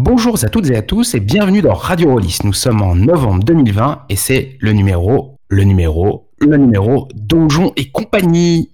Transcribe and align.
Bonjour 0.00 0.38
à 0.44 0.48
toutes 0.48 0.70
et 0.70 0.76
à 0.76 0.82
tous 0.82 1.16
et 1.16 1.18
bienvenue 1.18 1.60
dans 1.60 1.74
Radio 1.74 2.12
Rollis. 2.12 2.38
Nous 2.44 2.52
sommes 2.52 2.82
en 2.82 2.94
novembre 2.94 3.42
2020 3.42 4.04
et 4.08 4.14
c'est 4.14 4.56
le 4.60 4.72
numéro, 4.72 5.40
le 5.48 5.64
numéro, 5.64 6.28
le 6.38 6.56
numéro 6.56 7.08
Donjon 7.16 7.72
et 7.74 7.90
compagnie. 7.90 8.70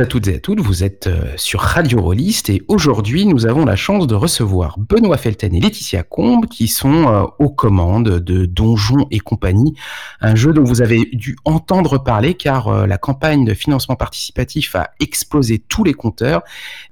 À 0.00 0.06
toutes 0.06 0.28
et 0.28 0.36
à 0.36 0.38
toutes, 0.38 0.60
vous 0.60 0.82
êtes 0.82 1.08
euh, 1.08 1.24
sur 1.36 1.60
Radio 1.60 2.00
Rollist 2.00 2.48
et 2.48 2.62
aujourd'hui 2.68 3.26
nous 3.26 3.44
avons 3.44 3.66
la 3.66 3.76
chance 3.76 4.06
de 4.06 4.14
recevoir 4.14 4.78
Benoît 4.78 5.18
Felten 5.18 5.54
et 5.54 5.60
Laetitia 5.60 6.02
Combe 6.02 6.46
qui 6.46 6.68
sont 6.68 7.06
euh, 7.06 7.24
aux 7.38 7.50
commandes 7.50 8.18
de 8.18 8.46
Donjons 8.46 9.06
et 9.10 9.18
compagnie, 9.18 9.74
un 10.22 10.34
jeu 10.34 10.54
dont 10.54 10.64
vous 10.64 10.80
avez 10.80 11.04
dû 11.12 11.36
entendre 11.44 12.02
parler 12.02 12.32
car 12.32 12.68
euh, 12.68 12.86
la 12.86 12.96
campagne 12.96 13.44
de 13.44 13.52
financement 13.52 13.94
participatif 13.94 14.74
a 14.74 14.88
explosé 15.00 15.58
tous 15.58 15.84
les 15.84 15.92
compteurs. 15.92 16.42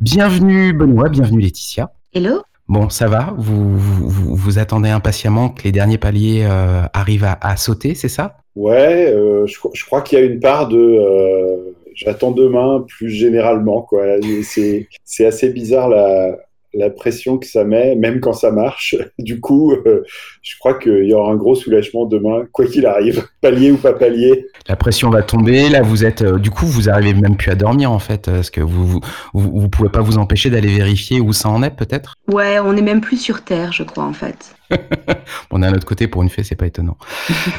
Bienvenue 0.01 0.75
Benoît, 0.75 1.09
bienvenue 1.09 1.41
Laetitia. 1.41 1.91
Hello. 2.13 2.43
Bon, 2.69 2.91
ça 2.91 3.09
va? 3.09 3.33
Vous, 3.39 3.79
vous, 3.79 4.37
vous, 4.37 4.59
attendez 4.59 4.91
impatiemment 4.91 5.49
que 5.49 5.63
les 5.63 5.73
derniers 5.73 5.97
paliers 5.97 6.45
arrivent 6.93 7.25
à, 7.25 7.39
à 7.41 7.57
sauter, 7.57 7.95
c'est 7.95 8.11
ça? 8.11 8.37
Ouais, 8.55 9.15
je, 9.47 9.69
je, 9.73 9.85
crois 9.87 10.03
qu'il 10.03 10.19
y 10.19 10.23
a 10.23 10.25
une 10.27 10.41
part 10.41 10.69
de 10.69 11.73
j'attends 11.99 12.31
demain 12.31 12.85
plus 12.89 13.11
généralement. 13.11 13.83
Quoi. 13.83 14.05
C'est, 14.43 14.89
c'est 15.05 15.27
assez 15.27 15.51
bizarre 15.51 15.89
la, 15.89 16.37
la 16.79 16.91
pression 16.91 17.39
que 17.39 17.47
ça 17.47 17.65
met, 17.65 17.95
même 17.97 18.21
quand 18.21 18.33
ça 18.33 18.51
marche. 18.51 18.97
Du 19.19 19.41
coup, 19.41 19.73
euh, 19.73 20.05
je 20.43 20.57
crois 20.59 20.79
qu'il 20.79 21.05
y 21.05 21.13
aura 21.13 21.33
un 21.33 21.37
gros 21.37 21.55
soulagement 21.55 22.07
demain, 22.07 22.45
quoi 22.53 22.67
qu'il 22.67 22.87
arrive, 22.87 23.27
palier 23.41 23.73
ou 23.73 23.77
pas 23.77 23.93
palier. 23.93 24.47
La 24.69 24.77
pression 24.77 25.11
va 25.11 25.23
tomber. 25.23 25.69
Là, 25.69 25.83
vous 25.83 26.05
êtes, 26.05 26.23
euh, 26.23 26.39
du 26.39 26.51
coup, 26.51 26.67
vous 26.67 26.89
arrivez 26.89 27.15
même 27.15 27.37
plus 27.37 27.51
à 27.51 27.55
dormir 27.55 27.91
en 27.91 27.99
fait, 27.99 28.31
parce 28.31 28.51
que 28.51 28.61
vous 28.61 28.87
vous, 28.87 29.01
vous, 29.35 29.69
pouvez 29.69 29.89
pas 29.89 30.01
vous 30.01 30.19
empêcher 30.19 30.51
d'aller 30.51 30.69
vérifier 30.69 31.21
où 31.21 31.33
ça 31.33 31.49
en 31.49 31.63
est, 31.63 31.71
peut-être? 31.71 32.15
Ouais, 32.29 32.59
on 32.59 32.77
est 32.77 32.83
même 32.83 33.01
plus 33.01 33.19
sur 33.19 33.43
Terre, 33.43 33.73
je 33.73 33.83
crois 33.83 34.05
en 34.05 34.13
fait. 34.13 34.55
bon, 35.51 35.59
d'un 35.59 35.73
autre 35.73 35.87
côté, 35.87 36.09
pour 36.09 36.23
une 36.23 36.29
fée, 36.29 36.43
c'est 36.43 36.57
pas 36.57 36.67
étonnant. 36.67 36.97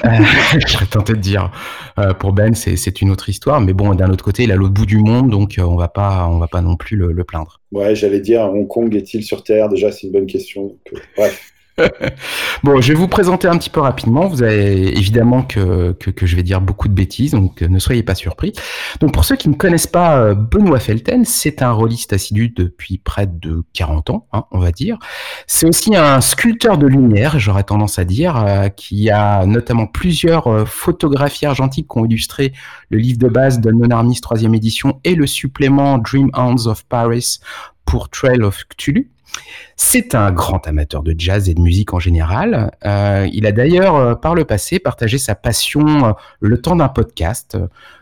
euh, 0.06 0.10
je 0.60 0.68
serais 0.72 0.86
tenté 0.86 1.14
de 1.14 1.20
dire. 1.20 1.52
Euh, 2.00 2.14
pour 2.14 2.34
Ben, 2.34 2.54
c'est 2.56 3.02
une 3.02 3.12
autre 3.12 3.30
histoire, 3.30 3.62
mais 3.62 3.74
bon, 3.74 3.94
d'un 3.96 4.10
autre 4.10 4.24
côté, 4.24 4.44
il 4.44 4.52
est 4.52 4.54
à 4.54 4.56
l'autre 4.56 4.74
bout 4.74 4.86
du 4.86 4.98
monde, 4.98 5.30
donc 5.30 5.56
on 5.60 5.76
va 5.76 5.88
pas, 5.88 6.28
on 6.28 6.38
va 6.38 6.48
pas 6.48 6.62
non 6.62 6.76
plus 6.76 6.96
le, 6.98 7.12
le 7.12 7.24
plaindre. 7.24 7.59
Ouais, 7.72 7.96
j'allais 7.96 8.20
dire, 8.20 8.42
Hong 8.42 8.68
Kong 8.68 8.96
est-il 8.96 9.24
sur 9.24 9.44
Terre? 9.44 9.70
Déjà, 9.70 9.92
c'est 9.92 10.08
une 10.08 10.14
bonne 10.14 10.26
question. 10.28 10.78
bref. 11.16 11.54
bon, 12.64 12.82
je 12.82 12.94
vais 12.94 13.00
vous 13.00 13.08
présenter 13.08 13.48
un 13.48 13.58
petit 13.58 13.70
peu 13.70 13.80
rapidement. 13.80 14.28
Vous 14.28 14.44
avez 14.44 14.98
évidemment 14.98 15.44
que, 15.44 15.94
que, 15.94 16.26
je 16.26 16.36
vais 16.36 16.44
dire 16.44 16.62
beaucoup 16.62 16.88
de 16.88 16.94
bêtises, 16.94 17.32
donc 17.32 17.62
ne 17.62 17.80
soyez 17.80 18.04
pas 18.04 18.16
surpris. 18.16 18.54
Donc 19.00 19.14
pour 19.14 19.26
ceux 19.26 19.36
qui 19.36 19.50
ne 19.50 19.56
connaissent 19.56 19.88
pas 19.88 20.20
euh, 20.20 20.36
Benoît 20.36 20.80
Felten, 20.80 21.26
c'est 21.26 21.62
un 21.62 21.72
rôliste 21.72 22.14
assidu 22.14 22.50
depuis 22.50 22.98
près 22.98 23.28
de 23.28 23.64
40 23.74 24.10
ans, 24.10 24.28
hein, 24.34 24.46
on 24.52 24.60
va 24.60 24.72
dire. 24.72 24.98
C'est 25.48 25.68
aussi 25.68 25.96
un 25.96 26.22
sculpteur 26.22 26.78
de 26.78 26.88
lumière, 26.88 27.40
j'aurais 27.40 27.64
tendance 27.64 28.00
à 28.00 28.06
dire, 28.06 28.38
euh, 28.38 28.70
qui 28.70 29.10
a 29.10 29.46
notamment 29.46 29.88
plusieurs 29.88 30.48
euh, 30.48 30.66
photographies 30.66 31.46
argentiques 31.46 31.88
qui 31.92 31.98
ont 31.98 32.06
illustré 32.06 32.54
le 32.90 32.98
livre 32.98 33.20
de 33.20 33.28
base 33.28 33.60
de 33.60 33.72
Non 33.72 33.90
Armis 33.90 34.20
3 34.20 34.44
édition 34.54 35.00
et 35.04 35.16
le 35.16 35.28
supplément 35.28 35.98
Dream 35.98 36.30
Hands 36.34 36.68
of 36.68 36.86
Paris 36.86 37.40
pour 37.86 38.10
Trail 38.10 38.42
of 38.42 38.64
Cthulhu. 38.70 39.10
C'est 39.76 40.14
un 40.14 40.32
grand 40.32 40.68
amateur 40.68 41.04
de 41.04 41.16
jazz 41.18 41.50
et 41.50 41.54
de 41.54 41.62
musique 41.62 41.94
en 41.94 42.00
général. 42.00 42.72
Euh, 42.86 43.28
il 43.32 43.46
a 43.46 43.52
d'ailleurs, 43.52 43.96
euh, 43.96 44.16
par 44.16 44.36
le 44.36 44.44
passé, 44.44 44.78
partagé 44.78 45.18
sa 45.18 45.36
passion 45.36 46.06
euh, 46.06 46.12
le 46.42 46.62
temps 46.62 46.76
d'un 46.76 46.90
podcast. 46.90 47.58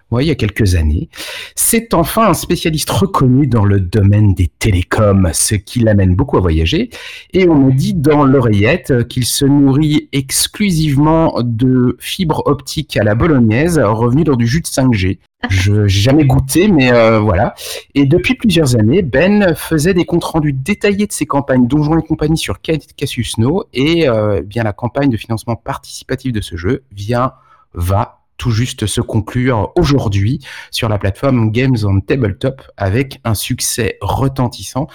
Ouais, 0.09 0.23
il 0.23 0.27
y 0.27 0.31
a 0.31 0.35
quelques 0.35 0.75
années. 0.75 1.09
C'est 1.55 1.93
enfin 1.93 2.29
un 2.29 2.33
spécialiste 2.33 2.89
reconnu 2.89 3.45
dans 3.45 3.65
le 3.65 3.81
domaine 3.81 4.33
des 4.33 4.47
télécoms, 4.47 5.31
ce 5.33 5.55
qui 5.55 5.79
l'amène 5.79 6.15
beaucoup 6.15 6.37
à 6.37 6.39
voyager. 6.39 6.89
Et 7.33 7.49
on 7.49 7.55
me 7.55 7.73
dit 7.73 7.93
dans 7.93 8.23
l'oreillette 8.23 9.07
qu'il 9.09 9.25
se 9.25 9.43
nourrit 9.43 10.07
exclusivement 10.13 11.35
de 11.43 11.97
fibres 11.99 12.43
optiques 12.45 12.95
à 12.95 13.03
la 13.03 13.15
bolognaise, 13.15 13.79
revenu 13.79 14.23
dans 14.23 14.37
du 14.37 14.47
jus 14.47 14.61
de 14.61 14.67
5G. 14.67 15.19
Je 15.49 15.73
n'ai 15.73 15.89
jamais 15.89 16.25
goûté, 16.25 16.69
mais 16.69 16.91
euh, 16.93 17.19
voilà. 17.19 17.53
Et 17.93 18.05
depuis 18.05 18.35
plusieurs 18.35 18.77
années, 18.77 19.01
Ben 19.01 19.55
faisait 19.55 19.93
des 19.93 20.05
comptes 20.05 20.23
rendus 20.23 20.53
détaillés 20.53 21.05
de 21.05 21.11
ses 21.11 21.25
campagnes 21.25 21.67
Donjons 21.67 21.99
et 21.99 22.01
compagnie 22.01 22.37
sur 22.37 22.59
Cassius 22.61 23.37
No, 23.37 23.65
et 23.73 24.07
euh, 24.07 24.41
bien 24.41 24.63
la 24.63 24.73
campagne 24.73 25.09
de 25.09 25.17
financement 25.17 25.57
participatif 25.57 26.31
de 26.31 26.41
ce 26.41 26.55
jeu 26.55 26.83
vient, 26.91 27.33
va 27.73 28.16
tout 28.37 28.51
juste 28.51 28.85
se 28.85 29.01
conclure 29.01 29.71
aujourd'hui 29.75 30.39
sur 30.71 30.89
la 30.89 30.97
plateforme 30.97 31.51
Games 31.51 31.77
on 31.83 31.99
Tabletop 31.99 32.61
avec 32.77 33.19
un 33.23 33.33
succès 33.33 33.97
retentissant 34.01 34.87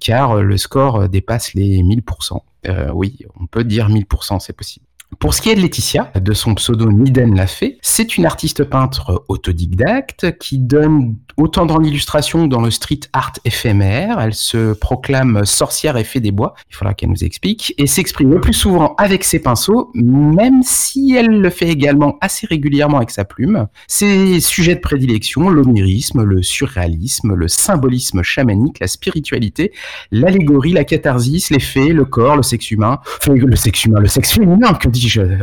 car 0.00 0.36
le 0.42 0.56
score 0.56 1.08
dépasse 1.08 1.54
les 1.54 1.82
1000%. 1.82 2.40
Euh, 2.66 2.90
oui, 2.92 3.18
on 3.38 3.46
peut 3.46 3.64
dire 3.64 3.88
1000%, 3.88 4.40
c'est 4.40 4.52
possible. 4.52 4.87
Pour 5.18 5.34
ce 5.34 5.42
qui 5.42 5.48
est 5.48 5.56
de 5.56 5.60
Laetitia, 5.60 6.12
de 6.14 6.32
son 6.32 6.54
pseudo 6.54 6.92
Niden 6.92 7.34
l'a 7.34 7.46
fait, 7.46 7.78
c'est 7.82 8.18
une 8.18 8.26
artiste 8.26 8.62
peintre 8.62 9.24
autodidacte 9.28 10.38
qui 10.38 10.58
donne 10.58 11.16
autant 11.36 11.66
dans 11.66 11.78
l'illustration 11.78 12.44
que 12.44 12.50
dans 12.50 12.60
le 12.60 12.70
street 12.70 13.00
art 13.12 13.32
éphémère. 13.44 14.20
Elle 14.20 14.34
se 14.34 14.74
proclame 14.74 15.44
sorcière 15.44 15.96
et 15.96 16.04
fait 16.04 16.20
des 16.20 16.30
bois, 16.30 16.54
il 16.70 16.76
faudra 16.76 16.94
qu'elle 16.94 17.08
nous 17.08 17.24
explique, 17.24 17.74
et 17.78 17.86
s'exprime 17.86 18.30
le 18.30 18.40
plus 18.40 18.52
souvent 18.52 18.94
avec 18.96 19.24
ses 19.24 19.40
pinceaux, 19.40 19.90
même 19.94 20.62
si 20.62 21.14
elle 21.16 21.40
le 21.40 21.50
fait 21.50 21.68
également 21.68 22.18
assez 22.20 22.46
régulièrement 22.46 22.98
avec 22.98 23.10
sa 23.10 23.24
plume. 23.24 23.66
Ses 23.86 24.40
sujets 24.40 24.74
de 24.74 24.80
prédilection, 24.80 25.48
l'onirisme, 25.48 26.22
le 26.22 26.42
surréalisme, 26.42 27.34
le 27.34 27.48
symbolisme 27.48 28.22
chamanique, 28.22 28.78
la 28.80 28.88
spiritualité, 28.88 29.72
l'allégorie, 30.12 30.72
la 30.72 30.84
catharsis, 30.84 31.50
les 31.50 31.60
fées, 31.60 31.92
le 31.92 32.04
corps, 32.04 32.36
le 32.36 32.42
sexe 32.42 32.70
humain, 32.70 33.00
enfin, 33.20 33.34
le 33.34 33.56
sexe 33.56 33.84
humain, 33.84 34.00
le 34.00 34.08
sexe 34.08 34.32
féminin, 34.32 34.74
que 34.74 34.88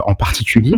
en 0.05 0.15
particulier. 0.15 0.73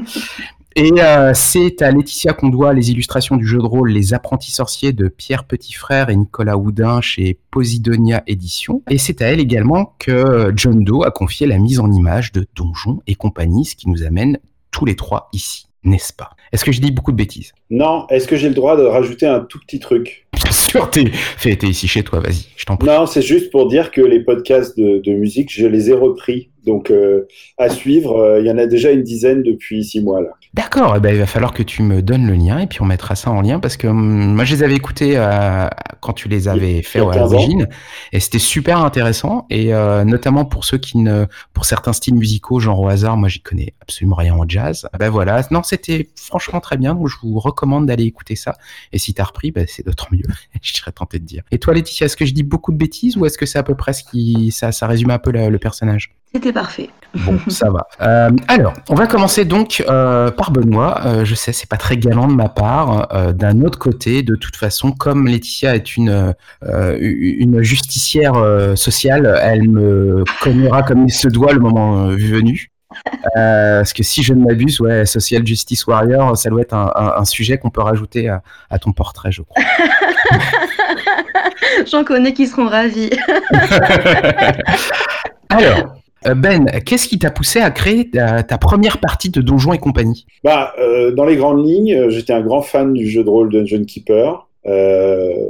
Et 0.80 0.92
euh, 1.00 1.32
c'est 1.34 1.82
à 1.82 1.90
Laetitia 1.90 2.34
qu'on 2.34 2.50
doit 2.50 2.72
les 2.72 2.92
illustrations 2.92 3.36
du 3.36 3.48
jeu 3.48 3.58
de 3.58 3.66
rôle 3.66 3.90
Les 3.90 4.14
Apprentis 4.14 4.52
Sorciers 4.52 4.94
de 4.94 5.08
Pierre 5.08 5.46
Petitfrère 5.46 6.12
et 6.12 6.16
Nicolas 6.16 6.56
Houdin 6.56 7.02
chez 7.02 7.40
Posidonia 7.50 8.22
Édition. 8.28 8.84
Et 8.88 9.00
c'est 9.00 9.24
à 9.24 9.26
elle 9.26 9.40
également 9.40 9.96
que 9.98 10.54
John 10.56 10.84
Doe 10.84 11.04
a 11.04 11.10
confié 11.10 11.48
la 11.48 11.58
mise 11.58 11.80
en 11.80 11.92
image 11.92 12.32
de 12.32 12.46
Donjons 12.56 13.02
et 13.08 13.16
compagnie, 13.16 13.66
ce 13.66 13.76
qui 13.76 13.90
nous 13.90 14.04
amène 14.04 14.38
tous 14.70 14.86
les 14.86 14.96
trois 14.96 15.30
ici, 15.34 15.66
n'est-ce 15.84 16.14
pas? 16.14 16.36
Est-ce 16.52 16.64
que 16.64 16.72
je 16.72 16.82
dis 16.82 16.92
beaucoup 16.92 17.12
de 17.12 17.18
bêtises 17.18 17.54
Non, 17.70 18.08
est-ce 18.10 18.28
que 18.28 18.36
j'ai 18.36 18.50
le 18.50 18.56
droit 18.56 18.78
de 18.78 18.84
rajouter 18.84 19.26
un 19.26 19.42
tout 19.42 19.60
petit 19.60 19.80
truc 19.80 20.28
Bien 20.34 20.52
sûr, 20.52 20.90
t'es 20.90 21.10
ici 21.64 21.88
chez 21.88 22.04
toi, 22.04 22.20
vas-y, 22.20 22.48
je 22.56 22.66
t'en 22.66 22.78
prie. 22.78 22.88
Non, 22.88 23.06
c'est 23.06 23.22
juste 23.22 23.52
pour 23.52 23.68
dire 23.68 23.92
que 23.92 24.02
les 24.02 24.20
podcasts 24.22 24.78
de, 24.78 25.00
de 25.00 25.12
musique, 25.14 25.52
je 25.52 25.68
les 25.68 25.90
ai 25.90 25.94
repris 25.94 26.50
donc 26.68 26.92
euh, 26.92 27.26
à 27.58 27.70
suivre, 27.70 28.18
euh, 28.18 28.40
il 28.42 28.46
y 28.46 28.52
en 28.52 28.58
a 28.58 28.68
déjà 28.68 28.92
une 28.92 29.02
dizaine 29.02 29.42
depuis 29.42 29.84
six 29.84 30.02
mois 30.02 30.22
là. 30.22 30.30
D'accord, 30.58 30.96
eh 30.98 31.00
ben, 31.00 31.14
il 31.14 31.20
va 31.20 31.28
falloir 31.28 31.54
que 31.54 31.62
tu 31.62 31.84
me 31.84 32.02
donnes 32.02 32.26
le 32.26 32.34
lien 32.34 32.58
et 32.58 32.66
puis 32.66 32.82
on 32.82 32.86
mettra 32.86 33.16
ça 33.16 33.30
en 33.30 33.42
lien 33.42 33.60
parce 33.60 33.78
que 33.78 33.86
hum, 33.86 34.34
moi 34.34 34.44
je 34.44 34.56
les 34.56 34.64
avais 34.64 34.74
écoutés 34.74 35.14
euh, 35.16 35.68
quand 36.02 36.14
tu 36.14 36.30
les 36.30 36.48
avais 36.48 36.82
fait 36.82 37.00
à 37.00 37.16
l'origine 37.16 37.68
et 38.12 38.20
c'était 38.20 38.40
super 38.40 38.80
intéressant 38.80 39.46
et 39.52 39.72
notamment 40.04 40.46
pour 40.46 40.66
ceux 40.66 40.80
qui 40.80 40.98
ne, 40.98 41.26
pour 41.54 41.66
certains 41.66 41.94
styles 41.94 42.16
musicaux 42.16 42.60
genre 42.60 42.80
au 42.80 42.88
hasard, 42.88 43.18
moi 43.18 43.30
j'y 43.30 43.40
connais 43.42 43.76
absolument 43.82 44.16
rien 44.16 44.34
en 44.34 44.50
jazz. 44.50 44.90
Ben 44.98 45.12
voilà, 45.12 45.46
non 45.52 45.62
c'était 45.62 46.10
franchement 46.16 46.60
très 46.60 46.78
bien 46.78 46.96
donc 46.96 47.08
je 47.08 47.18
vous 47.22 47.38
recommande 47.40 47.86
d'aller 47.86 48.06
écouter 48.06 48.36
ça 48.36 48.58
et 48.92 48.98
si 48.98 49.14
t'as 49.14 49.26
repris, 49.26 49.52
ben, 49.52 49.68
c'est 49.70 49.86
d'autant 49.86 50.08
mieux. 50.12 50.26
je 50.64 50.74
serais 50.74 50.92
tenté 50.92 51.20
de 51.20 51.26
dire. 51.26 51.44
Et 51.52 51.60
toi 51.60 51.76
Laetitia, 51.76 52.06
est-ce 52.06 52.18
que 52.18 52.26
je 52.26 52.34
dis 52.34 52.42
beaucoup 52.42 52.72
de 52.72 52.78
bêtises 52.78 53.16
ou 53.16 53.28
est-ce 53.28 53.38
que 53.38 53.46
c'est 53.46 53.60
à 53.60 53.64
peu 53.64 53.76
près 53.76 53.94
ce 53.94 54.04
qui, 54.04 54.52
ça, 54.52 54.72
ça 54.72 54.88
résume 54.88 55.12
un 55.12 55.20
peu 55.20 55.32
le 55.32 55.60
personnage? 55.60 56.17
C'était 56.34 56.54
parfait. 56.54 56.90
Bon, 57.16 57.40
ça 57.48 57.70
va. 57.70 57.88
Euh, 58.02 58.30
alors, 58.48 58.74
on 58.90 58.96
va 58.96 59.08
commencer 59.08 59.46
donc 59.46 59.84
euh, 59.88 60.32
par 60.32 60.52
Benoît. 60.52 61.02
Euh, 61.06 61.24
je 61.26 61.36
sais, 61.36 61.54
c'est 61.54 61.70
pas 61.70 61.78
très 61.78 61.98
galant 61.98 62.28
de 62.28 62.34
ma 62.34 62.50
part. 62.50 63.08
D'un 63.34 63.62
autre 63.62 63.80
côté, 63.80 64.24
de 64.24 64.36
toute 64.36 64.56
façon, 64.56 64.92
comme 64.92 65.28
Laetitia 65.28 65.76
est 65.76 65.98
une 65.98 66.34
une 66.62 67.62
justicière 67.62 68.34
sociale, 68.76 69.40
elle 69.42 69.70
me 69.70 70.24
connaîtra 70.42 70.84
comme 70.84 71.08
il 71.08 71.14
se 71.14 71.28
doit 71.28 71.54
le 71.54 71.60
moment 71.60 72.08
venu. 72.08 72.72
parce 73.34 73.94
que 73.94 74.04
si 74.04 74.24
je 74.24 74.34
ne 74.34 74.46
m'abuse, 74.46 74.80
ouais, 74.80 75.06
Social 75.06 75.46
Justice 75.46 75.86
Warrior, 75.88 76.38
ça 76.38 76.50
doit 76.50 76.62
être 76.62 76.74
un, 76.74 77.26
sujet 77.26 77.58
qu'on 77.58 77.70
peut 77.70 77.82
rajouter 77.82 78.30
à, 78.30 78.42
à, 78.70 78.80
ton 78.80 78.92
portrait, 78.92 79.32
je 79.32 79.44
crois. 79.44 79.64
J'en 81.92 82.04
connais 82.04 82.34
qui 82.34 82.48
seront 82.48 82.68
ravis. 82.68 83.12
Alors, 85.50 85.96
Ben, 86.26 86.66
qu'est-ce 86.86 87.08
qui 87.08 87.20
t'a 87.20 87.32
poussé 87.32 87.60
à 87.60 87.72
créer 87.72 88.10
ta, 88.10 88.58
première 88.58 89.00
partie 89.00 89.30
de 89.30 89.42
Donjons 89.42 89.74
et 89.74 89.78
compagnie? 89.78 90.26
Bah, 90.44 90.74
euh, 90.80 91.12
Dans 91.12 91.26
les 91.26 91.36
grandes 91.36 91.66
lignes, 91.66 91.94
euh, 91.94 92.10
j'étais 92.10 92.34
un 92.34 92.42
grand 92.42 92.62
fan 92.62 92.94
du 92.94 93.08
jeu 93.08 93.24
de 93.24 93.30
rôle 93.30 93.52
Dungeon 93.52 93.84
Keeper. 93.86 94.48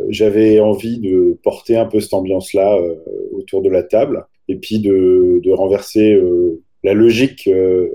J'avais 0.10 0.60
envie 0.60 1.00
de 1.00 1.38
porter 1.44 1.76
un 1.76 1.86
peu 1.86 2.00
cette 2.00 2.14
ambiance-là 2.14 2.78
autour 3.32 3.64
de 3.64 3.70
la 3.70 3.82
table 3.82 4.26
et 4.48 4.58
puis 4.58 4.80
de, 4.80 5.52
renverser 5.52 6.22
la 6.84 6.94
logique 6.94 7.50
de, 7.50 7.92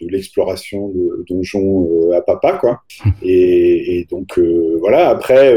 l'exploration 0.00 0.88
de 0.88 1.24
donjons 1.28 2.10
à 2.12 2.20
papa. 2.20 2.58
Quoi. 2.58 2.80
Et, 3.22 4.06
donc, 4.10 4.40
voilà, 4.80 5.08
après, 5.08 5.56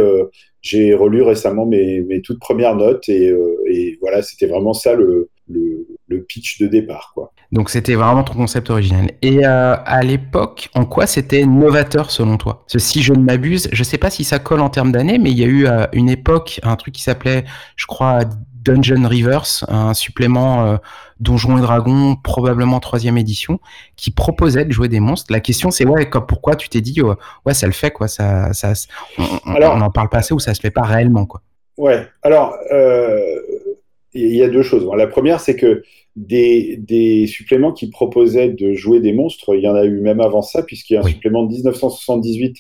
j'ai 0.61 0.93
relu 0.93 1.23
récemment 1.23 1.65
mes, 1.65 2.21
toutes 2.23 2.39
premières 2.39 2.75
notes 2.75 3.09
et, 3.09 3.33
et 3.67 3.97
voilà, 3.99 4.21
c'était 4.21 4.45
vraiment 4.45 4.73
ça 4.73 4.93
le, 4.93 5.29
le, 5.49 5.87
pitch 6.19 6.59
de 6.59 6.67
départ. 6.67 7.11
Quoi. 7.13 7.31
Donc 7.51 7.69
c'était 7.69 7.95
vraiment 7.95 8.23
ton 8.23 8.33
concept 8.33 8.69
original. 8.69 9.11
Et 9.21 9.45
euh, 9.45 9.75
à 9.85 10.01
l'époque, 10.01 10.69
en 10.73 10.85
quoi 10.85 11.07
c'était 11.07 11.45
novateur 11.45 12.11
selon 12.11 12.37
toi? 12.37 12.65
Si 12.67 13.01
je 13.01 13.13
ne 13.13 13.19
m'abuse, 13.19 13.69
je 13.71 13.81
ne 13.81 13.85
sais 13.85 13.97
pas 13.97 14.09
si 14.09 14.23
ça 14.23 14.39
colle 14.39 14.61
en 14.61 14.69
termes 14.69 14.91
d'années, 14.91 15.17
mais 15.17 15.31
il 15.31 15.37
y 15.37 15.43
a 15.43 15.47
eu 15.47 15.67
euh, 15.67 15.85
une 15.93 16.09
époque 16.09 16.59
un 16.63 16.75
truc 16.75 16.93
qui 16.93 17.01
s'appelait, 17.01 17.43
je 17.75 17.85
crois, 17.85 18.19
Dungeon 18.63 19.07
Reverse, 19.07 19.65
un 19.67 19.93
supplément 19.93 20.65
euh, 20.65 20.77
Donjons 21.19 21.57
et 21.57 21.61
Dragons, 21.61 22.15
probablement 22.15 22.79
troisième 22.79 23.17
édition, 23.17 23.59
qui 23.95 24.11
proposait 24.11 24.65
de 24.65 24.71
jouer 24.71 24.87
des 24.87 24.99
monstres. 24.99 25.31
La 25.31 25.39
question 25.39 25.71
c'est 25.71 25.85
ouais, 25.85 26.09
pourquoi 26.27 26.55
tu 26.55 26.69
t'es 26.69 26.81
dit 26.81 27.01
ouais 27.01 27.53
ça 27.53 27.65
le 27.65 27.73
fait 27.73 27.91
quoi, 27.91 28.07
ça, 28.07 28.53
ça 28.53 28.73
on, 29.17 29.55
alors, 29.55 29.75
on 29.75 29.81
en 29.81 29.89
parle 29.89 30.09
pas 30.09 30.19
assez 30.19 30.33
ou 30.33 30.39
ça 30.39 30.53
se 30.53 30.61
fait 30.61 30.71
pas 30.71 30.83
réellement 30.83 31.25
quoi. 31.25 31.41
Ouais, 31.77 32.07
alors 32.21 32.55
il 34.13 34.35
y 34.35 34.43
a 34.43 34.49
deux 34.49 34.63
choses. 34.63 34.87
La 34.95 35.07
première, 35.07 35.39
c'est 35.39 35.55
que 35.55 35.83
des, 36.15 36.77
des, 36.77 37.25
suppléments 37.25 37.71
qui 37.71 37.89
proposaient 37.89 38.49
de 38.49 38.73
jouer 38.73 38.99
des 38.99 39.13
monstres, 39.13 39.55
il 39.55 39.61
y 39.61 39.67
en 39.67 39.75
a 39.75 39.85
eu 39.85 40.01
même 40.01 40.19
avant 40.19 40.41
ça, 40.41 40.61
puisqu'il 40.61 40.95
y 40.95 40.97
a 40.97 41.01
un 41.01 41.07
supplément 41.07 41.43
de 41.43 41.53
1978 41.53 42.57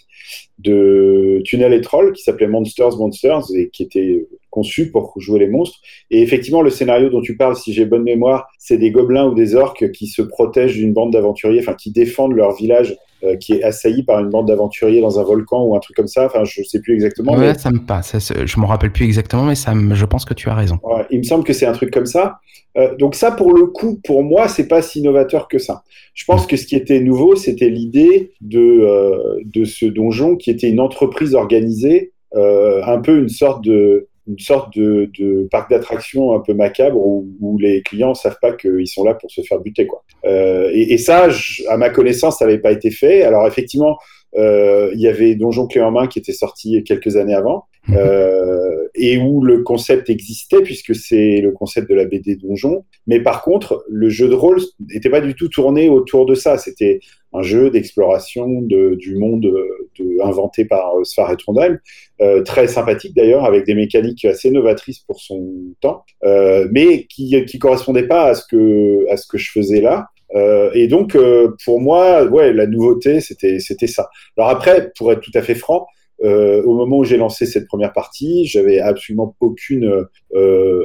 de 0.59 1.41
Tunnel 1.43 1.73
et 1.73 1.81
Troll 1.81 2.13
qui 2.13 2.23
s'appelait 2.23 2.47
Monsters 2.47 2.97
Monsters 2.97 3.43
et 3.55 3.69
qui 3.69 3.83
était 3.83 4.25
conçu 4.49 4.91
pour 4.91 5.13
jouer 5.17 5.39
les 5.39 5.47
monstres. 5.47 5.79
Et 6.11 6.21
effectivement, 6.21 6.61
le 6.61 6.69
scénario 6.69 7.09
dont 7.09 7.21
tu 7.21 7.35
parles, 7.35 7.55
si 7.55 7.73
j'ai 7.73 7.85
bonne 7.85 8.03
mémoire, 8.03 8.47
c'est 8.57 8.77
des 8.77 8.91
gobelins 8.91 9.27
ou 9.27 9.33
des 9.33 9.55
orques 9.55 9.91
qui 9.91 10.07
se 10.07 10.21
protègent 10.21 10.77
d'une 10.77 10.93
bande 10.93 11.11
d'aventuriers, 11.11 11.59
enfin 11.59 11.73
qui 11.73 11.91
défendent 11.91 12.35
leur 12.35 12.55
village 12.55 12.97
euh, 13.23 13.35
qui 13.35 13.53
est 13.53 13.63
assailli 13.63 14.03
par 14.03 14.19
une 14.19 14.29
bande 14.29 14.47
d'aventuriers 14.47 15.01
dans 15.01 15.19
un 15.19 15.23
volcan 15.23 15.63
ou 15.63 15.75
un 15.75 15.79
truc 15.79 15.95
comme 15.95 16.07
ça. 16.07 16.25
Enfin, 16.25 16.43
je 16.43 16.63
sais 16.63 16.81
plus 16.81 16.93
exactement. 16.93 17.35
Ouais, 17.35 17.53
ça 17.53 17.69
me 17.71 17.79
passe. 17.79 18.15
Je 18.45 18.59
me 18.59 18.65
rappelle 18.65 18.91
plus 18.91 19.05
exactement, 19.05 19.43
mais 19.43 19.55
ça 19.55 19.73
je 19.75 20.05
pense 20.05 20.25
que 20.25 20.33
tu 20.33 20.49
as 20.49 20.55
raison. 20.55 20.79
il 21.09 21.19
me 21.19 21.23
semble 21.23 21.43
que 21.43 21.53
c'est 21.53 21.65
un 21.65 21.71
truc 21.73 21.91
comme 21.91 22.05
ça. 22.05 22.39
Euh, 22.77 22.95
donc 22.95 23.15
ça, 23.15 23.31
pour 23.31 23.53
le 23.53 23.67
coup, 23.67 23.99
pour 24.03 24.23
moi, 24.23 24.47
c'est 24.47 24.67
pas 24.67 24.81
si 24.81 25.01
novateur 25.01 25.47
que 25.47 25.59
ça. 25.59 25.83
Je 26.13 26.25
pense 26.25 26.47
que 26.47 26.57
ce 26.57 26.65
qui 26.65 26.75
était 26.75 26.99
nouveau, 26.99 27.35
c'était 27.35 27.69
l'idée 27.69 28.31
de, 28.41 28.59
euh, 28.59 29.39
de 29.45 29.65
ce 29.65 29.85
donjon 29.85 30.35
qui 30.35 30.49
était 30.49 30.69
une 30.69 30.79
entreprise 30.79 31.35
organisée, 31.35 32.13
un 32.33 32.99
peu 33.01 33.19
une 33.19 33.29
sorte 33.29 33.63
de 33.63 34.07
une 34.27 34.39
sorte 34.39 34.77
de, 34.77 35.47
parc 35.49 35.69
d'attractions 35.69 36.33
un 36.33 36.39
peu 36.39 36.53
macabre 36.53 36.97
où, 36.97 37.57
les 37.59 37.81
clients 37.81 38.13
savent 38.13 38.37
pas 38.41 38.53
qu'ils 38.53 38.87
sont 38.87 39.03
là 39.03 39.13
pour 39.13 39.29
se 39.29 39.41
faire 39.41 39.59
buter 39.59 39.85
quoi. 39.87 40.03
Euh, 40.25 40.69
et, 40.73 40.97
ça, 40.97 41.27
à 41.69 41.77
ma 41.77 41.89
connaissance, 41.89 42.39
ça 42.39 42.45
n'avait 42.45 42.59
pas 42.59 42.71
été 42.71 42.91
fait. 42.91 43.23
Alors 43.23 43.47
effectivement, 43.47 43.97
euh, 44.37 44.91
il 44.93 45.01
y 45.01 45.07
avait 45.07 45.35
Donjon 45.35 45.67
Clé 45.67 45.81
en 45.81 45.91
main 45.91 46.07
qui 46.07 46.19
était 46.19 46.31
sorti 46.31 46.81
quelques 46.83 47.17
années 47.17 47.33
avant 47.33 47.65
mhm. 47.87 47.97
euh, 47.97 48.87
et 48.95 49.17
où 49.17 49.43
le 49.43 49.63
concept 49.63 50.09
existait 50.09 50.61
puisque 50.61 50.95
c'est 50.95 51.41
le 51.41 51.51
concept 51.51 51.89
de 51.89 51.95
la 51.95 52.05
BD 52.05 52.35
Donjon. 52.35 52.85
Mais 53.07 53.19
par 53.19 53.41
contre, 53.41 53.83
le 53.89 54.09
jeu 54.09 54.29
de 54.29 54.35
rôle 54.35 54.59
n'était 54.93 55.09
pas 55.09 55.21
du 55.21 55.35
tout 55.35 55.49
tourné 55.49 55.89
autour 55.89 56.25
de 56.25 56.35
ça. 56.35 56.57
C'était 56.57 56.99
un 57.33 57.41
jeu 57.41 57.69
d'exploration 57.69 58.61
du 58.61 59.15
monde 59.17 59.41
de, 59.41 60.21
inventé 60.23 60.65
par 60.65 60.93
Sfar 61.03 61.31
et 61.31 61.37
Trondheim, 61.37 61.79
euh, 62.21 62.43
très 62.43 62.67
sympathique 62.67 63.15
d'ailleurs, 63.15 63.45
avec 63.45 63.65
des 63.65 63.73
mécaniques 63.73 64.25
assez 64.25 64.51
novatrices 64.51 64.99
pour 64.99 65.19
son 65.19 65.51
temps, 65.79 66.03
euh, 66.23 66.67
mais 66.71 67.05
qui 67.05 67.31
ne 67.31 67.59
correspondait 67.59 68.07
pas 68.07 68.25
à 68.25 68.35
ce, 68.35 68.45
que, 68.45 69.09
à 69.09 69.17
ce 69.17 69.27
que 69.27 69.37
je 69.37 69.51
faisais 69.51 69.81
là. 69.81 70.07
Euh, 70.35 70.71
et 70.73 70.87
donc, 70.87 71.17
pour 71.65 71.81
moi, 71.81 72.23
ouais, 72.25 72.53
la 72.53 72.67
nouveauté, 72.67 73.19
c'était 73.21 73.87
ça. 73.87 74.09
Alors 74.37 74.49
après, 74.49 74.91
pour 74.97 75.11
être 75.11 75.21
tout 75.21 75.31
à 75.33 75.41
fait 75.41 75.55
franc, 75.55 75.87
au 76.23 76.75
moment 76.75 76.99
où 76.99 77.03
j'ai 77.03 77.17
lancé 77.17 77.45
cette 77.45 77.67
première 77.67 77.93
partie, 77.93 78.45
j'avais 78.45 78.79
absolument 78.79 79.35
aucune 79.39 80.05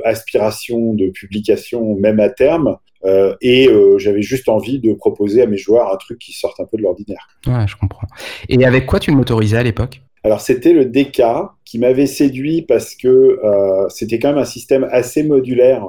aspiration 0.05 0.95
de 0.95 1.09
publication, 1.09 1.95
même 1.97 2.21
à 2.21 2.31
terme. 2.31 2.79
Euh, 3.07 3.35
et 3.41 3.69
euh, 3.69 3.99
j'avais 3.99 4.23
juste 4.23 4.49
envie 4.49 4.79
de 4.81 4.93
proposer 4.93 5.43
à 5.43 5.47
mes 5.47 5.57
joueurs 5.57 5.93
un 5.93 5.97
truc 5.97 6.19
qui 6.19 6.33
sorte 6.33 6.59
un 6.61 6.65
peu 6.65 6.77
de 6.77 6.83
l'ordinaire. 6.83 7.29
Ouais, 7.47 7.67
je 7.67 7.77
comprends. 7.77 8.07
Et 8.49 8.65
avec 8.65 8.87
quoi 8.87 8.99
tu 8.99 9.11
le 9.11 9.17
motorisais 9.17 9.59
à 9.59 9.63
l'époque? 9.63 10.01
Alors 10.25 10.41
c'était 10.41 10.73
le 10.73 10.87
DK 10.87 11.23
qui 11.65 11.79
m'avait 11.79 12.07
séduit 12.07 12.63
parce 12.63 12.97
que 12.97 13.39
euh, 13.45 13.89
c'était 13.91 14.19
quand 14.19 14.31
même 14.31 14.39
un 14.39 14.45
système 14.45 14.85
assez 14.91 15.23
modulaire 15.23 15.87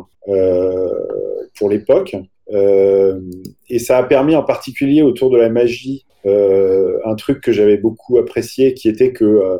pour 1.57 1.69
l'époque. 1.69 2.15
Et 2.49 3.79
ça 3.79 3.97
a 3.97 4.03
permis 4.03 4.35
en 4.35 4.43
particulier 4.43 5.01
autour 5.01 5.29
de 5.29 5.37
la 5.37 5.49
magie 5.49 6.05
un 6.25 7.15
truc 7.15 7.41
que 7.41 7.51
j'avais 7.51 7.77
beaucoup 7.77 8.17
apprécié 8.17 8.73
qui 8.73 8.89
était 8.89 9.11
que 9.11 9.59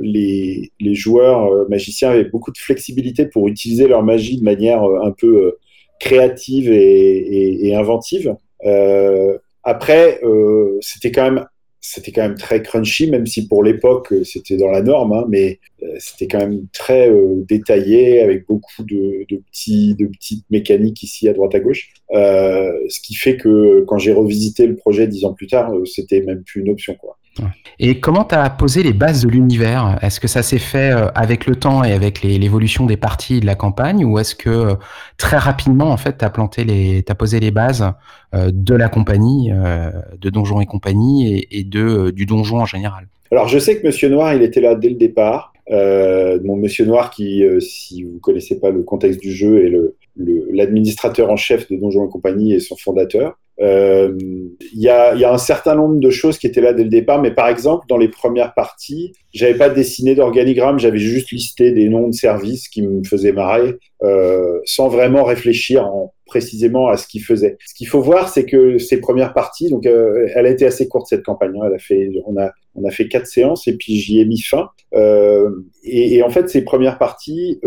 les, 0.00 0.72
les, 0.80 0.94
joueurs 0.94 1.68
magiciens 1.68 2.10
avaient 2.10 2.24
beaucoup 2.24 2.50
de 2.50 2.58
flexibilité 2.58 3.26
pour 3.26 3.48
utiliser 3.48 3.86
leur 3.86 4.02
magie 4.02 4.38
de 4.38 4.44
manière 4.44 4.82
un 4.82 5.12
peu 5.12 5.56
créative 6.00 6.72
et, 6.72 7.74
inventive. 7.76 8.34
Euh, 8.64 9.38
après, 9.62 10.18
euh, 10.24 10.78
c'était 10.80 11.12
quand 11.12 11.30
même 11.30 11.46
c'était 11.80 12.12
quand 12.12 12.22
même 12.22 12.36
très 12.36 12.62
crunchy, 12.62 13.10
même 13.10 13.26
si 13.26 13.48
pour 13.48 13.62
l'époque 13.62 14.12
c'était 14.24 14.56
dans 14.56 14.70
la 14.70 14.82
norme, 14.82 15.12
hein, 15.12 15.26
mais 15.28 15.58
euh, 15.82 15.86
c'était 15.98 16.28
quand 16.28 16.38
même 16.38 16.66
très 16.72 17.10
détaillé 17.48 18.20
avec 18.20 18.46
beaucoup 18.46 18.82
de, 18.84 19.26
petits, 19.50 19.94
de 19.94 20.06
petites 20.06 20.44
mécaniques 20.50 21.02
ici 21.02 21.28
à 21.28 21.32
droite 21.32 21.54
à 21.54 21.60
gauche. 21.60 21.92
ce 22.12 23.00
qui 23.00 23.14
fait 23.14 23.36
que 23.36 23.84
quand 23.86 23.98
j'ai 23.98 24.12
revisité 24.12 24.66
le 24.66 24.76
projet 24.76 25.06
dix 25.06 25.24
ans 25.24 25.32
plus 25.32 25.46
tard, 25.46 25.72
c'était 25.86 26.20
même 26.22 26.42
plus 26.42 26.60
une 26.60 26.70
option. 26.70 26.94
Quoi. 26.94 27.16
Et 27.78 28.00
comment 28.00 28.24
tu 28.24 28.34
as 28.34 28.50
posé 28.50 28.82
les 28.82 28.92
bases 28.92 29.24
de 29.24 29.30
l'univers? 29.30 29.98
Est-ce 30.02 30.20
que 30.20 30.28
ça 30.28 30.42
s'est 30.42 30.58
fait 30.58 30.92
euh, 30.92 31.08
avec 31.14 31.46
le 31.46 31.56
temps 31.56 31.84
et 31.84 31.92
avec 31.92 32.22
l'évolution 32.22 32.86
des 32.86 32.96
parties 32.96 33.40
de 33.40 33.46
la 33.46 33.54
campagne 33.54 34.04
ou 34.04 34.18
est-ce 34.18 34.34
que 34.34 34.50
euh, 34.50 34.74
très 35.16 35.38
rapidement 35.38 35.90
en 35.90 35.96
fait 35.96 36.18
tu 36.18 36.24
as 36.24 36.30
posé 37.14 37.40
les 37.40 37.50
bases 37.50 37.90
euh, 38.34 38.50
de 38.52 38.74
la 38.74 38.88
compagnie 38.88 39.50
de 39.50 40.30
Donjons 40.30 40.60
et 40.60 40.66
compagnie 40.66 41.46
et, 41.50 41.64
du 41.64 42.26
donjon 42.26 42.58
en 42.58 42.66
général? 42.66 43.06
Alors 43.30 43.48
je 43.48 43.58
sais 43.58 43.80
que 43.80 43.86
monsieur 43.86 44.08
Noir, 44.08 44.34
il 44.34 44.42
était 44.42 44.60
là 44.60 44.74
dès 44.74 44.88
le 44.88 44.96
départ. 44.96 45.52
mon 45.70 46.56
monsieur 46.56 46.84
Noir 46.84 47.10
qui 47.10 47.44
si 47.60 48.02
vous 48.02 48.18
connaissez 48.18 48.58
pas 48.58 48.70
le 48.70 48.82
contexte 48.82 49.20
du 49.20 49.32
jeu 49.32 49.64
est 49.64 49.72
l'administrateur 50.52 51.30
en 51.30 51.36
chef 51.36 51.70
de 51.70 51.76
Donjons 51.76 52.06
et 52.06 52.10
compagnie 52.10 52.52
et 52.52 52.60
son 52.60 52.76
fondateur. 52.76 53.38
Euh, 53.60 54.16
il 54.72 54.80
y, 54.80 54.88
a, 54.88 55.32
un 55.32 55.38
certain 55.38 55.74
nombre 55.74 56.00
de 56.00 56.10
choses 56.10 56.38
qui 56.38 56.46
étaient 56.46 56.60
là 56.60 56.72
dès 56.72 56.84
le 56.84 56.88
départ, 56.88 57.20
mais 57.20 57.30
par 57.30 57.48
exemple, 57.48 57.84
dans 57.88 57.98
les 57.98 58.08
premières 58.08 58.54
parties, 58.54 59.12
j'avais 59.32 59.54
pas 59.54 59.68
dessiné 59.68 60.14
d'organigramme, 60.14 60.78
j'avais 60.78 60.98
juste 60.98 61.30
listé 61.30 61.72
des 61.72 61.88
noms 61.88 62.08
de 62.08 62.14
services 62.14 62.68
qui 62.68 62.82
me 62.82 63.04
faisaient 63.04 63.32
marrer, 63.32 63.76
euh, 64.02 64.58
sans 64.64 64.88
vraiment 64.88 65.24
réfléchir 65.24 65.86
en, 65.86 66.14
précisément 66.24 66.88
à 66.88 66.96
ce 66.96 67.06
qu'il 67.06 67.22
faisait. 67.22 67.58
Ce 67.66 67.74
qu'il 67.74 67.88
faut 67.88 68.00
voir, 68.00 68.28
c'est 68.28 68.46
que 68.46 68.78
ces 68.78 69.00
premières 69.00 69.34
parties, 69.34 69.68
donc 69.68 69.84
euh, 69.86 70.28
elle 70.34 70.46
a 70.46 70.50
été 70.50 70.64
assez 70.64 70.88
courte 70.88 71.06
cette 71.08 71.24
campagne. 71.24 71.52
Hein, 71.56 71.66
elle 71.66 71.74
a 71.74 71.78
fait, 71.78 72.10
on 72.26 72.36
a, 72.38 72.52
on 72.74 72.86
a 72.86 72.90
fait 72.90 73.08
quatre 73.08 73.26
séances 73.26 73.68
et 73.68 73.76
puis 73.76 73.96
j'y 73.96 74.20
ai 74.20 74.24
mis 74.24 74.40
fin. 74.40 74.68
Et, 75.82 76.14
et, 76.14 76.22
en 76.22 76.30
fait, 76.30 76.48
ces 76.48 76.62
premières 76.62 76.98
parties, 76.98 77.60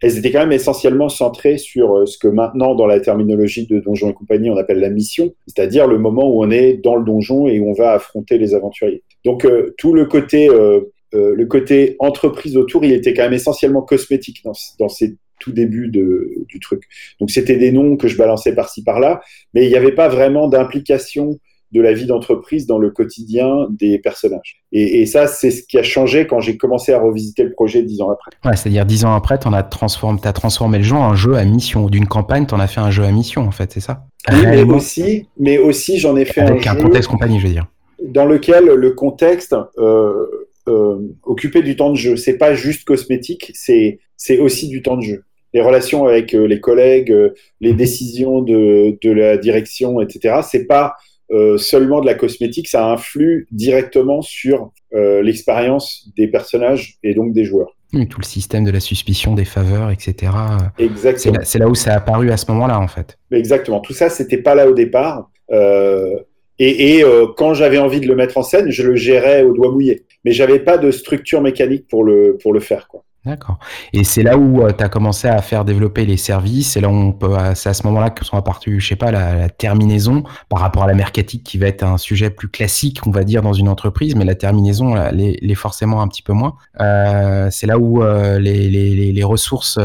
elles 0.00 0.18
étaient 0.18 0.32
quand 0.32 0.40
même 0.40 0.52
essentiellement 0.52 1.08
centrées 1.08 1.58
sur 1.58 2.06
ce 2.06 2.18
que 2.18 2.28
maintenant, 2.28 2.74
dans 2.74 2.86
la 2.86 3.00
terminologie 3.00 3.66
de 3.66 3.78
Donjon 3.78 4.10
et 4.10 4.14
compagnie, 4.14 4.50
on 4.50 4.56
appelle 4.56 4.80
la 4.80 4.90
mission, 4.90 5.11
c'est-à-dire 5.46 5.86
le 5.86 5.98
moment 5.98 6.28
où 6.28 6.42
on 6.42 6.50
est 6.50 6.74
dans 6.74 6.96
le 6.96 7.04
donjon 7.04 7.46
et 7.48 7.60
où 7.60 7.70
on 7.70 7.74
va 7.74 7.92
affronter 7.92 8.38
les 8.38 8.54
aventuriers. 8.54 9.02
Donc 9.24 9.44
euh, 9.44 9.74
tout 9.78 9.92
le 9.92 10.06
côté, 10.06 10.48
euh, 10.48 10.80
le 11.12 11.44
côté 11.46 11.96
entreprise 11.98 12.56
autour, 12.56 12.84
il 12.84 12.92
était 12.92 13.14
quand 13.14 13.24
même 13.24 13.32
essentiellement 13.32 13.82
cosmétique 13.82 14.42
dans, 14.44 14.52
dans 14.78 14.88
ces 14.88 15.16
tout 15.38 15.52
débuts 15.52 15.88
de, 15.88 16.44
du 16.48 16.60
truc. 16.60 16.84
Donc 17.20 17.30
c'était 17.30 17.56
des 17.56 17.72
noms 17.72 17.96
que 17.96 18.08
je 18.08 18.16
balançais 18.16 18.54
par-ci 18.54 18.84
par-là, 18.84 19.20
mais 19.54 19.64
il 19.64 19.68
n'y 19.68 19.76
avait 19.76 19.92
pas 19.92 20.08
vraiment 20.08 20.48
d'implication 20.48 21.38
de 21.72 21.80
la 21.80 21.92
vie 21.92 22.06
d'entreprise 22.06 22.66
dans 22.66 22.78
le 22.78 22.90
quotidien 22.90 23.66
des 23.70 23.98
personnages. 23.98 24.62
Et, 24.72 25.06
ça, 25.06 25.26
c'est 25.26 25.50
ce 25.50 25.62
qui 25.62 25.78
a 25.78 25.82
changé 25.82 26.26
quand 26.26 26.40
j'ai 26.40 26.56
commencé 26.56 26.92
à 26.92 27.00
revisiter 27.00 27.44
le 27.44 27.52
projet 27.52 27.82
dix 27.82 28.00
ans 28.00 28.10
après. 28.10 28.30
Ouais, 28.44 28.56
c'est-à-dire 28.56 28.84
dix 28.84 29.04
ans 29.04 29.14
après, 29.14 29.38
tu 29.38 29.48
as 29.48 29.62
transformé, 29.62 30.20
as 30.24 30.32
transformé 30.32 30.78
le 30.78 30.84
jeu 30.84 30.96
en 30.96 31.14
jeu 31.14 31.34
à 31.34 31.44
mission. 31.44 31.88
D'une 31.88 32.06
campagne, 32.06 32.46
tu 32.46 32.54
en 32.54 32.60
as 32.60 32.66
fait 32.66 32.80
un 32.80 32.90
jeu 32.90 33.04
à 33.04 33.10
mission, 33.10 33.42
en 33.42 33.50
fait, 33.50 33.72
c'est 33.72 33.80
ça? 33.80 34.04
Oui, 34.30 34.44
mais 34.46 34.62
aussi, 34.62 35.26
mais 35.38 35.58
aussi 35.58 35.98
j'en 35.98 36.16
ai 36.16 36.24
fait 36.24 36.42
Avec 36.42 36.66
un, 36.66 36.72
un 36.72 36.76
contexte 36.76 37.10
compagnie, 37.10 37.40
je 37.40 37.46
veux 37.46 37.52
dire. 37.52 37.66
Dans 38.04 38.26
lequel 38.26 38.66
le 38.66 38.90
contexte 38.92 39.54
euh, 39.78 40.26
euh, 40.68 40.98
occupait 41.24 41.62
du 41.62 41.76
temps 41.76 41.90
de 41.90 41.96
jeu. 41.96 42.16
C'est 42.16 42.38
pas 42.38 42.54
juste 42.54 42.84
cosmétique, 42.84 43.50
c'est 43.54 43.98
aussi 44.38 44.68
du 44.68 44.82
temps 44.82 44.96
de 44.96 45.02
jeu 45.02 45.24
les 45.52 45.60
relations 45.60 46.06
avec 46.06 46.34
euh, 46.34 46.46
les 46.46 46.60
collègues, 46.60 47.12
euh, 47.12 47.34
les 47.60 47.74
décisions 47.74 48.40
de, 48.40 48.98
de 49.02 49.10
la 49.10 49.36
direction, 49.36 50.00
etc. 50.00 50.40
C'est 50.42 50.64
pas 50.64 50.94
euh, 51.32 51.56
seulement 51.58 52.00
de 52.00 52.06
la 52.06 52.14
cosmétique, 52.14 52.68
ça 52.68 52.86
influe 52.86 53.46
directement 53.50 54.22
sur 54.22 54.72
l'expérience 54.94 56.10
des 56.18 56.28
personnages 56.28 56.98
et 57.02 57.14
donc 57.14 57.32
des 57.32 57.44
joueurs. 57.44 57.74
tout 57.92 58.20
le 58.20 58.24
système 58.26 58.62
de 58.64 58.70
la 58.70 58.80
suspicion, 58.80 59.34
des 59.34 59.46
faveurs, 59.46 59.90
etc. 59.90 60.32
Exactement. 60.78 61.38
C'est 61.44 61.58
là, 61.58 61.66
où 61.66 61.74
ça 61.74 61.94
a 61.94 61.96
apparu 61.96 62.30
à 62.30 62.36
ce 62.36 62.50
moment-là, 62.52 62.78
en 62.78 62.88
fait. 62.88 63.16
Exactement. 63.30 63.80
Tout 63.80 63.94
ça, 63.94 64.10
c'était 64.10 64.36
pas 64.36 64.54
là 64.54 64.68
au 64.68 64.74
départ. 64.74 65.30
et, 65.50 66.98
et 66.98 67.04
quand 67.38 67.54
j'avais 67.54 67.78
envie 67.78 68.00
de 68.00 68.06
le 68.06 68.14
mettre 68.16 68.36
en 68.36 68.42
scène, 68.42 68.70
je 68.70 68.82
le 68.82 68.94
gérais 68.94 69.42
au 69.44 69.54
doigt 69.54 69.70
mouillé. 69.72 70.04
Mais 70.26 70.32
j'avais 70.32 70.58
pas 70.58 70.76
de 70.76 70.90
structure 70.90 71.40
mécanique 71.40 71.88
pour 71.88 72.04
le, 72.04 72.36
pour 72.42 72.52
le 72.52 72.60
faire. 72.60 72.86
Quoi. 72.88 73.02
D'accord. 73.24 73.60
Et 73.92 74.02
c'est 74.02 74.24
là 74.24 74.36
où 74.36 74.62
euh, 74.62 74.72
tu 74.76 74.82
as 74.82 74.88
commencé 74.88 75.28
à 75.28 75.40
faire 75.42 75.64
développer 75.64 76.04
les 76.04 76.16
services. 76.16 76.72
C'est 76.72 76.80
là 76.80 76.88
on 76.88 77.16
euh, 77.22 77.52
c'est 77.54 77.68
à 77.68 77.74
ce 77.74 77.86
moment-là 77.86 78.10
que 78.10 78.24
sont 78.24 78.36
apparus, 78.36 78.82
je 78.82 78.88
sais 78.88 78.96
pas, 78.96 79.12
la, 79.12 79.48
terminaison 79.48 80.24
par 80.48 80.58
rapport 80.58 80.82
à 80.82 80.86
la 80.88 80.94
mercatique 80.94 81.44
qui 81.44 81.56
va 81.56 81.68
être 81.68 81.84
un 81.84 81.98
sujet 81.98 82.30
plus 82.30 82.48
classique, 82.48 82.98
on 83.06 83.12
va 83.12 83.22
dire, 83.22 83.42
dans 83.42 83.52
une 83.52 83.68
entreprise, 83.68 84.16
mais 84.16 84.24
la 84.24 84.34
terminaison 84.34 84.94
l'est 85.12 85.54
forcément 85.54 86.02
un 86.02 86.08
petit 86.08 86.22
peu 86.22 86.32
moins. 86.32 86.54
Euh, 86.80 87.46
c'est 87.52 87.68
là 87.68 87.78
où 87.78 88.02
les, 88.02 88.68
les, 88.68 89.12
les, 89.12 89.24
ressources 89.24 89.78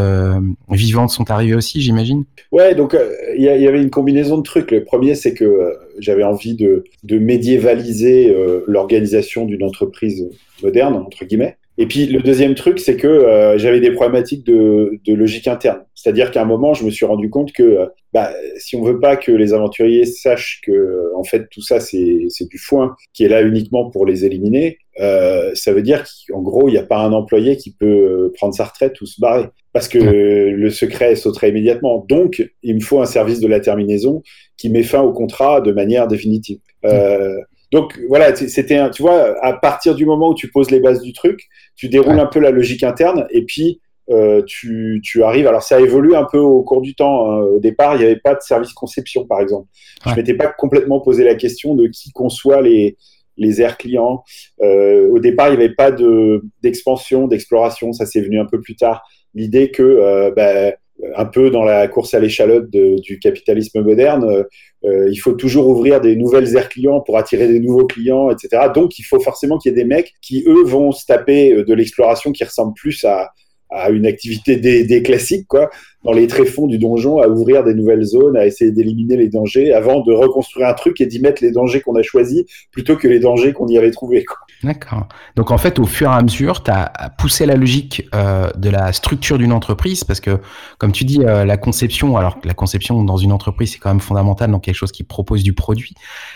vivantes 0.70 1.12
sont 1.12 1.30
arrivées 1.30 1.54
aussi, 1.54 1.80
j'imagine? 1.82 2.24
Ouais, 2.52 2.74
donc 2.74 2.98
il 3.36 3.44
y, 3.44 3.50
avait 3.50 3.82
une 3.82 3.92
combinaison 3.92 4.38
de 4.38 4.44
trucs. 4.44 4.72
Le 4.72 4.84
premier, 4.84 5.14
c'est 5.14 5.34
que 5.36 5.78
j'avais 6.00 6.24
envie 6.24 6.56
de 6.56 7.18
médiévaliser 7.18 8.36
l'organisation 8.66 9.46
d'une 9.46 9.64
entreprise 9.64 10.28
moderne, 10.64 10.96
entre 10.96 11.24
guillemets. 11.26 11.58
Et 11.78 11.86
puis 11.86 12.08
le 12.08 12.22
deuxième 12.22 12.56
truc, 12.56 12.80
c'est 12.80 12.98
que 12.98 13.08
euh, 13.08 13.58
j'avais 13.58 13.80
des 13.80 13.92
problématiques 13.92 14.46
de, 14.46 15.00
de 15.06 15.14
logique 15.14 15.48
interne. 15.48 15.82
C'est-à-dire 15.94 16.32
qu'à 16.32 16.42
un 16.42 16.46
moment, 16.46 16.74
je 16.74 16.84
me 16.84 16.90
suis 16.90 17.06
rendu 17.06 17.30
compte 17.30 17.52
que 17.52 17.64
euh, 17.64 17.86
bah, 18.14 18.32
si 18.58 18.76
on 18.76 18.82
veut 18.82 19.00
pas 19.00 19.16
que 19.16 19.32
les 19.32 19.54
aventuriers 19.54 20.06
sachent 20.06 20.62
que 20.66 21.12
en 21.16 21.24
fait 21.24 21.48
tout 21.52 21.62
ça 21.62 21.80
c'est 21.80 22.48
du 22.50 22.58
foin 22.58 22.96
qui 23.14 23.26
est 23.26 23.30
là 23.30 23.42
uniquement 23.42 23.92
pour 23.92 24.06
les 24.06 24.26
éliminer, 24.26 24.80
euh, 25.00 25.52
ça 25.54 25.72
veut 25.74 25.84
dire 25.84 26.04
qu'en 26.28 26.42
gros 26.42 26.68
il 26.70 26.72
n'y 26.72 26.78
a 26.80 26.84
pas 26.84 26.98
un 26.98 27.12
employé 27.12 27.58
qui 27.58 27.72
peut 27.72 27.86
euh, 27.86 28.34
prendre 28.34 28.56
sa 28.56 28.66
retraite 28.66 29.00
ou 29.02 29.06
se 29.06 29.22
barrer 29.22 29.50
parce 29.74 29.88
que 29.88 30.00
le 30.00 30.70
secret 30.72 31.16
sauterait 31.16 31.50
immédiatement. 31.50 32.04
Donc 32.10 32.44
il 32.64 32.76
me 32.76 32.80
faut 32.80 33.00
un 33.02 33.06
service 33.06 33.40
de 33.40 33.48
la 33.48 33.60
terminaison 33.60 34.24
qui 34.58 34.70
met 34.70 34.82
fin 34.82 35.02
au 35.02 35.14
contrat 35.14 35.62
de 35.62 35.72
manière 35.72 36.08
définitive. 36.08 36.58
Euh, 36.86 37.36
donc 37.72 38.00
voilà, 38.08 38.36
c'était, 38.36 38.90
tu 38.92 39.02
vois, 39.02 39.36
à 39.44 39.54
partir 39.54 39.96
du 39.96 40.06
moment 40.06 40.30
où 40.30 40.34
tu 40.34 40.50
poses 40.50 40.72
les 40.72 40.80
bases 40.80 41.02
du 41.02 41.14
truc, 41.14 41.48
tu 41.76 41.90
déroules 41.90 42.20
un 42.20 42.26
peu 42.26 42.40
la 42.40 42.52
logique 42.52 42.84
interne 42.84 43.28
et 43.30 43.44
puis 43.44 43.82
euh, 44.10 44.42
tu, 44.46 45.02
tu, 45.04 45.24
arrives. 45.24 45.48
Alors 45.48 45.62
ça 45.62 45.82
évolue 45.82 46.16
un 46.16 46.24
peu 46.24 46.38
au 46.38 46.64
cours 46.64 46.82
du 46.82 46.96
temps. 46.96 47.30
Hein. 47.30 47.42
Au 47.42 47.60
départ, 47.60 47.96
il 47.96 48.00
n'y 48.00 48.06
avait 48.06 48.20
pas 48.20 48.36
de 48.36 48.42
service 48.42 48.72
conception, 48.72 49.26
par 49.26 49.42
exemple. 49.42 49.68
Je 50.06 50.16
m'étais 50.16 50.34
pas 50.34 50.48
complètement 50.48 51.02
posé 51.02 51.26
la 51.26 51.36
question 51.36 51.76
de 51.76 51.88
qui 51.88 52.12
conçoit 52.12 52.62
les 52.62 52.98
les 53.36 53.62
airs 53.62 53.78
clients. 53.78 54.24
Euh, 54.62 55.10
au 55.10 55.20
départ, 55.20 55.50
il 55.50 55.58
n'y 55.58 55.64
avait 55.64 55.76
pas 55.76 55.92
de 55.92 56.44
d'expansion, 56.64 57.28
d'exploration. 57.28 57.92
Ça 57.92 58.06
s'est 58.06 58.22
venu 58.22 58.40
un 58.40 58.46
peu 58.46 58.62
plus 58.62 58.76
tard. 58.76 59.04
L'idée 59.34 59.72
que 59.72 59.84
euh, 59.84 60.32
ben, 60.32 60.74
un 61.16 61.26
peu 61.26 61.50
dans 61.50 61.64
la 61.64 61.88
course 61.88 62.14
à 62.14 62.20
l'échalote 62.20 62.70
du 62.70 63.20
capitalisme 63.20 63.82
moderne, 63.82 64.24
euh, 64.24 64.44
euh, 64.86 65.10
il 65.12 65.18
faut 65.18 65.34
toujours 65.34 65.68
ouvrir 65.68 66.02
des 66.02 66.16
nouvelles 66.16 66.56
aires 66.56 66.70
clients 66.70 67.02
pour 67.02 67.18
attirer 67.18 67.48
des 67.48 67.60
nouveaux 67.60 67.86
clients, 67.86 68.30
etc. 68.30 68.68
Donc, 68.74 69.00
il 69.00 69.04
faut 69.04 69.20
forcément 69.20 69.58
qu'il 69.58 69.72
y 69.72 69.74
ait 69.74 69.78
des 69.78 69.88
mecs 69.88 70.14
qui, 70.22 70.44
eux, 70.48 70.64
vont 70.64 70.92
se 70.92 71.06
taper 71.06 71.54
euh, 71.54 71.64
de 71.64 71.74
l'exploration 71.74 72.32
qui 72.32 72.44
ressemble 72.44 72.74
plus 72.74 73.04
à, 73.06 73.32
à 73.70 73.90
une 73.90 74.06
activité 74.06 74.56
des, 74.58 75.04
classiques, 75.04 75.48
quoi, 75.48 75.70
dans 76.04 76.14
les 76.14 76.28
tréfonds 76.28 76.68
du 76.68 76.78
donjon, 76.78 77.22
à 77.22 77.28
ouvrir 77.28 77.64
des 77.64 77.74
nouvelles 77.74 78.04
zones, 78.04 78.38
à 78.38 78.46
essayer 78.46 78.72
d'éliminer 78.72 79.18
les 79.18 79.28
dangers, 79.28 79.74
avant 79.74 80.02
de 80.02 80.14
reconstruire 80.14 80.68
un 80.68 80.74
truc 80.74 81.02
et 81.02 81.06
d'y 81.06 81.20
mettre 81.20 81.44
les 81.44 81.52
dangers 81.52 81.82
qu'on 81.82 81.96
a 81.96 82.02
choisis, 82.02 82.44
plutôt 82.72 82.96
que 82.96 83.08
les 83.08 83.20
dangers 83.20 83.54
qu'on 83.54 83.68
y 83.68 83.78
avait 83.78 83.92
trouvés. 83.92 84.26
D'accord. 84.64 85.08
Donc 85.36 85.52
en 85.52 85.58
fait, 85.58 85.80
au 85.80 85.86
fur 85.86 86.10
et 86.10 86.14
à 86.14 86.22
mesure, 86.22 86.64
tu 86.64 86.72
as 86.72 86.92
poussé 87.18 87.46
la 87.46 87.56
logique 87.56 88.08
euh, 88.16 88.50
de 88.58 88.70
la 88.70 88.94
structure 88.94 89.38
d'une 89.38 89.52
entreprise, 89.52 90.04
parce 90.04 90.20
que, 90.20 90.40
comme 90.78 90.92
tu 90.92 91.04
dis, 91.04 91.24
euh, 91.24 91.46
la 91.46 91.58
conception, 91.58 92.16
alors 92.16 92.40
la 92.44 92.54
conception 92.54 93.04
dans 93.04 93.18
une 93.18 93.32
entreprise, 93.32 93.74
c'est 93.74 93.80
quand 93.80 93.90
même 93.90 94.00
fondamental 94.00 94.50
dans 94.50 94.60
quelque 94.60 94.76
chose 94.76 94.92
qui 94.92 95.04
propose 95.04 95.44
du 95.44 95.54
produit. 95.54 95.94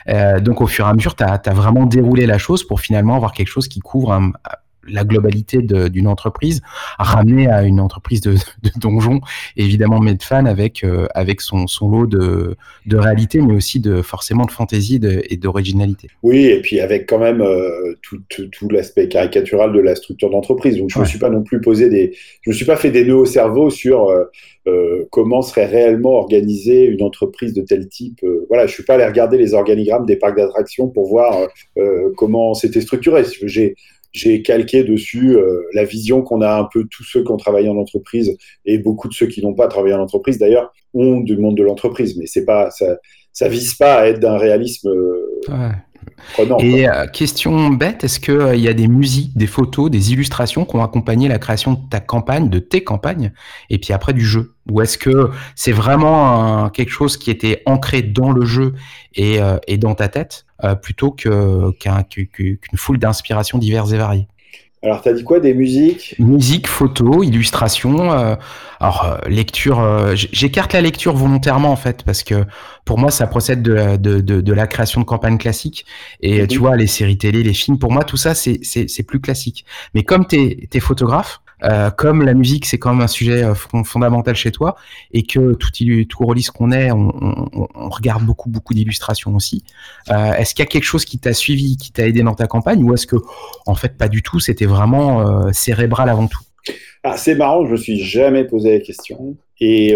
Euh, 0.10 0.40
donc 0.40 0.62
au 0.62 0.68
fur 0.68 0.86
et 0.86 0.90
à 0.90 0.94
mesure, 0.94 1.16
tu 1.16 1.24
as, 1.24 1.42
as, 1.44 1.54
vraiment 1.54 1.86
déroulé 1.86 2.26
la 2.26 2.38
chose 2.38 2.66
pour 2.66 2.82
finalement 2.82 3.16
avoir 3.16 3.32
quelque 3.32 3.48
chose 3.48 3.68
qui 3.68 3.80
couvre 3.80 4.12
un, 4.12 4.32
la 4.88 5.04
globalité 5.04 5.62
d'une 5.62 6.08
entreprise, 6.08 6.62
ramenée 6.98 7.48
à 7.48 7.64
une 7.64 7.80
entreprise 7.80 8.22
de, 8.22 8.34
de 8.64 8.72
donjon, 8.80 9.22
évidemment 9.58 10.00
Medfan 10.00 10.46
avec 10.46 10.84
euh, 10.84 11.08
avec 11.14 11.42
son, 11.42 11.68
son 11.68 11.90
lot 11.90 12.08
de, 12.08 12.56
de 12.86 12.98
réalité, 12.98 13.42
mais 13.42 13.54
aussi 13.54 13.80
de 13.80 14.02
forcément 14.02 14.46
de 14.46 14.52
fantaisie 14.52 15.00
et 15.30 15.38
d'originalité. 15.38 16.10
Oui, 16.24 16.46
et 16.46 16.62
puis 16.62 16.80
avec 16.80 17.08
quand 17.08 17.20
même 17.20 17.42
euh, 17.42 17.96
tout, 18.02 18.20
tout, 18.30 18.70
l'aspect 18.70 19.08
caricatural 19.08 19.74
de 19.74 19.80
la 19.80 19.96
structure 19.96 20.30
d'entreprise. 20.30 20.78
Donc 20.78 20.90
je 20.90 20.98
ne 20.98 21.04
me 21.04 21.08
suis 21.08 21.20
pas 21.20 21.30
non 21.30 21.44
plus 21.44 21.62
posé 21.62 21.90
des, 21.90 22.16
je 22.42 22.50
me 22.50 22.56
suis 22.56 22.66
pas 22.66 22.76
fait 22.76 22.92
des 22.92 23.06
nœuds 23.06 23.16
au 23.16 23.26
cerveau 23.26 23.70
sur 23.70 24.10
euh, 24.10 25.08
comment 25.12 25.42
serait 25.42 25.66
réellement 25.66 26.14
organisée 26.14 26.86
une 26.86 27.02
entreprise 27.04 27.54
de 27.54 27.62
tel 27.62 27.88
type. 27.88 28.24
voilà, 28.48 28.68
je 28.68 28.74
suis 28.74 28.84
pas 28.84 28.96
allé 28.96 29.06
regarder 29.06 29.38
les 29.38 29.54
organigrammes 29.54 30.06
des 30.06 30.16
parcs 30.16 30.38
d'attractions 30.38 30.88
pour 30.88 31.08
voir 31.08 31.36
comment 32.16 32.54
c'était 32.54 32.82
structuré. 32.82 33.24
J'ai 33.44 33.76
j'ai 34.12 34.42
calqué 34.42 34.84
dessus 34.84 35.38
euh, 35.38 35.62
la 35.74 35.84
vision 35.84 36.22
qu'on 36.22 36.42
a 36.42 36.54
un 36.54 36.68
peu 36.72 36.86
tous 36.90 37.04
ceux 37.04 37.24
qui 37.24 37.32
ont 37.32 37.38
travaillé 37.38 37.70
en 37.70 37.78
entreprise 37.78 38.38
et 38.66 38.78
beaucoup 38.78 39.08
de 39.08 39.14
ceux 39.14 39.28
qui 39.28 39.42
n'ont 39.42 39.54
pas 39.54 39.68
travaillé 39.68 39.94
en 39.94 40.02
entreprise 40.02 40.38
d'ailleurs 40.38 40.74
ont 40.94 41.22
du 41.22 41.38
monde 41.38 41.56
de 41.56 41.64
l'entreprise, 41.64 42.18
mais 42.18 42.26
c'est 42.26 42.46
pas 42.46 42.70
ça, 42.72 42.98
ça 43.32 43.48
vise 43.48 43.76
pas 43.76 44.02
à 44.02 44.08
être 44.08 44.20
d'un 44.20 44.38
réalisme 44.38 44.90
euh, 44.90 45.42
prenant. 46.34 46.58
Et 46.60 46.88
euh, 46.88 47.08
question 47.08 47.70
bête, 47.70 48.04
est-ce 48.04 48.20
qu'il 48.20 48.60
y 48.60 48.68
a 48.68 48.74
des 48.74 48.88
musiques, 48.88 49.36
des 49.38 49.48
photos, 49.48 49.90
des 49.90 50.14
illustrations 50.14 50.66
qui 50.66 50.76
ont 50.76 50.84
accompagné 50.84 51.28
la 51.28 51.40
création 51.40 51.74
de 51.74 51.80
ta 51.90 52.00
campagne, 52.00 52.50
de 52.50 52.60
tes 52.60 52.84
campagnes, 52.84 53.32
et 53.70 53.78
puis 53.78 53.94
après 53.94 54.14
du 54.14 54.26
jeu? 54.26 54.56
Ou 54.70 54.82
est-ce 54.82 54.98
que 54.98 55.32
c'est 55.56 55.72
vraiment 55.72 56.70
quelque 56.70 56.92
chose 56.92 57.18
qui 57.18 57.32
était 57.32 57.64
ancré 57.66 58.02
dans 58.04 58.32
le 58.32 58.46
jeu 58.46 58.76
et, 59.16 59.40
et 59.68 59.78
dans 59.78 59.96
ta 59.96 60.08
tête 60.08 60.46
euh, 60.64 60.76
plutôt 60.76 61.12
qu'une 61.12 62.58
foule 62.76 63.00
d'inspirations 63.00 63.58
diverses 63.58 63.92
et 63.92 63.98
variées? 63.98 64.28
Alors, 64.84 65.02
tu 65.02 65.10
as 65.10 65.14
dit 65.14 65.24
quoi 65.24 65.40
Des 65.40 65.54
musiques? 65.54 66.16
Musique, 66.18 66.68
photos, 66.68 67.26
illustrations. 67.26 68.12
Euh, 68.12 68.36
alors, 68.80 69.06
euh, 69.06 69.30
lecture. 69.30 70.16
J'écarte 70.16 70.74
la 70.74 70.82
lecture 70.82 71.16
volontairement, 71.16 71.72
en 71.72 71.76
fait, 71.76 72.04
parce 72.04 72.24
que 72.24 72.46
pour 72.84 72.98
moi, 72.98 73.12
ça 73.12 73.28
procède 73.28 73.62
de, 73.62 73.98
de, 73.98 74.20
de, 74.20 74.54
la 74.54 74.66
création 74.66 75.02
de 75.02 75.06
campagnes 75.06 75.38
classiques. 75.38 75.86
Et 76.22 76.48
tu 76.48 76.58
vois, 76.58 76.76
les 76.78 76.88
séries 76.88 77.18
télé, 77.18 77.44
les 77.44 77.54
films, 77.54 77.78
pour 77.78 77.92
moi, 77.92 78.04
tout 78.04 78.18
ça, 78.18 78.34
c'est 78.34 79.04
plus 79.08 79.22
classique. 79.22 79.66
Mais 79.94 80.04
comme 80.04 80.26
tu 80.26 80.38
es, 80.38 80.68
es, 80.74 80.80
photographe, 80.80 81.42
euh, 81.64 81.92
comme 81.92 82.24
la 82.24 82.34
musique 82.34 82.66
c'est 82.66 82.80
quand 82.80 82.94
même 82.94 83.02
un 83.02 83.08
sujet 83.08 83.44
euh, 83.44 83.54
fondamental 83.54 84.36
chez 84.36 84.52
toi 84.52 84.76
et 85.12 85.24
que 85.24 85.54
tout, 85.54 85.70
tout 86.10 86.26
release 86.26 86.50
qu'on 86.50 86.72
est, 86.72 86.92
on, 86.92 87.10
regarde 87.90 88.24
beaucoup 88.26 88.50
beaucoup 88.50 88.74
d'illustrations 88.74 89.36
aussi. 89.36 89.64
Euh, 90.10 90.34
est-ce 90.34 90.56
qu'il 90.56 90.64
y 90.64 90.68
a 90.68 90.70
quelque 90.70 90.86
chose 90.86 91.06
qui 91.06 91.20
t'a 91.20 91.34
suivi, 91.34 91.78
qui 91.78 91.92
t'a 91.92 92.08
aidé 92.08 92.24
dans 92.24 92.34
ta 92.34 92.48
campagne 92.48 92.84
ou 92.84 92.94
est-ce 92.94 93.06
que 93.06 93.18
en 93.66 93.76
fait 93.76 93.98
pas 93.98 94.08
du 94.08 94.24
tout, 94.24 94.40
c'était 94.40 94.66
vraiment 94.66 95.52
cérébral 95.54 96.10
avant 96.10 96.28
tout? 96.28 96.40
Ah, 97.04 97.18
C'est 97.18 97.36
marrant, 97.36 97.66
je 97.66 97.72
me 97.72 97.78
suis 97.78 98.00
jamais 98.00 98.44
posé 98.44 98.72
la 98.72 98.80
question 98.80 99.36
et 99.60 99.96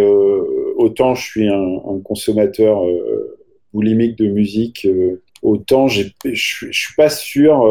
autant 0.77 1.15
je 1.15 1.23
suis 1.23 1.47
un, 1.47 1.99
consommateur 2.03 2.81
boulimique 3.73 4.17
de 4.17 4.27
musique 4.27 4.87
autant 5.41 5.87
je 5.87 6.03
suis 6.33 6.93
pas 6.95 7.09
sûr 7.09 7.63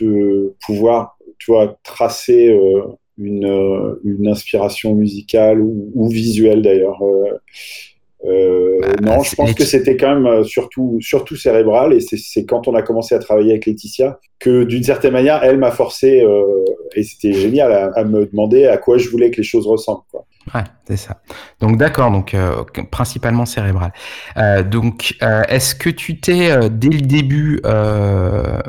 de 0.00 0.54
pouvoir 0.66 1.13
tu 1.38 1.52
vois, 1.52 1.78
tracer 1.82 2.48
euh, 2.48 2.82
une, 3.18 3.46
euh, 3.46 4.00
une, 4.04 4.28
inspiration 4.28 4.94
musicale 4.94 5.60
ou, 5.60 6.08
visuelle 6.08 6.62
d'ailleurs. 6.62 7.00
Euh, 8.24 8.80
bah, 8.80 9.16
non, 9.16 9.22
je 9.22 9.34
pense 9.34 9.52
que 9.52 9.64
c'était 9.64 9.96
quand 9.96 10.18
même 10.18 10.44
surtout, 10.44 10.98
surtout 11.00 11.36
cérébral 11.36 11.92
et 11.92 12.00
c'est 12.00 12.46
quand 12.46 12.68
on 12.68 12.74
a 12.74 12.82
commencé 12.82 13.14
à 13.14 13.18
travailler 13.18 13.50
avec 13.50 13.66
Laetitia 13.66 14.18
que 14.38 14.64
d'une 14.64 14.82
certaine 14.82 15.12
manière, 15.12 15.44
elle 15.44 15.58
m'a 15.58 15.70
forcé, 15.70 16.24
et 16.94 17.02
c'était 17.02 17.32
génial, 17.32 17.92
à, 17.94 18.04
me 18.04 18.26
demander 18.26 18.66
à 18.66 18.78
quoi 18.78 18.98
je 18.98 19.08
voulais 19.08 19.30
que 19.30 19.38
les 19.38 19.42
choses 19.42 19.66
ressemblent. 19.66 20.04
Quoi. 20.10 20.26
Ouais, 20.52 20.64
c'est 20.86 20.98
ça. 20.98 21.22
Donc 21.60 21.78
d'accord, 21.78 22.10
donc 22.10 22.34
euh, 22.34 22.64
principalement 22.90 23.46
cérébral. 23.46 23.92
Euh, 24.36 24.62
donc 24.62 25.14
euh, 25.22 25.42
est-ce 25.48 25.74
que 25.74 25.88
tu 25.88 26.20
t'es 26.20 26.50
euh, 26.50 26.68
dès 26.68 26.90
le 26.90 27.00
début, 27.00 27.60
euh, 27.64 28.60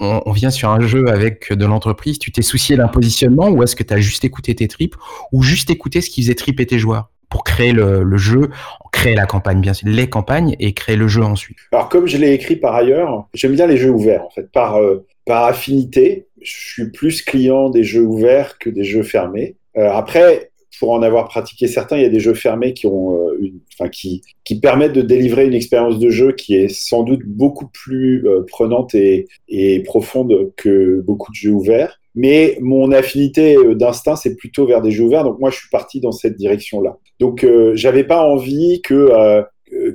on, 0.00 0.20
on 0.26 0.32
vient 0.32 0.50
sur 0.50 0.68
un 0.68 0.80
jeu 0.80 1.08
avec 1.08 1.52
de 1.52 1.64
l'entreprise, 1.64 2.18
tu 2.18 2.30
t'es 2.30 2.42
soucié 2.42 2.76
d'un 2.76 2.88
positionnement 2.88 3.48
ou 3.48 3.62
est-ce 3.62 3.74
que 3.74 3.84
tu 3.84 3.94
as 3.94 4.00
juste 4.00 4.24
écouté 4.24 4.54
tes 4.54 4.68
tripes 4.68 4.96
ou 5.32 5.42
juste 5.42 5.70
écouté 5.70 6.02
ce 6.02 6.10
qui 6.10 6.20
faisait 6.22 6.34
triper 6.34 6.66
tes 6.66 6.78
joueurs 6.78 7.08
pour 7.30 7.42
créer 7.42 7.72
le, 7.72 8.02
le 8.02 8.16
jeu, 8.18 8.50
créer 8.92 9.14
la 9.14 9.26
campagne 9.26 9.60
bien 9.60 9.72
sûr, 9.72 9.88
les 9.88 10.10
campagnes 10.10 10.56
et 10.58 10.74
créer 10.74 10.96
le 10.96 11.08
jeu 11.08 11.22
ensuite? 11.22 11.58
Alors 11.72 11.88
comme 11.88 12.06
je 12.06 12.18
l'ai 12.18 12.32
écrit 12.32 12.56
par 12.56 12.74
ailleurs, 12.74 13.28
j'aime 13.32 13.54
bien 13.54 13.66
les 13.66 13.78
jeux 13.78 13.90
ouverts 13.90 14.24
en 14.24 14.30
fait, 14.30 14.50
par 14.52 14.76
euh, 14.78 15.06
par 15.24 15.44
affinité. 15.44 16.26
Je 16.42 16.52
suis 16.52 16.90
plus 16.90 17.22
client 17.22 17.70
des 17.70 17.82
jeux 17.82 18.04
ouverts 18.04 18.58
que 18.58 18.70
des 18.70 18.84
jeux 18.84 19.02
fermés. 19.02 19.56
Euh, 19.76 19.90
après, 19.90 20.47
pour 20.78 20.92
en 20.92 21.02
avoir 21.02 21.28
pratiqué 21.28 21.66
certains, 21.66 21.96
il 21.96 22.02
y 22.02 22.06
a 22.06 22.10
des 22.10 22.20
jeux 22.20 22.34
fermés 22.34 22.72
qui 22.72 22.86
ont 22.86 23.28
euh, 23.28 23.52
enfin 23.74 23.88
qui 23.88 24.22
qui 24.44 24.60
permettent 24.60 24.92
de 24.92 25.02
délivrer 25.02 25.46
une 25.46 25.54
expérience 25.54 25.98
de 25.98 26.10
jeu 26.10 26.32
qui 26.32 26.54
est 26.54 26.68
sans 26.68 27.02
doute 27.02 27.20
beaucoup 27.24 27.66
plus 27.66 28.26
euh, 28.26 28.42
prenante 28.46 28.94
et, 28.94 29.26
et 29.48 29.82
profonde 29.82 30.52
que 30.56 31.00
beaucoup 31.00 31.32
de 31.32 31.36
jeux 31.36 31.50
ouverts. 31.50 32.00
Mais 32.14 32.58
mon 32.60 32.90
affinité 32.92 33.56
euh, 33.56 33.74
d'instinct, 33.74 34.16
c'est 34.16 34.36
plutôt 34.36 34.66
vers 34.66 34.82
des 34.82 34.90
jeux 34.90 35.04
ouverts. 35.04 35.24
Donc 35.24 35.38
moi, 35.38 35.50
je 35.50 35.56
suis 35.56 35.68
parti 35.70 36.00
dans 36.00 36.12
cette 36.12 36.36
direction-là. 36.36 36.96
Donc 37.20 37.44
euh, 37.44 37.72
j'avais 37.74 38.04
pas 38.04 38.22
envie 38.22 38.80
que 38.82 39.44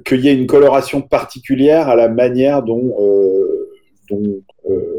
qu'il 0.06 0.20
y 0.20 0.28
ait 0.28 0.36
une 0.36 0.46
coloration 0.46 1.02
particulière 1.02 1.90
à 1.90 1.96
la 1.96 2.08
manière 2.08 2.62
dont 2.62 2.96
dont 4.10 4.42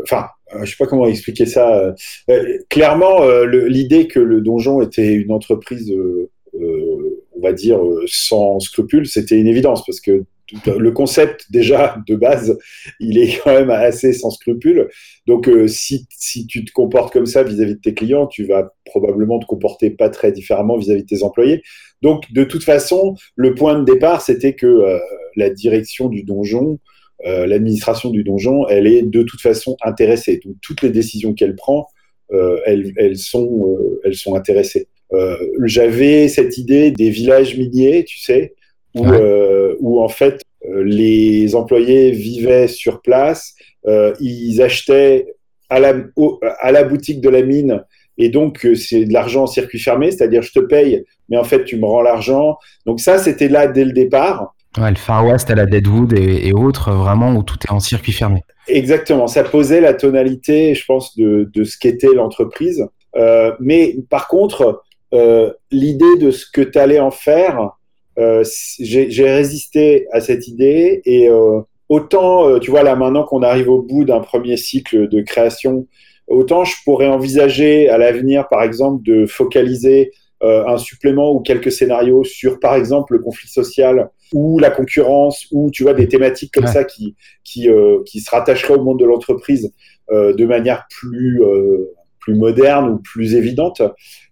enfin 0.03 0.27
je 0.63 0.71
sais 0.71 0.77
pas 0.79 0.87
comment 0.87 1.07
expliquer 1.07 1.47
ça. 1.47 1.77
Euh, 1.77 1.93
euh, 2.31 2.59
clairement, 2.71 3.23
euh, 3.23 3.47
l'idée 3.47 4.07
que 4.09 4.21
le 4.21 4.41
donjon 4.41 4.83
était 4.83 5.13
une 5.13 5.33
entreprise, 5.33 5.91
euh, 5.91 6.31
euh, 6.61 7.23
on 7.37 7.41
va 7.41 7.53
dire, 7.53 7.85
euh, 7.85 8.05
sans 8.07 8.61
scrupules, 8.61 9.07
c'était 9.07 9.39
une 9.39 9.49
évidence 9.49 9.85
parce 9.85 10.01
que 10.01 10.25
le 10.67 10.91
concept 10.91 11.47
déjà 11.51 11.97
de 12.07 12.17
base, 12.17 12.59
il 13.01 13.19
est 13.19 13.41
quand 13.43 13.53
même 13.53 13.71
assez 13.71 14.13
sans 14.13 14.31
scrupules. 14.31 14.89
Donc, 15.27 15.49
euh, 15.49 15.67
si, 15.67 16.07
tu 16.47 16.65
te 16.65 16.73
comportes 16.73 17.13
comme 17.13 17.27
ça 17.27 17.43
vis-à-vis 17.43 17.75
de 17.75 17.81
tes 17.81 17.95
clients, 17.95 18.27
tu 18.27 18.45
vas 18.45 18.75
probablement 18.85 19.39
te 19.39 19.47
comporter 19.47 19.91
pas 19.91 20.11
très 20.11 20.33
différemment 20.33 20.77
vis-à-vis 20.77 21.03
de 21.03 21.07
tes 21.07 21.23
employés. 21.23 21.63
Donc, 22.03 22.31
de 22.33 22.45
toute 22.45 22.65
façon, 22.65 23.15
le 23.37 23.55
point 23.55 23.79
de 23.79 23.85
départ, 23.85 24.21
c'était 24.21 24.55
que 24.55 24.67
euh, 24.67 24.99
la 25.37 25.51
direction 25.51 26.09
du 26.09 26.23
donjon 26.23 26.79
euh, 27.27 27.47
l'administration 27.47 28.11
du 28.11 28.23
donjon, 28.25 28.67
elle 28.69 28.87
est 28.87 29.03
de 29.03 29.23
toute 29.23 29.41
façon 29.41 29.77
intéressée. 29.83 30.41
Donc 30.45 30.57
toutes 30.61 30.83
les 30.83 30.91
décisions 30.91 31.33
qu'elle 31.35 31.55
prend, 31.55 31.87
euh, 32.33 32.59
elles, 32.67 32.93
elles, 32.97 33.17
sont, 33.17 33.77
euh, 33.79 34.01
elles 34.05 34.17
sont 34.17 34.35
intéressées. 34.35 34.89
J'avais 35.65 36.27
cette 36.27 36.59
idée 36.59 36.91
des 36.91 37.09
villages 37.11 37.57
miniers, 37.57 38.05
tu 38.05 38.19
sais, 38.19 38.55
où, 38.97 39.07
Ouais. 39.07 39.77
où 39.79 40.01
en 40.01 40.09
fait 40.09 40.41
les 40.85 41.55
employés 41.55 42.11
vivaient 42.11 42.67
sur 42.67 43.01
place, 43.01 43.55
ils 44.21 44.61
achetaient 44.61 45.35
à 45.71 45.79
la, 45.79 45.95
au- 46.17 46.41
à 46.61 46.73
la 46.73 46.83
boutique 46.85 47.21
de 47.21 47.29
la 47.29 47.43
mine. 47.43 47.85
Et 48.19 48.29
donc, 48.29 48.67
c'est 48.77 49.05
de 49.05 49.13
l'argent 49.13 49.43
en 49.45 49.47
circuit 49.47 49.79
fermé, 49.79 50.11
c'est-à-dire 50.11 50.43
je 50.43 50.53
te 50.53 50.61
paye, 50.61 51.05
mais 51.29 51.37
en 51.37 51.45
fait, 51.45 51.65
tu 51.65 51.77
me 51.77 51.85
rends 51.87 52.03
l'argent. 52.03 52.57
Donc 52.87 53.01
ça, 53.01 53.19
c'était 53.19 53.49
là 53.49 53.67
dès 53.69 53.85
le 53.85 53.93
départ. 53.93 54.55
Le 54.77 54.95
Far 54.97 55.27
West 55.27 55.51
à 55.51 55.55
la 55.55 55.67
Deadwood 55.67 56.13
et, 56.19 56.53
autres, 56.53 56.93
vraiment 56.93 57.35
où 57.35 57.43
tout 57.43 57.57
est 57.65 57.73
en 57.73 57.81
circuit 57.81 58.13
fermé. 58.13 58.43
Exactement, 58.67 59.27
ça 59.27 59.45
posait 59.45 59.81
la 59.81 59.95
tonalité, 59.95 60.75
je 60.75 60.85
pense, 60.85 61.17
de, 61.17 61.65
ce 61.65 61.79
qu'était 61.79 62.13
l'entreprise. 62.15 62.87
Euh, 63.17 63.53
mais 63.61 63.97
par 64.11 64.27
contre, 64.27 64.83
euh, 65.13 65.53
l'idée 65.71 66.17
de 66.19 66.31
ce 66.31 66.45
que 66.51 66.61
tu 66.61 66.79
allais 66.79 66.99
en 66.99 67.11
faire, 67.11 67.71
euh, 68.19 68.45
j'ai 68.81 69.31
résisté 69.31 70.07
à 70.13 70.21
cette 70.21 70.49
idée. 70.49 71.03
Et 71.05 71.29
autant, 71.89 72.59
tu 72.59 72.71
vois, 72.71 72.83
là 72.83 72.97
maintenant 72.97 73.25
qu'on 73.25 73.43
arrive 73.43 73.69
au 73.69 73.83
bout 73.83 74.05
d'un 74.05 74.21
premier 74.21 74.57
cycle 74.57 75.09
de 75.09 75.21
création, 75.21 75.87
autant 76.27 76.65
je 76.65 76.75
pourrais 76.85 77.09
envisager 77.09 77.89
à 77.89 77.99
l'avenir, 77.99 78.49
par 78.49 78.63
exemple, 78.63 79.05
de 79.05 79.27
focaliser 79.27 80.13
un 80.41 80.77
supplément 80.79 81.33
ou 81.33 81.41
quelques 81.41 81.73
scénarios 81.73 82.25
sur, 82.25 82.59
par 82.61 82.75
exemple, 82.75 83.15
le 83.15 83.19
conflit 83.21 83.49
social 83.49 84.11
ou 84.35 84.59
la 84.59 84.71
concurrence 84.71 85.47
ou, 85.53 85.71
tu 85.71 85.85
vois, 85.85 85.95
des 85.95 86.09
thématiques 86.09 86.53
comme 86.53 86.65
Ouais. 86.65 86.73
ça 86.73 86.85
qui, 86.85 87.15
qui, 87.45 87.71
euh, 87.71 88.01
qui 88.05 88.21
se 88.21 88.31
rattacherait 88.31 88.75
au 88.75 88.83
monde 88.83 88.99
de 88.99 89.07
l'entreprise 89.07 89.73
euh, 90.11 90.35
de 90.35 90.45
manière 90.45 90.87
plus, 90.91 91.43
euh, 91.43 91.95
plus 92.21 92.35
moderne 92.35 92.91
ou 92.91 92.99
plus 92.99 93.35
évidente. 93.37 93.81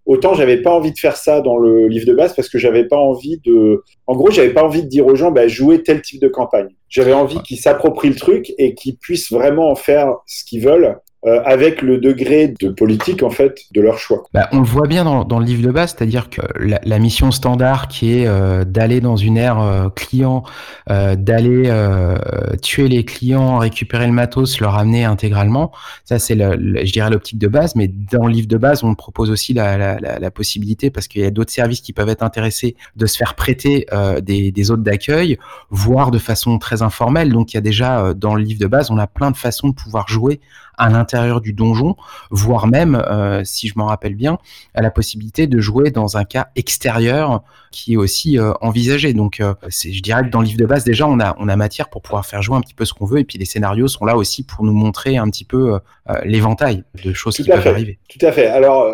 Autant 0.05 0.35
j'avais 0.35 0.61
pas 0.61 0.73
envie 0.73 0.93
de 0.93 0.99
faire 0.99 1.17
ça 1.17 1.41
dans 1.41 1.57
le 1.57 1.87
livre 1.87 2.07
de 2.07 2.15
base 2.15 2.35
parce 2.35 2.49
que 2.49 2.59
j'avais 2.59 2.85
pas 2.88 2.97
envie 2.97 3.41
de. 3.47 3.85
En 4.09 4.17
gros, 4.17 4.31
j'avais 4.33 4.53
pas 4.53 4.65
envie 4.65 4.83
de 4.83 4.88
dire 4.88 5.07
aux 5.07 5.15
gens, 5.15 5.31
bah, 5.31 5.47
jouez 5.47 5.83
tel 5.85 6.03
type 6.03 6.21
de 6.21 6.27
campagne. 6.29 6.71
J'avais 6.88 7.12
envie 7.12 7.41
qu'ils 7.43 7.59
s'approprient 7.59 8.09
le 8.09 8.17
truc 8.17 8.53
et 8.59 8.75
qu'ils 8.75 8.97
puissent 8.97 9.31
vraiment 9.31 9.71
en 9.71 9.77
faire 9.77 10.17
ce 10.27 10.45
qu'ils 10.45 10.65
veulent 10.65 10.99
euh, 11.25 11.41
avec 11.45 11.83
le 11.83 11.99
degré 11.99 12.49
de 12.49 12.69
politique 12.69 13.23
en 13.23 13.31
fait 13.31 13.67
de 13.73 13.81
leur 13.81 13.99
choix. 13.99 14.25
Bah, 14.35 14.49
on 14.51 14.59
le 14.59 14.65
voit 14.65 14.89
bien 14.89 15.05
dans, 15.05 15.25
dans 15.25 15.39
le 15.39 15.45
livre 15.45 15.63
de 15.63 15.71
base, 15.71 15.95
c'est-à-dire 15.97 16.31
que 16.31 16.41
la, 16.59 16.81
la 16.85 16.99
mission 16.99 17.31
standard 17.31 17.87
qui 17.87 18.19
est 18.19 18.27
euh, 18.27 18.65
d'aller 18.65 19.01
dans 19.01 19.17
une 19.17 19.37
ère 19.37 19.61
euh, 19.61 19.89
client, 19.89 20.43
euh, 20.91 21.15
d'aller 21.15 21.65
euh, 21.67 22.17
tuer 22.61 22.89
les 22.89 23.05
clients, 23.05 23.59
récupérer 23.59 24.07
le 24.07 24.13
matos, 24.13 24.61
le 24.61 24.67
ramener 24.67 25.05
intégralement, 25.05 25.71
ça 26.05 26.19
c'est, 26.19 26.35
le, 26.35 26.85
je 26.85 26.93
dirais, 26.93 27.11
l'optique 27.11 27.39
de 27.39 27.49
base. 27.49 27.77
Mais 27.77 27.87
dans 27.87 28.27
le 28.27 28.33
livre 28.33 28.49
de 28.49 28.57
base, 28.57 28.83
on 28.83 28.95
propose 28.97 29.31
aussi 29.31 29.55
la, 29.55 29.79
la, 29.79 30.19
la, 30.19 30.31
possibilité, 30.33 30.91
parce 30.91 31.07
qu'il 31.07 31.23
y 31.23 31.25
a 31.25 31.31
d'autres 31.31 31.53
services 31.53 31.83
qui 31.83 31.93
peuvent 31.93 32.09
être 32.09 32.25
intéressés, 32.25 32.75
de 32.97 33.07
se 33.07 33.17
faire 33.17 33.35
prêter 33.37 33.87
euh, 33.93 34.21
des, 34.21 34.51
des 34.51 34.71
hôtes 34.73 34.83
d'accueil, 34.83 35.39
voire 35.71 36.11
de 36.11 36.19
façon 36.19 36.59
très 36.59 36.83
informelle. 36.83 37.31
Donc 37.31 37.53
il 37.53 37.57
y 37.57 37.59
a 37.59 37.63
déjà 37.63 38.13
dans 38.15 38.35
le 38.35 38.43
livre 38.43 38.59
de 38.59 38.67
base, 38.67 38.91
on 38.91 38.99
a 38.99 39.07
plein 39.07 39.31
de 39.31 39.37
façons 39.37 39.69
de 39.69 39.75
pouvoir 39.75 40.09
jouer 40.09 40.41
à 40.79 40.89
l'intérieur 40.89 41.41
du 41.41 41.53
donjon, 41.53 41.97
voire 42.31 42.67
même, 42.67 42.95
euh, 42.95 43.43
si 43.45 43.69
je 43.69 43.75
m'en 43.77 43.87
rappelle 43.87 44.15
bien, 44.15 44.39
à 44.75 44.83
la 44.83 44.91
possibilité 44.91 45.47
de 45.47 45.61
jouer 45.61 45.91
dans 45.91 46.17
un 46.17 46.25
cas 46.25 46.49
extérieur 46.57 47.43
qui 47.71 47.95
est 47.95 47.97
aussi 47.97 48.39
euh, 48.39 48.53
envisagé. 48.61 49.13
Donc, 49.15 49.41
euh, 49.41 49.55
c'est, 49.69 49.93
je 49.93 50.03
dirais 50.03 50.23
que 50.25 50.31
dans 50.31 50.41
le 50.41 50.47
livre 50.47 50.59
de 50.59 50.67
base, 50.67 50.85
déjà, 50.85 51.07
on 51.07 51.21
a, 51.21 51.35
on 51.39 51.49
a 51.49 51.57
matière 51.57 51.89
pour 51.89 52.03
pouvoir 52.03 52.27
faire 52.27 52.43
jouer 52.43 52.57
un 52.57 52.61
petit 52.61 52.75
peu 52.75 52.85
ce 52.85 52.95
qu'on 52.95 53.07
veut, 53.07 53.21
et 53.21 53.25
puis 53.25 53.39
les 53.39 53.45
scénarios 53.45 53.89
sont 53.89 54.05
là 54.05 54.17
aussi 54.17 54.43
pour 54.43 54.65
nous 54.65 54.73
montrer 54.73 55.17
un 55.17 55.29
petit 55.29 55.45
peu 55.45 55.79
l'éventail 56.25 56.85
de 57.05 57.13
choses 57.13 57.37
Tout 57.37 57.45
qui 57.45 57.51
peuvent 57.51 57.61
fait. 57.61 57.69
arriver. 57.69 57.99
Tout 58.09 58.25
à 58.27 58.33
fait. 58.33 58.47
Alors, 58.47 58.93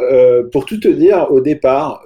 pour 0.53 0.67
tout 0.67 0.79
te 0.79 0.89
dire, 0.89 1.27
au 1.31 1.41
départ, 1.41 2.03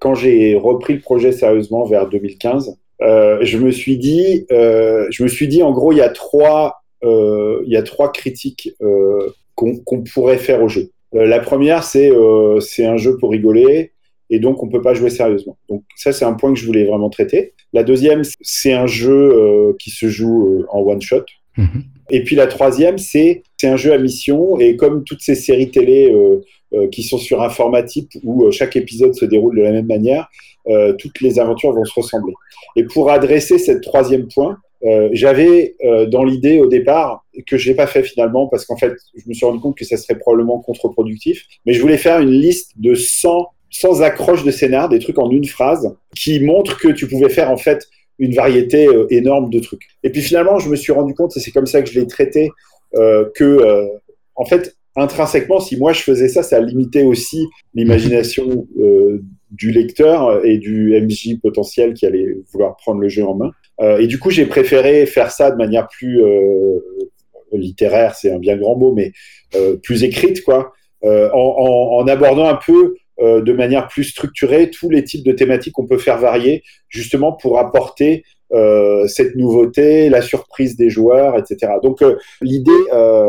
quand 0.00 0.14
j'ai 0.14 0.56
repris 0.56 0.94
le 0.94 1.00
projet 1.00 1.32
sérieusement 1.32 1.84
vers 1.84 2.08
2015, 2.08 2.76
euh, 3.00 3.38
je 3.42 3.58
me 3.58 3.70
suis 3.70 3.96
dit, 3.96 4.46
euh, 4.50 5.06
je 5.10 5.22
me 5.22 5.28
suis 5.28 5.48
dit, 5.48 5.62
en 5.62 5.72
gros, 5.72 5.92
il 5.92 5.98
y 5.98 6.02
a 6.02 6.08
trois, 6.08 6.77
il 7.02 7.72
y 7.72 7.76
a 7.76 7.82
trois 7.82 8.12
critiques 8.12 8.74
euh, 8.82 9.30
qu'on 9.54 10.02
pourrait 10.02 10.38
faire 10.38 10.62
au 10.62 10.68
jeu. 10.68 10.90
Euh, 11.14 11.26
la 11.26 11.40
première, 11.40 11.84
c'est 11.84 12.10
euh, 12.10 12.60
c'est 12.60 12.84
un 12.84 12.96
jeu 12.96 13.16
pour 13.16 13.30
rigoler 13.30 13.92
et 14.30 14.38
donc 14.40 14.62
on 14.62 14.68
peut 14.68 14.82
pas 14.82 14.94
jouer 14.94 15.10
sérieusement. 15.10 15.56
Donc 15.68 15.84
ça, 15.96 16.12
c'est 16.12 16.24
un 16.24 16.34
point 16.34 16.52
que 16.52 16.58
je 16.58 16.66
voulais 16.66 16.84
vraiment 16.84 17.10
traiter. 17.10 17.54
La 17.72 17.82
deuxième, 17.82 18.22
c'est 18.40 18.72
un 18.72 18.86
jeu 18.86 19.12
euh, 19.12 19.72
qui 19.78 19.90
se 19.90 20.08
joue 20.08 20.60
euh, 20.60 20.66
en 20.70 20.80
one 20.80 21.00
shot. 21.00 21.24
Mhm. 21.56 21.84
Et 22.10 22.24
puis 22.24 22.36
la 22.36 22.46
troisième, 22.46 22.98
c'est 22.98 23.42
c'est 23.58 23.68
un 23.68 23.76
jeu 23.76 23.92
à 23.92 23.98
mission. 23.98 24.58
Et 24.58 24.76
comme 24.76 25.04
toutes 25.04 25.22
ces 25.22 25.34
séries 25.34 25.70
télé 25.70 26.12
euh, 26.12 26.40
euh, 26.74 26.88
qui 26.88 27.02
sont 27.02 27.18
sur 27.18 27.42
un 27.42 27.48
format 27.48 27.82
type 27.82 28.10
où 28.22 28.44
euh, 28.44 28.50
chaque 28.50 28.76
épisode 28.76 29.14
se 29.14 29.24
déroule 29.24 29.56
de 29.56 29.62
la 29.62 29.72
même 29.72 29.86
manière, 29.86 30.28
euh, 30.68 30.92
toutes 30.98 31.20
les 31.22 31.38
aventures 31.38 31.72
vont 31.72 31.84
se 31.84 31.94
ressembler. 31.94 32.34
Et 32.76 32.84
pour 32.84 33.10
adresser 33.10 33.58
ce 33.58 33.72
troisième 33.72 34.28
point, 34.28 34.58
euh, 34.84 35.08
j'avais 35.12 35.74
euh, 35.84 36.06
dans 36.06 36.24
l'idée 36.24 36.60
au 36.60 36.66
départ, 36.66 37.24
que 37.46 37.56
je 37.56 37.68
n'ai 37.68 37.74
pas 37.74 37.86
fait 37.86 38.02
finalement, 38.02 38.46
parce 38.46 38.64
qu'en 38.64 38.76
fait, 38.76 38.92
je 39.14 39.28
me 39.28 39.34
suis 39.34 39.44
rendu 39.44 39.60
compte 39.60 39.76
que 39.76 39.84
ça 39.84 39.96
serait 39.96 40.18
probablement 40.18 40.60
contre-productif, 40.60 41.44
mais 41.66 41.72
je 41.72 41.80
voulais 41.80 41.96
faire 41.96 42.20
une 42.20 42.30
liste 42.30 42.72
de 42.76 42.94
100, 42.94 43.48
100 43.70 44.00
accroches 44.02 44.44
de 44.44 44.50
scénar, 44.50 44.88
des 44.88 44.98
trucs 44.98 45.18
en 45.18 45.30
une 45.30 45.46
phrase, 45.46 45.94
qui 46.14 46.40
montrent 46.40 46.78
que 46.78 46.88
tu 46.88 47.08
pouvais 47.08 47.28
faire 47.28 47.50
en 47.50 47.56
fait 47.56 47.86
une 48.18 48.34
variété 48.34 48.86
euh, 48.86 49.06
énorme 49.10 49.50
de 49.50 49.58
trucs. 49.58 49.82
Et 50.04 50.10
puis 50.10 50.22
finalement, 50.22 50.58
je 50.58 50.68
me 50.68 50.76
suis 50.76 50.92
rendu 50.92 51.14
compte, 51.14 51.36
et 51.36 51.40
c'est 51.40 51.50
comme 51.50 51.66
ça 51.66 51.82
que 51.82 51.90
je 51.90 51.98
l'ai 51.98 52.06
traité, 52.06 52.50
que 53.34 53.90
en 54.34 54.46
fait, 54.46 54.74
intrinsèquement, 54.96 55.60
si 55.60 55.76
moi 55.76 55.92
je 55.92 56.00
faisais 56.00 56.28
ça, 56.28 56.42
ça 56.42 56.58
limitait 56.58 57.02
aussi 57.02 57.44
l'imagination 57.74 58.66
du 59.50 59.70
lecteur 59.72 60.44
et 60.44 60.56
du 60.56 60.98
MJ 60.98 61.38
potentiel 61.40 61.92
qui 61.92 62.06
allait 62.06 62.38
vouloir 62.50 62.76
prendre 62.76 63.00
le 63.00 63.08
jeu 63.08 63.26
en 63.26 63.34
main. 63.34 63.52
Euh, 63.80 63.98
et 63.98 64.06
du 64.06 64.18
coup, 64.18 64.30
j'ai 64.30 64.46
préféré 64.46 65.06
faire 65.06 65.30
ça 65.30 65.50
de 65.50 65.56
manière 65.56 65.88
plus 65.88 66.22
euh, 66.22 66.80
littéraire, 67.52 68.14
c'est 68.14 68.30
un 68.30 68.38
bien 68.38 68.56
grand 68.56 68.76
mot, 68.76 68.92
mais 68.92 69.12
euh, 69.54 69.76
plus 69.76 70.04
écrite, 70.04 70.42
quoi, 70.44 70.72
en, 71.02 72.04
abordant 72.08 72.46
un 72.46 72.58
peu 72.64 72.96
de 73.20 73.52
manière 73.52 73.88
plus 73.88 74.04
structurée 74.04 74.70
tous 74.70 74.90
les 74.90 75.02
types 75.02 75.24
de 75.24 75.32
thématiques 75.32 75.72
qu'on 75.72 75.86
peut 75.86 75.98
faire 75.98 76.18
varier, 76.18 76.62
justement 76.88 77.32
pour 77.32 77.58
apporter 77.58 78.24
cette 79.06 79.34
nouveauté, 79.36 80.08
la 80.08 80.22
surprise 80.22 80.76
des 80.76 80.90
joueurs, 80.90 81.36
etc. 81.38 81.72
Donc 81.82 82.02
l'idée, 82.40 82.70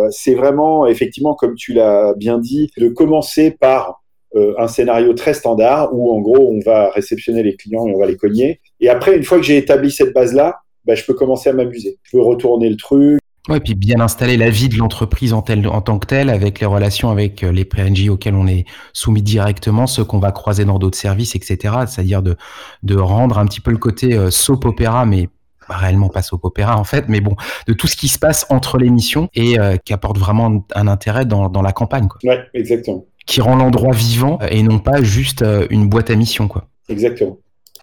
c'est 0.09 0.33
vraiment, 0.33 0.87
effectivement, 0.87 1.35
comme 1.35 1.55
tu 1.55 1.73
l'as 1.73 2.13
bien 2.15 2.39
dit, 2.39 2.71
de 2.77 2.89
commencer 2.89 3.51
par 3.51 4.01
un 4.35 4.67
scénario 4.67 5.13
très 5.13 5.33
standard 5.33 5.93
où 5.93 6.11
en 6.11 6.19
gros 6.19 6.51
on 6.51 6.59
va 6.59 6.89
réceptionner 6.89 7.43
les 7.43 7.55
clients 7.55 7.87
et 7.87 7.93
on 7.93 7.99
va 7.99 8.07
les 8.07 8.17
cogner. 8.17 8.61
Et 8.79 8.89
après, 8.89 9.15
une 9.15 9.23
fois 9.23 9.37
que 9.37 9.43
j'ai 9.43 9.57
établi 9.57 9.91
cette 9.91 10.13
base-là, 10.13 10.61
bah, 10.85 10.95
je 10.95 11.03
peux 11.03 11.13
commencer 11.13 11.49
à 11.49 11.53
m'amuser. 11.53 11.97
Je 12.03 12.11
peux 12.17 12.23
retourner 12.23 12.69
le 12.69 12.77
truc, 12.77 13.19
Ouais, 13.49 13.57
et 13.57 13.61
puis 13.61 13.73
bien 13.73 13.99
installer 13.99 14.37
la 14.37 14.49
vie 14.49 14.69
de 14.69 14.77
l'entreprise 14.77 15.33
en, 15.33 15.39
en 15.39 15.81
tant 15.81 15.97
que 15.97 16.05
telle, 16.05 16.29
avec 16.29 16.59
les 16.59 16.67
relations 16.67 17.09
avec 17.09 17.43
euh, 17.43 17.51
les 17.51 17.65
PNJ 17.65 18.09
auxquels 18.09 18.35
on 18.35 18.45
est 18.45 18.65
soumis 18.93 19.23
directement, 19.23 19.87
ceux 19.87 20.03
qu'on 20.03 20.19
va 20.19 20.31
croiser 20.31 20.65
dans 20.65 20.77
d'autres 20.77 20.97
services, 20.97 21.35
etc. 21.35 21.57
C'est-à-dire 21.87 22.21
de, 22.21 22.35
de 22.83 22.95
rendre 22.95 23.39
un 23.39 23.45
petit 23.45 23.59
peu 23.61 23.71
le 23.71 23.77
côté 23.77 24.13
euh, 24.13 24.29
soap 24.29 24.65
opéra, 24.65 25.05
mais 25.05 25.29
réellement 25.67 26.09
pas 26.09 26.21
soap 26.21 26.45
opéra 26.45 26.77
en 26.77 26.83
fait, 26.83 27.05
mais 27.07 27.21
bon, 27.21 27.35
de 27.67 27.73
tout 27.73 27.87
ce 27.87 27.95
qui 27.95 28.07
se 28.07 28.19
passe 28.19 28.45
entre 28.49 28.77
les 28.77 28.89
missions 28.89 29.29
et 29.33 29.59
euh, 29.59 29.77
qui 29.77 29.93
apporte 29.93 30.17
vraiment 30.17 30.65
un 30.75 30.87
intérêt 30.87 31.25
dans, 31.25 31.49
dans 31.49 31.61
la 31.63 31.71
campagne. 31.71 32.07
Quoi. 32.07 32.19
Ouais, 32.29 32.43
exactement. 32.53 33.05
Qui 33.25 33.41
rend 33.41 33.55
l'endroit 33.55 33.93
vivant 33.93 34.37
et 34.49 34.61
non 34.61 34.79
pas 34.79 35.01
juste 35.01 35.43
une 35.69 35.87
boîte 35.87 36.09
à 36.09 36.15
mission. 36.15 36.47
Quoi. 36.47 36.67
Exactement. 36.87 37.37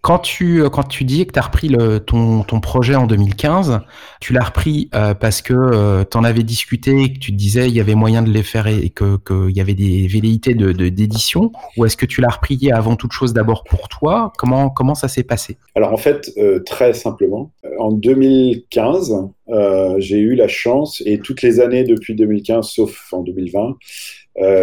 Quand 0.07 0.21
tu, 0.21 0.63
euh, 0.63 0.69
quand 0.69 0.85
tu 0.85 1.03
dis 1.03 1.27
que 1.27 1.33
tu 1.33 1.39
as 1.41 1.43
repris 1.43 1.69
ton, 2.07 2.45
ton 2.45 2.61
projet 2.61 2.95
en 2.95 3.09
2015, 3.09 3.81
tu 4.21 4.33
l'as 4.33 4.45
repris 4.45 4.89
euh, 4.95 5.15
parce 5.15 5.43
que 5.43 5.53
euh, 5.53 6.05
tu 6.09 6.17
en 6.17 6.23
avais 6.23 6.45
discuté 6.45 6.93
et 7.03 7.13
que 7.13 7.19
tu 7.19 7.33
te 7.33 7.37
disais 7.37 7.67
il 7.67 7.75
y 7.75 7.81
avait 7.81 7.97
moyen 7.97 8.23
de 8.23 8.31
les 8.31 8.45
faire 8.45 8.69
et 8.69 8.91
que 8.91 9.17
qu'il 9.17 9.57
y 9.57 9.61
avait 9.61 9.75
des 9.75 10.07
velléités 10.07 10.55
de, 10.55 10.71
d'édition 10.71 11.51
Ou 11.77 11.87
est-ce 11.87 11.97
que 11.97 12.07
tu 12.07 12.21
l'as 12.21 12.29
repris 12.29 12.71
avant 12.71 12.95
toute 12.95 13.11
chose 13.11 13.33
d'abord 13.33 13.65
pour 13.65 13.89
toi? 13.89 14.33
Comment, 14.39 14.71
comment 14.71 14.95
ça 14.95 15.09
s'est 15.09 15.25
passé? 15.25 15.57
Alors 15.75 15.93
en 15.93 15.97
fait, 15.97 16.31
très 16.65 16.93
simplement, 16.93 17.51
en 17.81 17.91
2015, 17.91 19.13
j'ai 19.99 20.19
eu 20.19 20.37
la 20.37 20.47
chance, 20.47 21.03
et 21.05 21.19
toutes 21.19 21.43
les 21.43 21.59
années 21.59 21.83
depuis 21.83 22.15
2015, 22.15 22.69
sauf 22.69 23.13
en 23.13 23.23
2020, 23.23 23.77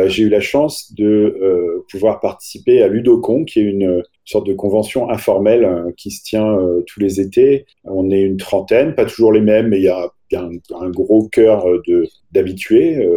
j'ai 0.08 0.24
eu 0.24 0.30
la 0.30 0.40
chance 0.40 0.94
de 0.94 1.84
pouvoir 1.92 2.22
participer 2.22 2.82
à 2.82 2.88
Ludocon, 2.88 3.44
qui 3.44 3.60
est 3.60 3.64
une 3.64 4.04
sorte 4.26 4.48
de 4.48 4.54
convention 4.54 5.10
informelle 5.10 5.66
euh, 5.66 5.92
qui 5.98 6.12
se 6.12 6.24
tient 6.24 6.58
euh, 6.58 6.84
tous 6.88 7.00
les 7.00 7.20
étés. 7.20 7.66
On 7.84 8.10
est 8.12 8.22
une 8.22 8.38
trentaine, 8.38 8.96
pas 8.96 9.06
toujours 9.06 9.34
les 9.34 9.42
mêmes, 9.42 9.70
mais 9.70 9.80
il 9.80 9.84
y 9.84 9.90
a, 9.90 10.12
un, 10.36 10.90
gros 10.90 11.28
cœur 11.28 11.68
euh, 11.68 12.08
d'habitués. 12.32 13.08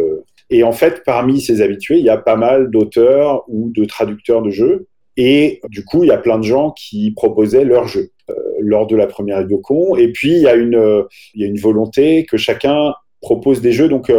Et 0.49 0.63
en 0.63 0.71
fait, 0.71 1.03
parmi 1.03 1.41
ces 1.41 1.61
habitués, 1.61 1.97
il 1.97 2.05
y 2.05 2.09
a 2.09 2.17
pas 2.17 2.35
mal 2.35 2.69
d'auteurs 2.69 3.43
ou 3.47 3.71
de 3.73 3.85
traducteurs 3.85 4.41
de 4.41 4.49
jeux. 4.49 4.87
Et 5.17 5.59
du 5.69 5.83
coup, 5.83 6.03
il 6.03 6.07
y 6.07 6.11
a 6.11 6.17
plein 6.17 6.37
de 6.37 6.43
gens 6.43 6.71
qui 6.71 7.11
proposaient 7.11 7.65
leurs 7.65 7.87
jeux 7.87 8.11
lors 8.59 8.85
de 8.85 8.95
la 8.95 9.07
première 9.07 9.41
Idocon. 9.41 9.95
Et 9.95 10.11
puis, 10.11 10.33
il 10.33 10.41
y, 10.41 10.47
a 10.47 10.53
une, 10.53 11.05
il 11.33 11.41
y 11.41 11.43
a 11.43 11.47
une 11.47 11.57
volonté 11.57 12.25
que 12.25 12.37
chacun 12.37 12.93
propose 13.19 13.61
des 13.61 13.71
jeux. 13.71 13.89
Donc, 13.89 14.11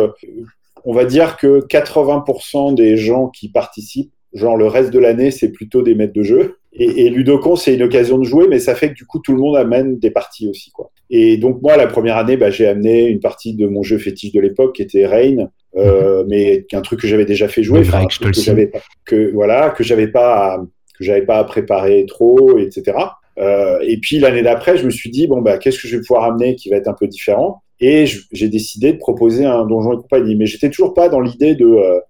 on 0.85 0.92
va 0.92 1.05
dire 1.05 1.37
que 1.37 1.64
80% 1.66 2.74
des 2.74 2.96
gens 2.96 3.29
qui 3.29 3.48
participent, 3.48 4.12
genre 4.33 4.57
le 4.57 4.66
reste 4.66 4.90
de 4.90 4.98
l'année, 4.98 5.31
c'est 5.31 5.51
plutôt 5.51 5.83
des 5.83 5.94
maîtres 5.94 6.14
de 6.14 6.24
jeu. 6.24 6.58
Et, 6.72 7.07
et 7.07 7.11
Ludocon, 7.11 7.57
c'est 7.57 7.74
une 7.74 7.83
occasion 7.83 8.18
de 8.18 8.24
jouer, 8.24 8.46
mais 8.48 8.59
ça 8.59 8.74
fait 8.74 8.90
que 8.90 8.94
du 8.94 9.07
coup, 9.07 9.18
tout 9.18 9.33
le 9.33 9.38
monde 9.38 9.57
amène 9.57 9.98
des 9.98 10.11
parties 10.11 10.48
aussi. 10.48 10.70
Quoi. 10.70 10.90
Et 11.11 11.37
donc, 11.38 11.62
moi, 11.62 11.76
la 11.76 11.87
première 11.87 12.16
année, 12.16 12.37
bah, 12.37 12.50
j'ai 12.50 12.66
amené 12.66 13.07
une 13.07 13.20
partie 13.20 13.54
de 13.54 13.66
mon 13.66 13.83
jeu 13.83 13.98
fétiche 13.98 14.33
de 14.33 14.40
l'époque, 14.40 14.76
qui 14.76 14.83
était 14.83 15.07
Rain, 15.07 15.48
euh, 15.76 16.22
mhm. 16.22 16.28
mais 16.28 16.66
un 16.72 16.81
truc 16.81 17.00
que 17.00 17.07
j'avais 17.07 17.24
déjà 17.24 17.48
fait 17.48 17.62
jouer, 17.62 17.83
que, 17.83 18.33
j'avais 18.33 18.70
que 19.04 19.31
voilà, 19.33 19.70
que 19.70 19.83
j'avais 19.83 20.09
pas, 20.09 20.62
que 20.96 21.04
j'avais 21.04 21.22
pas 21.22 21.38
à 21.38 21.44
préparer 21.44 22.04
trop, 22.07 22.59
etc. 22.59 22.96
Euh, 23.38 23.78
et 23.83 23.98
puis 23.98 24.18
l'année 24.18 24.42
d'après, 24.42 24.76
je 24.76 24.85
me 24.85 24.90
suis 24.90 25.11
dit 25.11 25.28
bon 25.28 25.40
bah 25.40 25.59
qu'est-ce 25.59 25.81
que 25.81 25.87
je 25.87 25.96
vais 25.96 26.02
pouvoir 26.02 26.24
amener 26.24 26.57
qui 26.57 26.70
va 26.70 26.76
être 26.76 26.88
un 26.88 26.94
peu 26.94 27.07
différent? 27.07 27.62
Et 27.81 28.07
j'ai 28.33 28.48
décidé 28.48 28.92
de 28.92 28.98
proposer 28.98 29.44
un 29.44 29.64
donjon 29.64 29.92
et 29.92 29.96
compagnie, 29.96 30.35
mais 30.35 30.46
j'étais 30.46 30.68
toujours 30.68 30.94
pas 30.94 31.09
dans 31.09 31.20
l'idée 31.20 31.54
de 31.54 31.66
euh, 31.66 32.00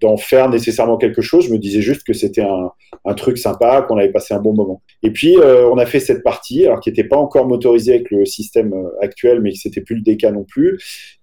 d'en 0.00 0.16
faire 0.16 0.48
nécessairement 0.48 0.96
quelque 0.96 1.22
chose. 1.22 1.46
Je 1.46 1.52
me 1.52 1.58
disais 1.58 1.80
juste 1.80 2.02
que 2.04 2.12
c'était 2.12 2.42
un, 2.42 3.14
truc 3.14 3.38
sympa, 3.38 3.82
qu'on 3.82 3.98
avait 3.98 4.12
passé 4.12 4.34
un 4.34 4.40
bon 4.40 4.54
moment. 4.54 4.82
Et 5.02 5.10
puis, 5.10 5.36
euh, 5.36 5.68
on 5.68 5.78
a 5.78 5.86
fait 5.86 6.00
cette 6.00 6.22
partie, 6.22 6.66
alors 6.66 6.80
qui 6.80 6.90
n'était 6.90 7.04
pas 7.04 7.16
encore 7.16 7.46
motorisée 7.46 7.94
avec 7.94 8.10
le 8.10 8.24
système 8.24 8.72
euh, 8.72 8.88
actuel, 9.02 9.40
mais 9.40 9.50
qui 9.50 9.58
c'était 9.58 9.80
plus 9.80 9.96
le 9.96 10.02
DK 10.02 10.24
non 10.32 10.44
plus. 10.44 10.78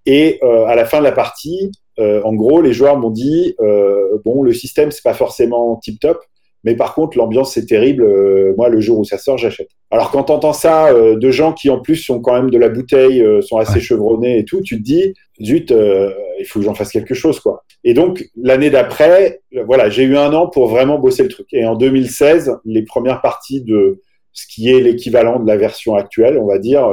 Et 0.05 0.39
euh, 0.43 0.65
à 0.65 0.75
la 0.75 0.85
fin 0.85 0.99
de 0.99 1.03
la 1.03 1.11
partie, 1.11 1.71
en 1.99 2.35
gros, 2.35 2.61
les 2.61 2.73
joueurs 2.73 2.99
m'ont 2.99 3.09
dit 3.09 3.55
bon, 4.23 4.43
le 4.43 4.53
système 4.53 4.91
c'est 4.91 5.03
pas 5.03 5.15
forcément 5.15 5.77
tip 5.77 5.99
top, 5.99 6.19
mais 6.67 6.75
par 6.75 6.93
contre, 6.95 7.17
l'ambiance, 7.17 7.53
c'est 7.53 7.65
terrible. 7.65 8.03
Euh, 8.03 8.53
moi, 8.57 8.67
le 8.67 8.81
jour 8.81 8.99
où 8.99 9.05
ça 9.05 9.17
sort, 9.17 9.37
j'achète. 9.37 9.69
Alors, 9.89 10.11
quand 10.11 10.25
tu 10.25 10.33
entends 10.33 10.51
ça 10.51 10.89
euh, 10.89 11.15
de 11.15 11.31
gens 11.31 11.53
qui, 11.53 11.69
en 11.69 11.79
plus, 11.79 11.95
sont 11.95 12.19
quand 12.19 12.33
même 12.33 12.49
de 12.49 12.57
la 12.57 12.67
bouteille, 12.67 13.21
euh, 13.21 13.39
sont 13.39 13.55
assez 13.55 13.79
chevronnés 13.79 14.37
et 14.37 14.43
tout, 14.43 14.59
tu 14.59 14.75
te 14.75 14.83
dis, 14.83 15.13
zut, 15.41 15.71
il 15.71 16.45
faut 16.45 16.59
que 16.59 16.65
j'en 16.65 16.73
fasse 16.73 16.91
quelque 16.91 17.13
chose, 17.13 17.39
quoi. 17.39 17.63
Et 17.85 17.93
donc, 17.93 18.25
l'année 18.35 18.69
d'après, 18.69 19.39
voilà, 19.65 19.89
j'ai 19.89 20.03
eu 20.03 20.17
un 20.17 20.33
an 20.33 20.47
pour 20.47 20.67
vraiment 20.67 20.99
bosser 20.99 21.23
le 21.23 21.29
truc. 21.29 21.47
Et 21.53 21.65
en 21.65 21.75
2016, 21.75 22.57
les 22.65 22.81
premières 22.81 23.21
parties 23.21 23.61
de 23.61 24.01
ce 24.33 24.45
qui 24.45 24.69
est 24.69 24.81
l'équivalent 24.81 25.39
de 25.39 25.47
la 25.47 25.55
version 25.55 25.95
actuelle, 25.95 26.37
on 26.37 26.47
va 26.47 26.59
dire, 26.59 26.85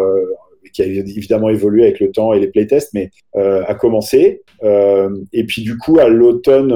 qui 0.73 0.83
a 0.83 0.85
évidemment 0.85 1.49
évolué 1.49 1.83
avec 1.83 1.99
le 1.99 2.13
temps 2.13 2.33
et 2.33 2.39
les 2.39 2.47
playtests, 2.47 2.95
mais 2.95 3.11
a 3.35 3.75
commencé. 3.75 4.43
et 4.63 5.45
puis, 5.49 5.63
du 5.63 5.77
coup, 5.79 5.99
à 5.99 6.07
l'automne 6.07 6.73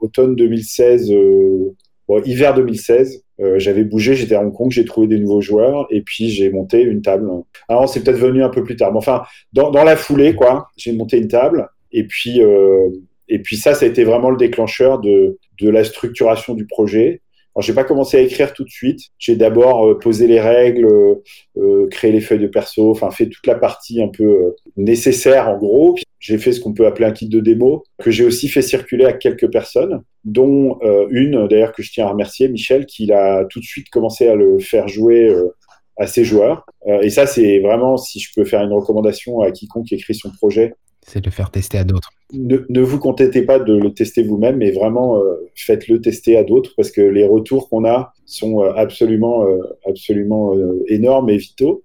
automne 0.00 0.34
2016, 0.36 1.10
euh, 1.12 1.74
hiver 2.24 2.54
2016, 2.54 3.22
euh, 3.40 3.58
j'avais 3.58 3.84
bougé, 3.84 4.14
j'étais 4.14 4.34
à 4.34 4.42
Hong 4.42 4.52
Kong, 4.52 4.70
j'ai 4.70 4.84
trouvé 4.84 5.06
des 5.06 5.18
nouveaux 5.18 5.40
joueurs 5.40 5.86
et 5.90 6.00
puis 6.02 6.28
j'ai 6.28 6.50
monté 6.50 6.82
une 6.82 7.02
table. 7.02 7.30
Alors 7.68 7.88
c'est 7.88 8.02
peut-être 8.02 8.18
venu 8.18 8.42
un 8.42 8.48
peu 8.48 8.64
plus 8.64 8.76
tard, 8.76 8.92
mais 8.92 8.98
enfin 8.98 9.22
dans, 9.52 9.70
la 9.70 9.96
foulée 9.96 10.34
quoi, 10.34 10.68
j'ai 10.76 10.92
monté 10.92 11.18
une 11.18 11.28
table 11.28 11.68
et 11.92 12.04
puis 12.04 12.42
euh, 12.42 12.88
et 13.28 13.40
puis 13.40 13.56
ça, 13.56 13.74
ça 13.74 13.84
a 13.84 13.88
été 13.88 14.04
vraiment 14.04 14.30
le 14.30 14.36
déclencheur 14.36 15.00
de 15.00 15.38
la 15.60 15.84
structuration 15.84 16.54
du 16.54 16.66
projet. 16.66 17.20
Alors, 17.58 17.66
j'ai 17.66 17.74
pas 17.74 17.82
commencé 17.82 18.16
à 18.16 18.20
écrire 18.20 18.52
tout 18.52 18.62
de 18.62 18.70
suite. 18.70 19.00
J'ai 19.18 19.34
d'abord 19.34 19.84
euh, 19.84 19.98
posé 19.98 20.28
les 20.28 20.40
règles, 20.40 20.86
euh, 21.56 21.88
créé 21.88 22.12
les 22.12 22.20
feuilles 22.20 22.38
de 22.38 22.46
perso, 22.46 22.88
enfin 22.92 23.10
fait 23.10 23.26
toute 23.26 23.48
la 23.48 23.56
partie 23.56 24.00
un 24.00 24.06
peu 24.06 24.54
nécessaire 24.76 25.48
en 25.48 25.58
gros. 25.58 25.96
J'ai 26.20 26.38
fait 26.38 26.52
ce 26.52 26.60
qu'on 26.60 26.72
peut 26.72 26.86
appeler 26.86 27.06
un 27.06 27.10
kit 27.10 27.28
de 27.28 27.40
démo, 27.40 27.82
que 28.00 28.12
j'ai 28.12 28.24
aussi 28.24 28.48
fait 28.48 28.62
circuler 28.62 29.06
à 29.06 29.12
quelques 29.12 29.50
personnes, 29.50 30.02
dont 30.24 30.78
euh, 30.82 31.08
une 31.10 31.48
d'ailleurs 31.48 31.72
que 31.72 31.82
je 31.82 31.90
tiens 31.90 32.06
à 32.06 32.10
remercier, 32.10 32.48
Michel, 32.48 32.86
qui 32.86 33.10
a 33.10 33.44
tout 33.50 33.58
de 33.58 33.64
suite 33.64 33.90
commencé 33.90 34.28
à 34.28 34.36
le 34.36 34.60
faire 34.60 34.86
jouer 34.86 35.24
euh, 35.24 35.48
à 35.98 36.06
ses 36.06 36.24
joueurs. 36.24 36.64
Euh, 36.86 37.00
et 37.00 37.10
ça, 37.10 37.26
c'est 37.26 37.58
vraiment, 37.60 37.96
si 37.96 38.20
je 38.20 38.30
peux 38.34 38.44
faire 38.44 38.62
une 38.62 38.72
recommandation 38.72 39.40
à 39.40 39.50
quiconque 39.50 39.92
écrit 39.92 40.14
son 40.14 40.30
projet, 40.30 40.74
c'est 41.06 41.20
de 41.20 41.26
le 41.26 41.30
faire 41.30 41.50
tester 41.50 41.78
à 41.78 41.84
d'autres. 41.84 42.10
Ne, 42.34 42.66
ne, 42.68 42.80
vous 42.82 42.98
contentez 42.98 43.40
pas 43.40 43.58
de 43.58 43.72
le 43.72 43.94
tester 43.94 44.22
vous-même, 44.22 44.58
mais 44.58 44.70
vraiment 44.72 45.18
faites-le 45.54 46.02
tester 46.02 46.36
à 46.36 46.44
d'autres 46.44 46.74
parce 46.76 46.90
que 46.90 47.00
les 47.00 47.26
retours 47.26 47.70
qu'on 47.70 47.86
a 47.86 48.12
sont 48.26 48.60
absolument, 48.60 49.46
absolument 49.86 50.52
énormes 50.86 51.30
et 51.30 51.38
vitaux. 51.38 51.82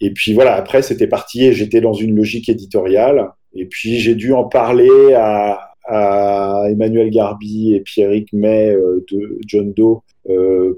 Et 0.00 0.10
puis 0.12 0.32
voilà, 0.32 0.54
après, 0.54 0.82
c'était 0.82 1.06
parti 1.06 1.44
et 1.44 1.52
j'étais 1.52 1.80
dans 1.80 1.92
une 1.92 2.16
logique 2.16 2.48
éditoriale. 2.48 3.30
Et 3.54 3.66
puis 3.66 3.98
j'ai 3.98 4.14
dû 4.14 4.32
en 4.32 4.44
parler 4.44 5.14
à, 5.14 5.66
Emmanuel 6.68 7.10
Garbi 7.10 7.74
et 7.74 7.80
Pierrick 7.80 8.32
May 8.32 8.70
euh, 8.70 9.04
de 9.10 9.40
John 9.44 9.72
Doe 9.72 9.96
euh, 9.96 9.98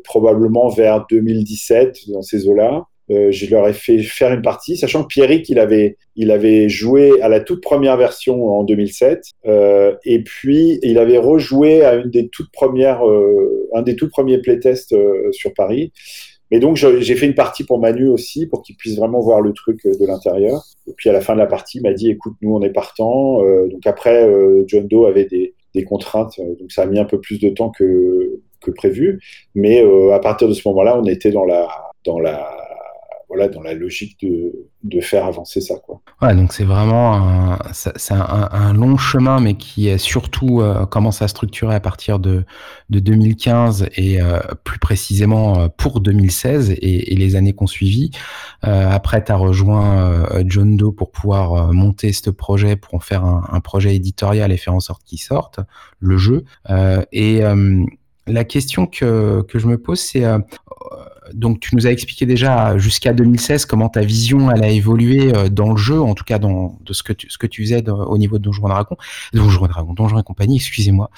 probablement 0.05 0.69
vers 0.69 1.07
2017 1.11 2.11
dans 2.13 2.23
ces 2.23 2.49
eaux-là. 2.49 2.87
Euh, 3.11 3.33
je 3.33 3.51
leur 3.51 3.69
ai 3.69 3.73
fait 3.73 3.99
faire 3.99 4.33
une 4.33 4.43
partie, 4.43 4.77
sachant 4.77 5.03
que 5.03 5.09
Pierrick 5.09 5.49
il 5.49 5.59
avait, 5.59 5.97
il 6.15 6.31
avait 6.31 6.69
joué 6.69 7.21
à 7.21 7.29
la 7.29 7.41
toute 7.41 7.61
première 7.61 7.97
version 7.97 8.47
en 8.47 8.63
2007, 8.63 9.25
et 10.05 10.23
puis 10.23 10.79
il 10.83 10.99
avait 10.99 11.19
rejoué 11.19 11.85
à 11.85 11.95
une 11.95 12.11
des 12.11 12.29
toutes 12.29 12.53
premières, 12.53 13.03
un 13.75 13.83
des 13.83 13.97
tout 13.97 14.09
premiers 14.09 14.39
playtests 14.39 14.95
sur 15.33 15.53
Paris. 15.53 15.93
Et 16.53 16.61
donc, 16.61 16.77
j'ai 16.77 17.17
fait 17.17 17.25
une 17.25 17.35
partie 17.35 17.65
pour 17.65 17.81
Manu 17.81 18.09
aussi, 18.09 18.47
pour 18.47 18.61
qu'il 18.61 18.77
puisse 18.77 18.99
vraiment 18.99 19.21
voir 19.21 19.41
le 19.41 19.55
truc 19.55 19.87
euh, 19.87 19.97
de 19.99 20.07
l'intérieur. 20.07 20.63
Et 20.87 20.93
puis, 20.93 21.09
à 21.09 21.13
la 21.15 21.23
fin 21.23 21.33
de 21.33 21.39
la 21.39 21.47
partie, 21.47 21.79
il 21.79 21.83
m'a 21.83 21.95
dit, 21.95 22.11
écoute, 22.11 22.35
nous, 22.43 22.55
on 22.55 22.61
est 22.61 22.71
partant. 22.71 23.43
Euh, 23.43 23.69
donc, 23.69 23.87
après, 23.87 24.29
euh, 24.29 24.63
John 24.67 24.87
Doe 24.87 25.07
avait 25.07 25.25
des 25.25 25.85
contraintes, 25.85 26.39
donc 26.39 26.71
ça 26.71 26.83
a 26.83 26.87
mis 26.87 26.99
un 26.99 27.07
peu 27.07 27.19
plus 27.19 27.41
de 27.41 27.49
temps 27.49 27.71
que, 27.71 28.43
que 28.63 28.71
prévu. 28.71 29.21
Mais 29.55 29.85
à 30.13 30.19
partir 30.19 30.49
de 30.49 30.55
ce 30.55 30.67
moment-là, 30.69 30.99
on 30.99 31.05
était 31.05 31.31
dans 31.31 31.45
la, 31.45 31.69
dans 32.05 32.19
la, 32.19 32.49
voilà, 33.33 33.49
dans 33.49 33.63
la 33.63 33.73
logique 33.73 34.21
de, 34.23 34.53
de 34.85 35.01
faire 35.01 35.25
avancer 35.25 35.63
ça. 35.63 35.77
Quoi. 35.77 36.03
Ouais, 36.21 36.35
donc 36.35 36.53
c'est 36.53 36.65
vraiment 36.65 37.15
un, 37.15 37.59
un, 38.11 38.73
long 38.75 38.99
chemin, 38.99 39.41
mais 39.41 39.55
qui 39.55 39.89
est 39.89 39.97
surtout 39.97 40.61
euh, 40.61 40.85
commence 40.85 41.23
à 41.23 41.29
structurer 41.29 41.75
à 41.75 41.81
partir 41.81 42.19
de, 42.19 42.45
de 42.91 42.99
2015 42.99 43.89
et 43.97 44.21
euh, 44.21 44.39
plus 44.65 44.79
précisément 44.79 45.59
euh, 45.59 45.69
pour 45.75 46.01
2016 46.01 46.73
et, 46.73 47.15
et 47.15 47.17
les 47.17 47.35
années 47.35 47.55
qu'on 47.55 47.67
suivi. 47.67 48.11
Euh, 48.67 48.91
après, 48.91 49.25
tu 49.25 49.33
as 49.33 49.37
rejoint 49.37 50.27
John 50.45 50.77
Doe 50.77 50.93
pour 50.93 51.11
pouvoir 51.11 51.73
monter 51.73 52.13
ce 52.13 52.29
projet, 52.29 52.77
pour 52.77 52.95
en 52.95 53.01
faire 53.01 53.25
un, 53.25 53.45
un, 53.51 53.61
projet 53.61 53.97
éditorial 53.97 54.53
et 54.53 54.59
faire 54.59 54.75
en 54.75 54.81
sorte 54.81 55.05
qu'il 55.05 55.21
sorte, 55.21 55.61
le 56.01 56.19
jeu. 56.19 56.45
et 57.13 57.41
la 58.27 58.45
question 58.45 58.87
que, 58.87 59.43
que 59.43 59.59
je 59.59 59.67
me 59.67 59.79
pose, 59.79 60.01
c'est 60.01 60.25
donc 61.35 61.61
tu 61.61 61.75
nous 61.75 61.87
as 61.87 61.91
expliqué 61.91 62.27
déjà 62.27 62.77
jusqu'à 62.79 63.13
2016 63.13 63.67
comment 63.67 63.89
ta 63.89 64.01
vision 64.03 64.51
elle 64.51 64.63
a 64.63 64.69
évolué 64.69 65.35
euh, 65.35 65.49
dans 65.49 65.71
le 65.71 65.77
jeu, 65.77 66.01
en 66.01 66.15
tout 66.15 66.25
cas 66.25 66.39
dans 66.39 66.79
de 66.85 66.93
ce 66.93 67.03
que 67.03 67.13
tu, 67.13 67.31
ce 67.31 67.39
que 67.39 67.47
tu 67.47 67.63
faisais 67.63 67.89
au 67.89 68.19
niveau 68.19 68.39
de 68.39 68.45
Donjons 68.45 68.67
et 68.67 68.71
Dragons, 68.71 68.97
Donjons 69.33 69.67
et 69.67 69.69
Dragons, 69.69 69.95
Donjons 69.95 70.19
et 70.19 70.23
compagnie, 70.23 70.57
excusez-moi. 70.57 71.11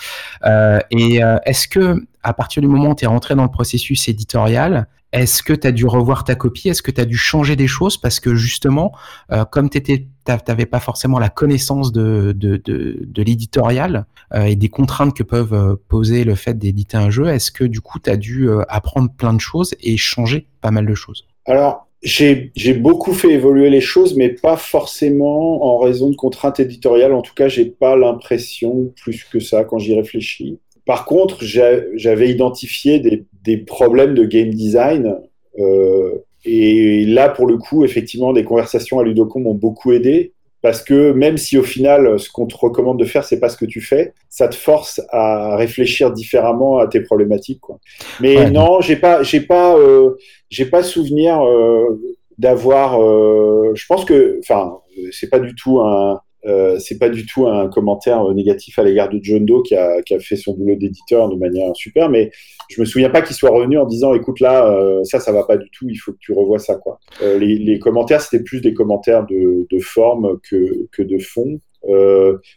Euh, 0.45 0.79
et 0.91 1.21
est-ce 1.45 1.69
que 1.69 2.07
à 2.23 2.33
partir 2.33 2.63
du 2.63 2.69
moment 2.69 2.91
où 2.91 2.95
tu 2.95 3.05
es 3.05 3.09
rentré 3.09 3.35
dans 3.35 3.43
le 3.43 3.51
processus 3.51 4.09
éditorial, 4.09 4.89
est-ce 5.13 5.43
que 5.43 5.53
tu 5.53 5.67
as 5.67 5.73
dû 5.73 5.87
revoir 5.87 6.25
ta 6.25 6.35
copie? 6.35 6.69
Est-ce 6.69 6.83
que 6.83 6.91
tu 6.91 7.01
as 7.01 7.05
dû 7.05 7.17
changer 7.17 7.55
des 7.55 7.69
choses? 7.69 7.97
Parce 7.97 8.19
que 8.19 8.35
justement, 8.35 8.93
euh, 9.31 9.45
comme 9.45 9.71
tu 9.71 10.09
n'avais 10.29 10.67
pas 10.67 10.81
forcément 10.81 11.19
la 11.19 11.29
connaissance 11.29 11.93
de, 11.93 12.33
de, 12.37 12.57
de, 12.65 13.23
l'éditorial 13.23 14.07
euh, 14.35 14.45
et 14.45 14.57
des 14.57 14.69
contraintes 14.69 15.15
que 15.15 15.23
peuvent 15.23 15.55
euh, 15.55 15.77
poser 15.89 16.25
le 16.25 16.35
fait 16.35 16.59
d'éditer 16.59 16.97
un 16.97 17.11
jeu, 17.11 17.29
est-ce 17.29 17.51
que 17.51 17.65
du 17.65 17.81
coup, 17.81 17.99
tu 17.99 18.11
as 18.11 18.17
dû 18.17 18.49
apprendre 18.69 19.11
plein 19.17 19.33
de 19.33 19.41
choses 19.41 19.75
et 19.81 19.97
changer 19.97 20.47
pas 20.61 20.71
mal 20.71 20.87
de 20.87 20.95
choses? 20.95 21.27
Alors, 21.47 21.87
j'ai 22.05 22.75
beaucoup 22.75 23.13
fait 23.13 23.33
évoluer 23.33 23.71
les 23.71 23.81
choses, 23.81 24.15
mais 24.15 24.29
pas 24.29 24.57
forcément 24.57 25.65
en 25.65 25.79
raison 25.79 26.11
de 26.11 26.17
contraintes 26.17 26.61
éditoriales. 26.61 27.15
En 27.15 27.23
tout 27.23 27.35
cas, 27.35 27.49
j'ai 27.49 27.65
pas 27.67 27.97
l'impression 27.97 28.93
plus 29.03 29.25
que 29.25 29.41
ça 29.41 29.65
quand 29.65 29.79
j'y 29.79 29.95
réfléchis. 29.95 30.59
Par 30.85 31.07
contre, 31.07 31.39
j'avais 31.43 32.31
identifié 32.31 33.01
des, 33.01 33.25
des, 33.43 33.57
problèmes 33.57 34.15
de 34.15 34.25
game 34.25 34.51
design. 34.51 35.17
Euh, 35.59 36.25
et 36.45 37.05
là, 37.07 37.29
pour 37.29 37.47
le 37.47 37.57
coup, 37.57 37.85
effectivement, 37.85 38.33
des 38.33 38.45
conversations 38.45 38.99
à 38.99 39.05
Ludocom 39.05 39.43
m'ont 39.43 39.55
beaucoup 39.55 39.93
aidé. 39.93 40.33
Parce 40.65 40.83
que 40.83 41.13
même 41.13 41.37
si 41.37 41.59
au 41.59 41.63
final, 41.63 42.19
ce 42.19 42.31
qu'on 42.31 42.47
te 42.47 42.57
recommande 42.57 42.99
de 42.99 43.05
faire, 43.05 43.23
c'est 43.23 43.39
pas 43.39 43.51
ce 43.51 43.59
que 43.59 43.67
tu 43.67 43.83
fais, 43.83 44.15
ça 44.31 44.49
te 44.49 44.55
force 44.55 44.99
à 45.11 45.57
réfléchir 45.57 46.11
différemment 46.11 46.79
à 46.79 46.87
tes 46.87 47.01
problématiques. 47.01 47.61
Quoi. 47.61 47.79
Mais 48.19 48.51
non, 48.51 48.81
j'ai 48.81 48.97
pas, 48.97 49.23
j'ai 49.23 49.43
pas, 49.43 49.77
euh, 49.77 50.17
j'ai 50.49 50.65
pas 50.65 50.83
souvenir 50.83 51.43
euh, 51.43 52.01
d'avoir. 52.39 52.99
Euh, 52.99 53.73
je 53.75 53.85
pense 53.85 54.07
que, 54.07 54.39
enfin, 54.41 54.79
c'est 55.13 55.29
pas 55.29 55.39
du 55.39 55.55
tout 55.55 55.81
un, 55.83 56.19
euh, 56.47 56.79
c'est 56.79 56.99
pas 56.99 57.09
du 57.09 57.25
tout 57.25 57.47
un 57.47 57.69
commentaire 57.69 58.29
euh, 58.29 58.35
négatif 58.35 58.79
à 58.79 58.83
l'égard 58.83 59.09
de 59.09 59.19
John 59.23 59.45
Doe 59.45 59.63
qui 59.63 59.75
a, 59.75 60.03
fait 60.21 60.37
son 60.37 60.55
boulot 60.55 60.75
d'éditeur 60.77 61.29
de 61.29 61.37
manière 61.37 61.75
super, 61.75 62.11
mais 62.11 62.31
je 62.69 62.81
me 62.81 62.85
souviens 62.85 63.11
pas 63.11 63.23
qu'il 63.23 63.35
soit 63.35 63.51
revenu 63.51 63.79
en 63.79 63.87
disant 63.87 64.15
écoute 64.15 64.41
là 64.41 64.67
euh, 64.67 65.03
ça 65.05 65.21
ça 65.21 65.33
va 65.33 65.45
pas 65.45 65.57
du 65.57 65.71
tout, 65.71 65.89
il 65.89 65.97
faut 65.97 66.13
que 66.13 66.19
tu 66.21 66.33
revoies 66.33 66.59
ça 66.59 66.77
quoi. 66.77 66.99
les, 67.23 67.79
commentaires 67.79 68.21
c'était 68.21 68.43
plus 68.43 68.61
des 68.61 68.75
commentaires 68.75 69.27
de, 69.27 69.79
forme 69.81 70.39
que, 70.51 71.03
de 71.03 71.19
fond. 71.19 71.61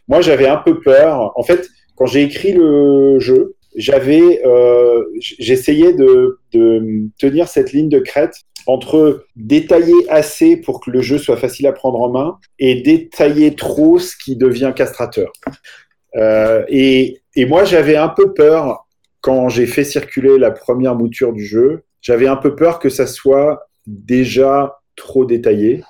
moi 0.06 0.20
j'avais 0.20 0.48
un 0.48 0.58
peu 0.58 0.80
peur. 0.80 1.32
En 1.36 1.42
fait 1.42 1.68
quand 1.96 2.06
j'ai 2.06 2.22
écrit 2.22 2.52
le 2.52 3.18
jeu, 3.18 3.56
j'avais 3.78 4.42
j'essayais 5.18 5.94
de, 5.94 6.38
tenir 7.18 7.48
cette 7.48 7.72
ligne 7.72 7.88
de 7.88 8.00
crête 8.00 8.34
entre 8.66 9.24
détailler 9.34 10.08
assez 10.10 10.58
pour 10.58 10.80
que 10.80 10.90
le 10.90 11.00
jeu 11.00 11.16
soit 11.16 11.38
facile 11.38 11.66
à 11.66 11.72
prendre 11.72 12.00
en 12.02 12.10
main 12.10 12.38
et 12.58 12.82
détailler 12.82 13.54
trop 13.54 13.98
ce 13.98 14.14
qui 14.14 14.36
devient 14.36 14.72
castrateur. 14.76 15.32
Euh, 16.16 16.64
et, 16.68 17.20
moi, 17.46 17.64
j'avais 17.64 17.96
un 17.96 18.08
peu 18.08 18.34
peur 18.34 18.86
quand 19.20 19.48
j'ai 19.48 19.66
fait 19.66 19.84
circuler 19.84 20.38
la 20.38 20.50
première 20.50 20.94
mouture 20.94 21.32
du 21.32 21.44
jeu. 21.44 21.84
J'avais 22.00 22.26
un 22.26 22.36
peu 22.36 22.54
peur 22.54 22.78
que 22.78 22.88
ça 22.88 23.06
soit 23.06 23.68
déjà 23.86 24.78
trop 24.96 25.24
détaillé. 25.24 25.82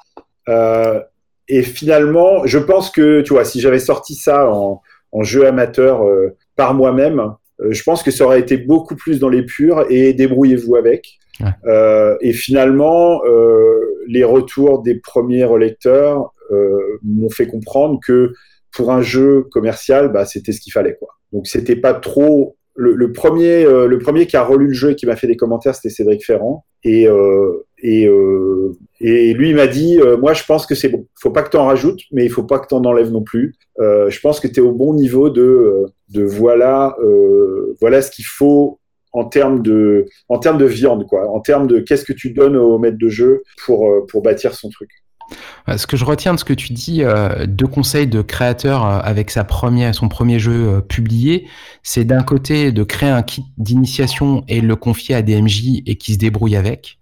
Euh, 0.48 1.00
et 1.48 1.62
finalement, 1.62 2.46
je 2.46 2.58
pense 2.58 2.90
que, 2.90 3.22
tu 3.22 3.32
vois, 3.32 3.44
si 3.44 3.60
j'avais 3.60 3.78
sorti 3.78 4.14
ça 4.14 4.50
en, 4.50 4.82
jeu 5.22 5.46
amateur 5.46 6.04
euh, 6.04 6.36
par 6.54 6.74
moi-même, 6.74 7.34
je 7.70 7.82
pense 7.82 8.02
que 8.02 8.10
ça 8.10 8.24
aurait 8.24 8.40
été 8.40 8.56
beaucoup 8.56 8.96
plus 8.96 9.18
dans 9.18 9.28
les 9.28 9.42
purs 9.42 9.84
et 9.90 10.12
débrouillez-vous 10.12 10.76
avec. 10.76 11.18
Euh, 11.66 12.16
et 12.20 12.32
finalement, 12.32 13.22
euh, 13.24 13.80
les 14.06 14.24
retours 14.24 14.82
des 14.82 14.96
premiers 14.96 15.44
relecteurs 15.44 16.32
euh, 16.50 16.98
m'ont 17.04 17.30
fait 17.30 17.46
comprendre 17.46 18.00
que 18.04 18.32
pour 18.72 18.92
un 18.92 19.02
jeu 19.02 19.42
commercial, 19.50 20.10
bah, 20.10 20.24
c'était 20.24 20.52
ce 20.52 20.60
qu'il 20.60 20.72
fallait. 20.72 20.96
Quoi. 20.98 21.08
Donc 21.32 21.46
c'était 21.46 21.76
pas 21.76 21.94
trop. 21.94 22.56
Le, 22.80 23.10
premier, 23.10 23.64
le 23.64 23.98
premier 23.98 24.26
qui 24.26 24.36
a 24.36 24.44
relu 24.44 24.68
le 24.68 24.72
jeu 24.72 24.90
et 24.92 24.94
qui 24.94 25.04
m'a 25.04 25.16
fait 25.16 25.26
des 25.26 25.36
commentaires, 25.36 25.74
c'était 25.74 25.90
Cédric 25.90 26.24
Ferrand. 26.24 26.64
Et, 26.84 27.08
et, 27.82 28.08
et 29.00 29.34
lui, 29.34 29.50
il 29.50 29.56
m'a 29.56 29.66
dit 29.66 29.98
Moi, 30.20 30.32
je 30.34 30.44
pense 30.44 30.66
que 30.66 30.74
c'est 30.74 30.88
bon. 30.88 31.06
faut 31.20 31.30
pas 31.30 31.42
que 31.42 31.50
tu 31.50 31.56
en 31.56 31.66
rajoutes, 31.66 32.00
mais 32.12 32.24
il 32.24 32.30
faut 32.30 32.42
pas 32.42 32.58
que 32.58 32.66
tu 32.66 32.74
en 32.74 32.84
enlèves 32.84 33.10
non 33.10 33.22
plus. 33.22 33.54
je 33.78 34.20
pense 34.20 34.40
que 34.40 34.48
tu 34.48 34.60
es 34.60 34.62
au 34.62 34.72
bon 34.72 34.94
niveau 34.94 35.30
de, 35.30 35.86
de 36.10 36.24
voilà, 36.24 36.96
voilà 37.80 38.02
ce 38.02 38.10
qu'il 38.10 38.24
faut 38.24 38.78
en 39.12 39.24
termes 39.24 39.62
de, 39.62 40.06
en 40.28 40.38
termes 40.38 40.58
de 40.58 40.64
viande, 40.64 41.06
quoi, 41.06 41.30
en 41.30 41.40
termes 41.40 41.66
de 41.66 41.80
qu'est-ce 41.80 42.04
que 42.04 42.12
tu 42.12 42.30
donnes 42.30 42.56
au 42.56 42.78
maître 42.78 42.98
de 42.98 43.08
jeu 43.08 43.42
pour, 43.64 43.88
euh, 43.88 44.06
pour 44.08 44.22
bâtir 44.22 44.54
son 44.54 44.68
truc. 44.68 44.90
Euh, 45.68 45.76
ce 45.76 45.86
que 45.86 45.96
je 45.96 46.04
retiens 46.04 46.32
de 46.32 46.38
ce 46.38 46.44
que 46.44 46.54
tu 46.54 46.72
dis, 46.72 47.02
euh, 47.02 47.46
deux 47.46 47.66
conseils 47.66 48.06
de 48.06 48.22
créateur 48.22 48.84
avec 48.84 49.30
sa 49.30 49.44
première, 49.44 49.94
son 49.94 50.08
premier 50.08 50.38
jeu 50.38 50.80
publié, 50.88 51.46
c'est 51.82 52.04
d'un 52.04 52.22
côté 52.22 52.72
de 52.72 52.82
créer 52.82 53.10
un 53.10 53.22
kit 53.22 53.44
d'initiation 53.58 54.44
et 54.48 54.60
le 54.60 54.76
confier 54.76 55.14
à 55.14 55.22
DMJ 55.22 55.82
et 55.84 55.96
qui 55.96 56.14
se 56.14 56.18
débrouille 56.18 56.56
avec 56.56 56.98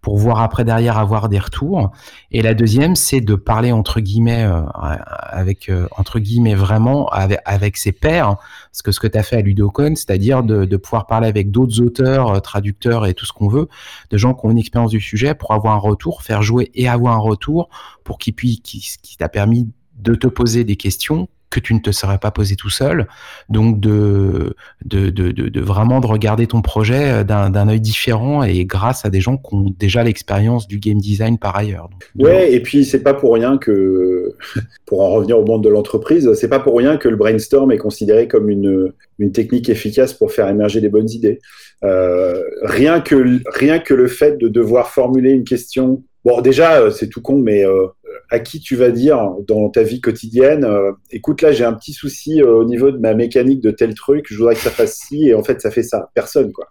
pour 0.00 0.18
voir 0.18 0.40
après 0.40 0.64
derrière 0.64 0.98
avoir 0.98 1.28
des 1.28 1.38
retours. 1.38 1.92
Et 2.30 2.42
la 2.42 2.54
deuxième, 2.54 2.96
c'est 2.96 3.20
de 3.20 3.34
parler 3.34 3.72
entre 3.72 4.00
guillemets 4.00 4.44
euh, 4.44 4.62
avec 4.72 5.68
euh, 5.68 5.86
entre 5.96 6.18
guillemets 6.18 6.54
vraiment 6.54 7.08
avec, 7.08 7.76
ses 7.76 7.92
pairs, 7.92 8.36
ce 8.72 8.82
que 8.82 8.92
ce 8.92 9.00
que 9.00 9.06
tu 9.06 9.18
as 9.18 9.22
fait 9.22 9.36
à 9.36 9.40
Ludocon, 9.40 9.94
c'est-à-dire 9.96 10.42
de, 10.42 10.76
pouvoir 10.76 11.06
parler 11.06 11.28
avec 11.28 11.50
d'autres 11.50 11.80
auteurs, 11.80 12.28
euh, 12.28 12.40
traducteurs 12.40 13.06
et 13.06 13.14
tout 13.14 13.26
ce 13.26 13.32
qu'on 13.32 13.48
veut, 13.48 13.68
de 14.10 14.16
gens 14.16 14.34
qui 14.34 14.46
ont 14.46 14.50
une 14.50 14.58
expérience 14.58 14.90
du 14.90 15.00
sujet 15.00 15.34
pour 15.34 15.52
avoir 15.52 15.74
un 15.74 15.78
retour, 15.78 16.22
faire 16.22 16.42
jouer 16.42 16.70
et 16.74 16.88
avoir 16.88 17.14
un 17.14 17.20
retour 17.20 17.68
pour 18.04 18.18
qu'il 18.18 18.34
puisse 18.34 18.60
qui, 18.60 18.80
qui 19.02 19.16
t'a 19.16 19.28
permis 19.28 19.68
de 19.98 20.14
te 20.14 20.26
poser 20.26 20.64
des 20.64 20.76
questions 20.76 21.28
que 21.50 21.60
tu 21.60 21.74
ne 21.74 21.80
te 21.80 21.90
serais 21.90 22.18
pas 22.18 22.30
posé 22.30 22.56
tout 22.56 22.70
seul. 22.70 23.06
Donc 23.48 23.80
de, 23.80 24.54
de, 24.84 25.10
de, 25.10 25.30
de, 25.32 25.60
vraiment 25.60 26.00
de 26.00 26.06
regarder 26.06 26.46
ton 26.46 26.62
projet 26.62 27.10
euh, 27.10 27.24
d'un 27.24 27.68
œil 27.68 27.80
différent 27.80 28.42
et 28.42 28.64
grâce 28.64 29.04
à 29.04 29.10
des 29.10 29.20
gens 29.20 29.36
qui 29.36 29.54
ont 29.54 29.74
déjà 29.78 30.02
l'expérience 30.04 30.68
du 30.68 30.78
game 30.78 30.98
design 30.98 31.38
par 31.38 31.56
ailleurs. 31.56 31.90
Donc, 32.14 32.28
ouais, 32.28 32.52
et 32.52 32.60
puis 32.60 32.84
c'est 32.84 33.02
pas 33.02 33.14
pour 33.14 33.34
rien 33.34 33.58
que, 33.58 34.34
pour 34.86 35.02
en 35.02 35.10
revenir 35.10 35.38
au 35.38 35.44
monde 35.44 35.64
de 35.64 35.68
l'entreprise, 35.68 36.32
c'est 36.34 36.48
pas 36.48 36.60
pour 36.60 36.76
rien 36.76 36.96
que 36.96 37.08
le 37.08 37.16
brainstorm 37.16 37.72
est 37.72 37.78
considéré 37.78 38.28
comme 38.28 38.48
une, 38.48 38.92
une 39.18 39.32
technique 39.32 39.68
efficace 39.68 40.14
pour 40.14 40.32
faire 40.32 40.48
émerger 40.48 40.80
des 40.80 40.88
bonnes 40.88 41.10
idées. 41.10 41.40
Euh, 41.82 42.42
rien, 42.62 43.00
que, 43.00 43.40
rien 43.58 43.78
que 43.78 43.94
le 43.94 44.06
fait 44.06 44.38
de 44.38 44.48
devoir 44.48 44.90
formuler 44.90 45.30
une 45.30 45.44
question 45.44 46.02
Bon, 46.24 46.42
déjà, 46.42 46.82
euh, 46.82 46.90
c'est 46.90 47.08
tout 47.08 47.22
con, 47.22 47.38
mais 47.38 47.64
euh, 47.64 47.86
à 48.28 48.40
qui 48.40 48.60
tu 48.60 48.76
vas 48.76 48.90
dire 48.90 49.18
dans 49.46 49.70
ta 49.70 49.82
vie 49.82 50.02
quotidienne, 50.02 50.64
euh, 50.64 50.92
écoute, 51.10 51.40
là, 51.40 51.50
j'ai 51.50 51.64
un 51.64 51.72
petit 51.72 51.94
souci 51.94 52.42
au 52.42 52.64
niveau 52.64 52.90
de 52.90 52.98
ma 52.98 53.14
mécanique 53.14 53.60
de 53.60 53.70
tel 53.70 53.94
truc, 53.94 54.26
je 54.28 54.36
voudrais 54.36 54.54
que 54.54 54.60
ça 54.60 54.70
fasse 54.70 54.96
ci, 54.96 55.28
et 55.28 55.34
en 55.34 55.42
fait, 55.42 55.62
ça 55.62 55.70
fait 55.70 55.82
ça. 55.82 56.10
Personne, 56.14 56.52
quoi. 56.52 56.68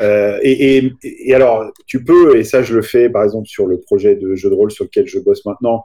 Et, 0.00 0.78
et, 0.78 0.92
et, 1.02 1.34
alors, 1.34 1.70
tu 1.86 2.02
peux, 2.04 2.38
et 2.38 2.44
ça, 2.44 2.62
je 2.62 2.74
le 2.74 2.82
fais, 2.82 3.10
par 3.10 3.22
exemple, 3.24 3.48
sur 3.48 3.66
le 3.66 3.80
projet 3.80 4.16
de 4.16 4.34
jeu 4.34 4.48
de 4.48 4.54
rôle 4.54 4.70
sur 4.70 4.84
lequel 4.84 5.06
je 5.06 5.18
bosse 5.18 5.44
maintenant. 5.44 5.84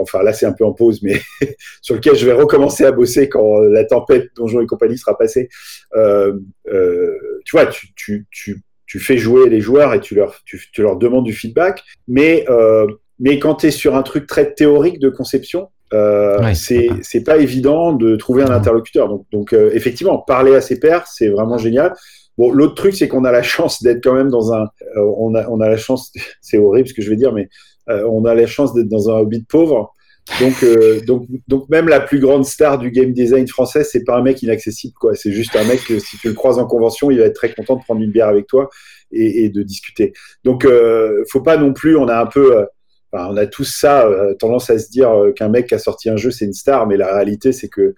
enfin, 0.00 0.22
là, 0.24 0.32
c'est 0.32 0.46
un 0.46 0.52
peu 0.52 0.64
en 0.64 0.72
pause, 0.72 1.00
mais 1.02 1.20
sur 1.82 1.94
lequel 1.94 2.16
je 2.16 2.26
vais 2.26 2.32
recommencer 2.32 2.84
à 2.84 2.90
bosser 2.90 3.28
quand 3.28 3.60
la 3.60 3.84
tempête 3.84 4.30
Donjon 4.36 4.60
et 4.60 4.66
compagnie 4.66 4.98
sera 4.98 5.16
passée. 5.16 5.48
tu 5.94 7.52
vois, 7.52 7.66
tu, 7.66 7.88
tu, 7.94 8.26
tu 8.30 8.62
tu 8.88 8.98
fais 8.98 9.18
jouer 9.18 9.48
les 9.48 9.60
joueurs 9.60 9.94
et 9.94 10.00
tu 10.00 10.16
leur, 10.16 10.40
tu, 10.44 10.58
leur 10.78 10.96
demandes 10.96 11.24
du 11.24 11.34
feedback. 11.34 11.84
Mais, 12.08 12.44
euh, 12.48 12.86
mais 13.20 13.38
quand 13.38 13.56
tu 13.56 13.66
es 13.66 13.70
sur 13.70 13.94
un 13.94 14.02
truc 14.02 14.26
très 14.26 14.54
théorique 14.54 14.98
de 14.98 15.10
conception, 15.10 15.68
euh, 15.94 16.52
c'est 16.54 17.24
pas 17.24 17.36
évident 17.36 17.92
de 17.92 18.16
trouver 18.16 18.42
un 18.42 18.50
interlocuteur. 18.50 19.08
Donc, 19.08 19.26
donc 19.30 19.52
euh, 19.52 19.70
effectivement, 19.74 20.18
parler 20.18 20.54
à 20.54 20.60
ses 20.60 20.80
pairs, 20.80 21.06
c'est 21.06 21.28
vraiment 21.28 21.58
génial. 21.58 21.94
Bon, 22.38 22.52
l'autre 22.52 22.74
truc, 22.74 22.94
c'est 22.94 23.08
qu'on 23.08 23.24
a 23.24 23.32
la 23.32 23.42
chance 23.42 23.82
d'être 23.82 24.02
quand 24.02 24.14
même 24.14 24.30
dans 24.30 24.52
un. 24.54 24.62
Euh, 24.96 25.12
on, 25.18 25.34
a, 25.34 25.48
on 25.48 25.60
a 25.60 25.68
la 25.68 25.76
chance, 25.76 26.12
c'est 26.40 26.58
horrible 26.58 26.88
ce 26.88 26.94
que 26.94 27.02
je 27.02 27.10
vais 27.10 27.16
dire, 27.16 27.32
mais 27.32 27.48
euh, 27.90 28.08
on 28.08 28.24
a 28.24 28.34
la 28.34 28.46
chance 28.46 28.72
d'être 28.74 28.88
dans 28.88 29.10
un 29.10 29.18
hobby 29.18 29.40
de 29.40 29.46
pauvre. 29.46 29.94
Donc, 30.40 30.62
euh, 30.62 31.00
donc, 31.00 31.26
donc 31.48 31.68
même 31.68 31.88
la 31.88 32.00
plus 32.00 32.20
grande 32.20 32.44
star 32.44 32.78
du 32.78 32.90
game 32.90 33.12
design 33.12 33.46
français, 33.48 33.82
c'est 33.82 34.04
pas 34.04 34.16
un 34.16 34.22
mec 34.22 34.42
inaccessible, 34.42 34.94
quoi. 34.94 35.14
C'est 35.14 35.32
juste 35.32 35.56
un 35.56 35.64
mec 35.64 35.84
que 35.84 35.98
si 35.98 36.18
tu 36.18 36.28
le 36.28 36.34
croises 36.34 36.58
en 36.58 36.66
convention, 36.66 37.10
il 37.10 37.18
va 37.18 37.24
être 37.24 37.34
très 37.34 37.52
content 37.52 37.76
de 37.76 37.82
prendre 37.82 38.00
une 38.00 38.10
bière 38.10 38.28
avec 38.28 38.46
toi 38.46 38.68
et, 39.10 39.44
et 39.44 39.48
de 39.48 39.62
discuter. 39.62 40.12
Donc, 40.44 40.64
euh, 40.64 41.24
faut 41.30 41.40
pas 41.40 41.56
non 41.56 41.72
plus. 41.72 41.96
On 41.96 42.08
a 42.08 42.20
un 42.20 42.26
peu, 42.26 42.58
euh, 42.58 42.64
on 43.12 43.36
a 43.36 43.46
tous 43.46 43.64
ça 43.64 44.06
euh, 44.06 44.34
tendance 44.34 44.70
à 44.70 44.78
se 44.78 44.90
dire 44.90 45.10
qu'un 45.34 45.48
mec 45.48 45.66
qui 45.66 45.74
a 45.74 45.78
sorti 45.78 46.08
un 46.08 46.16
jeu, 46.16 46.30
c'est 46.30 46.44
une 46.44 46.52
star, 46.52 46.86
mais 46.86 46.96
la 46.96 47.14
réalité, 47.14 47.52
c'est 47.52 47.68
que 47.68 47.94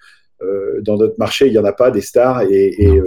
dans 0.81 0.97
notre 0.97 1.17
marché, 1.19 1.49
il 1.49 1.53
y 1.53 1.59
en 1.59 1.67
a 1.67 1.73
pas 1.75 1.91
des 1.91 2.01
stars 2.01 2.43
et, 2.49 2.83
et, 2.83 3.03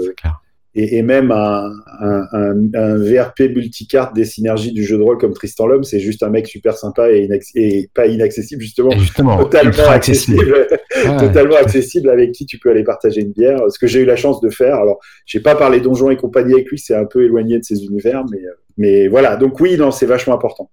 et, 0.75 0.97
et 0.97 1.01
même 1.03 1.31
un, 1.31 1.71
un, 1.99 2.27
un, 2.31 2.73
un, 2.73 2.97
VRP 2.97 3.41
multicarte 3.55 4.15
des 4.15 4.25
synergies 4.25 4.71
du 4.71 4.83
jeu 4.83 4.97
de 4.97 5.03
rôle 5.03 5.17
comme 5.17 5.33
Tristan 5.33 5.67
l'homme, 5.67 5.83
c'est 5.83 5.99
juste 5.99 6.23
un 6.23 6.29
mec 6.29 6.47
super 6.47 6.75
sympa 6.75 7.12
et, 7.12 7.29
et 7.55 7.89
pas 7.93 8.07
inaccessible 8.07 8.62
justement, 8.62 8.91
justement 8.91 9.38
totalement 9.38 9.89
accessible, 9.89 10.67
totalement 11.19 11.55
accessible 11.55 12.09
avec 12.09 12.31
qui 12.31 12.45
tu 12.45 12.57
peux 12.57 12.71
aller 12.71 12.83
partager 12.83 13.21
une 13.21 13.31
bière. 13.31 13.59
Ce 13.69 13.77
que 13.77 13.88
j'ai 13.88 14.01
eu 14.01 14.05
la 14.05 14.15
chance 14.15 14.41
de 14.41 14.49
faire. 14.49 14.75
Alors, 14.75 14.99
j'ai 15.25 15.39
pas 15.39 15.55
parlé 15.55 15.79
donjons 15.79 16.09
et 16.09 16.17
compagnie 16.17 16.53
avec 16.53 16.69
lui, 16.69 16.79
c'est 16.79 16.95
un 16.95 17.05
peu 17.05 17.23
éloigné 17.23 17.59
de 17.59 17.63
ses 17.63 17.83
univers, 17.83 18.23
mais 18.31 18.39
mais 18.77 19.07
voilà, 19.07 19.36
donc 19.36 19.59
oui, 19.59 19.77
non, 19.77 19.91
c'est 19.91 20.05
vachement 20.05 20.33
important. 20.33 20.69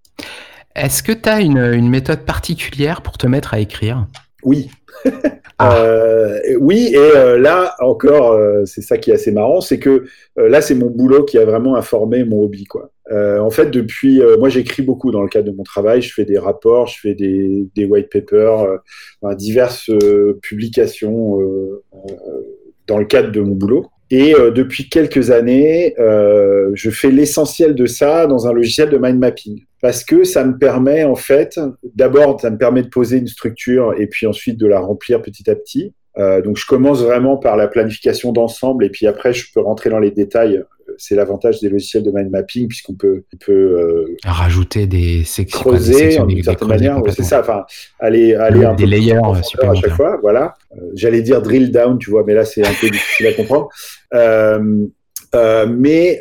Est-ce 0.74 1.02
que 1.02 1.12
tu 1.12 1.28
as 1.28 1.40
une, 1.40 1.58
une, 1.58 1.90
méthode 1.90 2.24
particulière 2.24 3.02
pour 3.02 3.18
te 3.18 3.26
mettre 3.26 3.54
à 3.54 3.60
écrire? 3.60 4.06
Oui. 4.42 4.70
Ah. 5.62 5.76
Euh, 5.76 6.40
oui, 6.58 6.88
et 6.94 6.96
euh, 6.96 7.38
là 7.38 7.74
encore, 7.80 8.32
euh, 8.32 8.64
c'est 8.64 8.80
ça 8.80 8.96
qui 8.96 9.10
est 9.10 9.14
assez 9.14 9.30
marrant, 9.30 9.60
c'est 9.60 9.78
que 9.78 10.06
là, 10.36 10.62
c'est 10.62 10.74
mon 10.74 10.88
boulot 10.88 11.24
qui 11.24 11.36
a 11.36 11.44
vraiment 11.44 11.76
informé 11.76 12.24
mon 12.24 12.44
hobby. 12.44 12.64
Quoi. 12.64 12.90
en 13.10 13.50
fait, 13.50 13.70
depuis, 13.70 14.22
moi, 14.38 14.48
j'écris 14.48 14.82
beaucoup 14.82 15.10
dans 15.10 15.20
le 15.20 15.28
cadre 15.28 15.50
de 15.50 15.54
mon 15.54 15.62
travail. 15.62 16.00
Je 16.00 16.14
fais 16.14 16.24
des 16.24 16.38
rapports, 16.38 16.86
je 16.86 16.98
fais 16.98 17.14
des, 17.14 17.68
des 17.76 17.84
white 17.84 18.08
papers, 18.08 18.78
diverses 19.36 19.90
publications 20.40 21.38
dans 22.86 22.96
le 22.96 23.04
cadre 23.04 23.30
de 23.30 23.40
mon 23.40 23.54
boulot. 23.54 23.90
Et 24.10 24.32
depuis 24.32 24.88
quelques 24.88 25.30
années, 25.30 25.94
je 25.98 26.90
fais 26.90 27.10
l'essentiel 27.10 27.74
de 27.74 27.84
ça 27.84 28.26
dans 28.26 28.46
un 28.46 28.54
logiciel 28.54 28.88
de 28.88 28.96
mind 28.96 29.18
mapping 29.18 29.60
parce 29.80 30.04
que 30.04 30.24
ça 30.24 30.44
me 30.44 30.58
permet 30.58 31.04
en 31.04 31.16
fait, 31.16 31.58
d'abord, 31.94 32.40
ça 32.40 32.50
me 32.50 32.58
permet 32.58 32.82
de 32.82 32.88
poser 32.88 33.18
une 33.18 33.28
structure 33.28 33.94
et 33.98 34.06
puis 34.06 34.26
ensuite 34.26 34.58
de 34.58 34.66
la 34.66 34.80
remplir 34.80 35.22
petit 35.22 35.48
à 35.50 35.54
petit. 35.54 35.94
Euh, 36.18 36.42
donc 36.42 36.56
je 36.56 36.66
commence 36.66 37.02
vraiment 37.02 37.36
par 37.36 37.56
la 37.56 37.68
planification 37.68 38.32
d'ensemble 38.32 38.84
et 38.84 38.90
puis 38.90 39.06
après 39.06 39.32
je 39.32 39.46
peux 39.52 39.60
rentrer 39.60 39.90
dans 39.90 40.00
les 40.00 40.10
détails. 40.10 40.62
C'est 40.98 41.14
l'avantage 41.14 41.60
des 41.60 41.68
logiciels 41.68 42.02
de 42.02 42.10
mind 42.10 42.30
mapping 42.30 42.66
puisqu'on 42.66 42.94
peut, 42.94 43.22
on 43.32 43.36
peut 43.36 43.52
euh, 43.52 44.16
rajouter 44.24 44.88
des 44.88 45.22
sections, 45.24 45.60
creuser 45.60 46.18
d'une 46.26 46.42
certaine 46.42 46.68
manière. 46.68 47.00
c'est 47.10 47.22
ça. 47.22 47.40
Enfin, 47.40 47.64
aller, 48.00 48.34
aller 48.34 48.64
un 48.64 48.74
des 48.74 48.84
peu 48.84 48.90
layers 48.90 49.14
à 49.14 49.74
chaque 49.74 49.94
fois. 49.94 50.18
Voilà. 50.20 50.54
Euh, 50.76 50.90
J'allais 50.94 51.22
dire 51.22 51.40
drill 51.42 51.70
down, 51.70 51.96
tu 51.96 52.10
vois, 52.10 52.24
mais 52.26 52.34
là 52.34 52.44
c'est 52.44 52.66
un 52.66 52.72
peu 52.80 52.90
difficile 52.90 53.28
à 53.28 53.32
comprendre. 53.34 53.68
Mais 55.68 56.20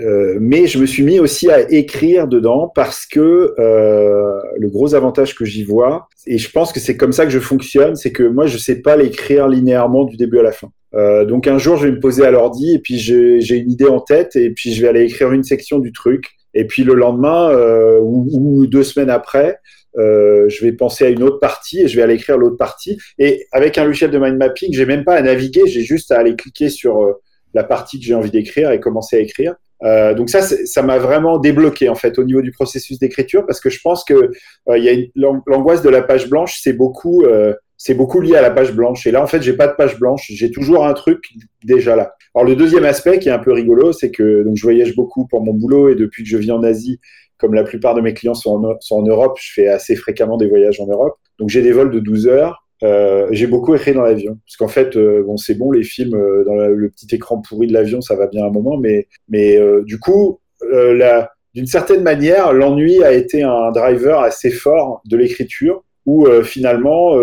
euh, 0.00 0.38
mais 0.40 0.66
je 0.66 0.78
me 0.78 0.86
suis 0.86 1.02
mis 1.02 1.18
aussi 1.18 1.50
à 1.50 1.70
écrire 1.70 2.28
dedans 2.28 2.70
parce 2.74 3.06
que 3.06 3.54
euh, 3.58 4.40
le 4.58 4.68
gros 4.68 4.94
avantage 4.94 5.34
que 5.34 5.44
j'y 5.44 5.64
vois, 5.64 6.08
et 6.26 6.38
je 6.38 6.50
pense 6.50 6.72
que 6.72 6.80
c'est 6.80 6.96
comme 6.96 7.12
ça 7.12 7.24
que 7.24 7.30
je 7.30 7.38
fonctionne, 7.38 7.96
c'est 7.96 8.12
que 8.12 8.22
moi 8.22 8.46
je 8.46 8.58
sais 8.58 8.80
pas 8.80 8.96
l'écrire 8.96 9.48
linéairement 9.48 10.04
du 10.04 10.16
début 10.16 10.38
à 10.38 10.42
la 10.42 10.52
fin. 10.52 10.70
Euh, 10.94 11.24
donc 11.24 11.46
un 11.46 11.58
jour 11.58 11.76
je 11.76 11.86
vais 11.86 11.92
me 11.92 12.00
poser 12.00 12.24
à 12.24 12.30
l'ordi 12.30 12.74
et 12.74 12.78
puis 12.78 12.98
j'ai 12.98 13.56
une 13.56 13.70
idée 13.70 13.86
en 13.86 14.00
tête 14.00 14.36
et 14.36 14.50
puis 14.50 14.72
je 14.72 14.80
vais 14.80 14.88
aller 14.88 15.02
écrire 15.02 15.32
une 15.32 15.44
section 15.44 15.78
du 15.78 15.92
truc 15.92 16.30
et 16.54 16.66
puis 16.66 16.82
le 16.82 16.94
lendemain 16.94 17.50
euh, 17.50 18.00
ou, 18.00 18.26
ou, 18.32 18.66
deux 18.66 18.82
semaines 18.82 19.10
après, 19.10 19.58
euh, 19.96 20.48
je 20.48 20.64
vais 20.64 20.72
penser 20.72 21.04
à 21.04 21.08
une 21.08 21.22
autre 21.22 21.38
partie 21.38 21.82
et 21.82 21.88
je 21.88 21.96
vais 21.96 22.02
aller 22.02 22.14
écrire 22.14 22.38
l'autre 22.38 22.56
partie. 22.56 22.98
Et 23.18 23.46
avec 23.52 23.78
un 23.78 23.84
logiciel 23.84 24.10
de 24.10 24.18
mind 24.18 24.36
mapping, 24.36 24.72
j'ai 24.72 24.86
même 24.86 25.04
pas 25.04 25.14
à 25.14 25.22
naviguer, 25.22 25.66
j'ai 25.66 25.82
juste 25.82 26.10
à 26.10 26.18
aller 26.18 26.36
cliquer 26.36 26.68
sur 26.68 27.02
euh, 27.02 27.12
la 27.54 27.64
partie 27.64 27.98
que 27.98 28.04
j'ai 28.04 28.14
envie 28.14 28.30
d'écrire 28.30 28.70
et 28.70 28.80
commencer 28.80 29.16
à 29.16 29.20
écrire. 29.20 29.54
Euh, 29.84 30.14
donc 30.14 30.28
ça, 30.28 30.42
ça 30.42 30.82
m'a 30.82 30.98
vraiment 30.98 31.38
débloqué 31.38 31.88
en 31.88 31.94
fait 31.94 32.18
au 32.18 32.24
niveau 32.24 32.42
du 32.42 32.50
processus 32.50 32.98
d'écriture 32.98 33.46
parce 33.46 33.60
que 33.60 33.70
je 33.70 33.80
pense 33.80 34.04
que 34.04 34.30
euh, 34.68 34.78
il 34.78 35.10
l'angoisse 35.14 35.82
de 35.82 35.88
la 35.88 36.02
page 36.02 36.28
blanche, 36.28 36.58
c'est 36.62 36.72
beaucoup, 36.72 37.24
euh, 37.24 37.54
c'est 37.76 37.94
beaucoup 37.94 38.20
lié 38.20 38.36
à 38.36 38.42
la 38.42 38.50
page 38.50 38.72
blanche. 38.72 39.06
Et 39.06 39.12
là, 39.12 39.22
en 39.22 39.26
fait, 39.26 39.40
j'ai 39.40 39.52
pas 39.52 39.68
de 39.68 39.74
page 39.74 39.98
blanche, 39.98 40.26
j'ai 40.30 40.50
toujours 40.50 40.86
un 40.86 40.94
truc 40.94 41.24
déjà 41.64 41.94
là. 41.94 42.12
Alors 42.34 42.46
le 42.46 42.56
deuxième 42.56 42.84
aspect 42.84 43.18
qui 43.18 43.28
est 43.28 43.32
un 43.32 43.38
peu 43.38 43.52
rigolo, 43.52 43.92
c'est 43.92 44.10
que 44.10 44.42
donc 44.42 44.56
je 44.56 44.62
voyage 44.62 44.94
beaucoup 44.96 45.26
pour 45.26 45.44
mon 45.44 45.54
boulot 45.54 45.88
et 45.88 45.94
depuis 45.94 46.24
que 46.24 46.28
je 46.28 46.36
vis 46.36 46.50
en 46.50 46.62
Asie, 46.62 47.00
comme 47.38 47.54
la 47.54 47.62
plupart 47.62 47.94
de 47.94 48.00
mes 48.00 48.14
clients 48.14 48.34
sont 48.34 48.64
en, 48.64 48.80
sont 48.80 48.96
en 48.96 49.02
Europe, 49.02 49.38
je 49.40 49.52
fais 49.52 49.68
assez 49.68 49.94
fréquemment 49.94 50.36
des 50.36 50.48
voyages 50.48 50.80
en 50.80 50.86
Europe. 50.86 51.16
Donc 51.38 51.50
j'ai 51.50 51.62
des 51.62 51.72
vols 51.72 51.90
de 51.90 52.00
12 52.00 52.26
heures. 52.26 52.67
Euh, 52.84 53.26
j'ai 53.32 53.48
beaucoup 53.48 53.74
écrit 53.74 53.92
dans 53.92 54.02
l'avion 54.02 54.38
parce 54.46 54.56
qu'en 54.56 54.68
fait, 54.68 54.96
euh, 54.96 55.22
bon, 55.24 55.36
c'est 55.36 55.54
bon 55.54 55.72
les 55.72 55.82
films 55.82 56.14
euh, 56.14 56.44
dans 56.44 56.54
le 56.54 56.90
petit 56.90 57.12
écran 57.14 57.40
pourri 57.40 57.66
de 57.66 57.72
l'avion, 57.72 58.00
ça 58.00 58.14
va 58.14 58.28
bien 58.28 58.44
un 58.44 58.50
moment, 58.50 58.76
mais 58.76 59.08
mais 59.28 59.56
euh, 59.56 59.82
du 59.82 59.98
coup, 59.98 60.40
d'une 61.54 61.66
certaine 61.66 62.02
manière, 62.02 62.52
l'ennui 62.52 63.02
a 63.02 63.12
été 63.12 63.42
un 63.42 63.70
driver 63.72 64.20
assez 64.20 64.50
fort 64.50 65.02
de 65.06 65.16
l'écriture 65.16 65.84
où 66.06 66.26
finalement, 66.42 67.16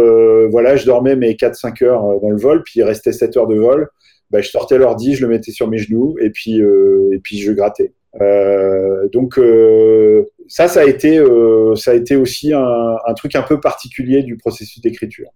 voilà, 0.50 0.76
je 0.76 0.86
dormais 0.86 1.16
mes 1.16 1.34
4-5 1.34 1.84
heures 1.84 2.22
dans 2.22 2.30
le 2.30 2.38
vol, 2.38 2.62
puis 2.64 2.80
il 2.80 2.84
restait 2.84 3.12
7 3.12 3.36
heures 3.36 3.48
de 3.48 3.56
vol. 3.56 3.90
Bah, 4.30 4.42
je 4.42 4.50
sortais 4.50 4.78
l'ordi, 4.78 5.16
je 5.16 5.26
le 5.26 5.28
mettais 5.28 5.52
sur 5.52 5.68
mes 5.68 5.80
genoux 5.80 6.16
et 6.22 6.30
puis 6.30 6.60
et 6.60 7.20
puis 7.24 7.40
je 7.40 7.52
grattais. 7.52 7.94
Euh, 8.22 9.10
donc 9.10 9.38
euh, 9.38 10.26
ça, 10.48 10.68
ça 10.68 10.82
a 10.82 10.84
été, 10.86 11.18
euh, 11.18 11.76
ça 11.76 11.92
a 11.92 11.94
été 11.96 12.16
aussi 12.16 12.54
un, 12.54 12.96
un, 13.06 13.14
truc 13.14 13.36
un 13.36 13.42
peu 13.42 13.60
particulier 13.60 14.24
du 14.24 14.38
processus 14.38 14.82
d'écriture. 14.82 15.28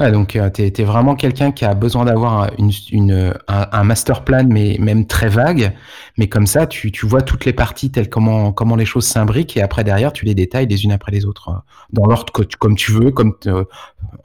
Donc 0.00 0.38
tu 0.54 0.62
es, 0.62 0.84
vraiment 0.84 1.14
quelqu'un 1.14 1.52
qui 1.52 1.64
a 1.64 1.74
besoin 1.74 2.06
d'avoir 2.06 2.50
une, 2.58 2.70
une, 2.90 3.34
un, 3.48 3.66
un, 3.70 3.84
master 3.84 4.24
plan, 4.24 4.46
mais 4.48 4.76
même 4.80 5.06
très 5.06 5.28
vague. 5.28 5.72
Mais 6.16 6.28
comme 6.28 6.46
ça, 6.46 6.66
tu, 6.66 6.90
tu 6.90 7.06
vois 7.06 7.22
toutes 7.22 7.44
les 7.44 7.52
parties 7.52 7.90
telles 7.90 8.08
comment, 8.08 8.52
comment 8.52 8.76
les 8.76 8.86
choses 8.86 9.06
s'imbriquent 9.06 9.56
et 9.56 9.62
après 9.62 9.84
derrière, 9.84 10.12
tu 10.12 10.24
les 10.24 10.34
détailles 10.34 10.66
les 10.66 10.84
unes 10.84 10.92
après 10.92 11.12
les 11.12 11.26
autres 11.26 11.50
dans 11.92 12.06
l'ordre 12.06 12.32
comme 12.58 12.76
tu 12.76 12.92
veux, 12.92 13.10
comme, 13.10 13.34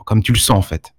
comme 0.05 0.23
tu 0.23 0.31
le 0.31 0.39
sens 0.39 0.57
en 0.57 0.61
fait. 0.61 0.93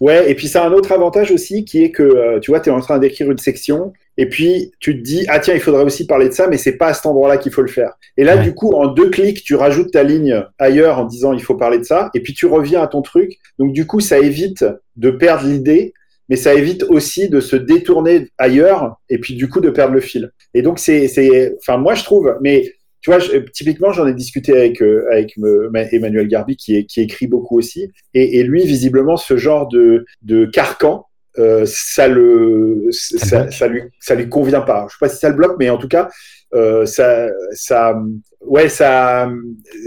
Ouais, 0.00 0.30
et 0.30 0.34
puis 0.34 0.48
ça 0.48 0.64
a 0.64 0.68
un 0.68 0.72
autre 0.72 0.90
avantage 0.92 1.30
aussi 1.30 1.64
qui 1.64 1.82
est 1.84 1.90
que 1.90 2.38
tu 2.40 2.50
vois, 2.50 2.60
tu 2.60 2.70
es 2.70 2.72
en 2.72 2.80
train 2.80 2.98
d'écrire 2.98 3.30
une 3.30 3.38
section 3.38 3.92
et 4.20 4.26
puis 4.28 4.70
tu 4.80 4.98
te 4.98 5.02
dis 5.02 5.24
ah 5.28 5.38
tiens 5.38 5.54
il 5.54 5.60
faudrait 5.60 5.82
aussi 5.82 6.06
parler 6.06 6.28
de 6.28 6.34
ça 6.34 6.46
mais 6.46 6.58
c'est 6.58 6.76
pas 6.76 6.88
à 6.88 6.94
cet 6.94 7.06
endroit-là 7.06 7.38
qu'il 7.38 7.52
faut 7.52 7.62
le 7.62 7.68
faire. 7.68 7.94
Et 8.18 8.22
là 8.22 8.36
ouais. 8.36 8.42
du 8.42 8.54
coup 8.54 8.72
en 8.74 8.86
deux 8.88 9.08
clics 9.08 9.42
tu 9.42 9.54
rajoutes 9.54 9.92
ta 9.92 10.02
ligne 10.02 10.44
ailleurs 10.58 10.98
en 10.98 11.06
disant 11.06 11.32
il 11.32 11.42
faut 11.42 11.54
parler 11.56 11.78
de 11.78 11.84
ça 11.84 12.10
et 12.12 12.20
puis 12.20 12.34
tu 12.34 12.44
reviens 12.44 12.82
à 12.82 12.86
ton 12.86 13.00
truc. 13.00 13.38
Donc 13.58 13.72
du 13.72 13.86
coup 13.86 14.00
ça 14.00 14.18
évite 14.18 14.66
de 14.96 15.10
perdre 15.10 15.48
l'idée 15.48 15.94
mais 16.28 16.36
ça 16.36 16.52
évite 16.52 16.82
aussi 16.84 17.30
de 17.30 17.40
se 17.40 17.56
détourner 17.56 18.28
ailleurs 18.36 18.96
et 19.08 19.16
puis 19.18 19.36
du 19.36 19.48
coup 19.48 19.60
de 19.60 19.70
perdre 19.70 19.94
le 19.94 20.00
fil. 20.00 20.30
Et 20.52 20.60
donc 20.60 20.78
c'est 20.78 21.08
c'est 21.08 21.56
enfin 21.58 21.78
moi 21.78 21.94
je 21.94 22.04
trouve 22.04 22.36
mais 22.42 22.74
tu 23.00 23.08
vois, 23.08 23.18
je, 23.18 23.38
typiquement, 23.38 23.92
j'en 23.92 24.06
ai 24.06 24.12
discuté 24.12 24.52
avec, 24.52 24.82
euh, 24.82 25.08
avec 25.10 25.34
me, 25.38 25.70
Emmanuel 25.90 26.28
Garbi, 26.28 26.56
qui, 26.56 26.76
est, 26.76 26.84
qui 26.84 27.00
écrit 27.00 27.26
beaucoup 27.26 27.56
aussi. 27.56 27.90
Et, 28.12 28.38
et, 28.38 28.42
lui, 28.42 28.66
visiblement, 28.66 29.16
ce 29.16 29.38
genre 29.38 29.68
de, 29.68 30.04
de 30.20 30.44
carcan, 30.44 31.06
euh, 31.38 31.64
ça 31.66 32.08
le 32.08 32.88
ça, 32.90 33.50
ça, 33.50 33.68
lui 33.68 33.82
ça 34.00 34.14
lui 34.14 34.28
convient 34.28 34.62
pas. 34.62 34.86
Je 34.88 34.94
sais 34.94 34.98
pas 35.00 35.08
si 35.08 35.18
ça 35.18 35.28
le 35.28 35.36
bloque, 35.36 35.56
mais 35.58 35.70
en 35.70 35.78
tout 35.78 35.88
cas 35.88 36.08
euh, 36.54 36.86
ça 36.86 37.28
ça 37.52 37.94
ouais 38.40 38.68
ça 38.68 39.28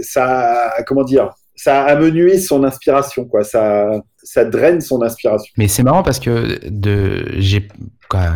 ça 0.02 0.74
comment 0.86 1.04
dire 1.04 1.30
ça 1.56 1.84
amenuise 1.84 2.46
son 2.46 2.64
inspiration 2.64 3.26
quoi. 3.26 3.44
Ça 3.44 3.90
ça 4.22 4.44
draine 4.44 4.80
son 4.80 5.02
inspiration. 5.02 5.52
Mais 5.56 5.68
c'est 5.68 5.82
marrant 5.82 6.02
parce 6.02 6.18
que 6.18 6.58
de 6.68 7.26
j'ai 7.38 7.68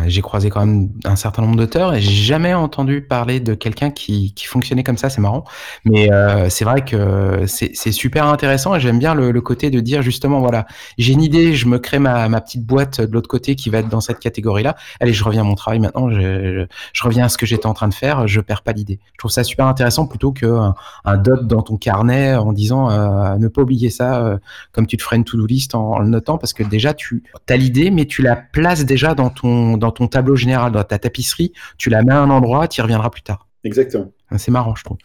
j'ai 0.07 0.21
croisé 0.21 0.49
quand 0.49 0.65
même 0.65 0.89
un 1.05 1.15
certain 1.15 1.41
nombre 1.41 1.55
d'auteurs 1.55 1.93
et 1.93 2.01
j'ai 2.01 2.11
jamais 2.11 2.53
entendu 2.53 3.01
parler 3.01 3.39
de 3.39 3.53
quelqu'un 3.53 3.91
qui, 3.91 4.33
qui 4.33 4.45
fonctionnait 4.45 4.83
comme 4.83 4.97
ça. 4.97 5.09
C'est 5.09 5.21
marrant, 5.21 5.43
mais 5.85 6.11
euh, 6.11 6.49
c'est 6.49 6.65
vrai 6.65 6.83
que 6.83 7.45
c'est 7.47 7.91
super 7.91 8.25
intéressant 8.25 8.75
et 8.75 8.79
j'aime 8.79 8.99
bien 8.99 9.15
le, 9.15 9.31
le, 9.31 9.41
côté 9.41 9.69
de 9.69 9.79
dire 9.79 10.01
justement 10.01 10.39
voilà, 10.39 10.65
j'ai 10.97 11.13
une 11.13 11.21
idée, 11.21 11.53
je 11.53 11.67
me 11.67 11.79
crée 11.79 11.99
ma, 11.99 12.27
ma 12.29 12.41
petite 12.41 12.65
boîte 12.65 13.01
de 13.01 13.11
l'autre 13.11 13.29
côté 13.29 13.55
qui 13.55 13.69
va 13.69 13.79
être 13.79 13.89
dans 13.89 14.01
cette 14.01 14.19
catégorie-là. 14.19 14.75
Allez, 14.99 15.13
je 15.13 15.23
reviens 15.23 15.41
à 15.41 15.45
mon 15.45 15.55
travail 15.55 15.79
maintenant, 15.79 16.09
je, 16.09 16.65
je, 16.93 17.03
reviens 17.03 17.25
à 17.25 17.29
ce 17.29 17.37
que 17.37 17.45
j'étais 17.45 17.65
en 17.65 17.73
train 17.73 17.87
de 17.87 17.93
faire, 17.93 18.27
je 18.27 18.41
perds 18.41 18.61
pas 18.61 18.73
l'idée. 18.73 18.99
Je 19.13 19.17
trouve 19.17 19.31
ça 19.31 19.43
super 19.43 19.65
intéressant 19.65 20.07
plutôt 20.07 20.31
qu'un 20.31 20.75
un 21.05 21.17
dot 21.17 21.47
dans 21.47 21.61
ton 21.61 21.77
carnet 21.77 22.35
en 22.35 22.53
disant 22.53 22.89
euh, 22.89 23.37
ne 23.37 23.47
pas 23.47 23.61
oublier 23.61 23.89
ça, 23.89 24.23
euh, 24.23 24.37
comme 24.71 24.87
tu 24.87 24.97
te 24.97 25.03
ferais 25.03 25.15
une 25.15 25.23
to-do 25.23 25.45
list 25.45 25.75
en, 25.75 25.93
en, 25.93 25.99
le 25.99 26.09
notant 26.09 26.37
parce 26.37 26.53
que 26.53 26.63
déjà 26.63 26.93
tu 26.93 27.23
as 27.49 27.57
l'idée, 27.57 27.91
mais 27.91 28.05
tu 28.05 28.21
la 28.21 28.35
places 28.35 28.85
déjà 28.85 29.15
dans 29.15 29.29
ton 29.29 29.58
dans 29.77 29.91
ton 29.91 30.07
tableau 30.07 30.35
général, 30.35 30.71
dans 30.71 30.83
ta 30.83 30.99
tapisserie, 30.99 31.53
tu 31.77 31.89
la 31.89 32.03
mets 32.03 32.13
à 32.13 32.21
un 32.21 32.29
endroit, 32.29 32.67
tu 32.67 32.79
y 32.79 32.81
reviendras 32.81 33.09
plus 33.09 33.21
tard. 33.21 33.47
Exactement. 33.63 34.11
C'est 34.37 34.51
marrant, 34.51 34.75
je 34.75 34.83
trouve. 34.83 34.97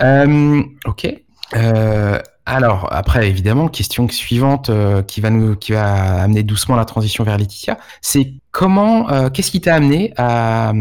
Euh, 0.00 0.62
ok. 0.86 1.14
Euh, 1.54 2.18
alors 2.46 2.88
après, 2.90 3.28
évidemment, 3.28 3.68
question 3.68 4.08
suivante 4.08 4.70
euh, 4.70 5.02
qui 5.02 5.20
va 5.20 5.30
nous, 5.30 5.54
qui 5.54 5.72
va 5.72 6.22
amener 6.22 6.42
doucement 6.42 6.76
la 6.76 6.84
transition 6.84 7.22
vers 7.24 7.38
Laetitia, 7.38 7.78
c'est 8.00 8.34
comment, 8.50 9.30
qu'est-ce 9.30 9.50
qui 9.50 9.60
t'a 9.60 9.74
amené 9.74 10.12
à, 10.16 10.72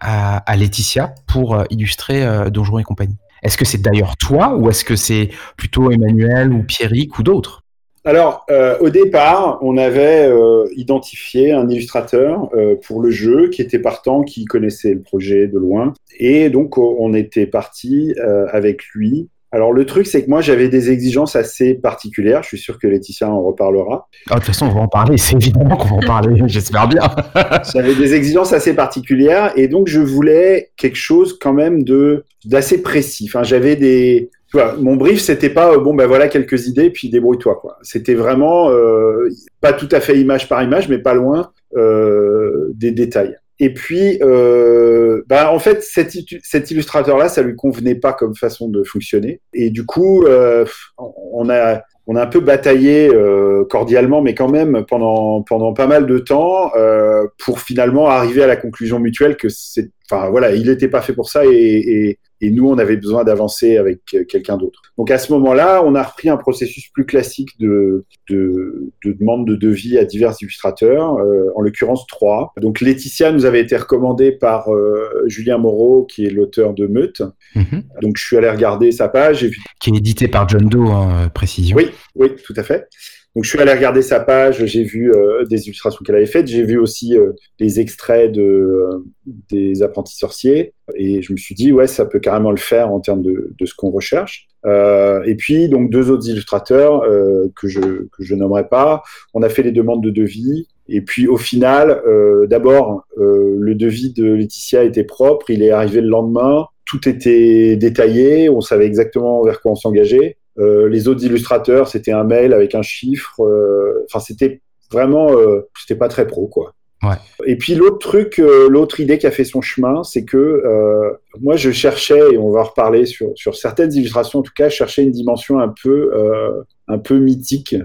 à, 0.00 0.36
à, 0.38 0.56
Laetitia 0.56 1.14
pour 1.26 1.64
illustrer 1.70 2.50
Donjon 2.50 2.78
et 2.78 2.84
compagnie? 2.84 3.16
Est-ce 3.42 3.56
que 3.56 3.64
c'est 3.64 3.78
d'ailleurs 3.78 4.16
toi 4.16 4.56
ou 4.56 4.68
est-ce 4.68 4.84
que 4.84 4.96
c'est 4.96 5.30
plutôt 5.56 5.90
Emmanuel 5.90 6.52
ou 6.52 6.62
Pierrick 6.62 7.18
ou 7.18 7.22
d'autres? 7.22 7.64
Alors, 8.04 8.46
euh, 8.50 8.78
au 8.80 8.90
départ, 8.90 9.58
on 9.62 9.76
avait 9.76 10.26
euh, 10.26 10.66
identifié 10.76 11.52
un 11.52 11.68
illustrateur 11.68 12.48
euh, 12.54 12.76
pour 12.86 13.00
le 13.00 13.10
jeu 13.10 13.48
qui 13.48 13.62
était 13.62 13.78
partant, 13.78 14.22
qui 14.22 14.44
connaissait 14.44 14.94
le 14.94 15.00
projet 15.00 15.46
de 15.46 15.58
loin. 15.58 15.94
Et 16.18 16.50
donc, 16.50 16.78
on 16.78 17.14
était 17.14 17.46
parti 17.46 18.14
avec 18.52 18.84
lui. 18.94 19.28
Alors, 19.50 19.72
le 19.72 19.86
truc, 19.86 20.06
c'est 20.06 20.24
que 20.24 20.28
moi, 20.28 20.42
j'avais 20.42 20.68
des 20.68 20.90
exigences 20.90 21.34
assez 21.34 21.74
particulières. 21.74 22.42
Je 22.42 22.48
suis 22.48 22.58
sûr 22.58 22.78
que 22.78 22.86
Laetitia 22.86 23.30
en 23.30 23.42
reparlera. 23.42 24.08
Ah, 24.28 24.34
de 24.34 24.40
toute 24.40 24.48
façon, 24.48 24.66
on 24.66 24.74
va 24.74 24.80
en 24.80 24.88
parler. 24.88 25.16
C'est 25.16 25.36
évidemment 25.36 25.76
qu'on 25.76 25.88
va 25.88 25.96
en 25.96 26.06
parler. 26.06 26.42
J'espère 26.46 26.86
bien. 26.86 27.02
j'avais 27.72 27.94
des 27.94 28.14
exigences 28.14 28.52
assez 28.52 28.74
particulières. 28.74 29.52
Et 29.56 29.68
donc, 29.68 29.86
je 29.86 30.00
voulais 30.00 30.70
quelque 30.76 30.98
chose 30.98 31.38
quand 31.38 31.54
même 31.54 31.82
de 31.82 32.24
d'assez 32.44 32.82
précis. 32.82 33.26
Enfin, 33.28 33.42
j'avais 33.42 33.76
des 33.76 34.30
tu 34.50 34.56
vois, 34.56 34.76
mon 34.78 34.96
brief, 34.96 35.20
c'était 35.20 35.50
pas 35.50 35.76
bon, 35.76 35.94
ben 35.94 36.06
voilà 36.06 36.28
quelques 36.28 36.66
idées, 36.66 36.90
puis 36.90 37.10
débrouille-toi. 37.10 37.56
quoi. 37.60 37.78
C'était 37.82 38.14
vraiment 38.14 38.70
euh, 38.70 39.28
pas 39.60 39.74
tout 39.74 39.88
à 39.92 40.00
fait 40.00 40.18
image 40.18 40.48
par 40.48 40.62
image, 40.62 40.88
mais 40.88 40.98
pas 40.98 41.14
loin 41.14 41.52
euh, 41.76 42.70
des 42.74 42.92
détails. 42.92 43.36
Et 43.60 43.74
puis, 43.74 44.18
euh, 44.22 45.22
bah, 45.26 45.52
en 45.52 45.58
fait, 45.58 45.82
cet, 45.82 46.16
cet 46.42 46.70
illustrateur-là, 46.70 47.28
ça 47.28 47.42
lui 47.42 47.56
convenait 47.56 47.96
pas 47.96 48.12
comme 48.12 48.36
façon 48.36 48.68
de 48.68 48.84
fonctionner. 48.84 49.40
Et 49.52 49.70
du 49.70 49.84
coup, 49.84 50.24
euh, 50.24 50.64
on 50.96 51.50
a 51.50 51.82
on 52.10 52.16
a 52.16 52.22
un 52.22 52.26
peu 52.26 52.40
bataillé 52.40 53.10
euh, 53.12 53.64
cordialement, 53.68 54.22
mais 54.22 54.34
quand 54.34 54.48
même 54.48 54.84
pendant 54.88 55.42
pendant 55.42 55.74
pas 55.74 55.86
mal 55.86 56.06
de 56.06 56.18
temps 56.18 56.70
euh, 56.74 57.26
pour 57.38 57.60
finalement 57.60 58.08
arriver 58.08 58.42
à 58.42 58.46
la 58.46 58.56
conclusion 58.56 58.98
mutuelle 58.98 59.36
que 59.36 59.50
c'est, 59.50 59.90
enfin 60.10 60.30
voilà, 60.30 60.54
il 60.54 60.68
n'était 60.68 60.88
pas 60.88 61.02
fait 61.02 61.12
pour 61.12 61.28
ça 61.28 61.44
et, 61.44 61.50
et, 61.50 62.18
et 62.40 62.50
nous 62.50 62.68
on 62.68 62.78
avait 62.78 62.96
besoin 62.96 63.24
d'avancer 63.24 63.76
avec 63.76 64.00
quelqu'un 64.28 64.56
d'autre. 64.56 64.80
Donc 64.96 65.10
à 65.10 65.18
ce 65.18 65.32
moment-là, 65.32 65.82
on 65.84 65.94
a 65.94 66.02
repris 66.02 66.28
un 66.28 66.36
processus 66.36 66.88
plus 66.88 67.06
classique 67.06 67.50
de 67.58 68.04
de, 68.28 68.92
de 69.04 69.12
demande 69.12 69.46
de 69.46 69.54
devis 69.56 69.98
à 69.98 70.04
divers 70.04 70.34
illustrateurs, 70.40 71.18
euh, 71.18 71.50
en 71.56 71.60
l'occurrence 71.62 72.06
trois. 72.06 72.52
Donc 72.60 72.80
Laetitia 72.80 73.32
nous 73.32 73.44
avait 73.44 73.60
été 73.60 73.76
recommandée 73.76 74.32
par 74.32 74.72
euh, 74.72 75.24
Julien 75.26 75.58
Moreau, 75.58 76.04
qui 76.04 76.26
est 76.26 76.30
l'auteur 76.30 76.74
de 76.74 76.86
Meute. 76.86 77.22
Mhm. 77.54 77.82
Donc 78.02 78.16
je 78.18 78.26
suis 78.26 78.36
allé 78.36 78.50
regarder 78.50 78.92
sa 78.92 79.08
page 79.08 79.44
et 79.44 79.50
Qui 79.80 79.90
est 79.90 79.96
édité 79.96 80.28
par 80.28 80.48
John 80.48 80.68
Doe, 80.68 80.90
hein, 80.90 81.28
précision. 81.32 81.76
oui, 81.76 81.90
oui, 82.14 82.30
tout 82.44 82.54
à 82.56 82.62
fait. 82.62 82.88
Donc 83.34 83.44
je 83.44 83.50
suis 83.50 83.60
allé 83.60 83.72
regarder 83.72 84.02
sa 84.02 84.20
page, 84.20 84.64
j'ai 84.64 84.82
vu 84.82 85.12
euh, 85.12 85.44
des 85.44 85.66
illustrations 85.66 86.00
qu'elle 86.04 86.16
avait 86.16 86.26
faites, 86.26 86.48
j'ai 86.48 86.64
vu 86.64 86.78
aussi 86.78 87.16
euh, 87.16 87.32
des 87.60 87.78
extraits 87.78 88.32
de 88.32 88.42
euh, 88.42 89.04
des 89.50 89.82
apprentis 89.82 90.16
sorciers. 90.16 90.72
Et 90.96 91.22
je 91.22 91.32
me 91.32 91.36
suis 91.36 91.54
dit 91.54 91.70
ouais 91.70 91.86
ça 91.86 92.06
peut 92.06 92.20
carrément 92.20 92.50
le 92.50 92.56
faire 92.56 92.90
en 92.90 93.00
termes 93.00 93.22
de, 93.22 93.54
de 93.56 93.66
ce 93.66 93.74
qu'on 93.74 93.90
recherche. 93.90 94.48
Euh, 94.66 95.22
et 95.24 95.36
puis 95.36 95.68
donc 95.68 95.90
deux 95.90 96.10
autres 96.10 96.28
illustrateurs 96.28 97.02
euh, 97.02 97.46
que 97.54 97.68
je 97.68 97.80
que 97.80 98.22
je 98.22 98.34
nommerai 98.34 98.66
pas, 98.66 99.02
on 99.34 99.42
a 99.42 99.48
fait 99.48 99.62
les 99.62 99.72
demandes 99.72 100.02
de 100.02 100.10
devis. 100.10 100.66
Et 100.88 101.02
puis 101.02 101.28
au 101.28 101.36
final 101.36 102.02
euh, 102.08 102.46
d'abord 102.46 103.04
le 103.16 103.74
devis 103.74 104.12
de 104.14 104.32
Laetitia 104.32 104.84
était 104.84 105.04
propre, 105.04 105.50
il 105.50 105.62
est 105.62 105.70
arrivé 105.70 106.00
le 106.00 106.08
lendemain, 106.08 106.66
tout 106.86 107.06
était 107.08 107.76
détaillé, 107.76 108.48
on 108.48 108.62
savait 108.62 108.86
exactement 108.86 109.42
vers 109.44 109.60
quoi 109.60 109.72
on 109.72 109.76
s'engageait. 109.76 110.37
Euh, 110.58 110.88
les 110.88 111.08
autres 111.08 111.24
illustrateurs, 111.24 111.88
c'était 111.88 112.12
un 112.12 112.24
mail 112.24 112.52
avec 112.52 112.74
un 112.74 112.82
chiffre. 112.82 113.40
euh, 113.42 114.04
Enfin, 114.06 114.20
c'était 114.20 114.60
vraiment, 114.90 115.30
euh, 115.32 115.68
c'était 115.80 115.98
pas 115.98 116.08
très 116.08 116.26
pro, 116.26 116.46
quoi. 116.46 116.74
Ouais. 117.04 117.14
Et 117.46 117.56
puis 117.56 117.76
l'autre 117.76 117.98
truc, 117.98 118.40
euh, 118.40 118.68
l'autre 118.68 118.98
idée 118.98 119.18
qui 119.18 119.26
a 119.28 119.30
fait 119.30 119.44
son 119.44 119.60
chemin, 119.60 120.02
c'est 120.02 120.24
que 120.24 120.36
euh, 120.36 121.10
moi 121.40 121.54
je 121.54 121.70
cherchais, 121.70 122.32
et 122.32 122.38
on 122.38 122.50
va 122.50 122.60
en 122.60 122.64
reparler 122.64 123.06
sur, 123.06 123.30
sur 123.36 123.54
certaines 123.54 123.92
illustrations 123.94 124.40
en 124.40 124.42
tout 124.42 124.52
cas, 124.56 124.68
je 124.68 124.74
cherchais 124.74 125.04
une 125.04 125.12
dimension 125.12 125.60
un 125.60 125.72
peu, 125.80 126.10
euh, 126.12 126.50
un 126.88 126.98
peu 126.98 127.18
mythique, 127.18 127.76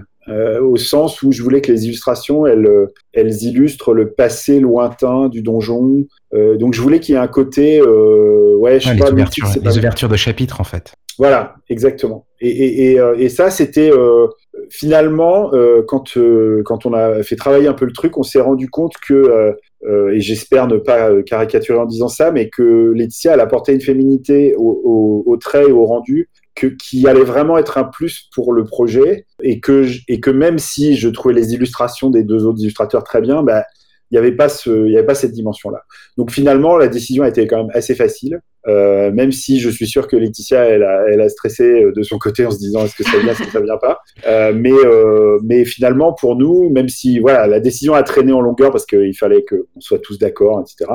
au 0.62 0.76
sens 0.76 1.22
où 1.22 1.30
je 1.30 1.42
voulais 1.42 1.60
que 1.60 1.70
les 1.70 1.84
illustrations, 1.84 2.46
elles, 2.46 2.66
elles 3.12 3.42
illustrent 3.42 3.92
le 3.92 4.10
passé 4.10 4.58
lointain 4.58 5.28
du 5.28 5.42
donjon. 5.42 6.06
Donc 6.32 6.72
je 6.72 6.80
voulais 6.80 6.98
qu'il 6.98 7.14
y 7.14 7.18
ait 7.18 7.20
un 7.20 7.28
côté, 7.28 7.82
ouais, 7.82 8.80
je 8.80 8.88
sais 8.88 8.94
les, 8.94 9.00
pas, 9.00 9.12
ouvertures, 9.12 9.44
mythique, 9.44 9.44
c'est 9.52 9.60
les 9.60 9.64
pas 9.70 9.76
ouvertures 9.76 10.08
de 10.08 10.16
chapitres, 10.16 10.62
en 10.62 10.64
fait. 10.64 10.94
Voilà, 11.18 11.56
exactement. 11.68 12.26
Et, 12.40 12.48
et, 12.50 12.92
et, 12.92 13.00
euh, 13.00 13.14
et 13.16 13.28
ça, 13.28 13.50
c'était 13.50 13.90
euh, 13.92 14.26
finalement 14.70 15.52
euh, 15.54 15.82
quand 15.86 16.16
euh, 16.16 16.62
quand 16.64 16.86
on 16.86 16.92
a 16.92 17.22
fait 17.22 17.36
travailler 17.36 17.68
un 17.68 17.74
peu 17.74 17.86
le 17.86 17.92
truc, 17.92 18.18
on 18.18 18.22
s'est 18.22 18.40
rendu 18.40 18.68
compte 18.68 18.94
que 19.06 19.14
euh, 19.14 19.52
euh, 19.86 20.10
et 20.10 20.20
j'espère 20.20 20.66
ne 20.66 20.76
pas 20.76 21.22
caricaturer 21.22 21.78
en 21.78 21.86
disant 21.86 22.08
ça, 22.08 22.32
mais 22.32 22.48
que 22.48 22.92
Laetitia 22.94 23.34
elle 23.34 23.40
apportait 23.40 23.74
une 23.74 23.80
féminité 23.80 24.54
au, 24.56 24.80
au, 24.84 25.22
au 25.26 25.36
trait 25.36 25.68
et 25.68 25.72
au 25.72 25.84
rendu 25.84 26.30
que, 26.54 26.68
qui 26.68 27.06
allait 27.06 27.24
vraiment 27.24 27.58
être 27.58 27.78
un 27.78 27.84
plus 27.84 28.28
pour 28.34 28.52
le 28.52 28.64
projet 28.64 29.26
et 29.42 29.60
que 29.60 29.86
et 30.08 30.20
que 30.20 30.30
même 30.30 30.58
si 30.58 30.96
je 30.96 31.08
trouvais 31.08 31.34
les 31.34 31.54
illustrations 31.54 32.10
des 32.10 32.24
deux 32.24 32.44
autres 32.46 32.60
illustrateurs 32.60 33.04
très 33.04 33.20
bien, 33.20 33.42
bah 33.42 33.64
il 34.10 34.14
n'y 34.14 34.18
avait 34.18 34.36
pas 34.36 34.48
ce 34.48 34.70
avait 34.70 35.06
pas 35.06 35.14
cette 35.14 35.32
dimension 35.32 35.70
là. 35.70 35.82
Donc 36.16 36.30
finalement 36.30 36.76
la 36.76 36.88
décision 36.88 37.22
a 37.24 37.28
été 37.28 37.46
quand 37.46 37.58
même 37.58 37.72
assez 37.74 37.94
facile. 37.94 38.40
Euh, 38.66 39.12
même 39.12 39.32
si 39.32 39.60
je 39.60 39.68
suis 39.68 39.86
sûr 39.86 40.08
que 40.08 40.16
Laetitia, 40.16 40.64
elle 40.64 40.82
a, 40.82 41.04
elle 41.10 41.20
a 41.20 41.28
stressé 41.28 41.84
de 41.94 42.02
son 42.02 42.18
côté 42.18 42.46
en 42.46 42.50
se 42.50 42.58
disant 42.58 42.84
est-ce 42.84 42.96
que 42.96 43.04
ça 43.04 43.18
vient, 43.18 43.32
est-ce 43.32 43.42
que 43.42 43.50
ça 43.50 43.60
vient 43.60 43.76
pas? 43.76 43.98
Euh, 44.26 44.52
mais, 44.54 44.72
euh, 44.72 45.38
mais 45.42 45.64
finalement, 45.64 46.12
pour 46.12 46.36
nous, 46.36 46.70
même 46.70 46.88
si 46.88 47.18
voilà, 47.18 47.46
la 47.46 47.60
décision 47.60 47.94
a 47.94 48.02
traîné 48.02 48.32
en 48.32 48.40
longueur 48.40 48.70
parce 48.70 48.86
qu'il 48.86 49.16
fallait 49.16 49.44
qu'on 49.44 49.80
soit 49.80 49.98
tous 49.98 50.18
d'accord, 50.18 50.62
etc. 50.62 50.90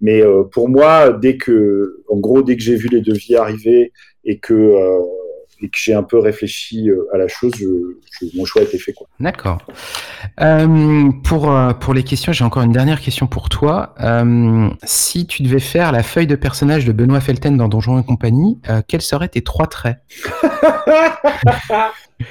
Mais 0.00 0.20
euh, 0.22 0.44
pour 0.44 0.68
moi, 0.68 1.12
dès 1.12 1.36
que, 1.36 2.02
en 2.08 2.18
gros, 2.18 2.42
dès 2.42 2.56
que 2.56 2.62
j'ai 2.62 2.76
vu 2.76 2.88
les 2.88 3.00
devis 3.00 3.36
arriver 3.36 3.92
et 4.24 4.38
que, 4.38 4.54
euh, 4.54 5.00
et 5.62 5.68
que 5.68 5.76
j'ai 5.78 5.94
un 5.94 6.02
peu 6.02 6.18
réfléchi 6.18 6.90
euh, 6.90 7.06
à 7.12 7.18
la 7.18 7.28
chose, 7.28 7.52
je, 7.58 7.64
je- 8.20 8.36
mon 8.36 8.44
choix 8.44 8.62
a 8.62 8.64
été 8.64 8.78
fait. 8.78 8.92
Quoi. 8.92 9.06
D'accord. 9.20 9.58
Euh, 10.40 11.10
pour, 11.24 11.50
euh, 11.50 11.72
pour 11.72 11.94
les 11.94 12.02
questions, 12.02 12.32
j'ai 12.32 12.44
encore 12.44 12.62
une 12.62 12.72
dernière 12.72 13.00
question 13.00 13.26
pour 13.26 13.48
toi. 13.48 13.94
Euh, 14.00 14.68
si 14.82 15.26
tu 15.26 15.42
devais 15.42 15.60
faire 15.60 15.92
la 15.92 16.02
feuille 16.02 16.26
de 16.26 16.36
personnage 16.36 16.84
de 16.84 16.92
Benoît 16.92 17.20
Felten 17.20 17.56
dans 17.56 17.68
Donjons 17.68 17.98
et 18.00 18.04
compagnie, 18.04 18.58
euh, 18.68 18.82
quels 18.86 19.02
seraient 19.02 19.28
tes 19.28 19.42
trois 19.42 19.66
traits? 19.66 19.98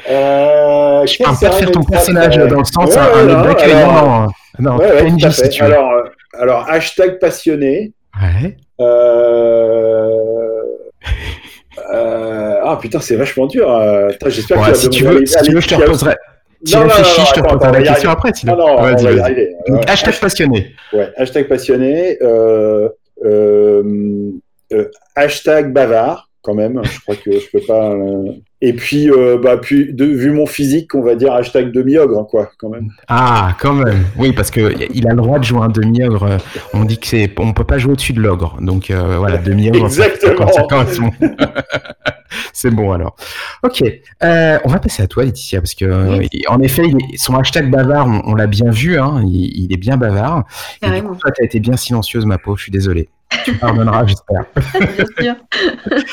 Euh, 0.09 1.05
Je 1.05 1.21
parle 1.23 1.37
pas 1.37 1.49
de 1.49 1.53
faire 1.55 1.71
ton 1.71 1.83
personnage 1.83 2.37
dans 2.37 2.59
le 2.59 2.63
sens 2.63 2.89
Ouais, 2.89 2.97
un, 2.97 3.25
non, 3.25 3.45
mec, 3.47 3.59
alors- 3.61 4.27
non, 4.59 4.71
non, 4.71 4.77
Ouais, 4.77 5.03
ouais, 5.03 5.31
si 5.31 5.49
tu 5.49 5.61
alors, 5.61 6.67
hashtag 6.69 7.19
passionné. 7.19 7.93
Ouais. 8.19 8.57
Euh... 8.79 10.09
euh, 11.93 12.55
Ah 12.63 12.77
putain, 12.81 12.99
c'est 12.99 13.15
vachement 13.15 13.45
dur. 13.47 13.67
putain, 14.11 14.29
J'espère 14.29 14.59
Ouais, 14.61 14.71
que 14.71 14.77
si 14.77 14.89
tu 14.89 15.03
veux, 15.03 15.25
si 15.25 15.37
tu 15.43 15.51
veux, 15.53 15.61
je 15.61 15.67
te 15.67 15.75
reposerai. 15.75 16.15
Si 16.65 16.73
Non, 16.75 16.81
non, 16.81 16.87
réfléchis, 16.87 17.19
non, 17.19 17.25
je 17.25 17.33
te 17.33 17.39
reposerai 17.41 17.71
la 17.83 17.91
question 17.91 18.09
après. 18.11 18.31
Sinon. 18.33 18.55
Non, 18.55 18.67
non, 18.67 18.73
on 18.77 18.81
Vas-y, 18.83 18.93
va 18.93 18.99
y 19.01 19.03
vas-y. 19.15 19.19
arriver. 19.21 19.55
Donc, 19.67 19.89
hashtag 19.89 20.19
passionné. 20.19 20.71
Ouais, 20.93 21.09
hashtag 21.17 21.47
passionné. 21.47 22.17
Euh, 22.21 22.87
euh, 23.25 24.31
hashtag 25.15 25.71
bavard, 25.73 26.29
quand 26.43 26.53
même. 26.53 26.79
Je 26.83 26.99
crois 27.01 27.15
que 27.15 27.31
je 27.31 27.49
peux 27.51 27.65
pas. 27.65 27.91
euh, 27.91 28.31
Et 28.61 28.73
puis, 28.73 29.09
euh, 29.09 29.37
bah, 29.41 29.57
puis 29.57 29.91
de, 29.93 30.05
vu 30.05 30.31
mon 30.31 30.45
physique, 30.45 30.93
on 30.95 31.01
va 31.01 31.15
dire 31.15 31.33
hashtag 31.33 31.71
demi-ogre, 31.71 32.27
quoi, 32.29 32.51
quand 32.59 32.69
même. 32.69 32.89
Ah, 33.07 33.55
quand 33.59 33.73
même. 33.73 34.03
Oui, 34.17 34.31
parce 34.33 34.51
que 34.51 34.73
il 34.93 35.07
a 35.07 35.11
le 35.11 35.17
droit 35.17 35.39
de 35.39 35.43
jouer 35.43 35.61
un 35.61 35.69
demi-ogre. 35.69 36.37
On 36.73 36.83
dit 36.85 36.97
que 36.99 37.07
c'est, 37.07 37.31
on 37.39 37.53
peut 37.53 37.63
pas 37.63 37.77
jouer 37.79 37.93
au-dessus 37.93 38.13
de 38.13 38.21
l'ogre. 38.21 38.57
Donc 38.61 38.91
euh, 38.91 39.17
voilà, 39.17 39.37
demi-ogre. 39.37 39.85
Exactement. 39.85 40.47
c'est 42.53 42.71
bon 42.71 42.91
alors. 42.91 43.15
Ok. 43.63 43.83
Euh, 44.23 44.57
on 44.63 44.69
va 44.69 44.79
passer 44.79 45.03
à 45.03 45.07
toi, 45.07 45.23
Laetitia, 45.23 45.61
parce 45.61 45.75
que 45.75 45.85
euh, 45.85 46.17
Oui. 46.17 46.29
en 46.47 46.59
effet, 46.61 46.83
il 46.87 46.95
est- 46.97 47.17
son 47.17 47.35
hashtag 47.35 47.69
bavard, 47.69 48.07
on, 48.07 48.31
on 48.31 48.35
l'a 48.35 48.47
bien 48.47 48.69
vu. 48.71 48.97
Hein, 48.97 49.21
il, 49.25 49.63
il 49.65 49.73
est 49.73 49.77
bien 49.77 49.97
bavard. 49.97 50.43
Et 50.81 50.85
du 50.85 50.91
Carrément. 50.91 51.09
coup, 51.09 51.15
toi, 51.15 51.31
t'as 51.31 51.45
été 51.45 51.59
bien 51.59 51.75
silencieuse, 51.77 52.25
ma 52.25 52.37
peau. 52.37 52.55
Je 52.57 52.63
suis 52.63 52.71
désolé. 52.71 53.09
Tu 53.45 53.51
me 53.53 53.57
pardonneras, 53.57 54.05
j'espère. 54.05 54.43
Bien 55.19 55.35
sûr. 55.35 55.35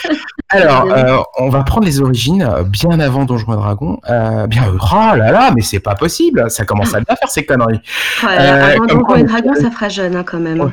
Alors, 0.52 0.84
euh, 0.90 1.18
on 1.38 1.48
va 1.48 1.62
prendre 1.62 1.86
les 1.86 2.00
origines 2.00 2.42
euh, 2.42 2.64
bien 2.64 2.98
avant 2.98 3.24
Donjons 3.24 3.52
et 3.52 3.56
Dragons. 3.56 3.98
Euh, 4.08 4.46
bien, 4.48 4.64
oh 4.74 5.16
là 5.16 5.30
là, 5.30 5.50
mais 5.54 5.62
c'est 5.62 5.78
pas 5.80 5.94
possible. 5.94 6.50
Ça 6.50 6.64
commence 6.64 6.92
à 6.94 7.00
bien 7.00 7.14
faire 7.14 7.28
ces 7.28 7.44
conneries. 7.46 7.80
Ouais, 8.24 8.36
Euh, 8.38 8.74
avant 8.74 8.86
Donjons 8.86 9.14
et 9.16 9.22
on- 9.22 9.24
Dragons, 9.26 9.54
ça 9.54 9.70
fera 9.70 9.88
jeune 9.88 10.16
hein, 10.16 10.24
quand 10.26 10.40
même. 10.40 10.72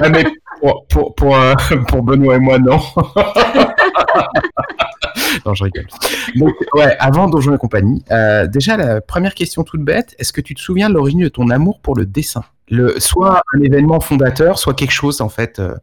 Ah, 0.00 0.08
mais 0.10 0.24
pour, 0.60 0.86
pour, 0.88 1.14
pour, 1.14 1.36
pour 1.88 2.02
Benoît 2.02 2.36
et 2.36 2.38
moi, 2.38 2.58
non. 2.58 2.78
non, 5.44 5.54
je 5.54 5.64
rigole. 5.64 5.86
Donc, 6.36 6.54
ouais, 6.74 6.96
avant 6.98 7.28
Donjons 7.28 7.54
et 7.54 7.58
compagnie, 7.58 8.04
euh, 8.10 8.46
déjà, 8.46 8.76
la 8.76 9.00
première 9.00 9.34
question 9.34 9.64
toute 9.64 9.82
bête, 9.82 10.14
est-ce 10.18 10.32
que 10.32 10.40
tu 10.40 10.54
te 10.54 10.60
souviens 10.60 10.88
de 10.88 10.94
l'origine 10.94 11.22
de 11.22 11.28
ton 11.28 11.50
amour 11.50 11.80
pour 11.80 11.96
le 11.96 12.06
dessin? 12.06 12.44
Le, 12.68 12.98
Soit 12.98 13.42
un 13.54 13.60
événement 13.60 14.00
fondateur, 14.00 14.58
soit 14.58 14.74
quelque 14.74 14.92
chose, 14.92 15.20
en 15.20 15.28
fait, 15.28 15.58
euh, 15.60 15.74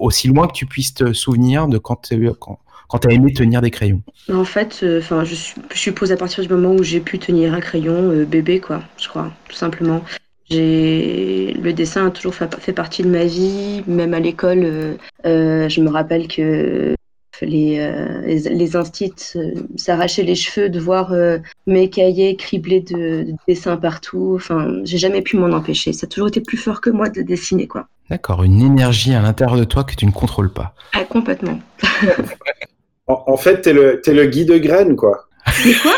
aussi 0.00 0.28
loin 0.28 0.46
que 0.46 0.52
tu 0.52 0.66
puisses 0.66 0.94
te 0.94 1.12
souvenir 1.12 1.68
de 1.68 1.78
quand 1.78 1.96
tu 2.08 2.30
quand, 2.40 2.58
quand 2.88 3.06
as 3.06 3.12
aimé 3.12 3.32
tenir 3.32 3.60
des 3.60 3.70
crayons. 3.70 4.02
En 4.32 4.44
fait, 4.44 4.80
euh, 4.82 4.98
enfin, 4.98 5.24
je, 5.24 5.34
suppose 5.74 6.12
à 6.12 6.16
partir 6.16 6.42
du 6.44 6.52
moment 6.52 6.74
où 6.74 6.82
j'ai 6.82 7.00
pu 7.00 7.18
tenir 7.18 7.54
un 7.54 7.60
crayon 7.60 8.10
euh, 8.10 8.24
bébé, 8.24 8.60
quoi, 8.60 8.82
je 9.00 9.08
crois, 9.08 9.32
tout 9.48 9.56
simplement. 9.56 10.02
Le 10.50 11.70
dessin 11.70 12.08
a 12.08 12.10
toujours 12.10 12.34
fa- 12.34 12.48
fait 12.48 12.74
partie 12.74 13.02
de 13.02 13.08
ma 13.08 13.24
vie, 13.24 13.82
même 13.86 14.12
à 14.12 14.20
l'école. 14.20 14.98
je 15.24 15.80
me 15.80 15.88
rappelle 15.88 16.28
que 16.28 16.94
les 17.40 17.78
euh, 17.80 18.20
les, 18.22 18.40
les 18.50 18.76
instits 18.76 19.12
euh, 19.36 19.52
s'arrachaient 19.76 20.22
les 20.22 20.34
cheveux 20.34 20.68
de 20.68 20.78
voir 20.78 21.12
euh, 21.12 21.38
mes 21.66 21.88
cahiers 21.88 22.36
criblés 22.36 22.80
de, 22.80 23.22
de 23.24 23.32
dessins 23.48 23.76
partout. 23.76 24.34
Enfin, 24.36 24.80
j'ai 24.84 24.98
jamais 24.98 25.22
pu 25.22 25.36
m'en 25.36 25.50
empêcher. 25.50 25.92
Ça 25.92 26.04
a 26.04 26.08
toujours 26.08 26.28
été 26.28 26.40
plus 26.40 26.58
fort 26.58 26.80
que 26.80 26.90
moi 26.90 27.08
de 27.08 27.22
dessiner, 27.22 27.66
quoi. 27.66 27.88
D'accord, 28.10 28.42
une 28.42 28.60
énergie 28.60 29.14
à 29.14 29.22
l'intérieur 29.22 29.56
de 29.56 29.64
toi 29.64 29.84
que 29.84 29.94
tu 29.94 30.04
ne 30.06 30.10
contrôles 30.10 30.52
pas. 30.52 30.74
Ah, 30.92 31.04
complètement. 31.04 31.58
En, 33.08 33.24
en 33.26 33.36
fait, 33.36 33.62
t'es 33.62 33.72
le, 33.72 34.00
t'es 34.00 34.14
le 34.14 34.26
guide 34.26 34.50
de 34.50 34.58
graines, 34.58 34.94
quoi. 34.94 35.26
Mais 35.66 35.74
quoi? 35.74 35.92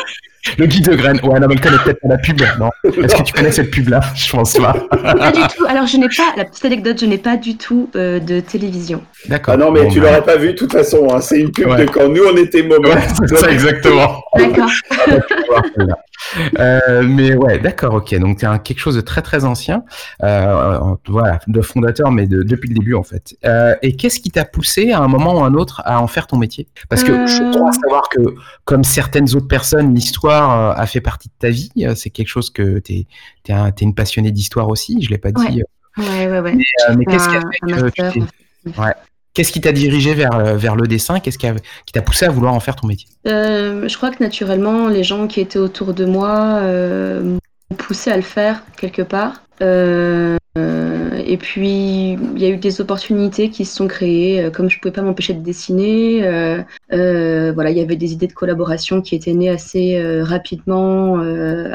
Le 0.58 0.66
guide 0.66 0.88
de 0.90 0.94
graines. 0.94 1.18
Ouais, 1.22 1.40
non, 1.40 1.46
mais 1.48 1.56
connaît 1.56 1.78
peut-être 1.84 2.00
pas 2.00 2.08
la 2.08 2.18
pub, 2.18 2.40
non 2.60 2.70
Est-ce 3.02 3.16
que 3.16 3.22
tu 3.22 3.32
connais 3.32 3.50
cette 3.50 3.70
pub-là? 3.70 4.00
Je 4.14 4.30
pense 4.30 4.52
pas. 4.54 4.74
Pas 4.90 5.32
du 5.32 5.40
tout. 5.56 5.64
Alors, 5.66 5.86
je 5.86 5.96
n'ai 5.96 6.08
pas, 6.08 6.34
la 6.36 6.44
petite 6.44 6.64
anecdote, 6.66 6.98
je 7.00 7.06
n'ai 7.06 7.18
pas 7.18 7.36
du 7.36 7.56
tout 7.56 7.88
euh, 7.96 8.20
de 8.20 8.40
télévision. 8.40 9.02
D'accord. 9.28 9.54
Ah 9.54 9.56
non, 9.56 9.70
mais 9.70 9.84
Bon, 9.84 9.90
tu 9.90 10.00
bah, 10.00 10.08
l'aurais 10.08 10.22
pas 10.22 10.36
vu 10.36 10.48
de 10.48 10.52
toute 10.52 10.72
façon. 10.72 11.08
Hein. 11.10 11.20
C'est 11.20 11.40
une 11.40 11.50
pub 11.50 11.68
Ouais. 11.68 11.84
de 11.84 11.90
quand 11.90 12.08
nous 12.08 12.22
on 12.30 12.36
était. 12.36 12.62
Ouais, 12.62 12.78
c'est 13.28 13.36
ça 13.38 13.50
exactement. 13.50 14.22
D'accord. 14.36 14.70
Tu. 16.32 16.38
Euh, 16.58 17.02
mais 17.02 17.34
ouais, 17.34 17.58
d'accord, 17.58 17.94
ok. 17.94 18.14
Donc 18.16 18.38
c'est 18.40 18.62
quelque 18.62 18.78
chose 18.78 18.94
de 18.94 19.00
très 19.00 19.22
très 19.22 19.44
ancien, 19.44 19.84
euh, 20.22 20.94
voilà, 21.08 21.40
de 21.46 21.60
fondateur, 21.60 22.10
mais 22.10 22.26
de, 22.26 22.42
depuis 22.42 22.68
le 22.68 22.74
début 22.74 22.94
en 22.94 23.02
fait. 23.02 23.36
Euh, 23.44 23.74
et 23.82 23.96
qu'est-ce 23.96 24.20
qui 24.20 24.30
t'a 24.30 24.44
poussé 24.44 24.92
à 24.92 25.00
un 25.00 25.08
moment 25.08 25.34
ou 25.34 25.44
à 25.44 25.46
un 25.46 25.54
autre 25.54 25.82
à 25.84 26.00
en 26.00 26.06
faire 26.06 26.26
ton 26.26 26.36
métier? 26.36 26.68
Parce 26.88 27.02
que 27.02 27.26
je 27.26 27.56
crois 27.56 27.72
savoir 27.72 28.08
que, 28.08 28.20
comme 28.64 28.84
certaines 28.84 29.34
autres 29.34 29.48
personnes, 29.48 29.94
l'histoire 29.94 30.78
a 30.78 30.86
fait 30.86 31.00
partie 31.00 31.28
de 31.28 31.34
ta 31.38 31.50
vie. 31.50 31.70
C'est 31.96 32.10
quelque 32.10 32.28
chose 32.28 32.50
que 32.50 32.78
t'es 32.78 33.06
es, 33.48 33.70
une 33.80 33.94
passionnée 33.94 34.30
d'histoire 34.30 34.68
aussi. 34.68 35.02
Je 35.02 35.10
l'ai 35.10 35.18
pas 35.18 35.32
dit. 35.32 35.62
Ouais, 35.96 36.26
ouais, 36.28 36.40
ouais. 36.40 36.56
Mais, 36.96 37.04
qu'est-ce 37.04 37.28
qui 37.28 37.36
a 37.36 37.40
fait 37.40 37.90
que 37.90 38.80
ouais. 38.80 38.94
Qu'est-ce 39.34 39.50
qui 39.50 39.60
t'a 39.60 39.72
dirigé 39.72 40.14
vers, 40.14 40.36
euh, 40.36 40.56
vers 40.56 40.76
le 40.76 40.86
dessin? 40.86 41.18
Qu'est-ce 41.18 41.38
qui, 41.38 41.48
t'a 41.92 42.02
poussé 42.02 42.24
à 42.24 42.30
vouloir 42.30 42.54
en 42.54 42.60
faire 42.60 42.76
ton 42.76 42.86
métier? 42.86 43.08
Euh, 43.26 43.88
Je 43.88 43.96
crois 43.96 44.12
que 44.12 44.22
naturellement, 44.22 44.86
les 44.86 45.02
gens 45.02 45.26
qui 45.26 45.40
étaient 45.40 45.58
autour 45.58 45.92
de 45.92 46.04
moi 46.04 46.60
euh, 46.62 47.20
m'ont 47.24 47.76
poussé 47.76 48.12
à 48.12 48.16
le 48.16 48.22
faire 48.22 48.62
quelque 48.76 49.02
part. 49.02 49.42
et 49.60 51.36
puis, 51.36 52.12
il 52.12 52.38
y 52.38 52.44
a 52.44 52.48
eu 52.48 52.58
des 52.58 52.80
opportunités 52.80 53.50
qui 53.50 53.64
se 53.64 53.74
sont 53.74 53.88
créées. 53.88 54.50
Comme 54.52 54.70
je 54.70 54.76
ne 54.76 54.80
pouvais 54.80 54.92
pas 54.92 55.02
m'empêcher 55.02 55.34
de 55.34 55.42
dessiner, 55.42 56.20
voilà, 56.90 57.70
il 57.70 57.76
y 57.76 57.80
avait 57.80 57.96
des 57.96 58.12
idées 58.12 58.28
de 58.28 58.32
collaboration 58.32 59.02
qui 59.02 59.16
étaient 59.16 59.34
nées 59.34 59.50
assez 59.50 60.00
rapidement 60.22 61.18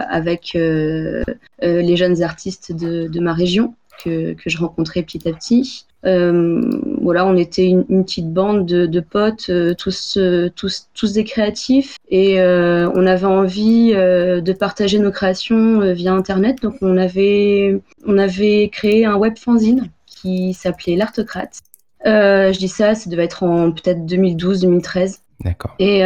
avec 0.10 0.51
les 0.53 1.97
jeunes 1.97 2.24
artistes 2.24 2.72
de, 2.72 3.10
de 3.10 3.20
ma 3.20 3.34
région 3.34 3.74
que, 4.01 4.32
que, 4.32 4.49
je 4.49 4.57
rencontrais 4.57 5.03
petit 5.03 5.28
à 5.28 5.34
petit. 5.34 5.86
Euh, 6.05 6.62
voilà, 7.10 7.26
on 7.26 7.36
était 7.38 7.66
une, 7.66 8.03
petite 8.03 8.32
bande 8.32 8.68
de, 8.68 8.99
potes, 8.99 9.49
euh, 9.49 9.74
tous, 9.74 10.16
euh, 10.18 10.51
tous, 10.55 10.89
tous 10.93 11.14
des 11.14 11.24
créatifs, 11.24 11.97
et 12.12 12.39
on 12.39 13.07
avait 13.07 13.26
envie 13.26 13.93
de 13.93 14.53
partager 14.53 14.99
nos 14.99 15.12
créations 15.12 15.91
via 15.93 16.14
Internet. 16.14 16.62
Donc 16.62 16.76
on 16.82 16.97
avait, 16.97 17.82
on 18.05 18.20
avait 18.20 18.70
créé 18.72 19.05
un 19.05 19.16
web 19.16 19.39
fanzine 19.39 19.89
qui 20.05 20.53
s'appelait 20.53 20.95
L'Artocrate. 20.95 21.57
je 22.05 22.57
dis 22.60 22.68
ça, 22.68 22.93
ça 22.93 23.10
devait 23.10 23.24
être 23.24 23.41
en 23.41 23.72
peut-être 23.72 24.01
2012-2013. 24.05 25.22
D'accord. 25.43 25.74
Et 25.80 26.03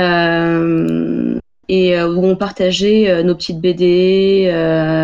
et 1.69 2.01
où 2.01 2.25
on 2.25 2.35
partageait 2.35 3.23
nos 3.23 3.35
petites 3.35 3.59
BD, 3.59 4.51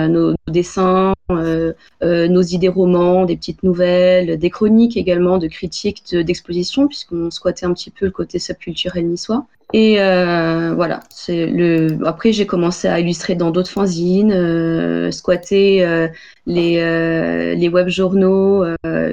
nos, 0.09 0.33
dessins, 0.47 1.13
euh, 1.31 1.73
euh, 2.01 2.27
nos 2.27 2.41
idées 2.41 2.69
romans, 2.69 3.25
des 3.25 3.37
petites 3.37 3.63
nouvelles, 3.63 4.39
des 4.39 4.49
chroniques 4.49 4.97
également, 4.97 5.37
de 5.37 5.47
critiques 5.47 6.15
d'exposition, 6.15 6.87
puisqu'on 6.87 7.29
squattait 7.29 7.65
un 7.65 7.73
petit 7.73 7.91
peu 7.91 8.05
le 8.05 8.11
côté 8.11 8.39
subculturel 8.39 9.07
niçois. 9.07 9.45
Et 9.71 10.01
euh, 10.01 10.73
voilà. 10.73 11.01
Après, 12.05 12.33
j'ai 12.33 12.47
commencé 12.47 12.87
à 12.87 12.99
illustrer 12.99 13.35
dans 13.35 13.51
d'autres 13.51 13.69
fanzines, 13.69 14.31
euh, 14.31 15.11
squatter 15.11 15.85
euh, 15.85 16.07
les 16.47 16.79
euh, 16.79 17.53
les 17.53 17.69
web 17.69 17.87
journaux 17.87 18.65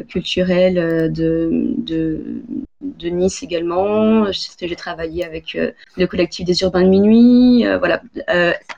culturels 0.08 1.12
de, 1.12 2.22
de 2.80 3.08
Nice 3.08 3.42
également. 3.42 4.30
J'ai 4.32 4.76
travaillé 4.76 5.24
avec 5.24 5.56
le 5.96 6.06
collectif 6.06 6.44
des 6.44 6.62
urbains 6.62 6.82
de 6.82 6.88
minuit. 6.88 7.64
voilà, 7.78 8.02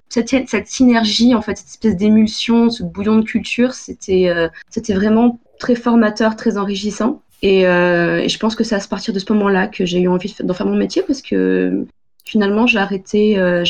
cette, 0.08 0.48
cette 0.48 0.66
synergie 0.68 1.34
en 1.34 1.42
fait, 1.42 1.56
cette 1.56 1.68
espèce 1.68 1.96
d'émulsion, 1.96 2.70
ce 2.70 2.82
bouillon 2.82 3.16
de 3.16 3.24
culture, 3.24 3.74
c'était 3.74 4.32
vraiment 4.94 5.38
très 5.58 5.74
formateur, 5.74 6.36
très 6.36 6.56
enrichissant. 6.56 7.22
Euh, 7.44 8.16
et, 8.16 8.28
je 8.28 8.38
pense 8.38 8.56
que 8.56 8.64
c'est 8.64 8.74
à 8.74 8.80
partir 8.80 9.14
de 9.14 9.18
ce 9.18 9.32
moment-là 9.32 9.68
que 9.68 9.84
j'ai 9.84 10.00
eu 10.00 10.08
envie 10.08 10.34
d'en 10.42 10.54
faire 10.54 10.66
mon 10.66 10.76
métier 10.76 11.02
parce 11.06 11.22
que 11.22 11.86
finalement 12.24 12.66
j'ai 12.66 12.78
arrêté, 12.78 13.38
euh, 13.38 13.64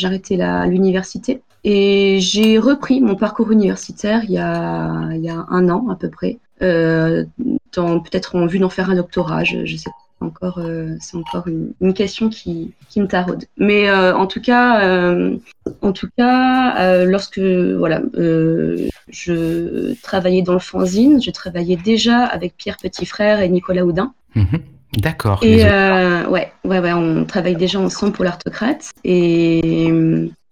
l'université 0.65 1.41
et 1.63 2.19
j'ai 2.19 2.57
repris 2.57 2.99
mon 2.99 3.15
parcours 3.15 3.51
universitaire 3.51 4.23
il 4.23 4.31
y 4.31 4.37
a, 4.39 5.45
un 5.49 5.69
an 5.69 5.87
à 5.89 5.95
peu 5.95 6.09
près, 6.09 6.39
euh, 6.63 7.25
peut-être 7.73 8.35
en 8.35 8.47
vue 8.47 8.59
d'en 8.59 8.69
faire 8.69 8.89
un 8.89 8.95
doctorat, 8.95 9.43
je, 9.43 9.65
je 9.65 9.75
sais 9.77 9.89
pas 9.89 10.08
encore, 10.21 10.59
euh, 10.59 10.95
c'est 10.99 11.17
encore 11.17 11.45
une, 11.47 11.93
question 11.93 12.29
qui, 12.29 12.73
qui, 12.89 13.01
me 13.01 13.07
taraude. 13.07 13.45
Mais 13.57 13.89
euh, 13.89 14.15
en 14.15 14.27
tout 14.27 14.41
cas, 14.41 14.81
euh, 14.83 15.37
en 15.81 15.91
tout 15.91 16.09
cas, 16.17 17.05
lorsque 17.05 17.39
voilà, 17.39 18.01
je 18.13 19.93
travaillais 20.01 20.41
dans 20.41 20.53
le 20.53 20.59
fanzine, 20.59 21.21
je 21.21 21.31
travaillais 21.31 21.77
déjà 21.77 22.25
avec 22.25 22.55
Pierre 22.57 22.77
Petit 22.77 23.05
Frère 23.05 23.41
et 23.41 23.49
Nicolas 23.49 23.85
Houdin. 23.85 24.13
Mhm. 24.35 24.59
D'accord. 24.97 25.39
Et 25.43 25.63
ouais, 25.63 26.51
ouais, 26.65 26.79
ouais, 26.79 26.93
on 26.93 27.25
travaille 27.25 27.55
déjà 27.55 27.79
ensemble 27.79 28.13
pour 28.13 28.25
l'artocrate. 28.25 28.91
Et 29.03 29.91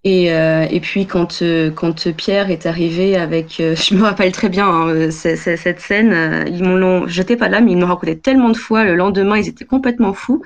et, 0.10 0.32
euh, 0.32 0.66
et, 0.72 0.80
puis 0.80 1.06
quand, 1.06 1.42
euh, 1.42 1.70
quand 1.70 2.10
Pierre 2.16 2.50
est 2.50 2.66
arrivé 2.66 3.18
avec, 3.18 3.60
euh, 3.60 3.76
je 3.90 3.94
me 3.94 4.04
rappelle 4.04 4.32
très 4.32 4.48
bien 4.48 4.66
hein, 4.66 5.12
cette 5.12 5.82
scène, 5.82 6.46
ils 6.48 6.64
m'ont 6.64 7.08
jeté 7.08 7.36
pas 7.36 7.50
là, 7.50 7.60
mais 7.60 7.74
ils 7.74 7.78
m'ont 7.78 7.88
raconté 7.88 8.18
tellement 8.18 8.50
de 8.50 8.58
fois. 8.58 8.86
Le 8.86 8.96
lendemain, 8.96 9.38
ils 9.38 9.50
étaient 9.50 9.66
complètement 9.66 10.14
fous. 10.14 10.42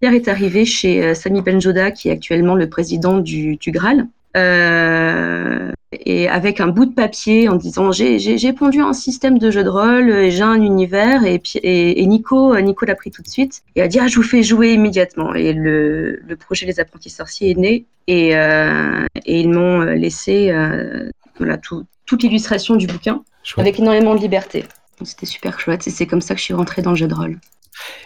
Pierre 0.00 0.14
est 0.14 0.28
arrivé 0.28 0.64
chez 0.64 1.12
Sami 1.16 1.42
Benjoda, 1.42 1.90
qui 1.90 2.08
est 2.08 2.12
actuellement 2.12 2.54
le 2.54 2.68
président 2.68 3.18
du, 3.18 3.56
du 3.56 3.72
Graal. 3.72 4.06
Euh, 4.36 5.72
et 5.92 6.28
avec 6.28 6.60
un 6.60 6.68
bout 6.68 6.86
de 6.86 6.94
papier 6.94 7.48
en 7.48 7.56
disant 7.56 7.90
j'ai 7.90 8.52
pondu 8.52 8.80
un 8.80 8.92
système 8.92 9.38
de 9.38 9.50
jeu 9.50 9.64
de 9.64 9.68
rôle, 9.68 10.30
j'ai 10.30 10.42
un 10.42 10.62
univers 10.62 11.24
et, 11.24 11.42
et, 11.56 12.00
et 12.00 12.06
Nico, 12.06 12.58
Nico 12.60 12.86
l'a 12.86 12.94
pris 12.94 13.10
tout 13.10 13.22
de 13.22 13.28
suite 13.28 13.62
et 13.74 13.82
a 13.82 13.88
dit 13.88 13.98
ah 13.98 14.06
je 14.06 14.14
vous 14.14 14.22
fais 14.22 14.44
jouer 14.44 14.72
immédiatement 14.74 15.34
et 15.34 15.52
le, 15.52 16.20
le 16.24 16.36
projet 16.36 16.64
Les 16.66 16.78
Apprentis 16.78 17.10
Sorciers 17.10 17.50
est 17.50 17.58
né 17.58 17.86
et, 18.06 18.36
euh, 18.36 19.04
et 19.26 19.40
ils 19.40 19.50
m'ont 19.50 19.80
laissé 19.80 20.52
euh, 20.52 21.10
voilà 21.38 21.58
tout, 21.58 21.84
toute 22.06 22.22
l'illustration 22.22 22.76
du 22.76 22.86
bouquin 22.86 23.24
avec 23.56 23.80
énormément 23.80 24.14
de 24.14 24.20
liberté. 24.20 24.64
C'était 25.02 25.26
super 25.26 25.58
chouette 25.58 25.86
et 25.88 25.90
c'est 25.90 26.06
comme 26.06 26.20
ça 26.20 26.34
que 26.34 26.38
je 26.38 26.44
suis 26.44 26.54
rentrée 26.54 26.82
dans 26.82 26.90
le 26.90 26.96
jeu 26.96 27.08
de 27.08 27.14
rôle. 27.14 27.38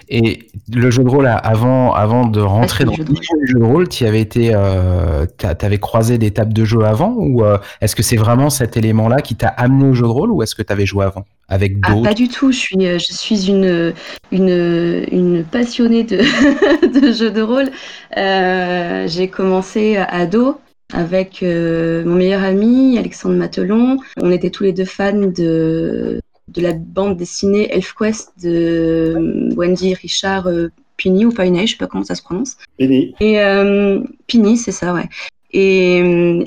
Et 0.08 0.50
le 0.72 0.90
jeu 0.90 1.02
de 1.02 1.08
rôle, 1.08 1.26
avant, 1.26 1.92
avant 1.94 2.26
de 2.26 2.40
rentrer 2.40 2.84
dans 2.84 2.92
le 2.92 3.46
jeu 3.46 3.58
de 3.58 3.64
rôle, 3.64 3.88
tu 3.88 4.04
avais 4.04 4.20
été, 4.20 4.50
euh, 4.54 5.26
avais 5.42 5.78
croisé 5.78 6.18
des 6.18 6.30
tables 6.30 6.52
de 6.52 6.64
jeu 6.64 6.84
avant 6.84 7.14
ou 7.16 7.42
euh, 7.44 7.58
est-ce 7.80 7.96
que 7.96 8.02
c'est 8.02 8.16
vraiment 8.16 8.50
cet 8.50 8.76
élément-là 8.76 9.22
qui 9.22 9.34
t'a 9.34 9.48
amené 9.48 9.88
au 9.88 9.94
jeu 9.94 10.02
de 10.02 10.08
rôle 10.08 10.30
ou 10.30 10.42
est-ce 10.42 10.54
que 10.54 10.62
tu 10.62 10.72
avais 10.72 10.86
joué 10.86 11.04
avant 11.04 11.24
avec 11.48 11.76
ah, 11.82 11.90
d'autres 11.90 12.02
Pas 12.02 12.14
du 12.14 12.28
tout. 12.28 12.52
Je 12.52 12.58
suis, 12.58 12.86
euh, 12.86 12.98
je 12.98 13.14
suis 13.14 13.48
une, 13.48 13.94
une, 14.30 15.06
une 15.10 15.44
passionnée 15.44 16.04
de, 16.04 16.18
de 17.00 17.12
jeux 17.12 17.30
de 17.30 17.42
rôle. 17.42 17.70
Euh, 18.16 19.06
j'ai 19.08 19.28
commencé 19.28 19.96
ado 19.96 20.60
avec 20.92 21.42
mon 21.42 22.14
meilleur 22.14 22.44
ami 22.44 22.98
Alexandre 22.98 23.36
Matelon. 23.36 23.96
On 24.20 24.30
était 24.30 24.50
tous 24.50 24.64
les 24.64 24.72
deux 24.72 24.84
fans 24.84 25.12
de 25.12 26.20
de 26.48 26.60
la 26.60 26.72
bande 26.72 27.16
dessinée 27.16 27.74
ElfQuest 27.74 28.32
de 28.42 29.14
euh, 29.16 29.54
Wendy 29.56 29.94
Richard 29.94 30.46
euh, 30.46 30.68
Pini 30.96 31.24
ou 31.24 31.30
Pine, 31.30 31.66
je 31.66 31.72
sais 31.72 31.76
pas 31.76 31.86
comment 31.86 32.04
ça 32.04 32.14
se 32.14 32.22
prononce. 32.22 32.56
Pini. 32.78 33.14
Et 33.20 33.40
euh, 33.40 34.00
Pini, 34.26 34.56
c'est 34.56 34.72
ça, 34.72 34.94
ouais. 34.94 35.08
Et, 35.52 35.98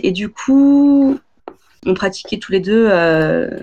et, 0.03 0.11
du 0.11 0.29
coup, 0.29 1.17
on 1.85 1.93
pratiquait 1.93 2.37
tous 2.37 2.51
les 2.51 2.59
deux 2.59 2.89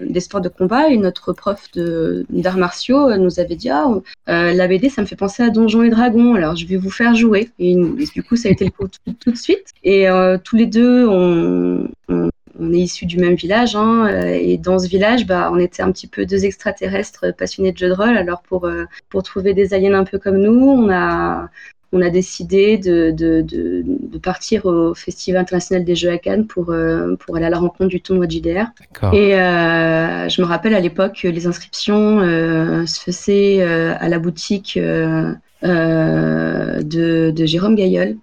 des 0.01 0.21
sports 0.21 0.41
de 0.41 0.49
combat 0.49 0.89
et 0.89 0.97
notre 0.97 1.35
prof 1.35 1.69
d'arts 1.75 2.57
martiaux 2.57 3.15
nous 3.19 3.41
avait 3.41 3.57
dit 3.57 3.69
ah, 3.69 3.91
la 4.27 4.67
BD 4.67 4.89
ça 4.89 5.03
me 5.03 5.07
fait 5.07 5.17
penser 5.17 5.43
à 5.43 5.51
Donjons 5.51 5.83
et 5.83 5.91
Dragons 5.91 6.35
alors 6.35 6.57
je 6.57 6.67
vais 6.67 6.79
vous 6.79 6.91
faire 6.91 7.15
jouer 7.15 7.51
et, 7.59 7.77
du 7.77 8.23
coup 8.23 8.37
ça 8.37 8.49
a 8.49 8.53
été 8.53 8.65
le 8.65 8.71
coup 8.71 8.89
tout, 9.21 9.31
de 9.31 9.37
suite 9.37 9.67
et 9.83 10.07
tous 10.45 10.57
les 10.57 10.65
deux 10.65 11.07
on, 11.07 11.91
on, 12.09 12.31
on 12.59 12.73
est 12.73 12.79
issus 12.79 13.07
du 13.07 13.19
même 13.19 13.35
village, 13.35 13.75
hein, 13.77 14.07
euh, 14.07 14.39
et 14.41 14.59
dans 14.59 14.79
ce 14.79 14.89
village, 14.89 15.27
bah, 15.27 15.51
on 15.53 15.59
était 15.59 15.83
un 15.83 15.91
petit 15.93 16.07
peu 16.07 16.27
deux 16.27 16.45
extraterrestres 16.45 17.35
passionnés 17.37 17.73
de 17.73 17.79
jeux 17.79 17.89
de 17.89 17.95
rôle. 17.95 18.17
Alors 18.17 18.43
pour 18.43 18.67
euh, 18.67 18.85
pour 19.09 19.23
trouver 19.23 19.55
des 19.55 19.75
aliens 19.75 19.95
un 19.95 20.05
peu 20.05 20.19
comme 20.19 20.39
nous, 20.39 20.69
on 20.69 20.91
a 20.91 21.49
on 21.93 22.03
a 22.03 22.11
décidé 22.11 22.77
de, 22.77 23.13
de, 23.13 23.45
de, 23.47 24.19
partir 24.19 24.67
au 24.67 24.95
Festival 24.95 25.41
international 25.43 25.85
des 25.85 25.95
jeux 25.95 26.11
à 26.11 26.19
Cannes 26.19 26.45
pour, 26.45 26.71
euh, 26.71 27.15
pour 27.15 27.37
aller 27.37 27.47
à 27.47 27.51
la 27.51 27.59
rencontre 27.59 27.87
du 27.87 28.01
tournoi 28.01 28.27
de 28.27 28.33
JDR. 28.33 28.67
Et 29.13 29.31
je 29.31 30.41
me 30.41 30.45
rappelle 30.45 30.75
à 30.75 30.81
l'époque, 30.81 31.23
les 31.23 31.47
inscriptions 31.47 32.19
se 32.19 33.01
faisaient 33.01 33.63
à 33.63 34.09
la 34.09 34.19
boutique 34.19 34.77
de, 34.77 35.37
de 37.31 37.47
Jérôme 37.47 37.77
Gailleul 37.77 38.17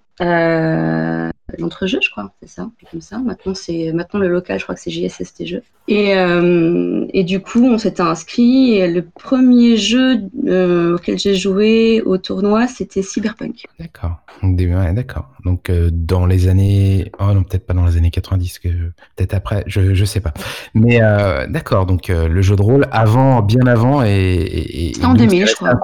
l'entrejeu, 1.58 1.98
je 2.02 2.10
crois, 2.10 2.32
c'est 2.40 2.48
ça, 2.48 2.70
comme 2.90 3.00
ça. 3.00 3.18
Maintenant, 3.18 3.54
c'est 3.54 3.92
maintenant 3.92 4.20
le 4.20 4.28
local, 4.28 4.58
je 4.58 4.64
crois 4.64 4.74
que 4.74 4.80
c'est 4.80 4.90
JSST 4.90 5.46
Jeux. 5.46 5.62
Et, 5.88 6.14
euh, 6.16 7.06
et 7.12 7.24
du 7.24 7.40
coup, 7.40 7.64
on 7.64 7.78
s'était 7.78 8.02
inscrit 8.02 8.74
et 8.76 8.88
le 8.88 9.02
premier 9.02 9.76
jeu 9.76 10.22
euh, 10.46 10.94
auquel 10.94 11.18
j'ai 11.18 11.34
joué 11.34 12.02
au 12.02 12.18
tournoi, 12.18 12.68
c'était 12.68 13.02
Cyberpunk. 13.02 13.64
D'accord. 13.80 14.18
d'accord. 14.42 15.28
Donc 15.44 15.70
euh, 15.70 15.90
dans 15.92 16.24
les 16.26 16.46
années, 16.46 17.10
oh 17.18 17.32
non, 17.32 17.42
peut-être 17.42 17.66
pas 17.66 17.74
dans 17.74 17.84
les 17.84 17.96
années 17.96 18.12
90, 18.12 18.60
que 18.60 18.68
peut-être 18.68 19.34
après, 19.34 19.64
je 19.66 19.92
je 19.94 20.04
sais 20.04 20.20
pas. 20.20 20.32
Mais 20.74 21.00
d'accord. 21.48 21.86
Donc 21.86 22.08
le 22.08 22.42
jeu 22.42 22.54
de 22.54 22.62
rôle 22.62 22.86
avant, 22.92 23.42
bien 23.42 23.66
avant 23.66 24.04
et, 24.04 24.92
en 25.02 25.14
2000, 25.14 25.46
je 25.46 25.54
crois. 25.54 25.74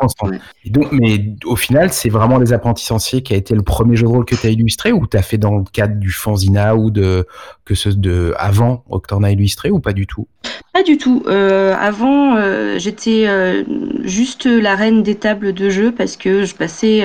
donc, 0.66 0.92
mais 0.92 1.34
au 1.44 1.56
final, 1.56 1.92
c'est 1.92 2.08
vraiment 2.08 2.38
les 2.38 2.52
apprentis 2.52 2.84
sorciers 2.84 3.22
qui 3.22 3.34
a 3.34 3.36
été 3.36 3.54
le 3.54 3.62
premier 3.62 3.96
jeu 3.96 4.04
de 4.04 4.08
rôle 4.08 4.24
que 4.24 4.36
tu 4.36 4.46
as 4.46 4.50
illustré 4.50 4.92
ou 4.92 5.06
tu 5.08 5.16
as 5.16 5.22
fait 5.22 5.28
fait 5.28 5.38
dans 5.58 5.64
le 5.64 5.70
cadre 5.72 5.96
du 5.96 6.10
fanzina 6.10 6.76
ou 6.76 6.90
de 6.90 7.26
que 7.64 7.74
ce 7.74 7.88
de 7.88 8.34
avant 8.36 8.84
as 9.22 9.30
illustré 9.30 9.70
ou 9.70 9.80
pas 9.80 9.92
du 9.92 10.06
tout? 10.06 10.26
Pas 10.72 10.82
du 10.82 10.96
tout. 10.96 11.24
Euh, 11.26 11.74
avant, 11.78 12.36
euh, 12.36 12.78
j'étais 12.78 13.24
euh, 13.26 13.64
juste 14.04 14.46
la 14.46 14.76
reine 14.76 15.02
des 15.02 15.16
tables 15.16 15.52
de 15.52 15.70
jeu 15.70 15.92
parce 15.92 16.16
que 16.16 16.44
je 16.44 16.54
passais 16.54 17.02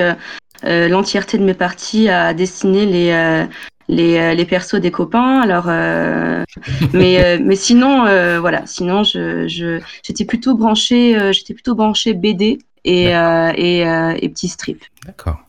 l'entièreté 0.64 1.38
de 1.38 1.44
mes 1.44 1.54
parties 1.54 2.10
à 2.10 2.34
dessiner 2.34 2.86
les 2.86 3.48
les, 3.90 4.34
les 4.34 4.46
persos 4.46 4.80
des 4.80 4.92
copains. 4.92 5.42
Alors, 5.42 5.66
mais 6.94 7.40
mais 7.40 7.56
sinon, 7.56 8.04
voilà. 8.40 8.66
Sinon, 8.66 9.04
je 9.04 9.82
j'étais 10.04 10.26
plutôt 10.26 10.56
branchée, 10.56 11.34
j'étais 11.34 11.54
plutôt 11.54 11.76
branchée 11.76 12.14
BD 12.14 12.60
et 12.86 13.06
et, 13.08 13.80
et 13.82 14.30
petits 14.30 14.50
strips. 14.50 14.86
D'accord. 15.06 15.40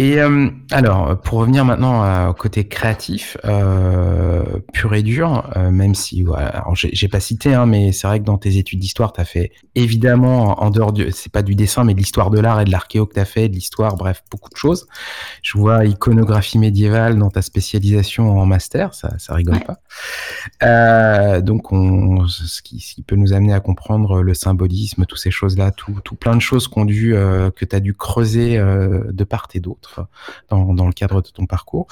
Et 0.00 0.20
euh, 0.20 0.48
alors, 0.70 1.20
pour 1.22 1.38
revenir 1.38 1.64
maintenant 1.64 2.28
au 2.30 2.32
côté 2.32 2.68
créatif, 2.68 3.36
euh, 3.44 4.44
pur 4.72 4.94
et 4.94 5.02
dur, 5.02 5.50
euh, 5.56 5.72
même 5.72 5.96
si, 5.96 6.22
voilà, 6.22 6.64
j'ai 6.74 7.08
pas 7.08 7.18
cité, 7.18 7.52
hein, 7.52 7.66
mais 7.66 7.90
c'est 7.90 8.06
vrai 8.06 8.20
que 8.20 8.24
dans 8.24 8.38
tes 8.38 8.58
études 8.58 8.78
d'histoire, 8.78 9.12
tu 9.12 9.20
as 9.20 9.24
fait 9.24 9.50
évidemment, 9.74 10.62
en 10.62 10.70
dehors 10.70 10.92
du, 10.92 11.10
c'est 11.10 11.32
pas 11.32 11.42
du 11.42 11.56
dessin, 11.56 11.82
mais 11.82 11.94
de 11.94 11.98
l'histoire 11.98 12.30
de 12.30 12.38
l'art 12.38 12.60
et 12.60 12.64
de 12.64 12.70
l'archéo 12.70 13.06
que 13.06 13.14
tu 13.14 13.20
as 13.20 13.24
fait, 13.24 13.48
de 13.48 13.54
l'histoire, 13.56 13.96
bref, 13.96 14.22
beaucoup 14.30 14.50
de 14.50 14.56
choses. 14.56 14.86
Je 15.42 15.58
vois 15.58 15.84
iconographie 15.84 16.58
médiévale 16.58 17.18
dans 17.18 17.30
ta 17.30 17.42
spécialisation 17.42 18.38
en 18.38 18.46
master, 18.46 18.94
ça, 18.94 19.18
ça 19.18 19.34
rigole 19.34 19.64
pas. 19.64 19.78
Euh, 20.62 21.40
donc, 21.40 21.72
on, 21.72 22.28
ce, 22.28 22.62
qui, 22.62 22.78
ce, 22.78 22.94
qui, 22.94 23.02
peut 23.02 23.16
nous 23.16 23.32
amener 23.32 23.52
à 23.52 23.58
comprendre 23.58 24.22
le 24.22 24.34
symbolisme, 24.34 25.06
toutes 25.06 25.18
ces 25.18 25.32
choses-là, 25.32 25.72
tout, 25.72 25.98
tout 26.04 26.14
plein 26.14 26.36
de 26.36 26.42
choses 26.42 26.68
qu'on 26.68 26.84
dû, 26.84 27.16
euh, 27.16 27.50
que 27.50 27.64
tu 27.64 27.74
as 27.74 27.80
dû 27.80 27.94
creuser 27.94 28.58
de 28.58 29.24
part 29.24 29.48
et 29.54 29.60
d'autre 29.60 29.87
dans, 30.48 30.74
dans, 30.74 30.86
le 30.86 30.92
cadre 30.92 31.22
de 31.22 31.28
ton 31.28 31.46
parcours. 31.46 31.86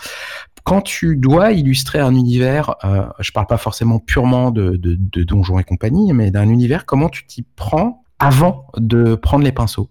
Quand 0.64 0.80
tu 0.80 1.16
dois 1.16 1.52
illustrer 1.52 2.00
un 2.00 2.14
univers, 2.14 2.74
euh, 2.84 3.06
je 3.20 3.30
parle 3.32 3.46
pas 3.46 3.56
forcément 3.56 3.98
purement 3.98 4.50
de, 4.50 4.76
de 4.76 5.24
donjons 5.24 5.58
et 5.58 5.64
compagnie, 5.64 6.12
mais 6.12 6.30
d'un 6.30 6.48
univers, 6.48 6.86
comment 6.86 7.08
tu 7.08 7.26
t'y 7.26 7.42
prends 7.42 8.02
avant 8.18 8.66
de 8.76 9.14
prendre 9.14 9.44
les 9.44 9.52
pinceaux? 9.52 9.90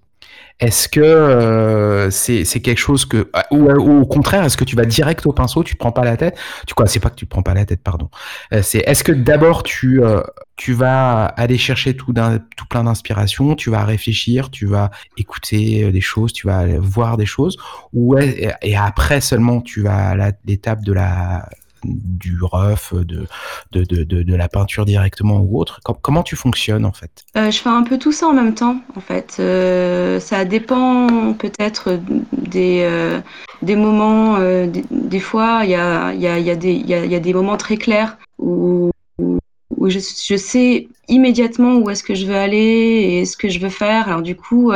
Est-ce 0.59 0.87
que 0.87 1.01
euh, 1.01 2.09
c'est 2.09 2.45
quelque 2.61 2.77
chose 2.77 3.05
que 3.05 3.29
ou, 3.51 3.69
au 3.69 4.05
contraire 4.05 4.43
est-ce 4.45 4.55
que 4.55 4.63
tu 4.63 4.75
vas 4.75 4.85
direct 4.85 5.25
au 5.25 5.33
pinceau, 5.33 5.63
tu 5.63 5.73
te 5.73 5.79
prends 5.79 5.91
pas 5.91 6.05
la 6.05 6.15
tête? 6.15 6.37
Tu 6.65 6.73
quoi 6.73 6.87
C'est 6.87 6.99
pas 7.01 7.09
que 7.09 7.15
tu 7.15 7.25
te 7.25 7.29
prends 7.29 7.43
pas 7.43 7.53
la 7.53 7.65
tête, 7.65 7.81
pardon. 7.83 8.09
Euh, 8.53 8.61
c'est 8.63 8.79
est-ce 8.79 9.03
que 9.03 9.11
d'abord 9.11 9.63
tu 9.63 10.01
euh, 10.01 10.21
vas 10.69 11.25
aller 11.25 11.57
chercher 11.57 11.95
tout 11.95 12.13
tout 12.13 12.65
plein 12.69 12.85
d'inspiration, 12.85 13.55
tu 13.55 13.69
vas 13.69 13.83
réfléchir, 13.83 14.49
tu 14.49 14.65
vas 14.65 14.91
écouter 15.17 15.91
des 15.91 16.01
choses, 16.01 16.31
tu 16.31 16.47
vas 16.47 16.65
voir 16.79 17.17
des 17.17 17.25
choses, 17.25 17.57
ou 17.93 18.17
et 18.17 18.75
après 18.77 19.19
seulement 19.19 19.61
tu 19.61 19.81
vas 19.81 20.11
à 20.11 20.31
l'étape 20.45 20.83
de 20.85 20.93
la 20.93 21.49
du 21.85 22.37
rough, 22.41 22.93
de, 22.93 23.27
de, 23.71 23.83
de, 23.83 24.23
de, 24.23 24.35
la 24.35 24.47
peinture 24.47 24.85
directement 24.85 25.39
ou 25.39 25.59
autre 25.59 25.79
Comment 26.01 26.23
tu 26.23 26.35
fonctionnes 26.35 26.85
en 26.85 26.91
fait? 26.91 27.23
Euh, 27.37 27.51
Je 27.51 27.59
fais 27.59 27.69
un 27.69 27.83
peu 27.83 27.97
tout 27.97 28.11
ça 28.11 28.27
en 28.27 28.33
même 28.33 28.53
temps 28.53 28.77
en 28.95 28.99
fait. 28.99 29.37
Euh, 29.39 30.19
ça 30.19 30.45
dépend 30.45 31.33
peut-être 31.33 31.99
des, 32.33 32.81
euh, 32.83 33.19
des 33.61 33.75
moments, 33.75 34.39
des, 34.69 35.19
fois 35.19 35.61
il 35.63 35.71
y 35.71 35.75
a, 35.75 36.13
y, 36.13 36.27
a, 36.27 36.39
y, 36.39 36.49
a 36.49 36.53
y, 36.53 37.09
y 37.09 37.15
a 37.15 37.19
des 37.19 37.33
moments 37.33 37.57
très 37.57 37.77
clairs 37.77 38.17
où, 38.37 38.91
où 39.17 39.89
je, 39.89 39.99
je, 39.99 40.35
sais 40.35 40.87
immédiatement 41.07 41.75
où 41.75 41.89
est-ce 41.89 42.03
que 42.03 42.15
je 42.15 42.25
veux 42.25 42.35
aller 42.35 43.19
et 43.19 43.25
ce 43.25 43.37
que 43.37 43.49
je 43.49 43.59
veux 43.59 43.69
faire. 43.69 44.07
Alors 44.07 44.21
du 44.21 44.35
coup, 44.35 44.71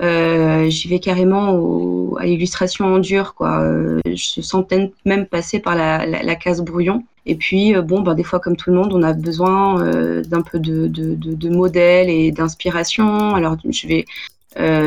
j'y 0.00 0.88
vais 0.88 0.98
carrément 0.98 1.54
à 2.18 2.26
l'illustration 2.26 2.86
en 2.86 2.98
dur, 2.98 3.34
quoi. 3.34 3.60
Euh, 3.60 4.00
je 4.06 4.40
sens 4.40 4.64
même 5.04 5.26
passer 5.26 5.58
par 5.58 5.74
la, 5.74 6.34
case 6.36 6.60
brouillon. 6.62 7.04
Et 7.26 7.34
puis, 7.34 7.74
euh, 7.74 7.82
bon, 7.82 8.00
ben, 8.00 8.14
des 8.14 8.22
fois, 8.22 8.40
comme 8.40 8.56
tout 8.56 8.70
le 8.70 8.76
monde, 8.76 8.92
on 8.92 9.02
a 9.02 9.12
besoin 9.12 9.82
euh, 9.82 10.22
d'un 10.22 10.42
peu 10.42 10.58
de, 10.58 10.86
de, 10.86 11.48
modèles 11.48 12.10
et 12.10 12.32
d'inspiration. 12.32 13.34
Alors, 13.34 13.56
je 13.68 13.86
vais 13.86 14.04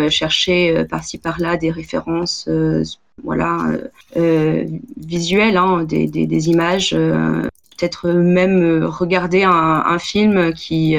chercher 0.10 0.86
par-ci 0.90 1.18
par-là 1.18 1.58
des 1.58 1.72
références, 1.72 2.50
voilà, 3.24 3.72
visuelles, 4.98 5.58
hein, 5.58 5.84
des, 5.84 6.08
des, 6.08 6.50
images 6.50 6.96
peut-être 7.84 8.10
même 8.10 8.86
regarder 8.86 9.44
un, 9.44 10.00
film 10.00 10.54
qui 10.54 10.96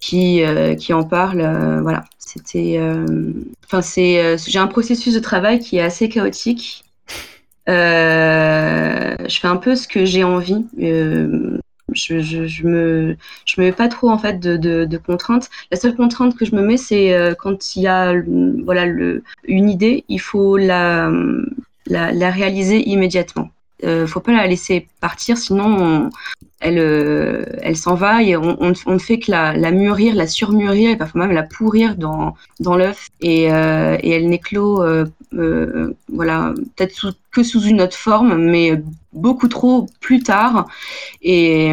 qui 0.00 0.42
qui 0.78 0.92
en 0.92 1.04
parle 1.04 1.80
voilà 1.82 2.04
c'était, 2.32 2.76
euh, 2.78 3.32
enfin 3.64 3.82
c'est, 3.82 4.22
euh, 4.22 4.36
j'ai 4.46 4.60
un 4.60 4.68
processus 4.68 5.14
de 5.14 5.18
travail 5.18 5.58
qui 5.58 5.78
est 5.78 5.82
assez 5.82 6.08
chaotique. 6.08 6.84
Euh, 7.68 9.16
je 9.28 9.40
fais 9.40 9.48
un 9.48 9.56
peu 9.56 9.74
ce 9.74 9.88
que 9.88 10.04
j'ai 10.04 10.22
envie. 10.22 10.64
je, 10.78 12.20
je, 12.20 12.66
me 12.68 13.16
je 13.46 13.60
me 13.60 13.66
mets 13.66 13.72
pas 13.72 13.88
trop 13.88 14.10
en 14.10 14.18
fait 14.18 14.38
de, 14.38 14.96
contraintes. 14.98 15.50
La 15.72 15.76
seule 15.76 15.96
contrainte 15.96 16.36
que 16.36 16.44
je 16.44 16.54
me 16.54 16.62
mets, 16.62 16.76
c'est 16.76 17.34
quand 17.40 17.74
il 17.74 17.82
y 17.82 17.88
a 17.88 18.14
voilà 18.64 18.86
une 19.44 19.68
idée, 19.68 20.04
il 20.08 20.20
faut 20.20 20.56
la, 20.56 21.10
la 21.86 22.30
réaliser 22.30 22.88
immédiatement. 22.88 23.50
Euh, 23.84 24.06
faut 24.06 24.20
pas 24.20 24.32
la 24.32 24.46
laisser 24.46 24.88
partir, 25.00 25.38
sinon 25.38 26.10
elle, 26.60 26.78
euh, 26.78 27.44
elle 27.62 27.76
s'en 27.76 27.94
va 27.94 28.22
et 28.22 28.36
on, 28.36 28.58
on, 28.60 28.92
ne 28.92 28.98
fait 28.98 29.18
que 29.18 29.30
la, 29.30 29.56
la, 29.56 29.70
mûrir, 29.70 30.14
la 30.14 30.26
surmûrir 30.26 30.90
et 30.90 30.96
parfois 30.96 31.22
même 31.22 31.32
la 31.32 31.42
pourrir 31.42 31.96
dans, 31.96 32.34
dans 32.58 32.76
l'œuf 32.76 33.08
et, 33.22 33.52
euh, 33.52 33.96
et, 34.02 34.10
elle 34.10 34.28
n'éclot, 34.28 34.84
voilà, 36.12 36.54
peut-être 36.76 37.14
que 37.30 37.42
sous 37.42 37.62
une 37.62 37.80
autre 37.80 37.96
forme, 37.96 38.36
mais 38.36 38.82
beaucoup 39.12 39.48
trop 39.48 39.86
plus 40.00 40.22
tard. 40.22 40.66
Et, 41.22 41.72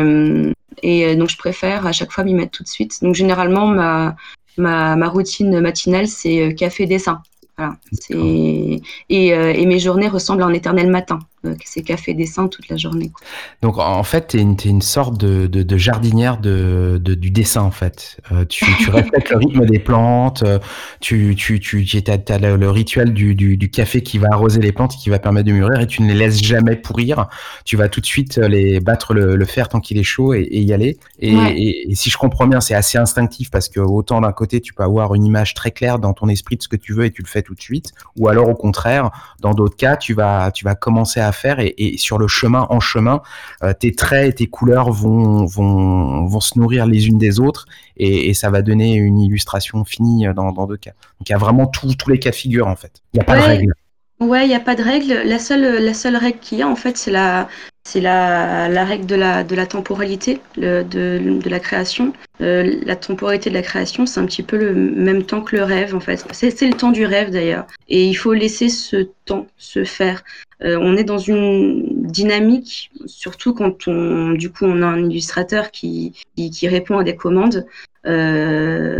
et 0.83 1.15
donc 1.15 1.29
je 1.29 1.37
préfère 1.37 1.85
à 1.85 1.91
chaque 1.91 2.11
fois 2.11 2.23
m'y 2.23 2.33
mettre 2.33 2.51
tout 2.51 2.63
de 2.63 2.69
suite. 2.69 2.99
Donc 3.01 3.15
généralement 3.15 3.67
ma, 3.67 4.15
ma, 4.57 4.95
ma 4.95 5.09
routine 5.09 5.59
matinale 5.59 6.07
c'est 6.07 6.55
café 6.55 6.85
dessin. 6.85 7.21
Voilà, 7.57 7.75
et, 8.11 8.81
et, 9.09 9.65
mes 9.65 9.79
journées 9.79 10.07
ressemblent 10.07 10.43
à 10.43 10.45
un 10.45 10.53
éternel 10.53 10.91
matin. 10.91 11.17
Euh, 11.47 11.55
c'est 11.65 11.81
café 11.81 12.13
dessin 12.13 12.47
toute 12.47 12.69
la 12.69 12.77
journée. 12.77 13.09
Quoi. 13.09 13.25
Donc 13.61 13.77
en 13.77 14.03
fait, 14.03 14.27
tu 14.27 14.37
es, 14.37 14.41
une 14.41 14.81
sorte 14.81 15.17
de, 15.19 15.47
de, 15.47 15.63
de 15.63 15.77
jardinière 15.77 16.37
de, 16.37 16.99
du 17.01 17.31
dessin 17.31 17.61
en 17.61 17.71
fait. 17.71 18.17
Euh, 18.31 18.45
tu, 18.45 18.65
tu 18.77 18.91
le 19.31 19.37
rythme 19.37 19.65
des 19.65 19.79
plantes, 19.79 20.43
euh, 20.43 20.59
tu, 20.99 21.35
tu, 21.35 21.59
tu 21.59 21.85
as, 22.07 22.37
le, 22.37 22.55
le, 22.55 22.69
rituel 22.69 23.13
du, 23.13 23.35
du, 23.35 23.57
du, 23.57 23.69
café 23.69 24.01
qui 24.01 24.17
va 24.17 24.27
arroser 24.31 24.61
les 24.61 24.71
plantes, 24.71 24.95
qui 24.95 25.09
va 25.09 25.19
permettre 25.19 25.47
de 25.47 25.53
mûrir 25.53 25.79
et 25.79 25.87
tu 25.87 26.01
ne 26.01 26.07
les 26.07 26.15
laisses 26.15 26.41
jamais 26.41 26.75
pourrir. 26.75 27.27
Tu 27.65 27.77
vas 27.77 27.89
tout 27.89 28.01
de 28.01 28.05
suite 28.05 28.37
les 28.37 28.79
battre 28.79 29.13
le, 29.13 29.35
le 29.35 29.45
fer 29.45 29.69
tant 29.69 29.79
qu'il 29.79 29.97
est 29.97 30.03
chaud 30.03 30.33
et, 30.33 30.41
et 30.41 30.61
y 30.61 30.73
aller. 30.73 30.97
Et, 31.19 31.35
ouais. 31.35 31.53
et, 31.57 31.91
et, 31.91 31.95
si 31.95 32.09
je 32.09 32.17
comprends 32.17 32.47
bien, 32.47 32.61
c'est 32.61 32.75
assez 32.75 32.97
instinctif 32.97 33.49
parce 33.51 33.69
que 33.69 33.79
autant 33.79 34.21
d'un 34.21 34.31
côté, 34.31 34.61
tu 34.61 34.73
peux 34.73 34.83
avoir 34.83 35.15
une 35.15 35.25
image 35.25 35.53
très 35.53 35.71
claire 35.71 35.99
dans 35.99 36.13
ton 36.13 36.27
esprit 36.27 36.57
de 36.57 36.63
ce 36.63 36.67
que 36.67 36.75
tu 36.75 36.93
veux 36.93 37.05
et 37.05 37.11
tu 37.11 37.21
le 37.21 37.27
fais 37.27 37.41
tout 37.41 37.55
de 37.55 37.61
suite, 37.61 37.91
ou 38.17 38.27
alors 38.27 38.49
au 38.49 38.55
contraire, 38.55 39.11
dans 39.39 39.53
d'autres 39.53 39.75
cas, 39.75 39.95
tu 39.97 40.13
vas, 40.13 40.51
tu 40.51 40.65
vas 40.65 40.75
commencer 40.75 41.19
à 41.19 41.31
faire 41.37 41.59
et, 41.59 41.73
et 41.77 41.97
sur 41.97 42.17
le 42.17 42.27
chemin, 42.27 42.67
en 42.69 42.79
chemin, 42.79 43.21
euh, 43.63 43.73
tes 43.79 43.93
traits 43.93 44.29
et 44.29 44.33
tes 44.33 44.47
couleurs 44.47 44.91
vont, 44.91 45.45
vont, 45.45 46.25
vont 46.25 46.39
se 46.41 46.59
nourrir 46.59 46.85
les 46.85 47.07
unes 47.07 47.17
des 47.17 47.39
autres 47.39 47.65
et, 47.95 48.29
et 48.29 48.33
ça 48.33 48.49
va 48.49 48.61
donner 48.61 48.95
une 48.95 49.19
illustration 49.19 49.85
finie 49.85 50.25
dans, 50.35 50.51
dans 50.51 50.67
deux 50.67 50.77
cas. 50.77 50.93
Donc 51.19 51.29
il 51.29 51.31
y 51.31 51.35
a 51.35 51.39
vraiment 51.39 51.67
tous 51.67 52.09
les 52.09 52.19
cas 52.19 52.31
de 52.31 52.35
figure 52.35 52.67
en 52.67 52.75
fait. 52.75 53.01
Il 53.13 53.17
n'y 53.17 53.21
a 53.21 53.25
pas 53.25 53.33
ouais. 53.33 53.39
de 53.39 53.45
règle. 53.45 53.73
Ouais, 54.19 54.45
il 54.45 54.47
n'y 54.47 54.55
a 54.55 54.59
pas 54.59 54.73
de 54.73 54.81
règle. 54.81 55.13
La 55.25 55.37
seule, 55.37 55.83
la 55.83 55.93
seule 55.93 56.15
règle 56.15 56.39
qu'il 56.39 56.57
y 56.57 56.63
a, 56.63 56.67
en 56.67 56.75
fait, 56.75 56.97
c'est 56.97 57.11
la, 57.11 57.47
c'est 57.83 58.01
la, 58.01 58.67
la 58.67 58.83
règle 58.83 59.05
de 59.05 59.13
la, 59.13 59.43
de 59.43 59.55
la 59.55 59.67
temporalité 59.67 60.41
le, 60.55 60.81
de, 60.81 61.39
de 61.39 61.49
la 61.49 61.59
création. 61.59 62.13
Euh, 62.41 62.79
la 62.83 62.95
temporalité 62.95 63.51
de 63.51 63.53
la 63.53 63.61
création, 63.61 64.07
c'est 64.07 64.19
un 64.19 64.25
petit 64.25 64.41
peu 64.41 64.57
le 64.57 64.73
même 64.73 65.21
temps 65.21 65.41
que 65.41 65.55
le 65.55 65.63
rêve, 65.63 65.93
en 65.93 65.99
fait. 65.99 66.25
C'est, 66.31 66.49
c'est 66.49 66.67
le 66.67 66.73
temps 66.73 66.91
du 66.91 67.05
rêve, 67.05 67.29
d'ailleurs. 67.29 67.67
Et 67.89 68.07
il 68.07 68.15
faut 68.15 68.33
laisser 68.33 68.69
ce 68.69 69.07
temps 69.25 69.45
se 69.55 69.83
faire. 69.83 70.23
Euh, 70.63 70.77
on 70.81 70.97
est 70.97 71.03
dans 71.03 71.19
une 71.19 72.07
dynamique, 72.07 72.91
surtout 73.05 73.53
quand 73.53 73.87
on, 73.87 74.31
du 74.31 74.51
coup, 74.51 74.65
on 74.65 74.81
a 74.81 74.87
un 74.87 75.09
illustrateur 75.09 75.71
qui, 75.71 76.13
qui, 76.35 76.67
répond 76.67 76.97
à 76.97 77.03
des 77.03 77.15
commandes. 77.15 77.67
Euh, 78.05 78.97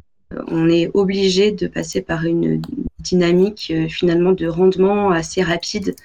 on 0.48 0.70
est 0.70 0.92
obligé 0.94 1.52
de 1.52 1.68
passer 1.68 2.02
par 2.02 2.26
une 2.26 2.62
dynamique 3.00 3.72
euh, 3.74 3.88
finalement 3.88 4.34
de 4.34 4.48
rendement 4.48 5.12
assez 5.12 5.42
rapide 5.42 5.96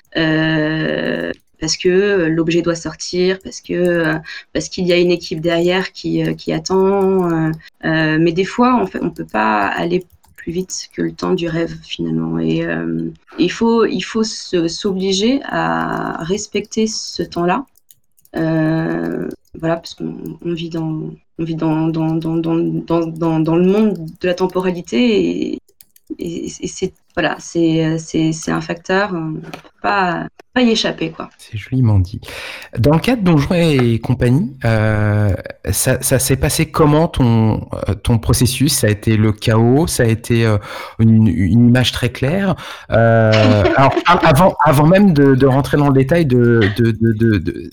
parce 1.61 1.77
que 1.77 2.27
l'objet 2.27 2.61
doit 2.61 2.75
sortir, 2.75 3.39
parce 3.45 3.61
que 3.61 4.05
parce 4.53 4.69
qu'il 4.69 4.85
y 4.87 4.93
a 4.93 4.97
une 4.97 5.13
équipe 5.13 5.41
derrière 5.41 5.93
qui, 5.93 6.35
qui 6.35 6.53
attend. 6.53 7.53
Mais 7.85 8.33
des 8.33 8.45
fois, 8.45 8.75
en 8.75 8.87
fait, 8.87 8.99
on 9.01 9.11
peut 9.11 9.27
pas 9.27 9.67
aller 9.67 10.05
plus 10.43 10.53
vite 10.53 10.89
que 10.93 11.03
le 11.03 11.13
temps 11.13 11.35
du 11.35 11.49
rêve 11.49 11.75
finalement. 11.83 12.39
Et 12.39 12.65
euh, 12.67 13.11
il 13.39 13.51
faut 13.51 13.85
il 13.87 14.03
faut 14.03 14.25
s'obliger 14.25 15.41
à 15.45 16.23
respecter 16.25 16.87
ce 16.87 17.23
temps-là. 17.23 17.65
voilà, 18.35 19.77
parce 19.77 19.95
qu'on 19.95 20.39
on 20.45 20.53
vit 20.53 20.71
dans 20.71 21.11
on 21.39 21.45
vit 21.45 21.55
dans, 21.55 21.89
dans, 21.89 22.17
dans, 22.17 22.37
dans, 22.39 23.57
le 23.57 23.67
monde 23.67 23.95
de 24.21 24.27
la 24.27 24.35
temporalité 24.35 24.99
et, 25.53 25.59
et, 26.19 26.45
et 26.45 26.69
c'est 26.69 26.93
voilà, 27.15 27.37
c'est 27.39 28.49
un 28.49 28.61
facteur. 28.61 29.15
Pas, 29.83 30.27
pas 30.55 30.63
y 30.63 30.71
échapper, 30.71 31.11
quoi. 31.11 31.29
C'est 31.39 31.59
joliment 31.59 31.99
dit. 31.99 32.21
Dans 32.79 32.93
le 32.93 33.01
cadre 33.01 33.23
Donjons 33.23 33.55
et 33.55 33.99
compagnie, 33.99 34.57
euh, 34.65 35.33
ça, 35.71 36.01
ça 36.01 36.19
s'est 36.19 36.37
passé 36.37 36.67
comment 36.67 37.09
ton, 37.09 37.69
euh, 37.89 37.95
ton 37.95 38.19
processus? 38.19 38.75
Ça 38.75 38.87
a 38.87 38.91
été 38.91 39.17
le 39.17 39.33
chaos? 39.33 39.87
Ça 39.87 40.05
a 40.05 40.07
été 40.07 40.47
euh, 40.47 40.59
une, 40.99 41.27
une, 41.27 41.69
image 41.69 41.93
très 41.93 42.11
claire? 42.11 42.55
Euh, 42.91 43.65
alors, 43.77 43.95
avant, 44.07 44.55
avant 44.65 44.87
même 44.87 45.13
de, 45.13 45.35
de, 45.35 45.47
rentrer 45.47 45.77
dans 45.77 45.89
le 45.89 45.95
détail 45.95 46.27
de, 46.27 46.61
de, 46.77 46.91
de, 46.93 47.39
de 47.39 47.71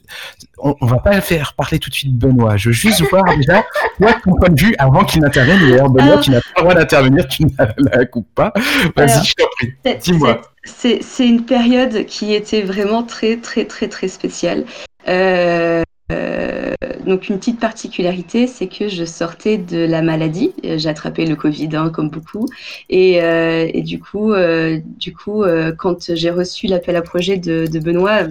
on, 0.58 0.76
on, 0.82 0.86
va 0.86 0.98
pas 0.98 1.20
faire 1.22 1.54
parler 1.54 1.80
tout 1.80 1.90
de 1.90 1.96
suite 1.96 2.18
Benoît. 2.18 2.58
Je 2.58 2.70
veux 2.70 2.74
juste 2.74 3.02
voir 3.10 3.24
déjà 3.38 3.64
toi 3.98 4.14
ton 4.24 4.34
point 4.34 4.50
de 4.50 4.60
vue 4.60 4.76
avant 4.80 5.04
qu'il 5.04 5.22
n'intervienne. 5.22 5.60
D'ailleurs, 5.60 5.90
Benoît, 5.90 6.12
alors, 6.12 6.22
tu 6.22 6.32
n'as 6.32 6.40
pas 6.40 6.50
le 6.58 6.62
droit 6.62 6.76
d'intervenir, 6.76 7.28
tu 7.28 7.44
ne 7.44 7.50
la 7.92 8.06
coupes 8.06 8.34
pas. 8.34 8.52
Vas-y, 8.96 9.26
je 9.26 9.34
t'en 9.36 9.46
prie. 9.58 9.98
Dis-moi 10.02 10.42
c'est 10.70 11.28
une 11.28 11.46
période 11.46 12.06
qui 12.06 12.34
était 12.34 12.62
vraiment 12.62 13.04
très, 13.04 13.38
très, 13.38 13.66
très, 13.66 13.88
très 13.88 14.08
spéciale. 14.08 14.66
Euh, 15.08 15.84
euh, 16.12 16.74
donc, 17.06 17.30
une 17.30 17.38
petite 17.38 17.60
particularité, 17.60 18.48
c'est 18.48 18.68
que 18.68 18.88
je 18.88 19.06
sortais 19.06 19.58
de 19.58 19.78
la 19.78 20.02
maladie. 20.02 20.54
J'ai 20.64 20.90
attrapé 20.90 21.26
le 21.26 21.36
Covid, 21.36 21.70
hein, 21.74 21.90
comme 21.90 22.10
beaucoup. 22.10 22.46
Et, 22.90 23.22
euh, 23.22 23.70
du 23.82 24.00
coup, 24.00 24.34
euh, 24.34 24.80
du 24.98 25.14
coup 25.14 25.44
euh, 25.44 25.72
quand 25.76 26.14
j'ai 26.16 26.32
reçu 26.32 26.68
l'appel 26.68 26.96
à 26.96 27.02
projet 27.02 27.38
de, 27.38 27.68
de 27.68 27.80
Benoît, 27.80 28.28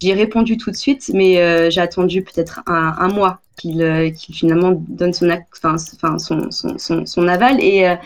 j'y 0.00 0.10
ai 0.10 0.14
répondu 0.14 0.56
tout 0.56 0.70
de 0.70 0.76
suite, 0.76 1.10
mais 1.14 1.40
euh, 1.40 1.70
j'ai 1.70 1.80
attendu 1.80 2.22
peut-être 2.22 2.62
un, 2.66 3.08
mois 3.08 3.40
qu'il 3.56 3.78
qu 4.16 4.32
finalement 4.32 4.72
donne 4.88 5.12
son, 5.12 5.28
aval. 7.28 7.56
Et, 7.60 7.96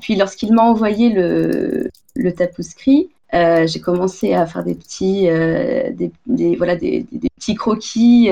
puis, 0.00 0.16
lorsqu'il 0.16 0.52
m'a 0.54 0.62
envoyé 0.62 1.10
le, 1.10 1.90
le 2.14 2.32
tapouscrit, 2.32 3.10
euh, 3.34 3.66
j'ai 3.66 3.80
commencé 3.80 4.34
à 4.34 4.46
faire 4.46 4.62
des 4.62 4.74
petits, 4.74 5.28
euh, 5.28 5.90
des, 5.92 6.12
des, 6.26 6.56
voilà, 6.56 6.76
des, 6.76 7.06
des, 7.10 7.30
petits 7.30 7.54
croquis, 7.54 8.30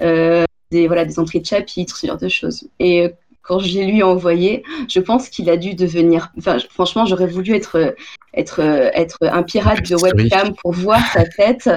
euh, 0.00 0.44
des, 0.70 0.86
voilà, 0.86 1.04
des 1.04 1.18
entrées 1.18 1.40
de 1.40 1.46
chapitres, 1.46 1.96
ce 1.96 2.06
genre 2.06 2.18
de 2.18 2.28
choses. 2.28 2.68
Et 2.78 3.10
quand 3.42 3.58
je 3.58 3.74
l'ai 3.74 3.86
lui 3.86 4.02
envoyé, 4.02 4.62
je 4.88 5.00
pense 5.00 5.28
qu'il 5.28 5.50
a 5.50 5.56
dû 5.56 5.74
devenir. 5.74 6.32
Enfin, 6.38 6.58
franchement, 6.70 7.06
j'aurais 7.06 7.26
voulu 7.26 7.54
être, 7.54 7.94
être, 8.34 8.60
être 8.60 9.18
un 9.22 9.42
pirate 9.42 9.88
de 9.88 9.96
webcam 9.96 10.54
pour 10.62 10.72
voir 10.72 11.00
sa 11.12 11.24
tête, 11.24 11.68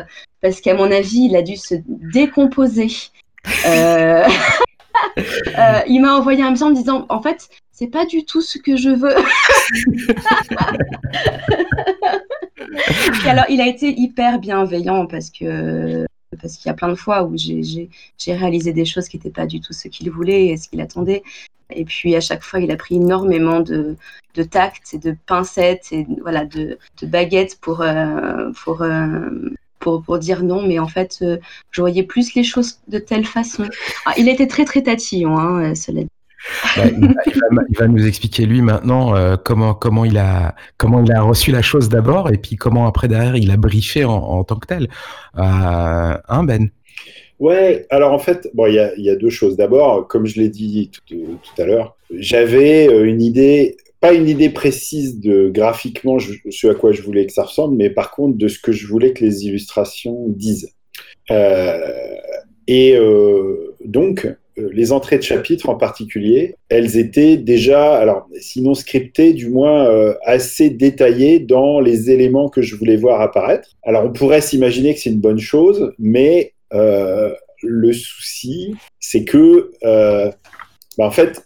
parce 0.42 0.62
qu'à 0.62 0.76
mon 0.76 0.92
avis, 0.92 1.26
il 1.26 1.36
a 1.36 1.42
dû 1.42 1.58
se 1.58 1.76
décomposer. 1.88 2.90
euh, 3.66 4.28
il 5.88 6.02
m'a 6.02 6.16
envoyé 6.16 6.44
un 6.44 6.52
message 6.52 6.68
en 6.68 6.72
me 6.72 6.76
disant, 6.76 7.06
en 7.10 7.22
fait, 7.22 7.50
c'est 7.72 7.88
pas 7.88 8.06
du 8.06 8.26
tout 8.26 8.42
ce 8.42 8.58
que 8.58 8.76
je 8.76 8.90
veux. 8.90 9.16
alors, 13.26 13.46
il 13.50 13.62
a 13.62 13.68
été 13.68 13.94
hyper 14.00 14.40
bienveillant 14.40 15.06
parce 15.06 15.30
que 15.30 16.06
parce 16.42 16.58
qu'il 16.58 16.68
y 16.68 16.70
a 16.70 16.76
plein 16.76 16.90
de 16.90 16.96
fois 16.96 17.24
où 17.24 17.36
j'ai 17.36 17.90
réalisé 18.28 18.72
des 18.72 18.86
choses 18.86 19.08
qui 19.08 19.18
n'étaient 19.18 19.32
pas 19.32 19.48
du 19.48 19.60
tout 19.62 19.74
ce 19.74 19.88
qu'il 19.88 20.10
voulait 20.12 20.48
et 20.48 20.58
ce 20.58 20.70
qu'il 20.70 20.80
attendait. 20.82 21.24
Et 21.72 21.86
puis 21.86 22.16
à 22.16 22.22
chaque 22.22 22.44
fois, 22.44 22.60
il 22.60 22.72
a 22.72 22.76
pris 22.76 22.96
énormément 22.96 23.60
de, 23.60 23.96
de 24.36 24.44
tact 24.44 24.94
et 24.94 24.98
de 24.98 25.16
pincettes 25.26 25.88
et 25.92 26.08
voilà 26.22 26.46
de, 26.46 26.78
de 27.02 27.08
baguettes 27.08 27.60
pour 27.60 27.82
euh, 27.82 28.52
pour, 28.64 28.82
euh, 28.82 29.30
pour 29.80 30.02
pour 30.02 30.20
dire 30.20 30.44
non. 30.44 30.62
Mais 30.66 30.80
en 30.80 30.88
fait, 30.88 31.20
euh, 31.22 31.38
je 31.72 31.82
voyais 31.82 32.04
plus 32.04 32.34
les 32.34 32.44
choses 32.44 32.80
de 32.88 33.00
telle 33.00 33.26
façon. 33.26 33.68
Ah, 34.06 34.14
il 34.18 34.30
était 34.30 34.48
très 34.48 34.66
très 34.66 34.84
tatillon, 34.84 35.38
hein, 35.38 35.76
cela 35.76 36.04
dit. 36.04 36.10
Bah, 36.78 36.84
il, 36.88 37.78
va, 37.78 37.88
nous 37.88 38.08
expliquer 38.08 38.46
lui 38.46 38.62
maintenant 38.62 39.16
euh, 39.16 39.36
comment 39.36 39.74
comment 39.74 40.06
il 40.06 40.18
a 40.18 40.56
comment 40.78 41.04
il 41.04 41.12
a 41.12 41.22
reçu 41.22 41.52
la 41.52 41.62
chose 41.62 41.90
d'abord 41.90 42.32
et 42.32 42.38
puis 42.38 42.56
comment 42.56 42.88
après 42.88 43.08
derrière 43.08 43.36
il 43.36 43.52
a 43.52 43.58
briefé 43.58 44.06
en, 44.06 44.44
tant 44.44 44.56
que 44.56 44.68
tel. 44.68 44.88
Euh, 45.38 46.18
hein 46.28 46.44
Ben? 46.44 46.70
Ouais, 47.40 47.86
alors 47.90 48.12
en 48.12 48.20
fait, 48.20 48.50
bon, 48.54 48.68
il 48.68 48.74
y 48.76 49.10
a, 49.10 49.16
deux 49.16 49.30
choses. 49.30 49.56
D'abord, 49.56 50.08
comme 50.08 50.26
je 50.26 50.40
l'ai 50.40 50.50
dit 50.50 50.92
tout, 51.08 51.40
à 51.58 51.66
l'heure, 51.66 51.96
j'avais 52.14 52.90
euh, 52.90 53.06
une 53.06 53.22
idée, 53.22 53.78
pas 54.02 54.14
une 54.14 54.28
idée 54.28 54.50
précise 54.50 55.20
de 55.20 55.50
graphiquement 55.50 56.18
ce 56.20 56.68
à 56.68 56.76
quoi 56.76 56.92
je 56.92 57.02
voulais 57.02 57.26
que 57.26 57.34
ça 57.34 57.44
ressemble, 57.44 57.78
mais 57.78 57.90
par 57.90 58.12
contre 58.12 58.38
de 58.38 58.48
ce 58.50 58.60
que 58.60 58.74
je 58.74 58.88
voulais 58.88 59.14
que 59.14 59.24
les 59.24 59.46
illustrations 59.46 60.26
disent. 60.28 60.74
Et 62.68 62.98
donc, 63.86 64.28
les 64.72 64.92
entrées 64.92 65.18
de 65.18 65.24
chapitres 65.24 65.70
en 65.70 65.76
particulier, 65.76 66.56
elles 66.70 66.98
étaient 66.98 67.38
déjà, 67.38 67.98
alors 67.98 68.28
sinon 68.40 68.74
scriptées, 68.74 69.34
du 69.34 69.50
moins 69.50 69.86
euh, 69.88 70.14
assez 70.24 70.70
détaillées 70.70 71.40
dans 71.40 71.80
les 71.80 72.12
éléments 72.12 72.50
que 72.50 72.62
je 72.62 72.76
voulais 72.76 72.98
voir 72.98 73.22
apparaître. 73.22 73.70
Alors 73.84 74.06
on 74.06 74.12
pourrait 74.12 74.42
s'imaginer 74.42 74.94
que 74.94 75.00
c'est 75.00 75.10
une 75.10 75.20
bonne 75.20 75.40
chose, 75.40 75.94
mais 76.00 76.54
euh, 76.74 77.34
le 77.64 77.94
souci, 77.94 78.76
c'est 79.00 79.24
que, 79.24 79.72
euh, 79.84 80.32
bah, 80.98 81.06
en 81.06 81.12
fait, 81.12 81.42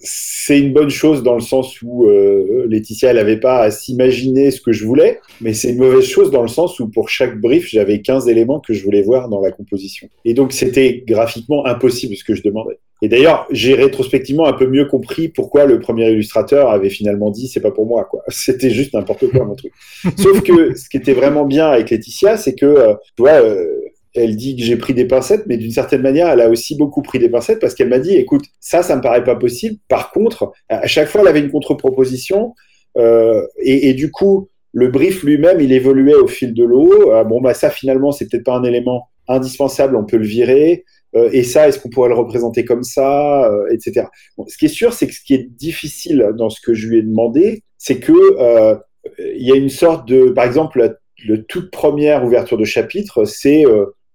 c'est 0.00 0.58
une 0.58 0.72
bonne 0.72 0.90
chose 0.90 1.22
dans 1.22 1.34
le 1.34 1.40
sens 1.40 1.80
où 1.82 2.06
euh, 2.06 2.66
Laetitia, 2.68 3.10
elle 3.10 3.16
n'avait 3.16 3.38
pas 3.38 3.60
à 3.60 3.70
s'imaginer 3.70 4.50
ce 4.50 4.60
que 4.60 4.72
je 4.72 4.84
voulais, 4.84 5.20
mais 5.40 5.54
c'est 5.54 5.70
une 5.70 5.78
mauvaise 5.78 6.04
chose 6.04 6.30
dans 6.30 6.42
le 6.42 6.48
sens 6.48 6.80
où 6.80 6.88
pour 6.88 7.08
chaque 7.08 7.40
brief, 7.40 7.68
j'avais 7.68 8.00
15 8.00 8.28
éléments 8.28 8.60
que 8.60 8.72
je 8.72 8.82
voulais 8.82 9.02
voir 9.02 9.28
dans 9.28 9.40
la 9.40 9.52
composition. 9.52 10.08
Et 10.24 10.34
donc, 10.34 10.52
c'était 10.52 11.04
graphiquement 11.06 11.66
impossible 11.66 12.16
ce 12.16 12.24
que 12.24 12.34
je 12.34 12.42
demandais. 12.42 12.78
Et 13.02 13.08
d'ailleurs, 13.08 13.46
j'ai 13.50 13.74
rétrospectivement 13.74 14.46
un 14.46 14.52
peu 14.52 14.66
mieux 14.66 14.84
compris 14.84 15.28
pourquoi 15.28 15.64
le 15.64 15.80
premier 15.80 16.10
illustrateur 16.10 16.70
avait 16.70 16.90
finalement 16.90 17.30
dit 17.30 17.48
c'est 17.48 17.60
pas 17.60 17.70
pour 17.70 17.86
moi, 17.86 18.04
quoi. 18.04 18.22
C'était 18.28 18.70
juste 18.70 18.94
n'importe 18.94 19.30
quoi, 19.30 19.44
mon 19.44 19.54
truc. 19.54 19.72
Sauf 20.16 20.42
que 20.42 20.74
ce 20.76 20.88
qui 20.88 20.96
était 20.96 21.14
vraiment 21.14 21.44
bien 21.44 21.68
avec 21.68 21.90
Laetitia, 21.90 22.36
c'est 22.36 22.54
que, 22.54 22.66
euh, 22.66 22.94
tu 23.16 23.22
vois, 23.22 23.42
euh, 23.42 23.80
elle 24.14 24.36
dit 24.36 24.56
que 24.56 24.62
j'ai 24.62 24.76
pris 24.76 24.94
des 24.94 25.04
pincettes, 25.04 25.44
mais 25.46 25.56
d'une 25.56 25.70
certaine 25.70 26.02
manière, 26.02 26.28
elle 26.28 26.40
a 26.40 26.48
aussi 26.48 26.76
beaucoup 26.76 27.02
pris 27.02 27.18
des 27.18 27.28
pincettes 27.28 27.60
parce 27.60 27.74
qu'elle 27.74 27.88
m'a 27.88 27.98
dit, 27.98 28.16
écoute, 28.16 28.44
ça, 28.58 28.82
ça 28.82 28.96
me 28.96 29.00
paraît 29.00 29.24
pas 29.24 29.36
possible. 29.36 29.76
Par 29.88 30.10
contre, 30.10 30.52
à 30.68 30.86
chaque 30.86 31.08
fois, 31.08 31.20
elle 31.20 31.28
avait 31.28 31.40
une 31.40 31.50
contre-proposition 31.50 32.54
euh, 32.98 33.46
et, 33.58 33.94
du 33.94 34.10
coup, 34.10 34.48
le 34.72 34.88
brief 34.88 35.22
lui-même, 35.22 35.60
il 35.60 35.72
évoluait 35.72 36.14
au 36.14 36.26
fil 36.26 36.54
de 36.54 36.64
l'eau. 36.64 37.12
Euh, 37.12 37.24
bon, 37.24 37.40
bah 37.40 37.54
ça, 37.54 37.70
finalement, 37.70 38.12
c'est 38.12 38.28
peut-être 38.28 38.44
pas 38.44 38.56
un 38.56 38.64
élément 38.64 39.08
indispensable, 39.28 39.96
on 39.96 40.04
peut 40.04 40.16
le 40.16 40.26
virer. 40.26 40.84
Euh, 41.16 41.28
et 41.32 41.42
ça, 41.42 41.68
est-ce 41.68 41.78
qu'on 41.78 41.88
pourrait 41.88 42.08
le 42.08 42.14
représenter 42.14 42.64
comme 42.64 42.84
ça, 42.84 43.50
euh, 43.50 43.66
etc. 43.72 44.06
Ce 44.46 44.56
qui 44.56 44.66
est 44.66 44.68
sûr, 44.68 44.92
c'est 44.92 45.06
que 45.06 45.14
ce 45.14 45.22
qui 45.24 45.34
est 45.34 45.48
difficile 45.50 46.30
dans 46.36 46.50
ce 46.50 46.60
que 46.60 46.74
je 46.74 46.88
lui 46.88 46.98
ai 46.98 47.02
demandé, 47.02 47.62
c'est 47.78 47.98
que 47.98 48.12
il 49.18 49.46
y 49.46 49.50
a 49.50 49.56
une 49.56 49.70
sorte 49.70 50.06
de, 50.06 50.30
par 50.30 50.44
exemple, 50.44 50.78
la 51.26 51.36
toute 51.48 51.70
première 51.70 52.24
ouverture 52.24 52.58
de 52.58 52.64
chapitre, 52.64 53.24
c'est 53.24 53.64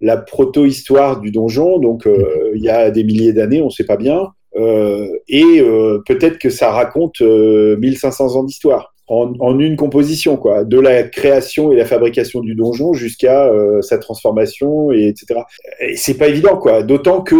la 0.01 0.17
proto-histoire 0.17 1.19
du 1.19 1.31
donjon, 1.31 1.79
donc 1.79 2.07
euh, 2.07 2.51
il 2.55 2.61
y 2.61 2.69
a 2.69 2.91
des 2.91 3.03
milliers 3.03 3.33
d'années, 3.33 3.61
on 3.61 3.65
ne 3.65 3.69
sait 3.71 3.85
pas 3.85 3.97
bien, 3.97 4.29
euh, 4.57 5.07
et 5.27 5.59
euh, 5.59 5.99
peut-être 6.05 6.37
que 6.37 6.49
ça 6.49 6.71
raconte 6.71 7.21
1500 7.21 8.35
ans 8.35 8.43
d'histoire. 8.43 8.93
En, 9.07 9.59
une 9.59 9.75
composition, 9.75 10.35
quoi, 10.35 10.63
de 10.63 10.79
la 10.79 11.03
création 11.03 11.71
et 11.71 11.75
la 11.75 11.85
fabrication 11.85 12.39
du 12.39 12.55
donjon 12.55 12.93
jusqu'à 12.93 13.51
sa 13.81 13.99
transformation, 13.99 14.91
et 14.91 15.09
etc. 15.09 15.41
Et 15.79 15.95
c'est 15.95 16.15
pas 16.15 16.27
évident, 16.27 16.57
quoi. 16.57 16.81
D'autant 16.81 17.21
que 17.21 17.35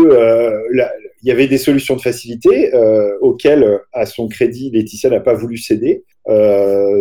il 0.72 1.28
y 1.28 1.32
avait 1.32 1.48
des 1.48 1.58
solutions 1.58 1.96
de 1.96 2.02
facilité 2.02 2.72
auxquelles, 3.20 3.80
à 3.94 4.06
son 4.06 4.28
crédit, 4.28 4.70
Laetitia 4.70 5.10
n'a 5.10 5.22
pas 5.22 5.34
voulu 5.34 5.58
céder. 5.58 6.04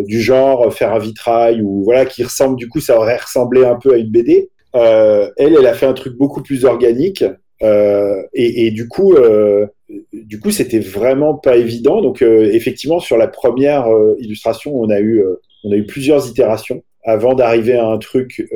Du 0.07 0.23
genre 0.23 0.73
faire 0.73 0.95
un 0.95 0.99
vitrail 0.99 1.61
ou 1.61 1.85
voilà 1.85 2.07
qui 2.07 2.25
ressemble 2.25 2.57
du 2.57 2.67
coup 2.67 2.81
ça 2.81 2.97
aurait 2.97 3.19
ressemblé 3.19 3.67
un 3.67 3.77
peu 3.77 3.93
à 3.93 3.99
une 3.99 4.11
BD 4.11 4.49
elle, 4.75 5.33
elle 5.39 5.66
a 5.66 5.75
fait 5.75 5.87
un 5.87 5.93
truc 5.93 6.16
beaucoup 6.16 6.43
plus 6.43 6.64
organique. 6.64 7.25
Euh, 7.62 8.22
et, 8.35 8.66
et, 8.66 8.70
du 8.72 8.89
coup, 8.89 9.14
euh, 9.14 9.66
du 10.12 10.41
coup, 10.41 10.51
c'était 10.51 10.81
vraiment 10.81 11.35
pas 11.35 11.57
évident. 11.57 12.01
Donc, 12.03 12.22
euh, 12.22 12.51
effectivement, 12.53 13.01
sur 13.01 13.16
la 13.16 13.29
première 13.29 13.89
euh, 13.89 14.16
illustration, 14.18 14.75
on 14.75 14.91
a 14.91 14.99
eu, 14.99 15.20
euh, 15.20 15.41
on 15.64 15.72
a 15.72 15.77
eu 15.77 15.87
plusieurs 15.87 16.29
itérations 16.29 16.83
avant 17.07 17.35
d'arriver 17.35 17.75
à 17.75 17.87
un 17.87 17.99
truc 17.99 18.49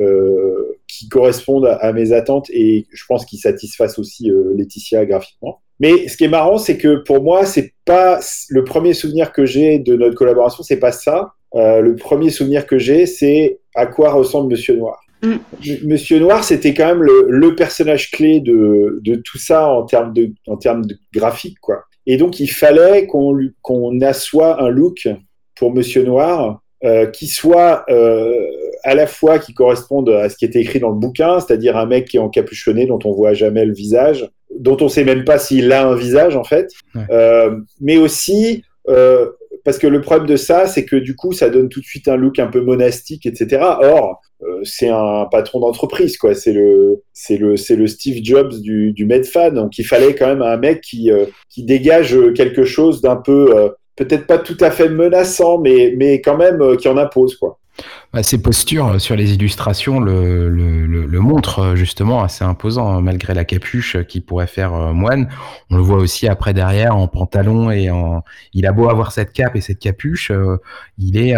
qui 0.87 1.07
corresponde 1.07 1.67
à, 1.67 1.93
mes 1.93 2.13
attentes 2.13 2.49
et 2.49 2.87
je 2.91 3.03
pense 3.07 3.23
qui 3.23 3.37
satisfasse 3.37 3.99
aussi 3.99 4.31
Laetitia 4.55 5.05
graphiquement. 5.05 5.61
Mais 5.79 6.07
ce 6.07 6.17
qui 6.17 6.23
est 6.23 6.29
marrant, 6.29 6.57
c'est 6.57 6.75
que 6.75 6.95
pour 7.03 7.21
moi, 7.21 7.45
c'est 7.45 7.73
pas 7.85 8.19
le 8.49 8.63
premier 8.63 8.95
souvenir 8.95 9.33
que 9.33 9.45
j'ai 9.45 9.77
de 9.77 9.95
notre 9.95 10.15
collaboration, 10.15 10.63
c'est 10.63 10.79
pas 10.79 10.91
ça. 10.91 11.33
le 11.53 11.93
premier 11.93 12.31
souvenir 12.31 12.65
que 12.65 12.79
j'ai, 12.79 13.05
c'est 13.05 13.59
à 13.75 13.85
quoi 13.85 14.13
ressemble 14.13 14.49
Monsieur 14.49 14.75
Noir. 14.75 14.99
Mm. 15.21 15.35
Monsieur 15.83 16.19
Noir, 16.19 16.43
c'était 16.43 16.73
quand 16.73 16.87
même 16.87 17.03
le, 17.03 17.25
le, 17.27 17.55
personnage 17.55 18.11
clé 18.11 18.39
de, 18.39 18.99
de 19.03 19.15
tout 19.15 19.37
ça 19.37 19.67
en 19.67 19.83
termes 19.83 20.13
de, 20.13 20.31
en 20.47 20.57
termes 20.57 20.85
de 20.85 20.97
graphique, 21.13 21.59
quoi. 21.59 21.83
Et 22.05 22.17
donc, 22.17 22.39
il 22.39 22.49
fallait 22.49 23.05
qu'on 23.05 23.37
qu'on 23.61 23.99
assoie 24.01 24.63
un 24.63 24.69
look 24.69 25.07
pour 25.55 25.73
Monsieur 25.73 26.03
Noir 26.03 26.61
euh, 26.85 27.05
qui 27.07 27.27
soit 27.27 27.83
euh, 27.89 28.33
à 28.83 28.95
la 28.95 29.05
fois 29.05 29.37
qui 29.37 29.53
corresponde 29.53 30.09
à 30.09 30.29
ce 30.29 30.37
qui 30.37 30.45
était 30.45 30.61
écrit 30.61 30.79
dans 30.79 30.91
le 30.91 30.95
bouquin, 30.95 31.39
c'est-à-dire 31.41 31.75
un 31.75 31.85
mec 31.85 32.07
qui 32.07 32.17
est 32.17 32.21
encapuchonné, 32.21 32.85
dont 32.85 32.99
on 33.03 33.11
voit 33.11 33.33
jamais 33.33 33.65
le 33.65 33.73
visage, 33.73 34.29
dont 34.57 34.77
on 34.79 34.87
sait 34.87 35.03
même 35.03 35.25
pas 35.25 35.37
s'il 35.37 35.71
a 35.73 35.85
un 35.85 35.95
visage 35.95 36.37
en 36.37 36.45
fait, 36.45 36.71
ouais. 36.95 37.01
euh, 37.11 37.59
mais 37.81 37.97
aussi 37.97 38.63
parce 39.69 39.77
que 39.77 39.85
le 39.85 40.01
problème 40.01 40.25
de 40.25 40.35
ça, 40.35 40.65
c'est 40.65 40.83
que 40.83 40.95
du 40.95 41.15
coup, 41.15 41.31
ça 41.31 41.51
donne 41.51 41.69
tout 41.69 41.79
de 41.79 41.85
suite 41.85 42.07
un 42.07 42.15
look 42.15 42.39
un 42.39 42.47
peu 42.47 42.59
monastique, 42.59 43.27
etc. 43.27 43.61
Or, 43.61 44.19
euh, 44.41 44.61
c'est 44.63 44.89
un 44.89 45.27
patron 45.29 45.59
d'entreprise, 45.59 46.17
quoi. 46.17 46.33
C'est 46.33 46.53
le, 46.53 47.03
c'est 47.13 47.37
le, 47.37 47.55
c'est 47.55 47.75
le 47.75 47.85
Steve 47.85 48.23
Jobs 48.23 48.51
du, 48.61 49.05
Medfan. 49.05 49.51
Donc, 49.51 49.77
il 49.77 49.83
fallait 49.83 50.15
quand 50.15 50.25
même 50.25 50.41
un 50.41 50.57
mec 50.57 50.81
qui, 50.81 51.11
euh, 51.11 51.27
dégage 51.55 52.17
quelque 52.33 52.63
chose 52.63 52.99
d'un 53.01 53.17
peu, 53.17 53.55
euh, 53.55 53.69
peut-être 53.95 54.25
pas 54.25 54.39
tout 54.39 54.57
à 54.59 54.71
fait 54.71 54.89
menaçant, 54.89 55.59
mais, 55.59 55.93
mais 55.95 56.19
quand 56.19 56.35
même 56.35 56.75
qui 56.77 56.87
en 56.87 56.97
impose, 56.97 57.35
quoi. 57.35 57.58
Bah, 58.11 58.23
ces 58.23 58.41
postures 58.41 58.87
euh, 58.87 58.99
sur 58.99 59.15
les 59.15 59.35
illustrations 59.35 59.99
le, 59.99 60.49
le, 60.49 61.19
montrent 61.19 61.59
euh, 61.59 61.75
justement 61.75 62.23
assez 62.23 62.43
imposant, 62.43 62.89
hein, 62.89 63.01
malgré 63.01 63.35
la 63.35 63.45
capuche 63.45 63.97
euh, 63.97 64.03
qui 64.03 64.19
pourrait 64.19 64.47
faire 64.47 64.71
moine. 64.93 65.29
On 65.69 65.75
le 65.75 65.83
voit 65.83 65.97
aussi 65.97 66.27
après 66.27 66.53
derrière 66.53 66.95
en 66.95 67.07
pantalon 67.07 67.69
et 67.69 67.91
en. 67.91 68.23
Il 68.53 68.65
a 68.65 68.71
beau 68.71 68.89
avoir 68.89 69.11
cette 69.11 69.31
cape 69.31 69.55
et 69.55 69.61
cette 69.61 69.77
capuche, 69.77 70.31
il 70.97 71.17
est, 71.17 71.35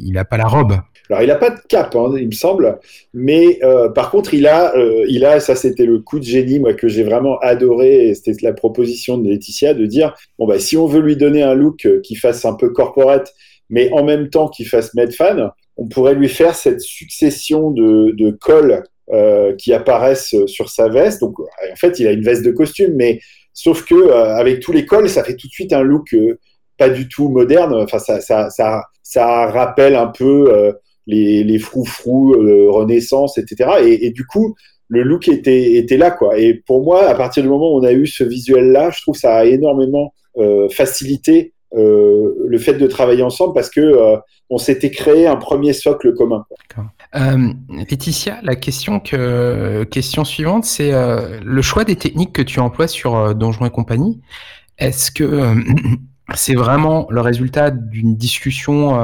il 0.00 0.18
a 0.18 0.24
pas 0.24 0.36
la 0.36 0.46
robe. 0.46 0.76
Alors 1.10 1.22
il 1.22 1.30
a 1.30 1.36
pas 1.36 1.50
de 1.50 1.58
cape, 1.68 1.96
hein, 1.96 2.14
il 2.16 2.26
me 2.26 2.32
semble, 2.32 2.78
mais 3.12 3.58
par 3.94 4.10
contre 4.10 4.34
il 4.34 4.46
a, 4.46 4.72
il 5.08 5.24
a, 5.24 5.40
ça 5.40 5.56
c'était 5.56 5.84
le 5.84 5.98
coup 5.98 6.18
de 6.18 6.24
génie 6.24 6.60
moi 6.60 6.74
que 6.74 6.88
j'ai 6.88 7.02
vraiment 7.02 7.38
adoré. 7.40 8.14
C'était 8.14 8.40
la 8.42 8.52
proposition 8.52 9.18
de 9.18 9.28
Laetitia 9.28 9.74
de 9.74 9.86
dire 9.86 10.14
bon 10.38 10.46
bah 10.46 10.58
si 10.58 10.76
on 10.76 10.86
veut 10.86 11.00
lui 11.00 11.16
donner 11.16 11.42
un 11.42 11.54
look 11.54 11.88
qui 12.02 12.14
fasse 12.14 12.44
un 12.44 12.54
peu 12.54 12.70
corporate 12.70 13.32
mais 13.70 13.90
en 13.92 14.04
même 14.04 14.28
temps 14.28 14.48
qu'il 14.48 14.68
fasse 14.68 14.94
Medfan, 14.94 15.50
on 15.76 15.88
pourrait 15.88 16.14
lui 16.14 16.28
faire 16.28 16.54
cette 16.54 16.80
succession 16.80 17.70
de, 17.70 18.30
cols 18.40 18.84
euh, 19.12 19.54
qui 19.56 19.72
apparaissent 19.72 20.34
sur 20.46 20.68
sa 20.68 20.88
veste. 20.88 21.20
Donc, 21.20 21.40
en 21.40 21.76
fait, 21.76 21.98
il 21.98 22.06
a 22.06 22.12
une 22.12 22.22
veste 22.22 22.44
de 22.44 22.50
costume, 22.50 22.94
mais 22.94 23.20
sauf 23.52 23.84
que 23.84 23.94
euh, 23.94 24.36
avec 24.36 24.60
tous 24.60 24.72
les 24.72 24.86
cols, 24.86 25.08
ça 25.08 25.24
fait 25.24 25.36
tout 25.36 25.48
de 25.48 25.52
suite 25.52 25.72
un 25.72 25.82
look 25.82 26.14
euh, 26.14 26.38
pas 26.78 26.88
du 26.88 27.08
tout 27.08 27.28
moderne. 27.28 27.74
Enfin, 27.74 27.98
ça, 27.98 29.46
rappelle 29.46 29.94
un 29.94 30.06
peu 30.06 30.72
les, 31.06 31.44
les 31.44 31.58
froufrous 31.58 32.32
Renaissance, 32.72 33.38
etc. 33.38 33.70
Et, 33.84 34.10
du 34.10 34.26
coup, 34.26 34.54
le 34.88 35.02
look 35.02 35.28
était, 35.28 35.74
était 35.74 35.96
là, 35.96 36.10
quoi. 36.10 36.38
Et 36.38 36.54
pour 36.54 36.82
moi, 36.82 37.06
à 37.06 37.14
partir 37.14 37.42
du 37.42 37.48
moment 37.48 37.74
où 37.74 37.78
on 37.78 37.84
a 37.84 37.92
eu 37.92 38.06
ce 38.06 38.24
visuel-là, 38.24 38.90
je 38.90 39.02
trouve 39.02 39.14
que 39.14 39.20
ça 39.20 39.36
a 39.36 39.44
énormément 39.44 40.12
facilité 40.70 41.51
euh, 41.74 42.34
le 42.46 42.58
fait 42.58 42.74
de 42.74 42.86
travailler 42.86 43.22
ensemble 43.22 43.54
parce 43.54 43.70
que 43.70 43.80
euh, 43.80 44.16
on 44.50 44.58
s'était 44.58 44.90
créé 44.90 45.26
un 45.26 45.36
premier 45.36 45.72
socle 45.72 46.12
commun. 46.12 46.44
Euh, 47.14 47.52
Laetitia, 47.70 48.40
la 48.42 48.56
question 48.56 49.00
que 49.00 49.84
question 49.84 50.24
suivante, 50.24 50.64
c'est 50.64 50.92
le 50.92 51.62
choix 51.62 51.84
des 51.84 51.96
techniques 51.96 52.32
que 52.32 52.42
tu 52.42 52.60
emploies 52.60 52.88
sur 52.88 53.34
Donjons 53.34 53.64
et 53.64 53.70
compagnie. 53.70 54.20
Est-ce 54.78 55.10
que 55.10 55.54
c'est 56.34 56.54
vraiment 56.54 57.06
le 57.08 57.22
résultat 57.22 57.70
d'une 57.70 58.16
discussion 58.16 58.98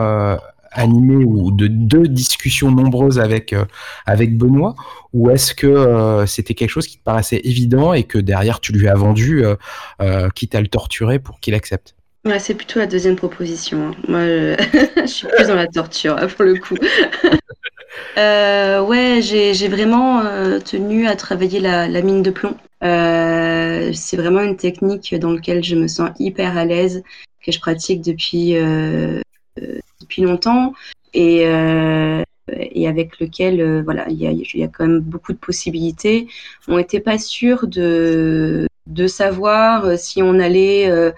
animée 0.71 1.25
ou 1.25 1.51
de 1.51 1.66
deux 1.66 2.07
discussions 2.07 2.71
nombreuses 2.71 3.19
avec 3.19 3.55
avec 4.05 4.37
Benoît, 4.37 4.75
ou 5.14 5.31
est-ce 5.31 5.55
que 5.55 6.25
c'était 6.27 6.55
quelque 6.55 6.71
chose 6.71 6.87
qui 6.87 6.99
te 6.99 7.05
paraissait 7.05 7.41
évident 7.45 7.95
et 7.95 8.05
que 8.05 8.19
derrière 8.19 8.61
tu 8.61 8.73
lui 8.73 8.89
as 8.89 8.95
vendu, 8.95 9.43
quitte 10.35 10.55
à 10.55 10.61
le 10.61 10.69
torturer 10.69 11.19
pour 11.19 11.41
qu'il 11.41 11.55
accepte? 11.55 11.95
C'est 12.39 12.55
plutôt 12.55 12.79
la 12.79 12.87
deuxième 12.87 13.16
proposition. 13.16 13.89
Hein. 13.89 13.95
Moi, 14.09 14.25
je... 14.27 15.07
suis 15.07 15.27
plus 15.27 15.47
dans 15.47 15.55
la 15.55 15.66
torture, 15.66 16.16
pour 16.37 16.45
le 16.45 16.57
coup. 16.57 16.77
euh, 18.19 18.83
ouais, 18.83 19.21
j'ai 19.23 19.69
vraiment 19.69 20.21
euh, 20.21 20.59
tenu 20.59 21.07
à 21.07 21.16
travailler 21.16 21.61
la, 21.61 22.03
mine 22.03 22.23
de 22.23 22.31
plomb. 22.31 22.57
Euh, 22.85 23.93
c'est 23.93 24.16
vraiment 24.16 24.41
une 24.41 24.57
technique 24.57 25.14
dans 25.14 25.33
laquelle 25.33 25.64
je 25.64 25.77
me 25.77 25.89
sens 25.89 26.11
hyper 26.19 26.57
à 26.57 26.64
l'aise, 26.64 27.03
que 27.45 27.53
je 27.53 27.61
pratique 27.61 28.03
depuis, 28.03 28.57
euh, 28.57 29.21
depuis 30.01 30.23
longtemps 30.23 30.75
et, 31.14 31.43
et 32.51 32.89
avec 32.89 33.19
lequel 33.21 33.83
voilà, 33.83 34.07
il 34.11 34.21
y 34.21 34.27
a, 34.27 34.33
y 34.33 34.62
a 34.62 34.69
quand 34.69 34.87
même 34.87 35.01
beaucoup 35.01 35.33
de 35.33 35.39
possibilités. 35.39 36.29
On 36.66 36.77
n'était 36.77 37.01
pas 37.01 37.19
sûr 37.19 37.66
de, 37.66 38.69
de 38.87 39.07
savoir 39.07 39.99
si 39.99 40.23
on 40.23 40.39
allait 40.39 41.12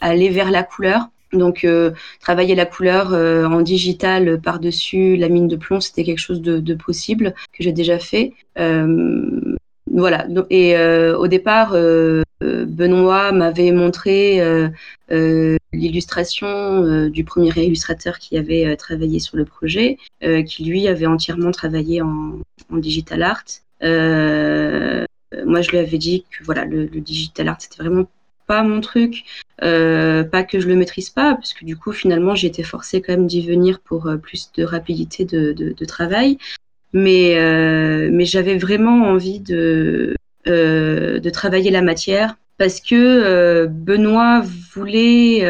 aller 0.00 0.28
vers 0.28 0.50
la 0.50 0.62
couleur. 0.62 1.08
Donc, 1.32 1.64
euh, 1.64 1.92
travailler 2.20 2.54
la 2.54 2.66
couleur 2.66 3.14
euh, 3.14 3.46
en 3.46 3.62
digital 3.62 4.40
par-dessus 4.40 5.16
la 5.16 5.28
mine 5.28 5.48
de 5.48 5.56
plomb, 5.56 5.80
c'était 5.80 6.04
quelque 6.04 6.18
chose 6.18 6.42
de, 6.42 6.74
possible 6.74 7.34
que 7.52 7.62
j'ai 7.62 7.72
déjà 7.72 7.98
fait. 7.98 8.32
Euh, 8.58 9.56
voilà. 9.90 10.26
Et 10.50 10.76
au 11.14 11.26
départ, 11.26 11.72
Benoît 12.40 13.32
m'avait 13.32 13.72
montré 13.72 14.40
l'illustration 15.10 17.08
du 17.08 17.24
premier 17.24 17.50
illustrateur 17.56 18.18
qui 18.18 18.38
avait 18.38 18.74
travaillé 18.76 19.18
sur 19.18 19.36
le 19.36 19.44
projet, 19.44 19.98
qui 20.46 20.64
lui 20.64 20.88
avait 20.88 21.06
entièrement 21.06 21.50
travaillé 21.50 22.00
en, 22.00 22.38
digital 22.70 23.22
art. 23.22 23.44
moi, 23.82 25.60
je 25.60 25.70
lui 25.70 25.78
avais 25.78 25.98
dit 25.98 26.24
que 26.30 26.42
voilà, 26.44 26.64
le, 26.64 26.86
le 26.86 27.00
digital 27.00 27.48
art, 27.48 27.60
c'était 27.60 27.82
vraiment 27.82 28.06
pas 28.52 28.62
mon 28.62 28.82
truc, 28.82 29.24
euh, 29.62 30.24
pas 30.24 30.42
que 30.44 30.60
je 30.60 30.68
le 30.68 30.76
maîtrise 30.76 31.08
pas, 31.08 31.34
parce 31.34 31.54
que 31.54 31.64
du 31.64 31.74
coup 31.74 31.92
finalement 31.92 32.34
j'ai 32.34 32.48
été 32.48 32.62
forcée 32.62 33.00
quand 33.00 33.14
même 33.14 33.26
d'y 33.26 33.40
venir 33.46 33.80
pour 33.80 34.08
euh, 34.08 34.18
plus 34.18 34.50
de 34.54 34.62
rapidité 34.62 35.24
de, 35.24 35.84
travail, 35.86 36.36
mais, 36.92 37.38
euh, 37.38 38.10
mais 38.12 38.26
j'avais 38.26 38.58
vraiment 38.58 39.06
envie 39.06 39.40
de, 39.40 40.14
de 40.44 41.30
travailler 41.30 41.70
la 41.70 41.80
matière 41.80 42.36
parce 42.58 42.78
que 42.78 43.66
Benoît 43.68 44.42
voulait 44.74 45.40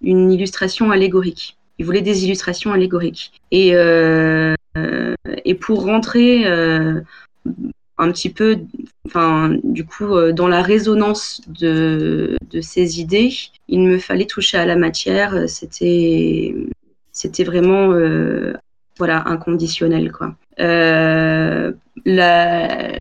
une 0.00 0.30
illustration 0.30 0.92
allégorique. 0.92 1.56
Il 1.80 1.84
voulait 1.84 2.00
des 2.00 2.24
illustrations 2.24 2.72
allégoriques. 2.72 3.32
Et, 3.50 3.70
et 5.44 5.54
pour 5.54 5.84
rentrer 5.84 6.44
un 7.98 8.12
petit 8.12 8.30
peu, 8.30 8.60
enfin, 9.06 9.56
du 9.64 9.84
coup, 9.84 10.14
euh, 10.14 10.32
dans 10.32 10.48
la 10.48 10.62
résonance 10.62 11.40
de, 11.48 12.36
de 12.50 12.60
ces 12.60 13.00
idées, 13.00 13.32
il 13.68 13.80
me 13.80 13.98
fallait 13.98 14.26
toucher 14.26 14.56
à 14.58 14.66
la 14.66 14.76
matière. 14.76 15.48
C'était, 15.48 16.54
c'était 17.12 17.44
vraiment, 17.44 17.92
euh, 17.92 18.54
voilà, 18.98 19.24
inconditionnel, 19.26 20.12
quoi. 20.12 20.36
Euh, 20.60 21.72
la, 22.04 22.92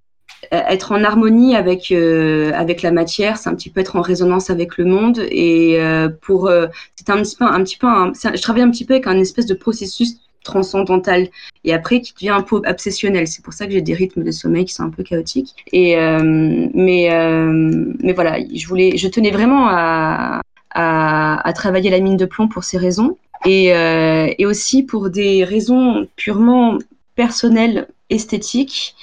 être 0.52 0.92
en 0.94 1.04
harmonie 1.04 1.56
avec 1.56 1.92
avec 1.92 2.82
la 2.82 2.92
matière, 2.92 3.38
c'est 3.38 3.50
un 3.50 3.56
petit 3.56 3.70
peu 3.70 3.82
être 3.82 3.96
en 3.98 4.02
résonance 4.02 4.50
avec 4.50 4.78
le 4.78 4.86
monde 4.86 5.20
et 5.30 5.78
pour 6.22 6.50
c'est 6.96 7.10
un 7.10 7.22
petit 7.22 7.36
peu 7.36 7.46
un 7.46 7.64
petit 7.64 7.78
peu 7.78 7.88
je 8.14 8.42
travaille 8.42 8.62
un 8.62 8.72
petit 8.72 8.86
peu 8.86 8.94
avec 8.94 9.08
un 9.08 9.18
espèce 9.20 9.46
de 9.46 9.56
processus 9.56 10.20
transcendantal 10.48 11.28
et 11.64 11.74
après 11.74 12.02
qui 12.02 12.14
devient 12.14 12.30
un 12.30 12.42
peu 12.42 12.62
obsessionnel. 12.66 13.28
C'est 13.28 13.44
pour 13.44 13.54
ça 13.54 13.66
que 13.66 13.74
j'ai 13.74 13.82
des 13.82 13.94
rythmes 13.94 14.24
de 14.24 14.32
sommeil 14.32 14.66
qui 14.66 14.74
sont 14.74 14.84
un 14.84 14.90
peu 14.90 15.04
chaotiques. 15.04 15.54
Et 15.72 15.98
euh, 15.98 16.68
mais 16.74 17.14
euh, 17.14 17.94
mais 18.00 18.14
voilà, 18.14 18.38
je 18.54 18.68
voulais, 18.68 18.98
je 18.98 19.08
tenais 19.08 19.32
vraiment 19.32 19.68
à, 19.70 20.42
à, 20.72 21.54
travailler 21.54 21.90
la 21.90 22.00
mine 22.00 22.18
de 22.18 22.26
plomb 22.26 22.48
pour 22.48 22.64
ces 22.64 22.78
raisons 22.78 23.18
et, 23.46 23.74
euh, 23.74 24.28
et 24.38 24.46
aussi 24.46 24.84
pour 24.84 25.10
des 25.10 25.44
raisons 25.44 26.08
purement 26.16 26.78
personnelles, 27.16 27.88
esthétiques, 28.10 28.96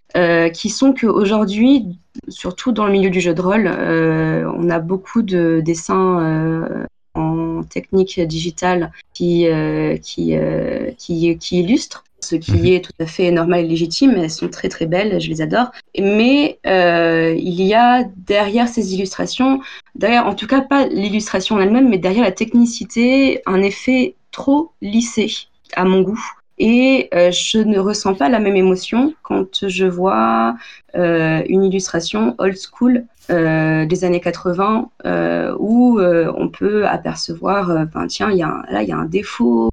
qui 0.55 0.68
sont 0.70 0.95
qu'aujourd'hui, 0.95 1.86
surtout 2.28 2.70
dans 2.70 2.86
le 2.86 2.92
milieu 2.92 3.11
du 3.11 3.20
jeu 3.20 3.34
de 3.34 3.42
rôle, 3.42 3.66
on 4.57 4.70
a 4.70 4.78
beaucoup 4.78 5.22
de 5.22 5.61
dessins 5.64 6.86
en 7.14 7.43
technique 7.65 8.21
digitale 8.21 8.93
qui, 9.12 9.47
euh, 9.47 9.97
qui, 9.97 10.37
euh, 10.37 10.91
qui, 10.99 11.37
qui 11.39 11.61
illustrent 11.61 12.05
ce 12.21 12.37
qui 12.37 12.53
mhm. 12.53 12.67
est 12.67 12.85
tout 12.85 12.93
à 12.99 13.07
fait 13.07 13.31
normal 13.31 13.65
et 13.65 13.69
légitime. 13.69 14.15
Elles 14.17 14.31
sont 14.31 14.49
très 14.49 14.69
très 14.69 14.87
belles, 14.87 15.21
je 15.21 15.29
les 15.29 15.41
adore. 15.41 15.71
Mais 15.99 16.59
euh, 16.67 17.35
il 17.39 17.62
y 17.62 17.75
a 17.75 18.05
derrière 18.17 18.69
ces 18.69 18.95
illustrations, 18.95 19.61
derrière, 19.95 20.27
en 20.27 20.35
tout 20.35 20.47
cas 20.47 20.62
pas 20.62 20.87
l'illustration 20.87 21.57
en 21.57 21.61
elle-même, 21.61 21.89
mais 21.89 21.99
derrière 21.99 22.25
la 22.25 22.33
technicité, 22.33 23.43
un 23.47 23.62
effet 23.62 24.17
trop 24.33 24.73
lissé 24.81 25.31
à 25.77 25.85
mon 25.85 26.01
goût. 26.01 26.23
Et 26.59 27.09
euh, 27.15 27.31
je 27.33 27.59
ne 27.59 27.79
ressens 27.79 28.15
pas 28.15 28.29
la 28.29 28.39
même 28.39 28.57
émotion 28.57 29.15
quand 29.23 29.69
je 29.69 29.87
vois 29.87 30.55
euh, 30.97 31.43
une 31.49 31.65
illustration 31.65 32.37
old 32.39 32.57
school 32.57 33.05
euh, 33.31 33.85
des 33.85 34.05
années 34.05 34.21
80 34.21 34.91
euh, 35.07 35.57
où 35.59 35.99
on 36.01 36.49
peut 36.49 36.87
apercevoir, 36.87 37.71
enfin 37.71 38.07
tiens, 38.07 38.31
y 38.31 38.43
a 38.43 38.63
là 38.71 38.83
il 38.83 38.89
y 38.89 38.93
a 38.93 38.97
un 38.97 39.07
défaut, 39.07 39.71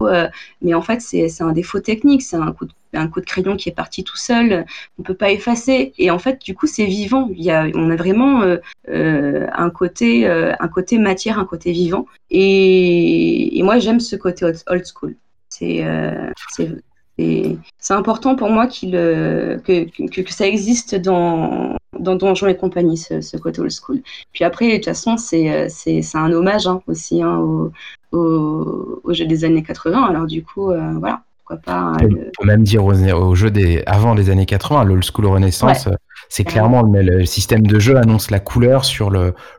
mais 0.62 0.74
en 0.74 0.82
fait 0.82 1.02
c'est 1.02 1.42
un 1.42 1.52
défaut 1.52 1.80
technique, 1.80 2.24
c'est 2.24 2.38
un 2.38 2.52
coup 2.52 2.66
de 2.66 2.72
un 2.94 3.08
coup 3.08 3.22
de 3.22 3.26
crayon 3.26 3.56
qui 3.56 3.70
est 3.70 3.74
parti 3.74 4.04
tout 4.04 4.18
seul, 4.18 4.66
on 5.00 5.04
peut 5.04 5.14
pas 5.14 5.32
effacer. 5.32 5.94
Et 5.98 6.12
en 6.12 6.20
fait, 6.20 6.42
du 6.42 6.54
coup, 6.54 6.68
c'est 6.68 6.86
vivant. 6.86 7.30
Y 7.32 7.50
a, 7.50 7.68
on 7.74 7.90
a 7.90 7.96
vraiment 7.96 8.44
un 8.90 9.70
côté, 9.70 10.28
un 10.28 10.68
côté 10.68 10.98
matière, 10.98 11.40
un 11.40 11.46
côté 11.46 11.72
vivant. 11.72 12.06
Et 12.32 13.62
moi, 13.64 13.80
j'aime 13.80 14.02
ce 14.02 14.18
côté 14.18 14.44
old 14.44 14.84
school. 14.86 15.16
C'est, 15.62 17.58
c'est 17.78 17.94
important 17.94 18.36
pour 18.36 18.50
moi 18.50 18.66
qu'il, 18.68 18.92
que, 18.92 19.60
que, 19.64 20.22
que, 20.22 20.34
ça 20.34 20.48
existe 20.48 20.96
dans, 20.96 21.78
dans 22.00 22.16
Donjon 22.16 22.48
et 22.48 22.58
compagnie, 22.58 22.98
ce, 22.98 23.38
côté 23.38 23.62
old 23.62 23.72
school. 23.72 24.02
Puis 24.34 24.44
après, 24.44 24.70
de 24.70 24.76
toute 24.76 24.86
façon, 24.86 25.18
c'est 25.18 25.70
un 26.16 26.32
hommage 26.32 26.66
hein, 26.66 26.82
aussi 26.88 27.22
hein, 27.22 27.38
au, 27.38 27.72
au, 28.12 29.14
jeu 29.14 29.26
des 29.26 29.46
années 29.46 29.64
80. 29.64 30.04
Alors 30.04 30.26
du 30.26 30.44
coup, 30.44 30.72
voilà. 31.00 31.24
Pas, 31.58 31.94
on 32.02 32.08
peut 32.08 32.46
même 32.46 32.64
dire 32.64 32.86
au, 32.86 33.36
jeu 33.36 33.52
des 33.52 33.84
avant 33.86 34.14
les 34.14 34.30
années 34.30 34.46
80, 34.46 34.86
l'old 34.86 35.04
school 35.04 35.26
renaissance, 35.26 35.88
c'est 36.30 36.44
clairement 36.44 36.84
le, 36.84 37.02
le, 37.02 37.26
système 37.26 37.66
de 37.66 37.80
jeu 37.80 37.98
annonce 37.98 38.32
la 38.32 38.40
couleur 38.40 38.86
sur 38.86 39.12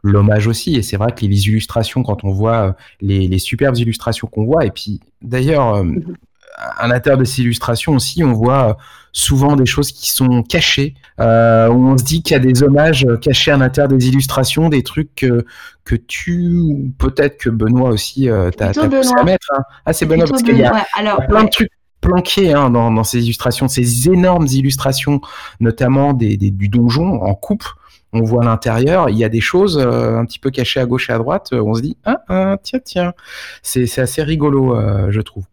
l'hommage 0.03 0.47
aussi. 0.47 0.77
Et 0.77 0.83
c'est 0.83 0.97
vrai 0.97 1.13
que 1.13 1.25
les 1.25 1.49
illustrations, 1.49 2.03
quand 2.03 2.25
on 2.25 2.31
voit 2.31 2.77
les, 3.01 3.29
les 3.29 3.39
superbes 3.39 3.77
illustrations 3.77 4.27
qu'on 4.27 4.45
voit, 4.45 4.65
et 4.65 4.71
puis 4.71 5.01
d'ailleurs, 5.23 5.85
mhm 5.85 6.17
à 6.57 6.87
l'intérieur 6.89 7.19
de 7.19 7.25
ces 7.25 7.43
illustrations 7.43 7.95
aussi, 7.95 8.23
on 8.23 8.33
voit 8.33 8.71
euh, 8.71 8.75
souvent 9.13 9.57
des 9.57 9.67
choses 9.67 9.93
qui 9.93 10.11
sont 10.11 10.43
cachées, 10.43 10.95
euh, 11.21 11.69
où 11.69 11.89
on 11.89 11.99
se 11.99 12.05
dit 12.05 12.23
qu'il 12.23 12.35
y 12.35 12.37
a 12.37 12.41
des 12.41 12.63
hommages 12.63 13.07
cachés 13.21 13.51
à 13.51 13.57
l'intérieur 13.57 13.89
des 13.89 14.09
illustrations, 14.09 14.69
des 14.69 14.83
trucs 14.83 15.15
que, 15.15 15.45
que 15.85 15.95
tu, 15.95 16.57
ou 16.57 16.93
peut-être 16.99 17.39
que 17.39 17.51
Benoît 17.51 17.91
aussi, 17.91 18.29
euh, 18.29 18.51
t'as 18.51 18.71
à 18.71 19.25
mettre. 19.25 19.47
Hein. 19.57 19.63
Ah, 19.87 19.93
c'est 19.93 20.07
Benoît, 20.07 20.27
parce 20.29 20.43
qu'il 20.43 20.59
y, 20.59 20.65
a 20.65 20.87
plein 21.29 21.45
de 21.45 21.51
trucs 21.51 21.71
planqués 22.03 22.53
hein, 22.53 22.69
dans, 22.69 22.91
dans, 22.91 23.05
ces 23.05 23.25
illustrations, 23.25 23.69
ces 23.69 24.11
énormes 24.11 24.47
illustrations, 24.47 25.23
notamment 25.61 26.13
des, 26.13 26.37
des, 26.37 26.51
du 26.51 26.69
donjon 26.69 27.23
en 27.23 27.35
coupe 27.35 27.65
on 28.13 28.23
voit 28.23 28.45
l'intérieur, 28.45 29.09
il 29.09 29.17
y 29.17 29.25
a 29.25 29.29
des 29.29 29.41
choses 29.41 29.79
euh, 29.79 30.19
un 30.19 30.25
petit 30.27 30.39
peu 30.39 30.51
cachées 30.51 30.81
à 30.81 30.87
gauche 30.87 31.09
et 31.09 31.13
à 31.13 31.19
droite. 31.19 31.49
Euh, 31.53 31.63
on 31.63 31.75
se 31.75 31.81
dit 31.81 31.97
ah, 32.05 32.23
ah 32.29 32.57
tiens 32.63 32.81
tiens, 32.85 33.15
c'est 33.63 33.99
assez 33.99 34.23
rigolo, 34.23 34.77
euh, 34.77 35.11
je 35.11 35.21
trouve. 35.21 35.45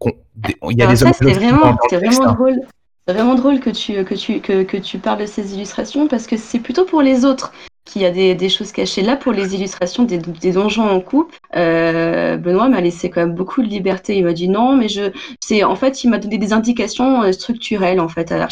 Il 0.70 0.78
y 0.78 0.82
a 0.82 0.88
des 0.88 0.98
ça 0.98 1.14
c'est 1.14 1.32
vraiment, 1.32 1.78
vraiment 1.90 2.24
hein. 2.24 2.34
drôle. 2.34 2.60
C'est 3.08 3.14
vraiment 3.14 3.36
drôle 3.36 3.60
que 3.60 3.70
tu 3.70 4.04
que 4.04 4.14
tu 4.14 4.42
que, 4.42 4.64
que 4.64 4.78
tu 4.78 5.00
parles 5.00 5.22
de 5.22 5.26
ces 5.26 5.56
illustrations 5.56 6.08
parce 6.08 6.28
que 6.28 6.38
c'est 6.38 6.60
plutôt 6.60 6.86
pour 6.86 7.02
les 7.02 7.26
autres 7.26 7.54
qu'il 7.90 8.02
y 8.02 8.06
a 8.06 8.12
des, 8.12 8.36
des, 8.36 8.50
choses 8.50 8.72
cachées. 8.72 9.02
Là, 9.02 9.16
pour 9.16 9.32
les 9.32 9.56
illustrations 9.56 10.04
des, 10.04 10.18
des 10.18 10.52
donjons 10.52 10.88
en 10.88 11.02
coupe, 11.02 11.36
euh, 11.56 12.38
Benoît 12.38 12.70
m'a 12.70 12.82
laissé 12.82 13.10
quand 13.10 13.22
même 13.22 13.36
beaucoup 13.36 13.62
de 13.62 13.68
liberté. 13.68 14.18
Il 14.18 14.26
m'a 14.26 14.34
dit 14.34 14.50
non, 14.50 14.76
mais 14.76 14.88
je, 14.88 15.12
c'est 15.40 15.64
en 15.64 15.76
fait, 15.76 16.04
il 16.04 16.10
m'a 16.10 16.20
donné 16.20 16.38
des 16.38 16.54
indications 16.54 17.32
structurelles 17.32 18.00
en 18.00 18.08
fait 18.08 18.32
à 18.32 18.48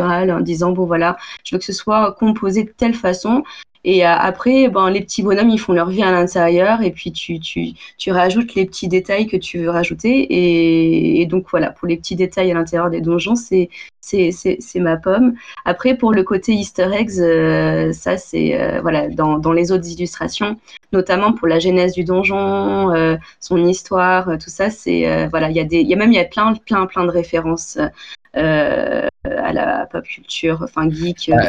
en 0.00 0.40
disant 0.40 0.72
bon 0.72 0.84
voilà, 0.84 1.16
je 1.44 1.54
veux 1.54 1.58
que 1.58 1.64
ce 1.64 1.72
soit 1.72 2.12
composé 2.18 2.64
de 2.64 2.70
telle 2.70 2.94
façon. 2.94 3.42
Et 3.84 4.06
euh, 4.06 4.10
après, 4.10 4.68
ben, 4.68 4.90
les 4.90 5.00
petits 5.00 5.22
bonhommes, 5.22 5.50
ils 5.50 5.58
font 5.58 5.72
leur 5.72 5.88
vie 5.88 6.02
à 6.02 6.10
l'intérieur 6.10 6.82
et 6.82 6.90
puis 6.90 7.12
tu, 7.12 7.40
tu, 7.40 7.68
tu 7.98 8.12
rajoutes 8.12 8.54
les 8.54 8.66
petits 8.66 8.88
détails 8.88 9.26
que 9.26 9.36
tu 9.36 9.58
veux 9.58 9.70
rajouter. 9.70 11.20
Et, 11.20 11.26
donc 11.26 11.46
voilà, 11.50 11.70
pour 11.70 11.88
les 11.88 11.96
petits 11.96 12.16
détails 12.16 12.50
à 12.50 12.54
l'intérieur 12.54 12.90
des 12.90 13.00
donjons, 13.00 13.36
c'est, 13.36 13.70
c'est, 14.00 14.30
c'est, 14.32 14.80
ma 14.80 14.96
pomme. 14.96 15.34
Après, 15.64 15.96
pour 15.96 16.12
le 16.12 16.22
côté 16.24 16.52
easter 16.52 16.88
eggs, 16.92 17.20
euh, 17.20 17.92
ça 17.92 18.16
c'est 18.16 18.60
euh, 18.60 18.80
voilà, 18.80 19.08
dans, 19.08 19.38
dans 19.38 19.52
les 19.52 19.72
autres 19.72 19.88
illustrations, 19.88 20.56
notamment 20.92 21.32
pour 21.32 21.48
la 21.48 21.58
genèse 21.58 21.92
du 21.92 22.04
donjon, 22.04 22.92
son 23.40 23.66
histoire, 23.66 24.38
tout 24.38 24.50
ça, 24.50 24.70
c'est 24.70 25.28
voilà, 25.28 25.50
il 25.50 25.56
y 25.56 25.60
a 25.60 25.64
des, 25.64 25.82
y 25.82 25.94
a 25.94 25.96
même 25.96 26.12
y 26.12 26.18
a 26.18 26.24
plein, 26.24 26.54
plein, 26.54 26.86
plein 26.86 27.04
de 27.04 27.10
références 27.10 27.76
euh, 27.76 27.88
à 28.34 29.52
la 29.52 29.86
pop 29.90 30.04
culture, 30.04 30.60
enfin 30.62 30.88
geek, 30.88 31.30
ah, 31.34 31.48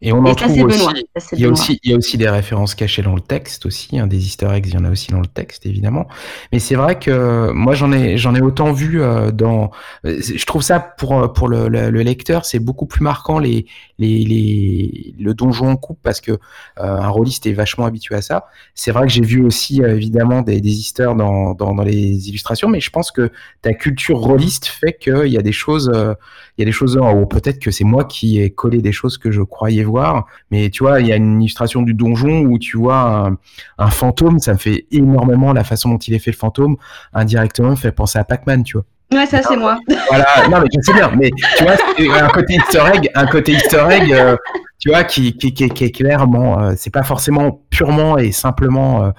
et 0.00 0.12
on 0.12 0.24
en 0.24 0.34
trouve 0.34 0.62
aussi. 0.64 0.86
il 1.32 1.40
y 1.40 1.44
a 1.44 1.48
aussi, 1.48 1.78
il 1.84 1.90
y 1.90 1.94
a 1.94 1.96
aussi 1.96 2.18
des 2.18 2.28
références 2.28 2.74
cachées 2.74 3.02
dans 3.02 3.14
le 3.14 3.20
texte 3.20 3.66
aussi, 3.66 3.98
hein, 3.98 4.06
des 4.06 4.18
Easter 4.24 4.48
eggs, 4.52 4.66
il 4.66 4.74
y 4.74 4.76
en 4.76 4.84
a 4.84 4.90
aussi 4.90 5.12
dans 5.12 5.20
le 5.20 5.26
texte 5.26 5.64
évidemment. 5.66 6.08
Mais 6.52 6.58
c'est 6.58 6.74
vrai 6.74 6.98
que 6.98 7.50
moi 7.52 7.74
j'en 7.74 7.92
ai, 7.92 8.16
j'en 8.18 8.34
ai 8.34 8.40
autant 8.40 8.72
vu 8.72 9.00
euh, 9.00 9.30
dans. 9.30 9.70
Je 10.02 10.44
trouve 10.44 10.62
ça 10.62 10.80
pour 10.80 11.32
pour 11.32 11.48
le, 11.48 11.68
le, 11.68 12.02
lecteur, 12.02 12.44
c'est 12.44 12.58
beaucoup 12.58 12.86
plus 12.86 13.02
marquant 13.02 13.38
les 13.38 13.66
le 14.02 15.32
donjon 15.32 15.70
en 15.70 15.76
coupe 15.76 15.98
parce 16.02 16.20
que 16.20 16.32
euh, 16.32 16.38
un 16.78 17.08
rôliste 17.08 17.46
est 17.46 17.52
vachement 17.52 17.86
habitué 17.86 18.14
à 18.14 18.22
ça. 18.22 18.46
C'est 18.74 18.90
vrai 18.92 19.06
que 19.06 19.12
j'ai 19.12 19.22
vu 19.22 19.44
aussi 19.44 19.82
évidemment 19.82 20.42
des, 20.42 20.60
des 20.60 20.78
Easter 20.78 21.12
dans, 21.16 21.54
dans, 21.54 21.82
les 21.82 22.28
illustrations, 22.28 22.68
mais 22.68 22.80
je 22.80 22.90
pense 22.90 23.10
que 23.10 23.30
ta 23.62 23.72
culture 23.72 24.18
rôliste 24.18 24.66
fait 24.66 24.92
qu'il 25.00 25.28
y 25.28 25.38
a 25.38 25.42
des 25.42 25.52
choses 25.52 25.90
euh, 25.94 26.14
il 26.58 26.60
y 26.60 26.64
a 26.64 26.66
des 26.66 26.72
choses, 26.72 26.98
ou 26.98 27.26
peut-être 27.26 27.58
que 27.58 27.70
c'est 27.70 27.84
moi 27.84 28.04
qui 28.04 28.40
ai 28.40 28.50
collé 28.50 28.82
des 28.82 28.92
choses 28.92 29.16
que 29.16 29.30
je 29.30 29.40
croyais 29.40 29.84
voir, 29.84 30.26
mais 30.50 30.68
tu 30.68 30.82
vois, 30.82 31.00
il 31.00 31.06
y 31.06 31.12
a 31.12 31.16
une 31.16 31.40
illustration 31.40 31.80
du 31.82 31.94
donjon 31.94 32.42
où 32.42 32.58
tu 32.58 32.76
vois 32.76 33.32
un, 33.78 33.90
fantôme, 33.90 34.38
ça 34.38 34.52
me 34.52 34.58
fait 34.58 34.86
énormément 34.90 35.52
la 35.52 35.64
façon 35.64 35.88
dont 35.90 35.98
il 35.98 36.14
est 36.14 36.18
fait 36.18 36.30
le 36.30 36.36
fantôme, 36.36 36.76
indirectement 37.14 37.70
me 37.70 37.76
fait 37.76 37.92
penser 37.92 38.18
à 38.18 38.24
Pac-Man, 38.24 38.64
tu 38.64 38.76
vois. 38.76 38.84
Ouais, 39.12 39.26
ça 39.26 39.42
c'est 39.42 39.56
moi. 39.56 39.78
Voilà, 40.08 40.26
non 40.50 40.60
mais 40.60 40.68
je 40.74 40.80
sais 40.82 40.94
bien, 40.94 41.10
mais 41.16 41.30
tu 41.56 41.64
vois, 41.64 41.74
un 42.20 42.28
côté 42.28 42.54
Easter 42.54 42.82
egg, 42.94 43.10
un 43.14 43.26
côté 43.26 43.52
Easter 43.52 43.84
egg, 43.90 44.12
euh, 44.12 44.36
tu 44.82 44.88
vois, 44.88 45.04
qui, 45.04 45.36
qui, 45.36 45.54
qui, 45.54 45.68
qui 45.68 45.84
est 45.84 45.90
clairement, 45.92 46.60
euh, 46.60 46.72
c'est 46.76 46.92
pas 46.92 47.04
forcément 47.04 47.62
purement 47.70 48.18
et 48.18 48.32
simplement 48.32 49.04
euh, 49.04 49.10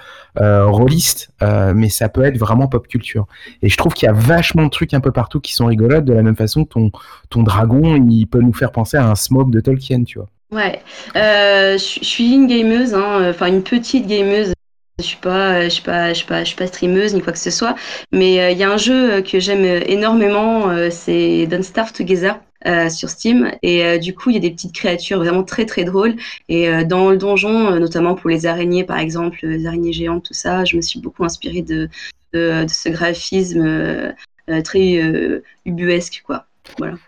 euh 0.42 0.66
rôliste, 0.66 1.30
euh, 1.42 1.72
mais 1.74 1.88
ça 1.88 2.10
peut 2.10 2.26
être 2.26 2.38
vraiment 2.38 2.68
pop 2.68 2.86
culture. 2.86 3.28
Et 3.62 3.70
je 3.70 3.78
trouve 3.78 3.94
qu'il 3.94 4.06
y 4.06 4.10
a 4.10 4.14
vachement 4.14 4.66
de 4.66 4.70
trucs 4.70 4.94
un 4.94 5.00
peu 5.00 5.14
partout 5.14 5.40
qui 5.40 5.54
sont 5.54 5.68
rigolotes, 5.68 6.04
de 6.04 6.12
la 6.12 6.22
même 6.22 6.36
façon 6.36 6.66
que 6.66 6.74
ton, 6.74 6.92
ton 7.30 7.44
dragon, 7.44 7.96
il 7.96 8.26
peut 8.26 8.42
nous 8.42 8.52
faire 8.52 8.74
penser 8.74 8.98
à 8.98 9.06
un 9.06 9.16
smoke 9.16 9.52
de 9.52 9.62
Tolkien, 9.62 10.04
tu 10.04 10.20
vois. 10.20 10.28
Ouais, 10.52 10.82
je 11.16 11.78
suis 11.78 12.34
une 12.34 12.48
gameuse, 12.48 12.94
hein, 12.94 13.30
enfin 13.30 13.48
une 13.48 13.64
petite 13.64 14.06
gameuse 14.06 14.54
je 15.00 15.04
suis 15.06 15.18
pas, 15.18 15.64
je 15.64 15.70
suis 15.70 15.82
pas, 15.82 16.10
je 16.10 16.20
suis 16.20 16.28
pas, 16.28 16.44
je 16.44 16.50
suis 16.50 16.56
pas 16.56 16.68
streameuse 16.68 17.14
ni 17.16 17.22
quoi 17.22 17.34
que 17.34 17.40
ce 17.40 17.50
soit, 17.50 17.76
mais 18.12 18.40
euh, 18.40 18.52
il 18.52 18.58
y 18.58 18.64
a 18.64 18.72
un 18.72 18.78
jeu 18.78 19.22
que 19.22 19.40
j'aime 19.40 19.66
énormément, 19.88 20.70
euh, 20.70 20.90
c'est 20.92 21.48
Don't 21.48 21.64
Starve 21.64 21.94
Together. 21.94 22.40
Euh, 22.66 22.88
sur 22.88 23.10
Steam 23.10 23.52
et 23.62 24.00
du 24.00 24.16
coup 24.16 24.30
il 24.30 24.36
y 24.36 24.38
a 24.38 24.40
des 24.40 24.52
petites 24.52 24.74
créatures 24.74 25.18
vraiment 25.18 25.44
très 25.44 25.66
très 25.66 25.84
drôles 25.84 26.16
et 26.48 26.86
dans 26.86 27.10
le 27.10 27.18
donjon 27.18 27.78
notamment 27.78 28.16
pour 28.16 28.30
les 28.30 28.46
araignées 28.46 28.86
par 28.86 29.00
exemple 29.00 29.40
les 29.42 29.66
araignées 29.66 29.92
géantes 29.92 30.24
tout 30.24 30.34
ça 30.34 30.64
je 30.64 30.78
me 30.78 30.82
suis 30.82 31.02
beaucoup 31.02 31.26
inspirée 31.26 31.62
de, 31.62 31.90
de 32.32 32.66
ce 32.70 32.88
graphisme 32.88 34.16
très 34.64 35.42
ubuesque 35.66 36.24
quoi 36.26 36.46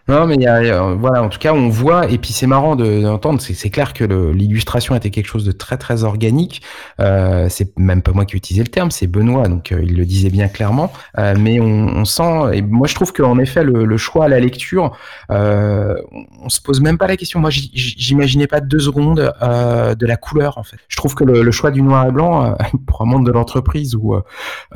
Non, 0.07 0.27
mais 0.27 0.35
y 0.35 0.47
a, 0.47 0.93
voilà, 0.93 1.23
en 1.23 1.29
tout 1.29 1.39
cas, 1.39 1.53
on 1.53 1.69
voit, 1.69 2.09
et 2.09 2.17
puis 2.17 2.33
c'est 2.33 2.45
marrant 2.45 2.75
d'entendre, 2.75 3.41
c'est 3.41 3.69
clair 3.69 3.93
que 3.93 4.03
l'illustration 4.03 4.95
était 4.95 5.09
quelque 5.09 5.27
chose 5.27 5.45
de 5.45 5.51
très 5.51 5.77
très 5.77 6.03
organique. 6.03 6.61
Euh, 6.99 7.47
c'est 7.49 7.77
même 7.77 8.01
pas 8.01 8.11
moi 8.11 8.25
qui 8.25 8.35
utilisais 8.35 8.63
le 8.63 8.69
terme, 8.69 8.91
c'est 8.91 9.07
Benoît, 9.07 9.47
donc 9.47 9.71
euh, 9.71 9.81
il 9.81 9.95
le 9.95 10.05
disait 10.05 10.29
bien 10.29 10.47
clairement. 10.49 10.91
Euh, 11.17 11.35
mais 11.39 11.59
on, 11.59 12.05
sent, 12.05 12.53
et 12.53 12.61
moi 12.61 12.87
je 12.87 12.95
trouve 12.95 13.13
qu'en 13.13 13.39
effet, 13.39 13.63
le, 13.63 13.97
choix 13.97 14.25
à 14.25 14.27
la 14.27 14.39
lecture, 14.39 14.95
euh, 15.31 15.95
on 16.43 16.49
se 16.49 16.61
pose 16.61 16.81
même 16.81 16.97
pas 16.97 17.07
la 17.07 17.17
question. 17.17 17.39
Moi, 17.39 17.49
j'imaginais 17.51 18.47
pas 18.47 18.59
deux 18.59 18.79
secondes 18.79 19.33
euh, 19.41 19.95
de 19.95 20.05
la 20.05 20.17
couleur, 20.17 20.57
en 20.57 20.63
fait. 20.63 20.77
Je 20.89 20.97
trouve 20.97 21.15
que 21.15 21.23
le, 21.23 21.41
le 21.41 21.51
choix 21.51 21.71
du 21.71 21.81
noir 21.81 22.07
et 22.07 22.11
blanc 22.11 22.55
pour 22.87 23.01
un 23.01 23.05
monde 23.05 23.25
de 23.25 23.31
l'entreprise 23.31 23.95
ou 23.95 24.15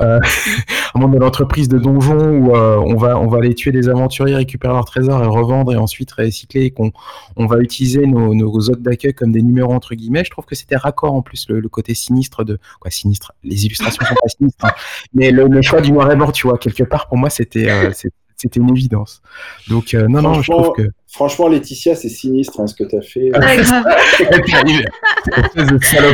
un 0.94 1.00
monde 1.00 1.14
de 1.14 1.18
l'entreprise 1.18 1.68
de 1.68 1.78
donjon 1.78 2.18
où 2.18 2.54
on 2.54 2.96
va 2.96 3.18
on 3.18 3.32
aller 3.34 3.54
tuer 3.54 3.72
des 3.72 3.88
aventuriers, 3.88 4.36
récupérer 4.36 4.72
leur 4.74 4.84
trésor 4.84 5.22
et 5.22 5.26
revendre 5.26 5.72
et 5.72 5.76
ensuite 5.76 6.10
recycler 6.12 6.64
et 6.64 6.70
qu'on 6.70 6.92
on 7.36 7.46
va 7.46 7.58
utiliser 7.58 8.06
nos, 8.06 8.34
nos 8.34 8.70
hôtes 8.70 8.82
d'accueil 8.82 9.14
comme 9.14 9.32
des 9.32 9.42
numéros 9.42 9.72
entre 9.72 9.94
guillemets, 9.94 10.24
je 10.24 10.30
trouve 10.30 10.44
que 10.44 10.54
c'était 10.54 10.76
raccord 10.76 11.14
en 11.14 11.22
plus 11.22 11.46
le, 11.48 11.68
côté 11.68 11.94
sinistre 11.94 12.44
de 12.44 12.58
quoi 12.80 12.90
sinistre? 12.90 13.32
Les 13.44 13.66
illustrations 13.66 14.04
sont 14.04 14.14
pas 14.14 14.28
sinistres, 14.28 14.64
hein. 14.64 14.72
mais 15.14 15.30
le, 15.30 15.62
choix 15.62 15.80
du 15.80 15.92
noir 15.92 16.10
et 16.10 16.16
blanc, 16.16 16.32
tu 16.32 16.48
vois, 16.48 16.58
quelque 16.58 16.82
part 16.82 17.08
pour 17.08 17.18
moi 17.18 17.30
c'était 17.30 17.70
euh, 17.70 17.90
c'était 18.40 18.60
une 18.60 18.70
évidence. 18.70 19.22
Donc 19.68 19.94
euh, 19.94 20.06
non 20.08 20.22
non, 20.22 20.42
je 20.42 20.50
trouve 20.50 20.72
que 20.76 20.88
franchement 21.08 21.48
Laetitia 21.48 21.94
c'est 21.94 22.08
sinistre 22.08 22.60
hein, 22.60 22.66
ce 22.66 22.74
que 22.74 22.84
tu 22.84 22.96
as 22.96 23.02
fait. 23.02 23.30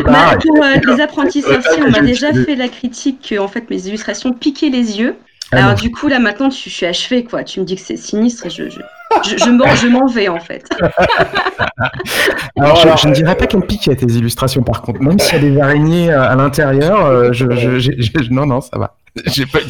Bah, 0.05 0.37
pour 0.41 0.64
euh, 0.64 0.74
les 0.87 1.01
apprentis 1.01 1.43
sorciers, 1.43 1.83
on 1.87 1.91
m'a 1.91 2.01
déjà 2.01 2.33
fait 2.33 2.57
la 2.57 2.68
critique 2.68 3.29
que 3.31 3.39
en 3.39 3.49
fait 3.49 3.68
mes 3.70 3.87
illustrations 3.87 4.33
piquaient 4.33 4.70
les 4.70 4.99
yeux. 4.99 5.16
Ah 5.53 5.59
Alors 5.59 5.74
du 5.74 5.91
coup 5.91 6.09
là 6.09 6.18
maintenant 6.18 6.49
tu, 6.49 6.68
je 6.68 6.74
suis 6.74 6.87
achevé 6.87 7.24
quoi. 7.24 7.45
Tu 7.45 7.61
me 7.61 7.64
dis 7.64 7.77
que 7.77 7.83
c'est 7.83 7.97
sinistre 7.97 8.47
et 8.47 8.51
je 8.51 8.68
je, 8.68 8.81
je, 9.22 9.37
je 9.37 9.87
m'en 9.89 10.07
vais 10.07 10.29
en 10.29 10.41
fait. 10.41 10.68
Alors, 12.59 12.77
je, 12.97 13.09
ne 13.09 13.14
dirais 13.14 13.37
pas 13.37 13.47
qu'elle 13.47 13.61
pique 13.62 13.89
à 13.89 13.95
tes 13.95 14.07
illustrations 14.07 14.62
par 14.62 14.83
contre. 14.83 15.01
Même 15.01 15.18
s'il 15.18 15.43
y 15.43 15.47
a 15.47 15.51
des 15.51 15.61
araignées 15.61 16.11
euh, 16.11 16.29
à 16.29 16.35
l'intérieur, 16.35 17.05
euh, 17.07 17.33
je, 17.33 17.45
non 18.33 18.47
non 18.47 18.61
ça 18.61 18.79
va. 18.79 18.97
J'ai 19.27 19.47
pas 19.47 19.61
de 19.61 19.68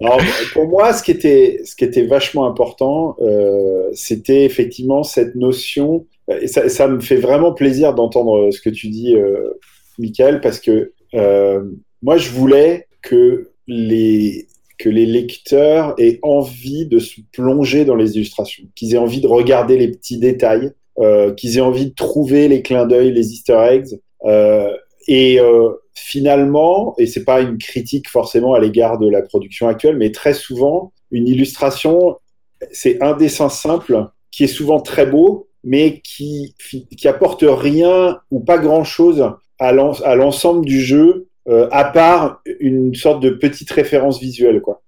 souci. 0.00 0.52
pour 0.52 0.68
moi, 0.68 0.92
ce 0.92 1.02
qui 1.02 1.10
était, 1.10 1.60
ce 1.64 1.74
qui 1.76 1.84
était 1.84 2.04
vachement 2.04 2.46
important, 2.46 3.16
euh, 3.20 3.88
c'était 3.92 4.44
effectivement 4.44 5.02
cette 5.02 5.34
notion, 5.34 6.06
et 6.40 6.46
ça, 6.46 6.68
ça, 6.68 6.88
me 6.88 7.00
fait 7.00 7.16
vraiment 7.16 7.52
plaisir 7.52 7.94
d'entendre 7.94 8.50
ce 8.50 8.60
que 8.60 8.70
tu 8.70 8.88
dis, 8.88 9.14
euh, 9.14 9.58
Michael, 9.98 10.40
parce 10.40 10.60
que 10.60 10.92
euh, 11.14 11.62
moi, 12.02 12.16
je 12.16 12.30
voulais 12.30 12.86
que 13.02 13.50
les, 13.66 14.46
que 14.78 14.88
les 14.88 15.06
lecteurs 15.06 15.94
aient 15.98 16.18
envie 16.22 16.86
de 16.86 16.98
se 16.98 17.20
plonger 17.32 17.84
dans 17.84 17.94
les 17.94 18.16
illustrations, 18.16 18.64
qu'ils 18.74 18.94
aient 18.94 18.98
envie 18.98 19.20
de 19.20 19.26
regarder 19.26 19.78
les 19.78 19.88
petits 19.88 20.18
détails, 20.18 20.72
euh, 20.98 21.32
qu'ils 21.34 21.58
aient 21.58 21.62
envie 21.62 21.86
de 21.86 21.94
trouver 21.94 22.48
les 22.48 22.62
clins 22.62 22.86
d'œil, 22.86 23.12
les 23.12 23.32
easter 23.32 23.58
eggs. 23.70 24.00
Euh, 24.24 24.74
et 25.08 25.40
euh, 25.40 25.70
finalement, 25.96 26.94
et 26.98 27.06
c'est 27.06 27.24
pas 27.24 27.40
une 27.40 27.58
critique 27.58 28.08
forcément 28.08 28.54
à 28.54 28.60
l'égard 28.60 28.98
de 28.98 29.08
la 29.08 29.22
production 29.22 29.66
actuelle, 29.66 29.96
mais 29.96 30.12
très 30.12 30.34
souvent, 30.34 30.92
une 31.10 31.26
illustration, 31.26 32.16
c'est 32.70 33.02
un 33.02 33.16
dessin 33.16 33.48
simple 33.48 34.06
qui 34.30 34.44
est 34.44 34.48
souvent 34.48 34.80
très 34.80 35.06
beau, 35.06 35.48
mais 35.64 36.00
qui, 36.04 36.54
qui 36.96 37.08
apporte 37.08 37.44
rien 37.46 38.20
ou 38.30 38.40
pas 38.40 38.58
grand-chose 38.58 39.32
à 39.58 39.72
l'ensemble 39.72 40.64
du 40.66 40.80
jeu, 40.80 41.28
euh, 41.48 41.68
à 41.72 41.84
part 41.84 42.42
une 42.60 42.94
sorte 42.94 43.22
de 43.22 43.30
petite 43.30 43.70
référence 43.70 44.20
visuelle. 44.20 44.60
Quoi. 44.60 44.82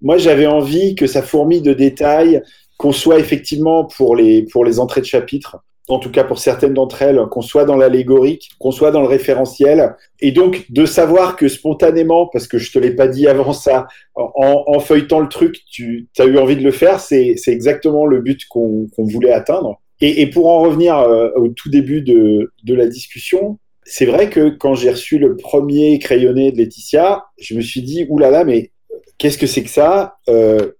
Moi, 0.00 0.16
j'avais 0.16 0.46
envie 0.46 0.94
que 0.94 1.06
ça 1.06 1.22
fourmille 1.22 1.60
de 1.60 1.74
détails, 1.74 2.42
qu'on 2.78 2.92
soit 2.92 3.18
effectivement 3.18 3.84
pour 3.84 4.16
les, 4.16 4.42
pour 4.44 4.64
les 4.64 4.80
entrées 4.80 5.02
de 5.02 5.06
chapitre, 5.06 5.58
en 5.90 5.98
tout 5.98 6.10
cas 6.10 6.24
pour 6.24 6.38
certaines 6.38 6.74
d'entre 6.74 7.02
elles, 7.02 7.20
qu'on 7.30 7.42
soit 7.42 7.64
dans 7.64 7.76
l'allégorique, 7.76 8.50
qu'on 8.58 8.70
soit 8.70 8.90
dans 8.90 9.00
le 9.00 9.06
référentiel, 9.06 9.94
et 10.20 10.32
donc 10.32 10.66
de 10.70 10.86
savoir 10.86 11.36
que 11.36 11.48
spontanément, 11.48 12.26
parce 12.26 12.46
que 12.46 12.58
je 12.58 12.72
te 12.72 12.78
l'ai 12.78 12.92
pas 12.92 13.08
dit 13.08 13.26
avant 13.26 13.52
ça, 13.52 13.86
en, 14.14 14.78
feuilletant 14.80 15.20
le 15.20 15.28
truc, 15.28 15.60
tu 15.70 16.08
as 16.18 16.24
eu 16.24 16.38
envie 16.38 16.56
de 16.56 16.62
le 16.62 16.70
faire, 16.70 17.00
c'est 17.00 17.36
exactement 17.46 18.06
le 18.06 18.20
but 18.20 18.46
qu'on 18.48 18.88
voulait 18.98 19.32
atteindre. 19.32 19.80
Et, 20.02 20.28
pour 20.30 20.48
en 20.48 20.60
revenir 20.60 20.98
euh, 20.98 21.28
au 21.36 21.48
tout 21.48 21.68
début 21.68 22.00
de, 22.00 22.50
de 22.64 22.74
la 22.74 22.86
discussion, 22.86 23.58
c'est 23.84 24.06
vrai 24.06 24.30
que 24.30 24.48
quand 24.48 24.74
j'ai 24.74 24.90
reçu 24.90 25.18
le 25.18 25.36
premier 25.36 25.98
crayonné 25.98 26.52
de 26.52 26.56
Laetitia, 26.56 27.24
je 27.38 27.54
me 27.54 27.60
suis 27.60 27.82
dit, 27.82 28.06
oulala, 28.08 28.44
mais 28.44 28.70
qu'est-ce 29.18 29.36
que 29.36 29.46
c'est 29.46 29.62
que 29.62 29.68
ça 29.68 30.16
euh, 30.28 30.70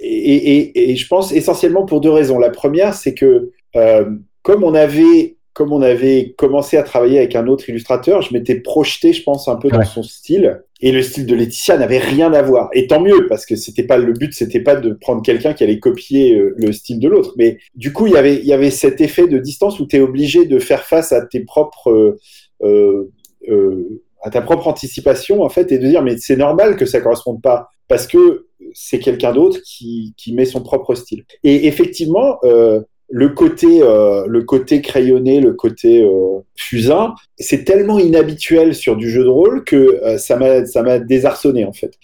et, 0.00 0.96
je 0.96 1.06
pense 1.08 1.32
essentiellement 1.32 1.84
pour 1.84 2.00
deux 2.00 2.10
raisons. 2.10 2.38
La 2.38 2.50
première, 2.50 2.94
c'est 2.94 3.14
que 3.14 3.50
euh, 3.76 4.10
comme 4.48 4.64
on 4.64 4.72
avait 4.72 5.36
comme 5.52 5.72
on 5.72 5.82
avait 5.82 6.34
commencé 6.38 6.76
à 6.76 6.84
travailler 6.84 7.18
avec 7.18 7.34
un 7.34 7.48
autre 7.48 7.68
illustrateur, 7.68 8.22
je 8.22 8.32
m'étais 8.32 8.54
projeté, 8.60 9.12
je 9.12 9.24
pense, 9.24 9.48
un 9.48 9.56
peu 9.56 9.68
dans 9.68 9.84
son 9.84 10.04
style. 10.04 10.62
Et 10.80 10.92
le 10.92 11.02
style 11.02 11.26
de 11.26 11.34
Laetitia 11.34 11.76
n'avait 11.76 11.98
rien 11.98 12.32
à 12.32 12.42
voir. 12.42 12.70
Et 12.72 12.86
tant 12.86 13.00
mieux, 13.00 13.26
parce 13.28 13.44
que 13.44 13.56
c'était 13.56 13.82
pas 13.82 13.98
le 13.98 14.12
but, 14.12 14.32
c'était 14.32 14.60
pas 14.60 14.76
de 14.76 14.92
prendre 14.92 15.20
quelqu'un 15.20 15.54
qui 15.54 15.64
allait 15.64 15.80
copier 15.80 16.36
euh, 16.36 16.54
le 16.56 16.72
style 16.72 17.00
de 17.00 17.08
l'autre. 17.08 17.34
Mais 17.36 17.58
du 17.74 17.92
coup, 17.92 18.06
il 18.06 18.12
y 18.12 18.16
avait, 18.16 18.36
il 18.36 18.44
y 18.44 18.52
avait 18.52 18.70
cet 18.70 19.00
effet 19.00 19.26
de 19.26 19.38
distance 19.38 19.80
où 19.80 19.86
tu 19.86 19.96
es 19.96 20.00
obligé 20.00 20.46
de 20.46 20.60
faire 20.60 20.84
face 20.84 21.10
à 21.10 21.26
tes 21.26 21.40
propres, 21.40 22.16
euh, 22.62 23.12
euh, 23.48 24.00
à 24.22 24.30
ta 24.30 24.40
propre 24.40 24.68
anticipation, 24.68 25.42
en 25.42 25.48
fait, 25.48 25.72
et 25.72 25.78
de 25.78 25.88
dire, 25.88 26.02
mais 26.02 26.16
c'est 26.18 26.36
normal 26.36 26.76
que 26.76 26.86
ça 26.86 27.00
corresponde 27.00 27.42
pas, 27.42 27.68
parce 27.88 28.06
que 28.06 28.46
c'est 28.74 29.00
quelqu'un 29.00 29.32
d'autre 29.32 29.58
qui, 29.66 30.14
qui 30.16 30.32
met 30.32 30.44
son 30.44 30.62
propre 30.62 30.94
style. 30.94 31.24
Et 31.42 31.66
effectivement, 31.66 32.38
euh, 32.44 32.80
le 33.10 33.30
côté, 33.30 33.82
euh, 33.82 34.26
le 34.26 34.42
côté 34.42 34.82
crayonné, 34.82 35.40
le 35.40 35.54
côté 35.54 36.02
euh, 36.02 36.40
fusain, 36.56 37.14
c'est 37.38 37.64
tellement 37.64 37.98
inhabituel 37.98 38.74
sur 38.74 38.96
du 38.96 39.10
jeu 39.10 39.24
de 39.24 39.28
rôle 39.28 39.64
que 39.64 39.76
euh, 40.04 40.18
ça 40.18 40.36
m'a, 40.36 40.66
ça 40.66 40.82
m'a 40.82 40.98
désarçonné 40.98 41.64
en 41.64 41.72
fait. 41.72 41.94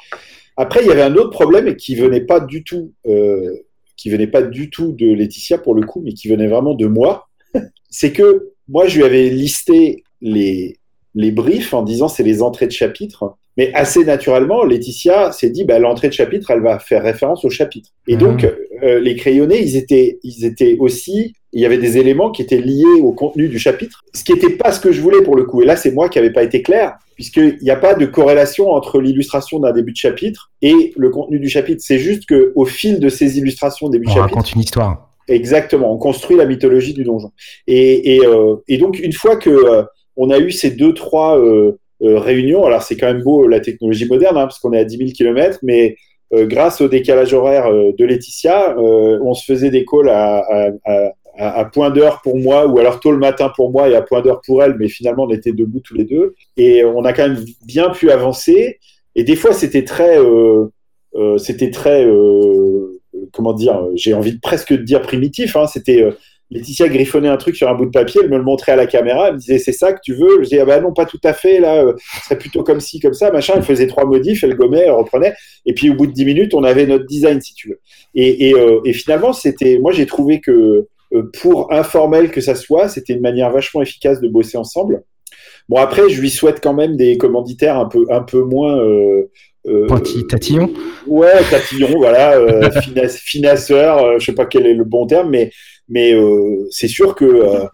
Après, 0.56 0.80
il 0.82 0.86
y 0.86 0.92
avait 0.92 1.02
un 1.02 1.16
autre 1.16 1.30
problème 1.30 1.74
qui 1.76 1.94
venait 1.94 2.20
pas 2.20 2.38
du 2.40 2.62
tout, 2.62 2.92
qui 3.96 4.08
venait 4.08 4.28
pas 4.28 4.42
du 4.42 4.70
tout 4.70 4.92
de 4.92 5.12
Laetitia 5.12 5.58
pour 5.58 5.74
le 5.74 5.82
coup, 5.82 6.00
mais 6.04 6.12
qui 6.12 6.28
venait 6.28 6.46
vraiment 6.46 6.74
de 6.74 6.86
moi. 6.86 7.26
c'est 7.90 8.12
que 8.12 8.52
moi, 8.68 8.86
je 8.86 8.98
lui 8.98 9.04
avais 9.04 9.28
listé 9.30 10.04
les 10.20 10.78
les 11.16 11.30
briefs 11.30 11.74
en 11.74 11.82
disant 11.82 12.08
c'est 12.08 12.22
les 12.22 12.42
entrées 12.42 12.66
de 12.66 12.72
chapitre. 12.72 13.36
Mais 13.56 13.72
assez 13.74 14.04
naturellement, 14.04 14.64
Laetitia 14.64 15.30
s'est 15.32 15.50
dit, 15.50 15.64
bah, 15.64 15.78
l'entrée 15.78 16.08
de 16.08 16.12
chapitre, 16.12 16.50
elle 16.50 16.60
va 16.60 16.78
faire 16.78 17.02
référence 17.02 17.44
au 17.44 17.50
chapitre. 17.50 17.90
Et 18.08 18.16
donc, 18.16 18.42
mhm. 18.42 18.50
euh, 18.82 19.00
les 19.00 19.14
crayonnés, 19.14 19.62
ils 19.62 19.76
étaient, 19.76 20.18
ils 20.24 20.44
étaient 20.44 20.76
aussi, 20.78 21.34
il 21.52 21.62
y 21.62 21.66
avait 21.66 21.78
des 21.78 21.98
éléments 21.98 22.30
qui 22.32 22.42
étaient 22.42 22.60
liés 22.60 23.00
au 23.00 23.12
contenu 23.12 23.48
du 23.48 23.58
chapitre, 23.58 24.02
ce 24.12 24.24
qui 24.24 24.32
n'était 24.32 24.50
pas 24.50 24.72
ce 24.72 24.80
que 24.80 24.90
je 24.90 25.00
voulais 25.00 25.22
pour 25.22 25.36
le 25.36 25.44
coup. 25.44 25.62
Et 25.62 25.66
là, 25.66 25.76
c'est 25.76 25.92
moi 25.92 26.08
qui 26.08 26.18
n'avais 26.18 26.32
pas 26.32 26.42
été 26.42 26.62
clair, 26.62 26.96
puisqu'il 27.14 27.58
n'y 27.62 27.70
a 27.70 27.76
pas 27.76 27.94
de 27.94 28.06
corrélation 28.06 28.70
entre 28.70 29.00
l'illustration 29.00 29.60
d'un 29.60 29.72
début 29.72 29.92
de 29.92 29.96
chapitre 29.96 30.50
et 30.60 30.92
le 30.96 31.10
contenu 31.10 31.38
du 31.38 31.48
chapitre. 31.48 31.80
C'est 31.84 32.00
juste 32.00 32.24
qu'au 32.26 32.64
fil 32.64 32.98
de 32.98 33.08
ces 33.08 33.38
illustrations 33.38 33.88
début 33.88 34.06
de 34.06 34.10
chapitre. 34.10 34.26
On 34.32 34.36
raconte 34.36 34.52
une 34.52 34.60
histoire. 34.62 35.10
Exactement, 35.28 35.92
on 35.92 35.96
construit 35.96 36.36
la 36.36 36.44
mythologie 36.44 36.92
du 36.92 37.04
donjon. 37.04 37.30
Et, 37.66 38.16
et, 38.16 38.26
euh, 38.26 38.56
et 38.68 38.76
donc, 38.76 38.98
une 38.98 39.12
fois 39.12 39.36
que 39.36 39.48
euh, 39.48 39.82
on 40.16 40.30
a 40.30 40.38
eu 40.38 40.50
ces 40.50 40.70
deux, 40.70 40.92
trois 40.92 41.38
euh, 41.38 41.78
réunion. 42.08 42.64
Alors 42.64 42.82
c'est 42.82 42.96
quand 42.96 43.06
même 43.06 43.22
beau 43.22 43.46
la 43.46 43.60
technologie 43.60 44.06
moderne, 44.06 44.36
hein, 44.36 44.42
parce 44.42 44.58
qu'on 44.58 44.72
est 44.72 44.78
à 44.78 44.84
10 44.84 44.96
000 44.98 45.10
km, 45.10 45.58
mais 45.62 45.96
euh, 46.32 46.46
grâce 46.46 46.80
au 46.80 46.88
décalage 46.88 47.32
horaire 47.34 47.66
euh, 47.66 47.92
de 47.96 48.04
Laetitia, 48.04 48.76
on 48.78 49.34
se 49.34 49.44
faisait 49.44 49.70
des 49.70 49.84
calls 49.84 50.08
à, 50.08 50.44
à, 51.36 51.64
point 51.66 51.90
d'heure 51.90 52.20
pour 52.22 52.38
moi, 52.38 52.66
ou 52.66 52.78
alors 52.78 53.00
tôt 53.00 53.10
le 53.10 53.18
matin 53.18 53.50
pour 53.54 53.70
moi 53.70 53.88
et 53.88 53.94
à 53.94 54.02
point 54.02 54.22
d'heure 54.22 54.40
pour 54.44 54.62
elle, 54.62 54.76
mais 54.78 54.88
finalement 54.88 55.24
on 55.24 55.30
était 55.30 55.52
debout 55.52 55.80
tous 55.80 55.94
les 55.94 56.04
deux. 56.04 56.34
Et 56.56 56.84
on 56.84 57.04
a 57.04 57.12
quand 57.12 57.28
même 57.28 57.44
bien 57.66 57.90
pu 57.90 58.10
avancer. 58.10 58.78
Et 59.14 59.24
des 59.24 59.36
fois 59.36 59.52
c'était 59.52 59.84
très, 59.84 60.18
c'était 61.38 61.70
très, 61.70 62.06
comment 63.32 63.52
dire, 63.52 63.88
j'ai 63.94 64.14
envie 64.14 64.34
de 64.34 64.40
presque 64.40 64.72
de 64.72 64.82
dire 64.82 65.02
primitif. 65.02 65.56
Hein, 65.56 65.66
c'était 65.66 66.04
Laetitia 66.50 66.88
griffonnait 66.88 67.28
un 67.28 67.36
truc 67.36 67.56
sur 67.56 67.68
un 67.68 67.74
bout 67.74 67.86
de 67.86 67.90
papier, 67.90 68.20
elle 68.22 68.30
me 68.30 68.36
le 68.36 68.44
montrait 68.44 68.72
à 68.72 68.76
la 68.76 68.86
caméra, 68.86 69.28
elle 69.28 69.34
me 69.34 69.38
disait 69.38 69.58
c'est 69.58 69.72
ça 69.72 69.92
que 69.92 70.00
tu 70.02 70.14
veux? 70.14 70.38
Je 70.38 70.42
disais 70.42 70.60
ah 70.60 70.64
bah 70.64 70.80
non 70.80 70.92
pas 70.92 71.06
tout 71.06 71.20
à 71.24 71.32
fait 71.32 71.58
là, 71.58 71.82
euh, 71.82 71.94
ce 71.96 72.24
serait 72.26 72.38
plutôt 72.38 72.62
comme 72.62 72.80
ci 72.80 73.00
comme 73.00 73.14
ça 73.14 73.30
machin. 73.30 73.54
Elle 73.56 73.62
faisait 73.62 73.86
trois 73.86 74.04
modifs, 74.04 74.44
elle 74.44 74.54
gommait, 74.54 74.84
elle 74.84 74.92
reprenait, 74.92 75.34
et 75.64 75.72
puis 75.72 75.90
au 75.90 75.94
bout 75.94 76.06
de 76.06 76.12
dix 76.12 76.24
minutes 76.24 76.54
on 76.54 76.62
avait 76.62 76.86
notre 76.86 77.06
design 77.06 77.40
si 77.40 77.54
tu 77.54 77.70
veux. 77.70 77.80
Et, 78.14 78.48
et, 78.48 78.54
euh, 78.54 78.80
et 78.84 78.92
finalement 78.92 79.32
c'était, 79.32 79.78
moi 79.78 79.92
j'ai 79.92 80.06
trouvé 80.06 80.40
que 80.40 80.86
euh, 81.12 81.30
pour 81.40 81.72
informel 81.72 82.30
que 82.30 82.40
ça 82.40 82.54
soit, 82.54 82.88
c'était 82.88 83.14
une 83.14 83.22
manière 83.22 83.50
vachement 83.50 83.82
efficace 83.82 84.20
de 84.20 84.28
bosser 84.28 84.58
ensemble. 84.58 85.02
Bon 85.68 85.78
après 85.78 86.08
je 86.10 86.20
lui 86.20 86.30
souhaite 86.30 86.60
quand 86.62 86.74
même 86.74 86.96
des 86.96 87.16
commanditaires 87.16 87.78
un 87.78 87.86
peu 87.86 88.04
un 88.10 88.20
peu 88.20 88.42
moins 88.42 88.78
euh, 88.78 89.30
euh, 89.66 89.86
tatillon 90.28 90.70
Ouais, 91.06 91.42
tatillon, 91.50 91.96
voilà, 91.96 92.36
euh, 92.36 92.68
finasseur, 93.08 94.20
je 94.20 94.24
sais 94.26 94.34
pas 94.34 94.44
quel 94.44 94.66
est 94.66 94.74
le 94.74 94.84
bon 94.84 95.06
terme, 95.06 95.30
mais 95.30 95.50
mais 95.88 96.14
euh, 96.14 96.66
c'est 96.70 96.88
sûr 96.88 97.14
que, 97.14 97.24
euh, 97.24 97.64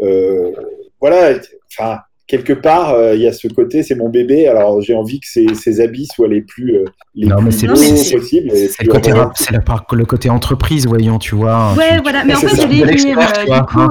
euh, 0.00 0.52
voilà, 1.00 1.38
enfin, 1.70 1.98
quelque 2.26 2.52
part, 2.52 3.14
il 3.14 3.20
y 3.20 3.26
a 3.26 3.32
ce 3.32 3.48
côté, 3.48 3.82
c'est 3.82 3.94
mon 3.94 4.08
bébé, 4.08 4.48
alors 4.48 4.80
j'ai 4.80 4.94
envie 4.94 5.20
que 5.20 5.26
ses, 5.26 5.80
habits 5.80 6.08
soient 6.14 6.28
les 6.28 6.42
plus, 6.42 6.84
les 7.14 7.26
non, 7.26 7.36
plus 7.36 7.66
beaux 7.66 7.72
possibles. 7.72 8.50
C'est 8.50 8.82
le, 8.82 8.92
côté, 8.92 9.12
le 9.12 10.04
côté 10.04 10.28
entreprise, 10.28 10.86
voyons, 10.86 11.18
tu 11.18 11.34
vois. 11.34 11.72
Ouais, 11.74 12.00
voilà, 12.02 12.24
mais 12.24 12.34
en 12.34 12.40
fait, 12.40 12.48
je 12.48 12.66
vais 12.66 12.84
venir, 12.84 13.18
du 13.46 13.62
coup, 13.66 13.88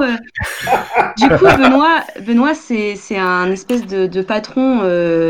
du 1.16 1.28
coup, 1.28 1.44
Benoît, 1.44 2.04
Benoît 2.24 2.54
c'est 2.54 3.16
un 3.16 3.50
espèce 3.50 3.86
de, 3.86 4.06
de 4.06 4.22
patron, 4.22 4.82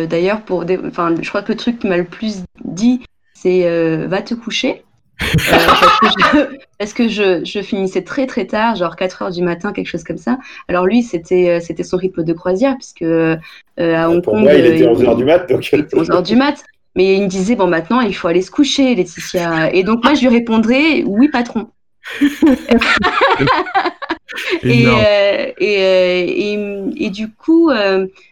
d'ailleurs, 0.07 0.43
pour, 0.43 0.65
enfin, 0.87 1.15
je 1.21 1.29
crois 1.29 1.43
que 1.43 1.53
le 1.53 1.59
truc 1.59 1.79
qui 1.79 1.87
m'a 1.87 1.97
le 1.97 2.05
plus 2.05 2.43
dit, 2.65 3.01
c'est 3.35 4.07
va 4.07 4.21
te 4.21 4.35
coucher. 4.35 4.83
Euh, 5.23 6.47
parce 6.79 6.93
que, 6.93 7.09
je, 7.09 7.45
je, 7.45 7.61
finissais 7.61 8.03
très 8.03 8.27
très 8.27 8.47
tard, 8.47 8.77
genre 8.77 8.97
4 8.97 9.23
heures 9.23 9.31
du 9.31 9.43
matin, 9.43 9.73
quelque 9.73 9.89
chose 9.89 10.05
comme 10.05 10.19
ça. 10.19 10.39
Alors 10.69 10.87
lui, 10.87 11.03
c'était 11.03 11.51
euh, 11.51 11.61
c'était 11.61 11.83
son 11.83 11.97
rythme 11.97 12.23
de 12.23 12.33
croisière, 12.33 12.77
puisque 12.77 13.03
euh, 13.03 13.37
à 13.79 14.09
Hong 14.09 14.23
Pour 14.23 14.35
Kong. 14.35 14.43
Moi, 14.43 14.55
il 14.55 14.67
était 14.67 14.87
11 14.87 15.05
heures 15.05 15.17
du 15.17 15.25
mat. 15.25 15.49
Donc... 15.49 15.69
11 15.93 16.11
heures 16.11 16.23
du 16.23 16.37
mat. 16.37 16.63
Mais 16.95 17.17
il 17.17 17.23
me 17.23 17.29
disait, 17.29 17.55
bon, 17.55 17.67
maintenant, 17.69 18.01
il 18.01 18.15
faut 18.15 18.29
aller 18.29 18.43
se 18.43 18.51
coucher, 18.51 18.95
Laetitia. 18.95 19.73
Et 19.73 19.85
donc, 19.85 20.03
moi, 20.03 20.15
je 20.15 20.23
lui 20.23 20.29
répondrais, 20.29 21.05
oui, 21.07 21.29
patron. 21.29 21.69
et, 24.63 24.87
et, 25.59 26.53
et, 26.53 26.59
et, 26.97 27.11
du 27.11 27.31
coup, 27.31 27.71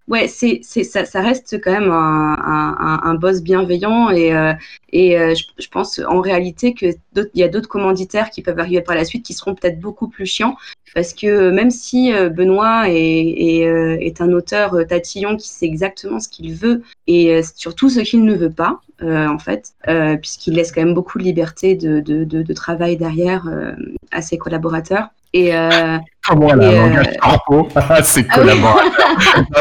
ouais, 0.08 0.28
c'est, 0.28 0.60
c'est, 0.62 0.84
ça, 0.84 1.04
ça, 1.04 1.20
reste 1.20 1.60
quand 1.62 1.72
même 1.72 1.90
un, 1.90 2.36
un, 2.38 3.00
un 3.02 3.14
boss 3.14 3.42
bienveillant 3.42 4.10
et, 4.10 4.34
euh, 4.34 4.52
et 4.92 5.18
euh, 5.18 5.34
je, 5.34 5.68
pense 5.68 6.00
en 6.06 6.20
réalité 6.20 6.74
qu'il 6.74 6.94
y 7.34 7.42
a 7.42 7.48
d'autres 7.48 7.68
commanditaires 7.68 8.30
qui 8.30 8.42
peuvent 8.42 8.58
arriver 8.58 8.82
par 8.82 8.94
la 8.94 9.04
suite 9.04 9.24
qui 9.24 9.34
seront 9.34 9.54
peut-être 9.54 9.80
beaucoup 9.80 10.08
plus 10.08 10.26
chiants 10.26 10.56
parce 10.94 11.12
que 11.12 11.50
même 11.50 11.70
si 11.70 12.12
euh, 12.12 12.28
Benoît 12.28 12.88
est, 12.88 12.94
est, 12.94 14.06
est 14.06 14.20
un 14.20 14.32
auteur 14.32 14.76
tatillon 14.88 15.36
qui 15.36 15.48
sait 15.48 15.66
exactement 15.66 16.20
ce 16.20 16.28
qu'il 16.28 16.54
veut 16.54 16.82
et 17.06 17.40
surtout 17.54 17.90
ce 17.90 18.00
qu'il 18.00 18.24
ne 18.24 18.34
veut 18.34 18.50
pas, 18.50 18.80
en 19.02 19.38
fait, 19.38 19.74
puisqu'il 20.20 20.54
laisse 20.54 20.72
quand 20.72 20.82
même 20.82 20.94
beaucoup 20.94 21.18
de 21.18 21.24
liberté 21.24 21.74
de, 21.74 22.00
de, 22.00 22.24
de, 22.24 22.42
de 22.42 22.52
travail 22.54 22.96
derrière 22.96 23.46
à 24.10 24.22
ses 24.22 24.38
collaborateurs. 24.38 25.08
Et, 25.36 25.54
euh, 25.54 25.98
langage 26.32 27.10
corpo 27.20 27.68
C'est 28.02 28.26
collaborateur. 28.26 28.90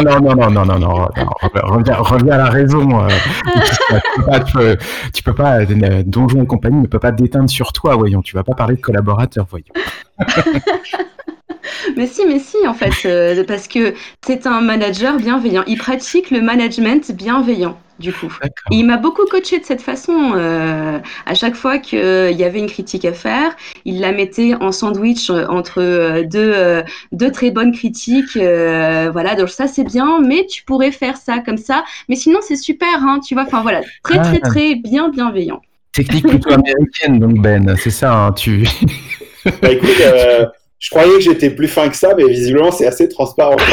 non, 0.05 0.21
non, 0.21 0.35
non, 0.35 0.49
non, 0.49 0.65
non, 0.65 0.79
non, 0.79 1.07
reviens, 1.63 1.95
reviens 1.97 2.33
à 2.33 2.37
la 2.37 2.49
raison. 2.49 3.03
Euh, 3.03 3.09
tu, 3.65 4.13
peux 4.15 4.23
pas, 4.23 4.39
tu, 5.13 5.23
peux, 5.23 5.33
pas, 5.33 5.59
euh, 5.59 6.03
Donjon 6.05 6.43
et 6.43 6.47
compagnie 6.47 6.79
ne 6.79 6.87
peut 6.87 6.99
pas 6.99 7.11
déteindre 7.11 7.49
sur 7.49 7.73
toi, 7.73 7.97
voyons. 7.97 8.21
Tu 8.21 8.35
vas 8.35 8.45
pas 8.45 8.53
parler 8.53 8.77
de 8.77 8.81
collaborateur, 8.81 9.45
voyons. 9.49 9.65
mais 11.97 12.07
si, 12.07 12.25
mais 12.25 12.39
si, 12.39 12.65
en 12.65 12.73
fait, 12.73 12.93
euh, 13.05 13.43
parce 13.45 13.67
que 13.67 13.93
c'est 14.25 14.47
un 14.47 14.61
manager 14.61 15.17
bienveillant. 15.17 15.65
Il 15.67 15.77
pratique 15.77 16.31
le 16.31 16.39
management 16.39 17.11
bienveillant 17.11 17.77
du 17.99 18.11
coup. 18.11 18.31
il 18.71 18.85
m'a 18.85 18.97
beaucoup 18.97 19.25
coaché 19.25 19.59
de 19.59 19.65
cette 19.65 19.81
façon. 19.81 20.33
Euh, 20.35 20.99
à 21.25 21.33
chaque 21.33 21.55
fois 21.55 21.77
qu'il 21.77 21.99
y 21.99 22.43
avait 22.43 22.59
une 22.59 22.67
critique 22.67 23.05
à 23.05 23.13
faire, 23.13 23.55
il 23.85 24.01
la 24.01 24.11
mettait 24.11 24.53
en 24.55 24.71
sandwich 24.71 25.29
entre 25.29 25.81
euh, 25.81 26.23
deux, 26.23 26.51
euh, 26.53 26.83
deux 27.11 27.31
très 27.31 27.51
bonnes 27.51 27.71
critiques. 27.71 28.35
voilà, 28.35 29.35
donc 29.35 29.49
ça 29.49 29.67
c'est 29.67 29.83
bien, 29.83 30.19
mais 30.21 30.45
tu 30.47 30.63
pourrais 30.63 30.91
faire 30.91 31.17
ça 31.17 31.39
comme 31.39 31.57
ça. 31.57 31.83
Mais 32.09 32.15
sinon 32.15 32.39
c'est 32.41 32.57
super, 32.57 32.87
hein, 33.01 33.19
tu 33.25 33.33
vois. 33.33 33.43
Enfin 33.43 33.61
voilà, 33.61 33.81
très 34.03 34.21
très 34.21 34.39
ah. 34.43 34.47
très 34.47 34.75
bien 34.75 35.09
bienveillant. 35.09 35.61
Technique 35.93 36.27
plutôt 36.27 36.51
américaine 36.53 37.19
donc 37.19 37.41
Ben, 37.41 37.75
c'est 37.77 37.89
ça. 37.89 38.13
Hein, 38.13 38.31
tu. 38.33 38.67
bah, 39.61 39.71
écoute, 39.71 40.01
Je 40.77 40.89
croyais 40.89 41.13
que 41.13 41.21
j'étais 41.21 41.49
plus 41.49 41.69
fin 41.69 41.87
que 41.89 41.95
ça, 41.95 42.13
mais 42.15 42.25
visiblement, 42.27 42.71
c'est 42.71 42.85
assez 42.85 43.07
transparent. 43.07 43.55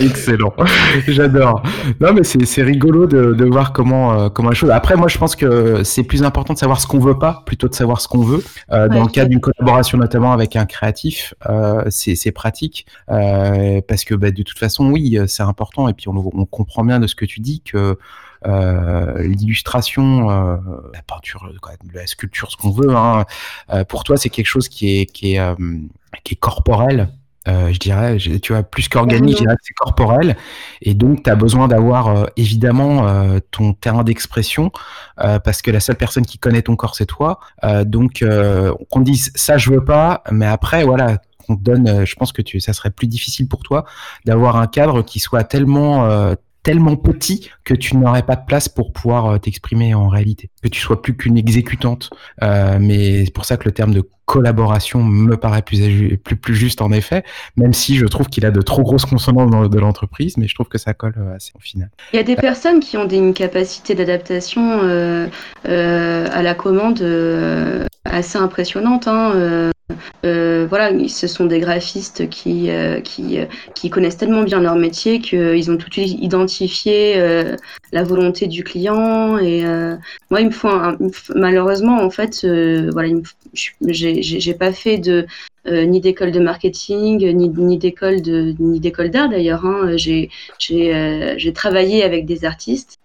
Excellent, 0.00 0.52
j'adore. 1.08 1.62
Non, 2.00 2.12
mais 2.12 2.24
c'est 2.24 2.62
rigolo 2.62 3.06
de, 3.06 3.34
de, 3.34 3.44
voir 3.44 3.72
comment 3.72 4.12
euh, 4.12 4.28
comment 4.28 4.48
la 4.48 4.54
chose. 4.54 4.70
Après, 4.70 4.96
moi, 4.96 5.08
je 5.08 5.18
pense 5.18 5.36
que 5.36 5.84
c'est 5.84 6.02
plus 6.02 6.22
important 6.22 6.54
de 6.54 6.58
savoir 6.58 6.80
ce 6.80 6.86
qu'on 6.86 6.98
veut 6.98 7.18
pas 7.18 7.42
plutôt 7.46 7.68
de 7.68 7.74
savoir 7.74 8.00
ce 8.00 8.08
qu'on 8.08 8.22
veut. 8.22 8.42
Euh, 8.72 8.88
dans 8.88 9.02
le 9.02 9.08
cas 9.08 9.26
d'une 9.26 9.40
collaboration, 9.40 9.98
notamment 9.98 10.32
avec 10.32 10.56
un 10.56 10.66
créatif, 10.66 11.34
euh, 11.48 11.84
c'est 11.90 12.32
pratique 12.32 12.86
parce 13.06 14.04
que 14.04 14.14
bah, 14.14 14.30
de 14.30 14.42
toute 14.42 14.58
façon, 14.58 14.90
oui, 14.90 15.18
c'est 15.26 15.42
important. 15.42 15.88
Et 15.88 15.94
puis 15.94 16.08
on, 16.08 16.14
on, 16.16 16.46
comprend 16.46 16.84
bien 16.84 16.98
de 16.98 17.06
ce 17.06 17.14
que 17.14 17.24
tu 17.24 17.40
dis 17.40 17.60
que 17.60 17.96
euh, 18.46 19.22
l'illustration, 19.22 20.30
euh, 20.30 20.56
la 20.94 21.02
peinture, 21.02 21.50
la 21.92 22.06
sculpture, 22.06 22.50
ce 22.50 22.56
qu'on 22.56 22.70
veut. 22.70 22.94
Hein, 22.96 23.24
euh, 23.70 23.84
pour 23.84 24.04
toi, 24.04 24.16
c'est 24.16 24.30
quelque 24.30 24.46
chose 24.46 24.68
qui 24.68 25.00
est 25.00 25.06
qui 25.06 25.34
est 25.34 25.56
qui 26.24 26.34
est 26.34 26.38
corporel. 26.38 27.08
Euh, 27.48 27.72
je 27.72 27.78
dirais, 27.78 28.18
tu 28.18 28.52
vois, 28.52 28.62
plus 28.62 28.88
qu'organique, 28.88 29.38
je 29.38 29.42
dirais 29.42 29.56
que 29.56 29.62
c'est 29.62 29.74
corporel. 29.74 30.36
Et 30.82 30.94
donc, 30.94 31.22
tu 31.22 31.30
as 31.30 31.34
besoin 31.34 31.68
d'avoir 31.68 32.08
euh, 32.08 32.26
évidemment 32.36 33.08
euh, 33.08 33.38
ton 33.50 33.72
terrain 33.72 34.04
d'expression, 34.04 34.70
parce 35.16 35.62
que 35.62 35.70
la 35.70 35.80
seule 35.80 35.96
personne 35.96 36.24
qui 36.24 36.38
connaît 36.38 36.62
ton 36.62 36.76
corps, 36.76 36.94
c'est 36.94 37.06
toi. 37.06 37.40
donc, 37.84 38.24
qu'on 38.90 39.00
dise 39.00 39.32
ça, 39.34 39.58
je 39.58 39.70
veux 39.70 39.84
pas, 39.84 40.22
mais 40.30 40.46
après, 40.46 40.84
voilà, 40.84 41.18
qu'on 41.46 41.56
te 41.56 41.62
donne, 41.62 42.06
je 42.06 42.14
pense 42.14 42.32
que 42.32 42.42
tu, 42.42 42.60
ça 42.60 42.72
serait 42.72 42.90
plus 42.90 43.06
difficile 43.06 43.48
pour 43.48 43.62
toi 43.62 43.84
d'avoir 44.24 44.56
un 44.56 44.66
cadre 44.66 45.02
qui 45.02 45.20
soit 45.20 45.44
tellement 45.44 46.34
tellement 46.62 46.96
petit 46.96 47.50
que 47.64 47.74
tu 47.74 47.96
n'aurais 47.96 48.22
pas 48.22 48.36
de 48.36 48.44
place 48.44 48.68
pour 48.68 48.92
pouvoir 48.92 49.26
euh, 49.26 49.38
t'exprimer 49.38 49.94
en 49.94 50.08
réalité, 50.08 50.50
que 50.62 50.68
tu 50.68 50.80
sois 50.80 51.00
plus 51.00 51.16
qu'une 51.16 51.36
exécutante. 51.36 52.10
Euh, 52.42 52.78
mais 52.80 53.24
c'est 53.24 53.32
pour 53.32 53.44
ça 53.44 53.56
que 53.56 53.64
le 53.64 53.72
terme 53.72 53.92
de 53.94 54.02
collaboration 54.26 55.02
me 55.02 55.36
paraît 55.36 55.62
plus, 55.62 56.16
plus, 56.18 56.54
juste 56.54 56.82
en 56.82 56.92
effet, 56.92 57.24
même 57.56 57.72
si 57.72 57.96
je 57.96 58.06
trouve 58.06 58.28
qu'il 58.28 58.46
a 58.46 58.52
de 58.52 58.60
trop 58.60 58.82
grosses 58.82 59.04
consonances 59.04 59.50
dans, 59.50 59.66
de 59.66 59.78
l'entreprise, 59.78 60.36
mais 60.36 60.46
je 60.46 60.54
trouve 60.54 60.68
que 60.68 60.78
ça 60.78 60.94
colle 60.94 61.14
euh, 61.18 61.34
assez 61.34 61.52
au 61.56 61.60
final. 61.60 61.90
Il 62.12 62.16
y 62.16 62.20
a 62.20 62.24
des 62.24 62.36
personnes 62.36 62.80
qui 62.80 62.96
ont 62.96 63.08
une 63.08 63.34
capacité 63.34 63.94
d'adaptation 63.94 64.80
à 65.64 66.42
la 66.42 66.54
commande 66.54 67.02
assez 68.04 68.38
impressionnante. 68.38 69.08
Hein, 69.08 69.72
euh, 70.24 70.66
voilà, 70.68 70.90
ce 71.08 71.26
sont 71.26 71.46
des 71.46 71.60
graphistes 71.60 72.28
qui, 72.28 72.70
euh, 72.70 73.00
qui, 73.00 73.38
qui 73.74 73.90
connaissent 73.90 74.16
tellement 74.16 74.42
bien 74.42 74.60
leur 74.60 74.76
métier 74.76 75.20
qu'ils 75.20 75.70
ont 75.70 75.76
tout 75.76 75.88
de 75.88 75.94
suite 75.94 76.18
identifié 76.20 77.14
euh, 77.16 77.56
la 77.92 78.02
volonté 78.02 78.46
du 78.46 78.64
client. 78.64 79.38
Et 79.38 79.62
moi, 80.30 80.40
il 80.40 80.46
me 80.46 80.50
faut 80.50 80.68
malheureusement, 81.34 82.02
en 82.02 82.10
fait, 82.10 82.46
voilà, 82.92 83.08
j'ai 83.54 84.54
pas 84.54 84.72
fait 84.72 84.98
de 84.98 85.26
ni 85.66 86.00
d'école 86.00 86.32
de 86.32 86.40
marketing, 86.40 87.18
ni, 87.32 87.48
ni 87.48 87.78
d'école 87.78 89.10
d'art 89.10 89.28
d'ailleurs. 89.28 89.64
Hein. 89.64 89.96
J'ai 89.96 91.52
travaillé 91.54 92.02
avec 92.02 92.26
des 92.26 92.44
artistes 92.44 92.98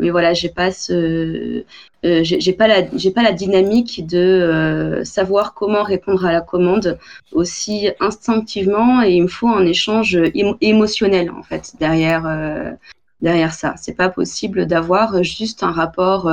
mais 0.00 0.10
voilà, 0.10 0.32
j'ai 0.32 0.48
pas 0.48 0.70
ce, 0.70 1.64
euh, 2.04 2.20
j'ai 2.24 2.52
pas 2.52 2.66
la, 2.66 2.84
j'ai 2.96 3.10
pas 3.10 3.22
la 3.22 3.32
dynamique 3.32 4.06
de 4.06 4.18
euh, 4.18 5.04
savoir 5.04 5.54
comment 5.54 5.82
répondre 5.82 6.24
à 6.24 6.32
la 6.32 6.40
commande 6.40 6.98
aussi 7.32 7.90
instinctivement 8.00 9.02
et 9.02 9.12
il 9.12 9.22
me 9.22 9.28
faut 9.28 9.48
un 9.48 9.66
échange 9.66 10.18
émotionnel 10.60 11.30
en 11.30 11.42
fait 11.42 11.74
derrière. 11.78 12.26
Euh, 12.26 12.72
derrière 13.20 13.54
ça, 13.54 13.74
c'est 13.76 13.96
pas 13.96 14.08
possible 14.08 14.66
d'avoir 14.66 15.22
juste 15.22 15.62
un 15.62 15.70
rapport 15.70 16.28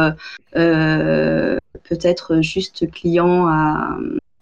peut-être 0.53 2.41
juste 2.41 2.90
client 2.90 3.48
à, 3.48 3.95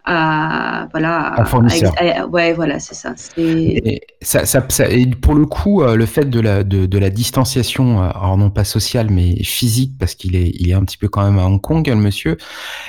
à 0.07 0.87
voilà 0.91 1.39
un 1.39 1.45
fournisseur. 1.45 1.93
ouais, 2.31 2.53
voilà, 2.53 2.79
c'est 2.79 2.95
ça. 2.95 3.13
Et, 3.37 4.01
ça, 4.21 4.45
ça, 4.45 4.65
ça, 4.69 4.89
et 4.89 5.05
pour 5.05 5.35
le 5.35 5.45
coup, 5.45 5.83
euh, 5.83 5.95
le 5.95 6.05
fait 6.05 6.25
de 6.25 6.39
la 6.39 6.63
de, 6.63 6.85
de 6.85 6.97
la 6.97 7.09
distanciation, 7.09 8.01
euh, 8.01 8.09
alors 8.09 8.37
non 8.37 8.49
pas 8.49 8.63
sociale 8.63 9.07
mais 9.11 9.43
physique, 9.43 9.97
parce 9.99 10.15
qu'il 10.15 10.35
est 10.35 10.51
il 10.59 10.69
est 10.69 10.73
un 10.73 10.83
petit 10.83 10.97
peu 10.97 11.09
quand 11.09 11.23
même 11.23 11.37
à 11.37 11.45
Hong 11.45 11.61
Kong, 11.61 11.87
le 11.87 11.95
monsieur. 11.95 12.37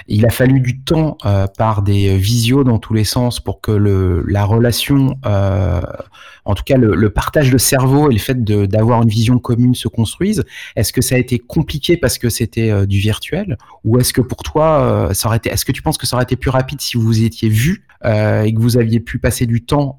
Il 0.06 0.24
a 0.26 0.30
fallu 0.30 0.60
du 0.60 0.80
temps 0.80 1.18
euh, 1.26 1.46
par 1.58 1.82
des 1.82 2.16
visios 2.16 2.62
dans 2.62 2.78
tous 2.78 2.94
les 2.94 3.04
sens 3.04 3.40
pour 3.40 3.60
que 3.60 3.72
le 3.72 4.24
la 4.28 4.44
relation 4.44 5.16
euh, 5.26 5.80
en 6.48 6.54
tout 6.54 6.64
cas 6.64 6.78
le, 6.78 7.10
partage 7.10 7.50
de 7.50 7.58
cerveau 7.58 8.10
et 8.10 8.14
le 8.14 8.18
fait 8.18 8.42
d'avoir 8.42 9.02
une 9.02 9.08
vision 9.08 9.38
commune 9.38 9.74
se 9.74 9.86
construisent. 9.86 10.44
Est-ce 10.76 10.94
que 10.94 11.02
ça 11.02 11.14
a 11.14 11.18
été 11.18 11.38
compliqué 11.38 11.98
parce 11.98 12.16
que 12.16 12.30
c'était 12.30 12.70
euh, 12.70 12.86
du 12.86 12.98
virtuel? 12.98 13.58
Ou 13.84 13.98
est-ce 13.98 14.14
que 14.14 14.22
pour 14.22 14.42
toi 14.42 14.80
euh, 14.80 15.10
est-ce 15.10 15.64
que 15.66 15.72
tu 15.72 15.82
penses 15.82 15.98
que 15.98 16.06
ça 16.06 16.16
aurait 16.16 16.24
été 16.24 16.36
plus 16.36 16.48
rapide 16.50 16.80
si 16.80 16.96
vous 16.96 17.02
vous 17.02 17.22
étiez 17.22 17.50
vu 17.50 17.84
euh, 18.06 18.44
et 18.44 18.54
que 18.54 18.60
vous 18.60 18.78
aviez 18.78 18.98
pu 18.98 19.18
passer 19.18 19.44
du 19.44 19.62
temps 19.62 19.98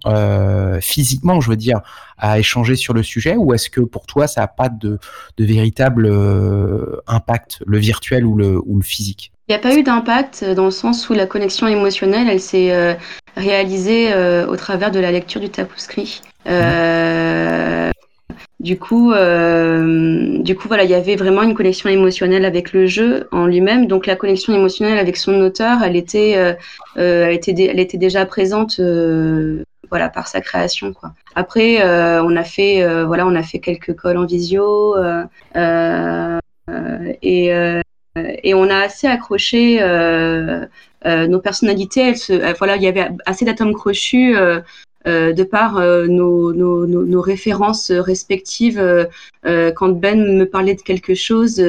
physiquement, 0.81 1.39
je 1.39 1.51
veux 1.51 1.55
dire, 1.55 1.81
à 2.17 2.39
échanger 2.39 2.75
sur 2.75 2.95
le 2.95 3.03
sujet? 3.03 3.35
Ou 3.35 3.53
est-ce 3.53 3.69
que 3.69 3.81
pour 3.81 4.07
toi 4.07 4.25
ça 4.25 4.41
n'a 4.41 4.47
pas 4.47 4.69
de, 4.69 4.97
véritable 5.37 6.11
impact, 7.05 7.61
le 7.67 7.77
virtuel 7.77 8.25
ou 8.25 8.35
le 8.35 8.81
physique? 8.81 9.31
Il 9.47 9.53
n'y 9.53 9.55
a 9.55 9.59
pas 9.59 9.75
eu 9.75 9.83
d'impact 9.83 10.45
dans 10.55 10.65
le 10.65 10.71
sens 10.71 11.09
où 11.09 11.13
la 11.13 11.25
connexion 11.25 11.67
émotionnelle, 11.67 12.27
elle 12.29 12.39
s'est 12.39 12.97
réalisée 13.39 14.13
au 14.47 14.55
travers 14.55 14.91
de 14.91 14.99
la 14.99 15.11
lecture 15.11 15.41
du 15.41 15.49
tapuscrit. 15.49 16.21
Euh, 16.47 17.91
du 18.59 18.77
coup, 18.77 19.11
euh, 19.11 20.37
du 20.39 20.55
coup, 20.55 20.67
voilà, 20.67 20.83
il 20.83 20.89
y 20.89 20.93
avait 20.93 21.15
vraiment 21.15 21.43
une 21.43 21.53
connexion 21.53 21.89
émotionnelle 21.89 22.45
avec 22.45 22.73
le 22.73 22.87
jeu 22.87 23.27
en 23.31 23.45
lui-même. 23.45 23.87
Donc, 23.87 24.05
la 24.05 24.15
connexion 24.15 24.53
émotionnelle 24.53 24.97
avec 24.97 25.17
son 25.17 25.39
auteur, 25.41 25.81
elle 25.83 25.95
était, 25.95 26.35
euh, 26.37 26.53
elle 26.95 27.33
était, 27.33 27.53
elle 27.63 27.79
était 27.79 27.97
déjà 27.97 28.25
présente, 28.25 28.79
voilà, 29.89 30.09
par 30.09 30.27
sa 30.27 30.41
création. 30.41 30.93
Après, 31.35 31.81
on 32.21 32.35
a 32.35 32.43
fait, 32.43 33.05
voilà, 33.05 33.25
on 33.27 33.35
a 33.35 33.43
fait 33.43 33.59
quelques 33.59 33.99
calls 33.99 34.17
en 34.17 34.25
visio 34.25 34.95
et 37.21 37.81
et 38.43 38.53
on 38.53 38.69
a 38.69 38.77
assez 38.77 39.07
accroché 39.07 39.79
nos 41.05 41.39
personnalités. 41.39 42.01
Elles 42.01 42.17
se, 42.17 42.57
voilà, 42.57 42.75
il 42.75 42.83
y 42.83 42.87
avait 42.87 43.09
assez 43.25 43.45
d'atomes 43.45 43.73
crochus 43.73 44.35
euh, 45.07 45.31
de 45.31 45.43
par 45.43 45.77
euh, 45.77 46.07
nos, 46.07 46.51
nos, 46.51 46.85
nos, 46.85 47.21
références 47.21 47.89
respectives. 47.89 48.79
Euh, 49.45 49.71
quand 49.71 49.89
Ben 49.97 50.37
me 50.37 50.43
parlait 50.43 50.75
de 50.75 50.81
quelque 50.81 51.15
chose, 51.15 51.63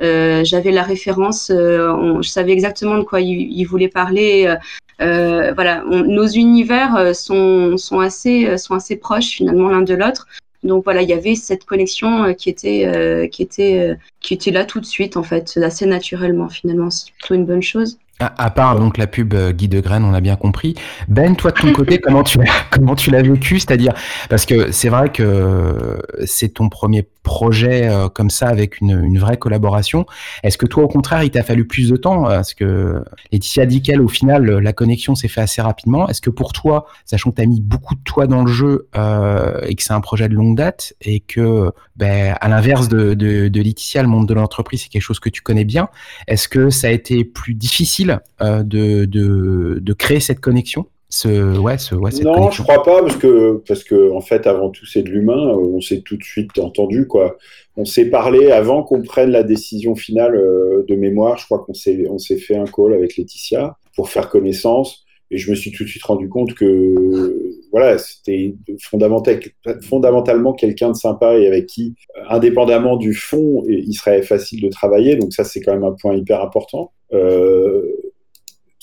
j'avais 0.00 0.72
la 0.72 0.82
référence, 0.82 1.50
je 1.50 2.28
savais 2.28 2.52
exactement 2.52 2.98
de 2.98 3.04
quoi 3.04 3.22
il, 3.22 3.64
voulait 3.64 3.88
parler. 3.88 4.54
voilà, 4.98 5.84
nos 5.86 6.26
univers 6.26 7.16
sont 7.16 7.76
assez 8.00 8.96
proches 9.00 9.30
finalement 9.30 9.70
l'un 9.70 9.82
de 9.82 9.94
l'autre. 9.94 10.26
Donc 10.66 10.84
voilà, 10.84 11.02
il 11.02 11.08
y 11.08 11.12
avait 11.12 11.34
cette 11.34 11.64
connexion 11.64 12.34
qui 12.34 12.50
était, 12.50 13.28
qui 13.32 13.42
était, 13.42 13.96
qui 14.20 14.34
était 14.34 14.50
là 14.50 14.64
tout 14.64 14.80
de 14.80 14.86
suite 14.86 15.16
en 15.16 15.22
fait, 15.22 15.58
assez 15.62 15.86
naturellement 15.86 16.48
finalement. 16.48 16.90
C'est 16.90 17.12
plutôt 17.12 17.34
une 17.34 17.46
bonne 17.46 17.62
chose. 17.62 17.98
À, 18.18 18.50
part 18.50 18.80
donc 18.80 18.96
la 18.96 19.06
pub 19.06 19.34
euh, 19.34 19.52
Guy 19.52 19.68
de 19.68 19.78
Graine, 19.80 20.02
on 20.02 20.14
a 20.14 20.22
bien 20.22 20.36
compris. 20.36 20.74
Ben, 21.06 21.36
toi 21.36 21.50
de 21.50 21.60
ton 21.60 21.72
côté, 21.74 21.98
comment 22.02 22.22
tu 22.22 22.38
comment 22.70 22.94
tu 22.94 23.10
l'as 23.10 23.20
vécu? 23.20 23.58
C'est-à-dire 23.58 23.92
parce 24.30 24.46
que 24.46 24.72
c'est 24.72 24.88
vrai 24.88 25.10
que 25.10 26.00
c'est 26.24 26.54
ton 26.54 26.70
premier 26.70 27.06
projet 27.26 27.88
euh, 27.88 28.08
comme 28.08 28.30
ça 28.30 28.46
avec 28.46 28.80
une, 28.80 29.18
vraie 29.18 29.36
collaboration. 29.36 30.06
Est-ce 30.44 30.56
que 30.56 30.64
toi, 30.64 30.84
au 30.84 30.88
contraire, 30.88 31.24
il 31.24 31.30
t'a 31.30 31.42
fallu 31.42 31.66
plus 31.66 31.90
de 31.90 31.96
temps 31.96 32.22
Parce 32.22 32.54
que 32.54 33.02
Laetitia 33.32 33.66
dit 33.66 33.82
qu'elle, 33.82 34.00
au 34.00 34.08
final, 34.08 34.46
la 34.46 34.72
connexion 34.72 35.14
s'est 35.14 35.28
fait 35.28 35.40
assez 35.40 35.60
rapidement? 35.60 36.08
Est-ce 36.08 36.20
que 36.20 36.30
pour 36.30 36.52
toi, 36.52 36.86
sachant 37.04 37.30
que 37.30 37.36
tu 37.36 37.42
as 37.42 37.46
mis 37.46 37.60
beaucoup 37.60 37.96
de 37.96 38.00
toi 38.04 38.26
dans 38.26 38.44
le 38.44 38.52
jeu 38.52 38.88
euh, 38.96 39.60
et 39.66 39.74
que 39.74 39.82
c'est 39.82 39.92
un 39.92 40.00
projet 40.00 40.28
de 40.28 40.34
longue 40.34 40.56
date 40.56 40.94
et 41.00 41.20
que, 41.20 41.72
ben, 41.96 42.36
à 42.40 42.48
l'inverse 42.48 42.88
de, 42.88 43.50
Laetitia, 43.52 44.02
le 44.02 44.08
monde 44.08 44.28
de 44.28 44.34
l'entreprise, 44.34 44.82
c'est 44.82 44.88
quelque 44.88 45.02
chose 45.02 45.20
que 45.20 45.28
tu 45.28 45.42
connais 45.42 45.64
bien, 45.64 45.88
est-ce 46.28 46.48
que 46.48 46.70
ça 46.70 46.86
a 46.86 46.90
été 46.90 47.24
plus 47.24 47.54
difficile 47.54 48.20
euh, 48.40 48.62
de, 48.62 49.92
créer 49.98 50.20
cette 50.20 50.40
connexion? 50.40 50.86
Ce, 51.08 51.56
ouais, 51.58 51.78
ce, 51.78 51.94
ouais, 51.94 52.10
non, 52.22 52.50
je 52.50 52.62
crois 52.62 52.82
pas 52.82 53.00
parce 53.00 53.16
que 53.16 53.62
parce 53.68 53.84
que 53.84 54.10
en 54.12 54.20
fait 54.20 54.46
avant 54.46 54.70
tout 54.70 54.86
c'est 54.86 55.02
de 55.02 55.08
l'humain. 55.08 55.54
On 55.56 55.80
s'est 55.80 56.00
tout 56.00 56.16
de 56.16 56.24
suite 56.24 56.58
entendu 56.58 57.06
quoi. 57.06 57.36
On 57.76 57.84
s'est 57.84 58.06
parlé 58.06 58.50
avant 58.50 58.82
qu'on 58.82 59.02
prenne 59.02 59.30
la 59.30 59.44
décision 59.44 59.94
finale 59.94 60.34
euh, 60.34 60.84
de 60.88 60.96
mémoire. 60.96 61.38
Je 61.38 61.44
crois 61.44 61.60
qu'on 61.60 61.74
s'est 61.74 62.08
on 62.10 62.18
s'est 62.18 62.38
fait 62.38 62.56
un 62.56 62.64
call 62.64 62.92
avec 62.92 63.16
Laetitia 63.16 63.76
pour 63.94 64.10
faire 64.10 64.28
connaissance 64.28 65.04
et 65.30 65.38
je 65.38 65.48
me 65.50 65.54
suis 65.54 65.70
tout 65.70 65.84
de 65.84 65.88
suite 65.88 66.02
rendu 66.04 66.28
compte 66.28 66.54
que 66.54 67.56
voilà 67.70 67.98
c'était 67.98 68.56
fondamental, 68.80 69.40
fondamentalement 69.82 70.54
quelqu'un 70.54 70.90
de 70.90 70.96
sympa 70.96 71.38
et 71.38 71.46
avec 71.46 71.66
qui 71.66 71.94
indépendamment 72.28 72.96
du 72.96 73.14
fond 73.14 73.62
il 73.68 73.94
serait 73.94 74.22
facile 74.22 74.60
de 74.60 74.68
travailler. 74.68 75.14
Donc 75.14 75.32
ça 75.32 75.44
c'est 75.44 75.60
quand 75.60 75.72
même 75.72 75.84
un 75.84 75.92
point 75.92 76.16
hyper 76.16 76.42
important. 76.42 76.92
Euh, 77.12 77.82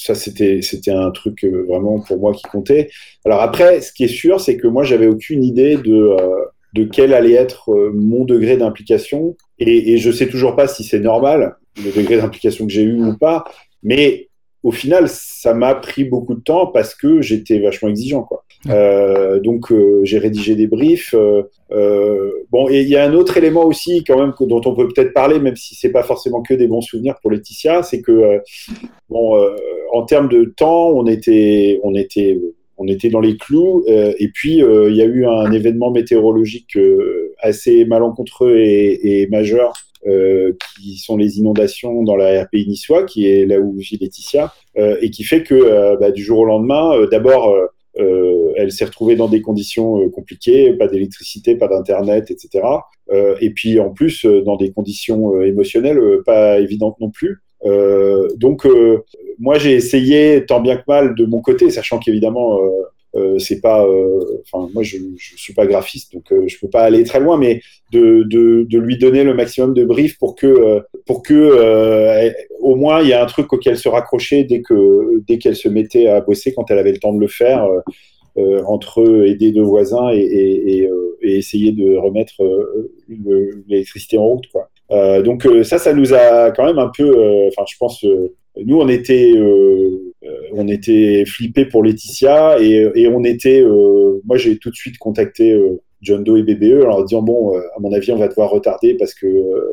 ça, 0.04 0.16
c'était, 0.16 0.62
c'était 0.62 0.92
un 0.92 1.12
truc 1.12 1.44
euh, 1.44 1.66
vraiment 1.68 2.00
pour 2.00 2.20
moi 2.20 2.34
qui 2.34 2.44
comptait. 2.44 2.90
Alors 3.24 3.42
après, 3.42 3.80
ce 3.82 3.94
qui 3.94 4.04
est 4.04 4.08
sûr, 4.08 4.42
c'est 4.42 4.58
que 4.58 4.68
moi, 4.68 4.84
j'avais 4.84 5.08
aucune 5.08 5.44
idée 5.44 5.78
de, 5.78 5.94
euh, 5.94 6.46
de 6.74 6.84
quel 6.84 7.14
allait 7.14 7.34
être 7.34 7.74
mon 7.94 8.26
degré 8.26 8.58
d'implication. 8.58 9.38
Et, 9.60 9.94
et 9.94 9.98
je 9.98 10.12
sais 10.12 10.28
toujours 10.28 10.56
pas 10.56 10.68
si 10.68 10.84
c'est 10.84 11.00
normal, 11.00 11.56
le 11.78 11.92
degré 11.92 12.18
d'implication 12.18 12.66
que 12.66 12.72
j'ai 12.74 12.84
eu 12.84 13.02
ou 13.02 13.18
pas. 13.18 13.46
Mais 13.82 14.28
au 14.64 14.72
final, 14.72 15.10
ça 15.10 15.54
m'a 15.54 15.76
pris 15.76 16.06
beaucoup 16.06 16.36
de 16.36 16.42
temps 16.42 16.68
parce 16.68 16.96
que 16.96 17.22
j'étais 17.22 17.60
vachement 17.60 17.90
exigeant, 17.90 18.24
quoi. 18.24 18.44
Euh, 18.70 19.42
donc 19.42 19.74
j'ai 20.04 20.18
rédigé 20.18 20.56
des 20.56 20.68
briefs. 20.68 21.14
bon, 21.14 22.70
et 22.70 22.82
il 22.82 22.88
y 22.88 22.96
a 22.96 23.04
un 23.04 23.14
autre 23.14 23.36
élément 23.38 23.66
aussi 23.66 24.04
quand 24.06 24.18
même 24.18 24.34
dont 24.40 24.62
on 24.66 24.74
peut 24.74 24.88
peut-être 24.88 25.14
parler, 25.14 25.40
même 25.40 25.58
si 25.58 25.76
c'est 25.76 25.92
pas 25.92 26.04
forcément 26.04 26.42
que 26.42 26.54
des 26.54 26.68
bons 26.68 26.82
souvenirs 26.82 27.16
pour 27.22 27.32
Laetitia, 27.32 27.84
c'est 27.84 28.02
que 28.02 28.40
bon, 29.10 29.46
en 29.92 30.04
termes 30.04 30.30
de 30.30 30.46
temps, 30.46 30.90
on 30.90 31.08
était, 31.08 31.80
on 31.84 31.94
était 31.94 32.40
on 32.84 32.88
était 32.88 33.10
dans 33.10 33.22
les 33.22 33.38
clous. 33.38 33.84
Euh, 33.88 34.14
et 34.20 34.28
puis, 34.28 34.62
euh, 34.62 34.90
il 34.90 34.96
y 34.96 35.02
a 35.02 35.06
eu 35.06 35.26
un 35.26 35.52
événement 35.52 35.92
météorologique 35.92 36.76
euh, 36.76 37.34
assez 37.40 37.86
malencontreux 37.86 38.58
et, 38.58 39.22
et 39.22 39.28
majeur, 39.28 39.74
qui 40.76 40.98
sont 40.98 41.16
les 41.16 41.38
inondations 41.40 42.04
dans 42.04 42.18
la 42.18 42.44
RPI 42.44 42.68
niçois, 42.68 43.06
qui 43.06 43.26
est 43.26 43.46
là 43.46 43.58
où 43.62 43.78
vit 43.78 43.98
Laetitia, 44.02 44.54
et 44.76 45.10
qui 45.12 45.24
fait 45.24 45.44
que 45.44 45.98
bah, 45.98 46.12
du 46.12 46.22
jour 46.22 46.40
au 46.40 46.46
lendemain, 46.46 47.08
d'abord, 47.10 47.56
elle 47.96 48.72
s'est 48.74 48.84
retrouvée 48.84 49.16
dans 49.16 49.30
des 49.30 49.42
conditions 49.42 50.10
compliquées, 50.10 50.74
pas 50.74 50.90
d'électricité, 50.90 51.56
pas 51.56 51.70
d'internet, 51.70 52.32
etc. 52.32 52.66
et 53.40 53.52
puis 53.52 53.80
en 53.80 53.92
plus 53.92 54.26
dans 54.26 54.58
des 54.58 54.74
conditions 54.74 55.42
émotionnelles 55.42 56.02
pas 56.26 56.60
évidentes 56.60 57.00
non 57.00 57.10
plus. 57.10 57.38
Donc 58.36 58.66
moi, 59.40 59.58
j'ai 59.58 59.74
essayé 59.74 60.46
tant 60.46 60.62
bien 60.62 60.78
que 60.78 60.84
mal 60.88 61.16
de 61.16 61.26
mon 61.26 61.42
côté, 61.42 61.70
sachant 61.70 62.00
qu'évidemment, 62.00 62.64
euh, 62.64 62.70
euh 63.16 63.40
c'est 63.40 63.62
pas. 63.62 63.86
Euh, 63.86 64.42
enfin, 64.52 64.70
moi, 64.74 64.84
je, 64.84 64.98
je 65.18 65.38
suis 65.38 65.54
pas 65.54 65.66
graphiste, 65.66 66.14
donc 66.14 66.32
euh, 66.32 66.48
je 66.48 66.58
peux 66.60 66.70
pas 66.70 66.84
aller 66.84 67.04
très 67.04 67.20
loin, 67.20 67.38
mais 67.38 67.62
de, 67.92 68.24
de, 68.24 68.66
de, 68.70 68.80
lui 68.80 68.98
donner 68.98 69.24
le 69.24 69.34
maximum 69.34 69.74
de 69.74 69.84
briefs 69.84 70.18
pour 70.18 70.36
que, 70.36 70.82
pour 71.06 71.24
que 71.24 72.32
au 72.60 72.76
moins, 72.76 73.02
il 73.02 73.10
y 73.10 73.14
a 73.14 73.24
un 73.24 73.28
truc 73.28 73.52
auquel 73.54 73.78
se 73.78 73.90
raccrocher 73.90 74.44
dès 74.44 74.62
que 74.62 75.22
dès 75.28 75.38
qu'elle 75.38 75.56
se 75.56 75.70
mettait 75.70 76.08
à 76.08 76.22
bosser 76.22 76.54
quand 76.54 76.70
elle 76.72 76.80
avait 76.80 76.94
le 76.94 77.00
temps 77.00 77.14
de 77.14 77.20
le 77.20 77.28
faire. 77.28 77.68
entre 78.66 79.28
aider 79.28 79.52
deux 79.52 79.62
voisins 79.62 80.10
et, 80.12 80.22
et, 80.22 80.90
et, 81.22 81.38
essayer 81.38 81.72
de 81.72 81.96
remettre 81.98 82.36
l'électricité 83.68 84.18
en 84.18 84.26
route. 84.28 84.48
Quoi. 84.52 84.70
Donc 85.24 85.48
ça, 85.64 85.78
ça 85.80 85.94
nous 85.94 86.14
a 86.14 86.52
quand 86.52 86.66
même 86.66 86.80
un 86.80 86.92
peu, 86.96 87.48
enfin 87.48 87.64
je 87.68 87.76
pense, 87.78 88.06
nous, 88.62 88.80
on 88.80 88.88
était, 88.88 89.32
euh, 89.36 90.14
euh, 90.24 90.30
on 90.54 90.68
était 90.68 91.26
flippés 91.26 91.66
pour 91.66 91.84
Laetitia 91.84 92.60
et, 92.60 93.08
on 93.08 93.24
était. 93.24 93.62
Euh, 93.62 94.22
moi, 94.26 94.38
j'ai 94.38 94.58
tout 94.58 94.70
de 94.70 94.76
suite 94.76 94.98
contacté 95.00 95.60
John 96.02 96.24
Doe 96.24 96.38
et 96.38 96.44
BBE 96.44 96.84
en 96.84 96.88
leur 96.88 97.06
disant 97.06 97.24
bon, 97.24 97.58
à 97.58 97.80
mon 97.80 97.92
avis, 97.92 98.12
on 98.12 98.18
va 98.18 98.28
devoir 98.28 98.52
retarder 98.52 98.94
parce 98.96 99.14
que 99.14 99.28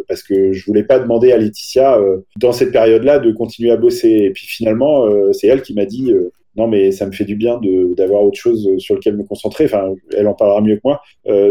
parce 0.08 0.22
que 0.22 0.52
je 0.52 0.64
voulais 0.64 0.84
pas 0.84 0.98
demander 0.98 1.32
à 1.32 1.36
Laetitia 1.36 2.00
dans 2.38 2.52
cette 2.52 2.72
période-là 2.72 3.18
de 3.18 3.32
continuer 3.32 3.70
à 3.70 3.76
bosser. 3.76 4.08
Et 4.08 4.30
puis 4.30 4.46
finalement, 4.46 5.06
c'est 5.32 5.48
elle 5.48 5.62
qui 5.62 5.74
m'a 5.74 5.84
dit 5.84 6.12
non 6.56 6.66
mais 6.66 6.90
ça 6.90 7.06
me 7.06 7.12
fait 7.12 7.24
du 7.24 7.36
bien 7.36 7.60
d'avoir 7.96 8.22
autre 8.22 8.38
chose 8.38 8.68
sur 8.78 8.94
lequel 8.94 9.16
me 9.16 9.24
concentrer. 9.24 9.66
Enfin, 9.66 9.92
elle 10.16 10.26
en 10.26 10.34
parlera 10.34 10.60
mieux 10.62 10.76
que 10.76 10.82
moi. 10.84 11.02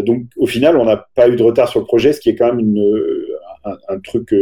donc 0.01 0.23
au 0.37 0.47
final, 0.47 0.77
on 0.77 0.85
n'a 0.85 1.05
pas 1.15 1.29
eu 1.29 1.35
de 1.35 1.43
retard 1.43 1.69
sur 1.69 1.79
le 1.79 1.85
projet, 1.85 2.11
ce 2.11 2.19
qui 2.19 2.29
est 2.29 2.35
quand 2.35 2.47
même 2.47 2.59
une, 2.59 3.25
un, 3.65 3.77
un, 3.87 3.99
truc 3.99 4.33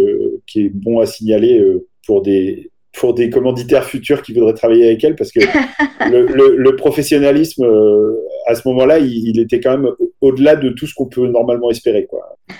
qui 0.45 0.65
est 0.65 0.69
bon 0.69 0.99
à 0.99 1.05
signaler 1.05 1.63
pour 2.05 2.21
des 2.21 2.71
pour 2.97 3.13
des 3.13 3.29
commanditaires 3.29 3.85
futurs 3.85 4.21
qui 4.21 4.33
voudraient 4.33 4.53
travailler 4.53 4.87
avec 4.87 5.03
elle 5.03 5.15
parce 5.15 5.31
que 5.31 5.39
le, 6.09 6.75
professionnalisme 6.75 7.63
euh, 7.63 8.15
à 8.47 8.55
ce 8.55 8.67
moment-là, 8.67 8.99
il, 8.99 9.39
était 9.39 9.59
quand 9.59 9.77
même 9.77 9.91
au-delà 10.21 10.55
de 10.55 10.69
tout 10.69 10.87
ce 10.87 10.93
qu'on 10.93 11.05
peut 11.05 11.27
normalement 11.27 11.69
espérer. 11.69 12.05
Quoi. 12.05 12.37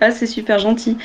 ah, 0.00 0.10
c'est 0.10 0.26
super 0.26 0.58
gentil. 0.58 0.96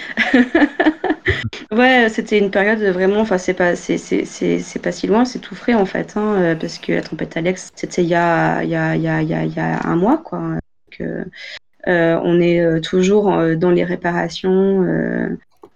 ouais, 1.71 2.07
c'était 2.09 2.37
une 2.37 2.51
période 2.51 2.79
vraiment, 2.79 3.21
enfin, 3.21 3.37
c'est 3.37 3.53
pas, 3.53 3.75
c'est, 3.75 3.97
c'est, 3.97 4.81
pas 4.81 4.91
si 4.91 5.07
loin, 5.07 5.25
c'est 5.25 5.39
tout 5.39 5.55
frais 5.55 5.75
en 5.75 5.85
fait, 5.85 6.13
hein, 6.15 6.35
euh, 6.41 6.55
parce 6.55 6.77
que 6.77 6.93
la 6.93 7.01
tempête 7.01 7.37
Alex, 7.37 7.69
c'était 7.75 8.03
il 8.03 8.09
y 8.09 8.15
a, 8.15 8.63
il 8.63 8.69
y 8.69 8.75
a, 8.75 8.95
il 8.95 9.03
y 9.03 9.07
a, 9.07 9.21
il 9.21 9.29
y 9.53 9.59
a 9.59 9.85
un 9.85 9.95
mois, 9.95 10.17
quoi. 10.17 10.57
Euh, 10.99 11.23
on 11.87 12.39
est 12.39 12.81
toujours 12.81 13.25
dans 13.57 13.71
les 13.71 13.83
réparations. 13.83 14.85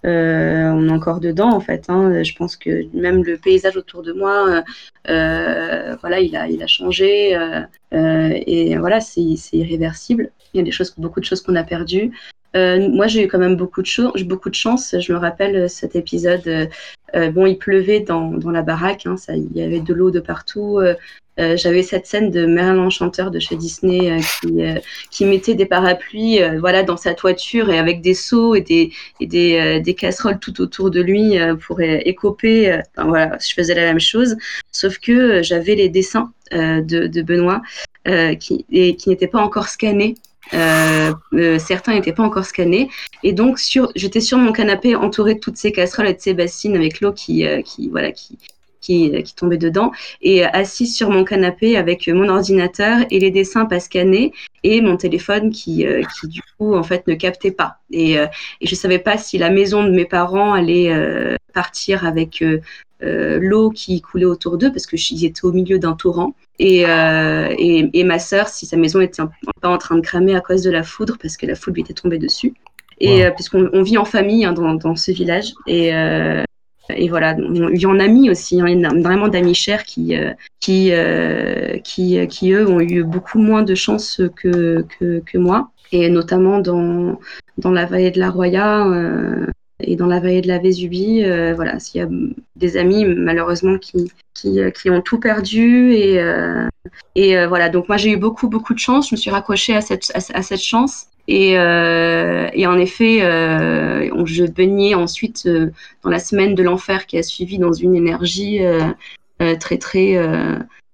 Euh, 0.06 0.69
on 0.69 0.88
est 0.88 0.91
encore 0.91 1.19
dedans 1.19 1.52
en 1.52 1.60
fait. 1.60 1.86
Hein. 1.90 2.23
Je 2.23 2.36
pense 2.36 2.56
que 2.56 2.86
même 2.95 3.23
le 3.23 3.38
paysage 3.38 3.76
autour 3.76 4.03
de 4.03 4.14
moi, 4.14 4.64
euh, 5.10 5.95
voilà, 6.02 6.19
il 6.19 6.36
a, 6.36 6.48
il 6.48 6.61
a 6.61 6.68
changé 6.68 7.36
euh, 7.36 7.64
et 7.91 8.77
voilà, 8.77 8.99
c'est 8.99 9.22
irréversible. 9.53 10.32
Il 10.53 10.57
y 10.57 10.61
a 10.61 10.64
des 10.64 10.72
choses, 10.72 10.94
beaucoup 10.98 11.19
de 11.19 11.26
choses 11.26 11.41
qu'on 11.41 11.56
a 11.56 11.64
perdues. 11.64 12.11
moi, 12.53 13.07
j'ai 13.07 13.26
eu 13.26 13.27
quand 13.27 13.40
même 13.40 13.56
beaucoup 13.57 13.82
de, 13.82 14.23
beaucoup 14.23 14.49
de 14.49 14.56
chance. 14.56 14.95
Je 14.99 15.11
me 15.11 15.18
rappelle 15.18 15.69
cet 15.69 15.95
épisode. 15.95 16.69
bon, 17.34 17.45
il 17.48 17.57
pleuvait 17.57 18.02
dans, 18.02 18.32
dans 18.32 18.52
la 18.52 18.61
baraque. 18.61 19.06
Hein, 19.07 19.18
ça, 19.18 19.36
il 19.36 19.52
y 19.56 19.61
avait 19.64 19.82
de 19.82 19.94
l'eau 19.94 20.11
de 20.11 20.19
partout. 20.19 20.80
Euh, 21.38 21.57
j'avais 21.57 21.84
cette 21.84 22.06
scène 22.06 22.32
de 22.32 22.45
Merlin 22.45 22.76
l'Enchanteur 22.76 23.30
de 23.30 23.40
chez 23.40 23.57
Disney 23.57 24.10
euh, 24.10 24.20
qui, 24.41 24.64
euh, 24.64 24.80
qui, 25.12 25.26
mettait 25.26 25.53
des 25.53 25.66
parapluies 25.66 26.40
voilà, 26.60 26.84
dans 26.84 26.95
sa 26.95 27.14
toiture 27.14 27.70
et 27.70 27.78
avec 27.78 28.02
des 28.02 28.14
seaux 28.14 28.56
et 28.56 28.62
des, 28.62 28.91
et 29.20 29.28
des, 29.28 29.82
des 29.82 29.95
casseroles 29.95 30.40
tout 30.40 30.62
autour 30.62 30.91
de 30.91 31.02
lui 31.02 31.38
pour 31.68 31.82
écoper. 31.82 32.80
Voilà, 32.98 33.38
je 33.40 33.53
faisais 33.53 33.76
la 33.76 33.82
même 33.82 33.99
chose, 33.99 34.38
sauf 34.72 34.98
que 34.99 35.44
j'avais 35.44 35.76
les 35.76 35.90
dessins 35.90 36.32
de, 36.52 37.22
Benoît 37.22 37.62
qui, 38.40 38.66
et, 38.72 38.95
qui 38.95 39.10
n'étaient 39.10 39.28
pas 39.28 39.41
encore 39.41 39.68
scannés. 39.68 40.16
certains 40.52 41.94
n'étaient 41.94 42.14
pas 42.14 42.24
encore 42.24 42.45
scannés 42.45 42.90
et 43.24 43.34
donc 43.34 43.60
j'étais 43.95 44.22
sur 44.22 44.38
mon 44.38 44.53
canapé 44.53 44.95
entouré 44.95 45.36
de 45.36 45.40
toutes 45.40 45.57
ces 45.57 45.72
casseroles 45.72 46.07
et 46.07 46.14
de 46.14 46.22
ces 46.22 46.34
bassines 46.34 46.76
avec 46.76 47.02
l'eau 47.02 47.12
qui, 47.12 47.45
qui 47.66 47.90
voilà 47.90 48.12
qui, 48.12 48.38
qui, 48.86 49.34
tombait 49.36 49.57
dedans, 49.57 49.91
et 50.22 50.44
assise 50.45 50.95
sur 50.95 51.10
mon 51.10 51.24
canapé 51.24 51.78
avec 51.78 52.07
mon 52.07 52.30
ordinateur 52.30 52.99
et 53.10 53.20
les 53.20 53.32
dessins 53.32 53.66
pas 53.66 53.80
scannés 53.80 54.34
et 54.64 54.82
mon 54.82 54.98
téléphone 54.98 55.52
qui, 55.52 55.86
euh, 55.86 56.02
qui 56.02 56.28
du 56.28 56.41
coup 56.57 56.76
en 56.76 56.84
fait 56.84 57.07
ne 57.07 57.14
captait 57.16 57.52
pas. 57.52 57.78
Et, 57.91 58.18
euh, 58.18 58.28
et 58.62 58.68
je 58.68 58.76
savais 58.76 58.99
pas 58.99 59.18
si 59.18 59.38
la 59.38 59.49
maison 59.49 59.84
de 59.84 59.91
mes 59.91 60.06
parents 60.06 60.53
allait 60.53 60.91
euh, 60.91 61.36
partir 61.53 62.06
avec 62.06 62.44
l'eau 63.02 63.70
qui 63.70 64.02
coulait 64.02 64.26
autour 64.26 64.57
d'eux 64.57 64.72
parce 64.72 64.88
que 64.88 64.95
qu'ils 64.95 65.26
étaient 65.26 65.45
au 65.45 65.52
milieu 65.52 65.78
d'un 65.78 65.94
torrent. 65.94 66.34
Et, 66.57 66.82
et, 66.82 67.90
et, 67.94 68.03
ma 68.03 68.18
sœur, 68.18 68.48
si 68.48 68.66
sa 68.66 68.78
maison 68.78 68.99
était 68.99 69.22
pas 69.62 69.70
en 69.70 69.78
train 69.78 69.95
de 69.95 70.02
cramer 70.02 70.36
à 70.36 70.41
cause 70.41 70.64
de 70.64 70.72
la 70.72 70.82
foudre 70.82 71.18
parce 71.22 71.38
que 71.38 71.45
la 71.45 71.56
foudre 71.56 71.76
lui 71.76 71.82
était 71.82 71.94
tombée 71.94 72.18
dessus. 72.18 72.53
Et 72.99 73.24
puisqu'on 73.36 73.70
on 73.74 73.84
vit 73.84 73.98
en 73.98 74.06
famille 74.06 74.44
hein, 74.44 74.53
dans, 74.53 74.74
dans, 74.74 74.95
ce 74.95 75.12
village 75.12 75.53
et, 75.68 75.91
et 76.90 77.10
voilà, 77.10 77.36
il 77.38 77.80
y 77.80 77.86
en 77.86 77.99
a 77.99 78.07
mis 78.07 78.30
aussi, 78.30 78.62
hein, 78.62 79.02
vraiment 79.02 79.28
d'amis 79.28 79.56
chers 79.56 79.86
qui, 79.86 80.16
euh, 80.16 80.34
qui, 80.60 80.90
euh, 80.91 81.78
qui, 81.80 82.20
euh, 82.20 82.26
qui, 82.26 82.52
eux, 82.52 82.68
ont 82.70 82.80
eu 82.80 83.03
beaucoup 83.03 83.40
moins 83.40 83.64
de 83.64 83.76
chance 83.76 84.22
que, 84.36 84.86
que, 84.99 85.38
moi. 85.38 85.72
Et 85.91 86.10
notamment 86.10 86.60
dans, 86.60 87.20
dans 87.57 87.72
la 87.72 87.86
vallée 87.86 88.12
de 88.12 88.20
la 88.20 88.30
Roya 88.30 88.88
et 89.80 89.95
dans 89.95 90.07
la 90.07 90.20
vallée 90.20 90.41
de 90.41 90.48
la 90.48 90.57
Vésubie, 90.57 91.24
voilà, 91.56 91.80
s'il 91.80 92.02
y 92.02 92.03
a 92.03 92.07
des 92.56 92.78
amis, 92.78 93.06
malheureusement, 93.06 93.78
qui, 93.78 94.12
qui, 94.34 94.60
qui 94.74 94.90
ont 94.90 95.02
tout 95.02 95.20
perdu. 95.20 95.94
Et, 95.94 96.20
et 97.16 97.45
voilà, 97.45 97.70
donc 97.70 97.88
moi, 97.88 97.98
j'ai 97.98 98.12
eu 98.12 98.18
beaucoup, 98.18 98.49
beaucoup 98.49 98.74
de 98.74 98.80
chance. 98.80 99.10
Je 99.10 99.16
me 99.16 99.18
suis 99.18 99.32
raccrochée 99.32 99.76
à 99.76 99.82
cette, 99.82 100.12
à 100.14 100.41
cette 100.41 100.62
chance. 100.62 101.07
Et, 101.27 101.57
euh, 101.57 102.49
et, 102.53 102.68
en 102.68 102.77
effet, 102.77 103.22
euh, 103.23 104.26
je 104.26 104.45
baignais 104.45 104.93
ensuite 104.93 105.45
euh, 105.47 105.72
dans 106.03 106.10
la 106.10 106.19
semaine 106.19 106.53
de 106.53 106.61
l'enfer 106.61 107.07
qui 107.07 107.18
a 107.18 107.23
suivi 107.23 107.57
dans 107.57 107.73
une 107.73 107.95
énergie 107.95 108.60
très 109.60 109.77
très 109.77 110.18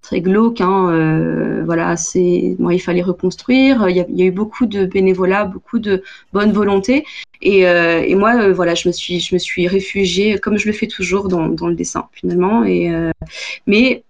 très 0.02 0.22
glauque. 0.22 0.62
Hein, 0.62 1.64
voilà, 1.66 1.98
c'est 1.98 2.56
bon, 2.60 2.70
il 2.70 2.80
fallait 2.80 3.02
reconstruire. 3.02 3.90
Il 3.90 3.98
y, 3.98 4.02
a, 4.02 4.26
eu 4.26 4.32
beaucoup 4.32 4.66
de 4.66 4.86
bénévolat, 4.86 5.46
beaucoup 5.46 5.80
de 5.80 6.04
bonne 6.34 6.52
volonté. 6.54 7.06
Et, 7.42 8.16
moi, 8.16 8.52
voilà, 8.52 8.74
je 8.74 8.88
me 8.88 8.94
suis 8.94 9.20
je 9.20 9.36
me 9.36 9.40
suis 9.40 9.68
réfugiée 9.68 10.40
comme 10.40 10.58
je 10.58 10.68
le 10.68 10.74
fais 10.74 10.88
toujours 10.88 11.28
dans, 11.28 11.50
dans 11.50 11.68
le 11.68 11.76
dessin 11.76 12.08
finalement. 12.14 12.64
Et 12.64 12.90
mais 13.68 14.04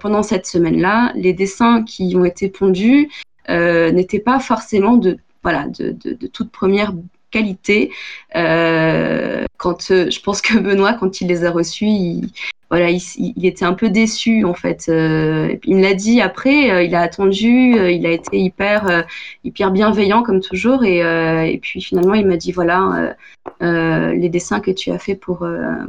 pendant 0.00 0.22
cette 0.22 0.46
semaine-là, 0.46 1.12
les 1.16 1.32
dessins 1.32 1.82
qui 1.84 2.14
ont 2.16 2.24
été 2.26 2.48
pondus 2.48 3.08
n'étaient 3.48 4.20
pas 4.20 4.40
forcément 4.40 4.96
de 4.98 5.16
voilà, 5.44 5.66
de, 5.68 6.26
toute 6.26 6.50
première 6.50 6.92
qualité. 7.30 7.92
Euh, 8.34 9.44
quand 9.58 9.90
euh, 9.90 10.10
je 10.10 10.20
pense 10.20 10.40
que 10.40 10.58
Benoît, 10.58 10.94
quand 10.94 11.20
il 11.20 11.28
les 11.28 11.44
a 11.44 11.50
reçus, 11.50 11.86
il, 11.86 12.30
voilà, 12.70 12.90
il, 12.90 13.46
était 13.46 13.64
un 13.64 13.74
peu 13.74 13.90
déçu 13.90 14.44
en 14.44 14.54
fait. 14.54 14.86
Euh, 14.88 15.54
il 15.64 15.76
me 15.76 15.82
l'a 15.82 15.94
dit 15.94 16.20
après, 16.20 16.86
il 16.86 16.94
a 16.94 17.00
attendu, 17.00 17.76
il 17.92 18.06
a 18.06 18.10
été 18.10 18.38
hyper, 18.38 19.04
hyper 19.44 19.70
bienveillant 19.70 20.22
comme 20.22 20.40
toujours, 20.40 20.84
et, 20.84 21.58
puis 21.62 21.80
finalement 21.80 22.14
il 22.14 22.26
m'a 22.26 22.36
dit 22.36 22.52
voilà, 22.52 23.14
les 23.60 24.28
dessins 24.28 24.60
que 24.60 24.70
tu 24.70 24.90
as 24.90 24.98
fait 24.98 25.14
pour 25.14 25.46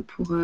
pour 0.07 0.35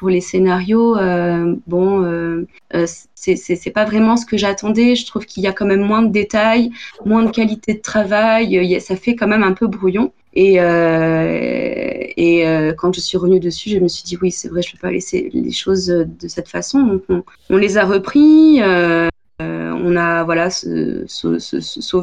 pour 0.00 0.08
les 0.08 0.22
scénarios, 0.22 0.96
euh, 0.96 1.54
bon, 1.66 2.02
euh, 2.02 2.46
euh 2.74 2.86
c'est 3.14 3.70
pas 3.74 3.84
vraiment 3.84 4.16
ce 4.16 4.24
que 4.24 4.38
j'attendais. 4.38 4.94
Je 4.94 5.04
trouve 5.04 5.26
qu'il 5.26 5.42
y 5.42 5.46
a 5.46 5.52
quand 5.52 5.66
même 5.66 5.82
moins 5.82 6.00
de 6.00 6.10
détails, 6.10 6.70
moins 7.04 7.22
de 7.22 7.30
qualité 7.30 7.74
de 7.74 7.80
travail. 7.80 8.80
ça 8.80 8.96
fait 8.96 9.14
quand 9.14 9.28
même 9.28 9.42
un 9.42 9.52
peu 9.52 9.66
brouillon. 9.66 10.10
Et, 10.32 10.60
euh, 10.60 12.06
et 12.16 12.46
euh, 12.46 12.72
quand 12.72 12.94
je 12.94 13.00
suis 13.00 13.18
revenue 13.18 13.40
dessus, 13.40 13.70
je 13.70 13.78
me 13.78 13.88
suis 13.88 14.04
dit 14.04 14.16
oui, 14.22 14.30
c'est 14.30 14.48
vrai, 14.48 14.62
je 14.62 14.72
peux 14.72 14.78
pas 14.78 14.90
laisser 14.90 15.28
les 15.32 15.50
de 15.68 16.28
cette 16.28 16.48
façon. 16.48 16.82
Donc 16.82 17.24
on, 17.48 17.56
les 17.56 17.76
a 17.76 17.84
repris. 17.84 18.60
on 18.62 19.96
a 19.96 20.24
voilà 20.24 20.50
sauvé 20.50 21.40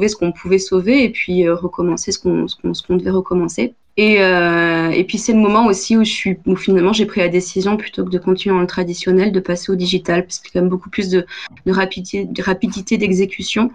ce 0.07 0.15
qu'on 0.15 0.31
pouvait 0.31 0.59
sauver 0.59 1.03
et 1.03 1.09
puis 1.09 1.49
recommencer 1.49 2.11
ce 2.11 2.19
qu'on 2.19 2.97
devait 2.97 3.09
recommencer. 3.09 3.73
Et, 3.97 4.21
euh, 4.21 4.91
et 4.91 5.03
puis 5.03 5.17
c'est 5.17 5.33
le 5.33 5.39
moment 5.39 5.65
aussi 5.65 5.97
où 5.97 6.03
je 6.03 6.11
suis, 6.11 6.37
où 6.45 6.55
finalement 6.55 6.93
j'ai 6.93 7.07
pris 7.07 7.19
la 7.19 7.29
décision 7.29 7.77
plutôt 7.77 8.05
que 8.05 8.11
de 8.11 8.19
continuer 8.19 8.55
dans 8.55 8.61
le 8.61 8.67
traditionnel, 8.67 9.31
de 9.31 9.39
passer 9.39 9.71
au 9.71 9.75
digital, 9.75 10.23
parce 10.23 10.37
qu'il 10.37 10.49
y 10.49 10.51
a 10.51 10.53
quand 10.53 10.61
même 10.61 10.69
beaucoup 10.69 10.91
plus 10.91 11.09
de, 11.09 11.25
de 11.65 11.71
rapidité 11.71 12.97
d'exécution. 12.97 13.71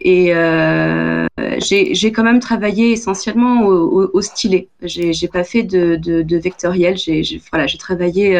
Et 0.00 0.34
euh, 0.34 1.26
j'ai 1.58 2.12
quand 2.12 2.22
même 2.22 2.40
travaillé 2.40 2.92
essentiellement 2.92 3.62
au, 3.66 4.02
au, 4.02 4.10
au 4.12 4.20
stylet. 4.20 4.68
J'ai 4.82 5.28
pas 5.28 5.44
fait 5.44 5.62
de, 5.62 5.96
de, 5.96 6.22
de 6.22 6.36
vectoriel. 6.36 6.96
J'ai 6.96 7.22
voilà, 7.50 7.66
j'ai 7.66 7.78
travaillé 7.78 8.36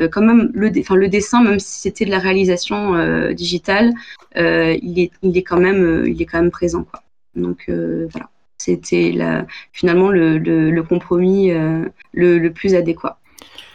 euh, 0.00 0.08
quand 0.08 0.22
même 0.22 0.50
le, 0.54 0.70
enfin, 0.78 0.96
le 0.96 1.08
dessin, 1.08 1.42
même 1.42 1.58
si 1.58 1.80
c'était 1.80 2.04
de 2.04 2.10
la 2.10 2.18
réalisation 2.18 2.94
euh, 2.94 3.32
digitale, 3.32 3.92
euh, 4.36 4.76
il 4.82 5.00
est, 5.00 5.10
il 5.22 5.36
est 5.36 5.42
quand 5.42 5.60
même, 5.60 5.82
euh, 5.82 6.08
il 6.08 6.20
est 6.20 6.26
quand 6.26 6.40
même 6.40 6.50
présent. 6.50 6.84
Quoi. 6.84 7.02
Donc 7.34 7.64
voilà. 7.68 8.28
C'était 8.60 9.14
finalement 9.72 10.10
le, 10.10 10.82
compromis 10.82 11.52
euh, 11.52 11.84
le, 12.12 12.48
plus 12.48 12.74
adéquat. 12.74 13.18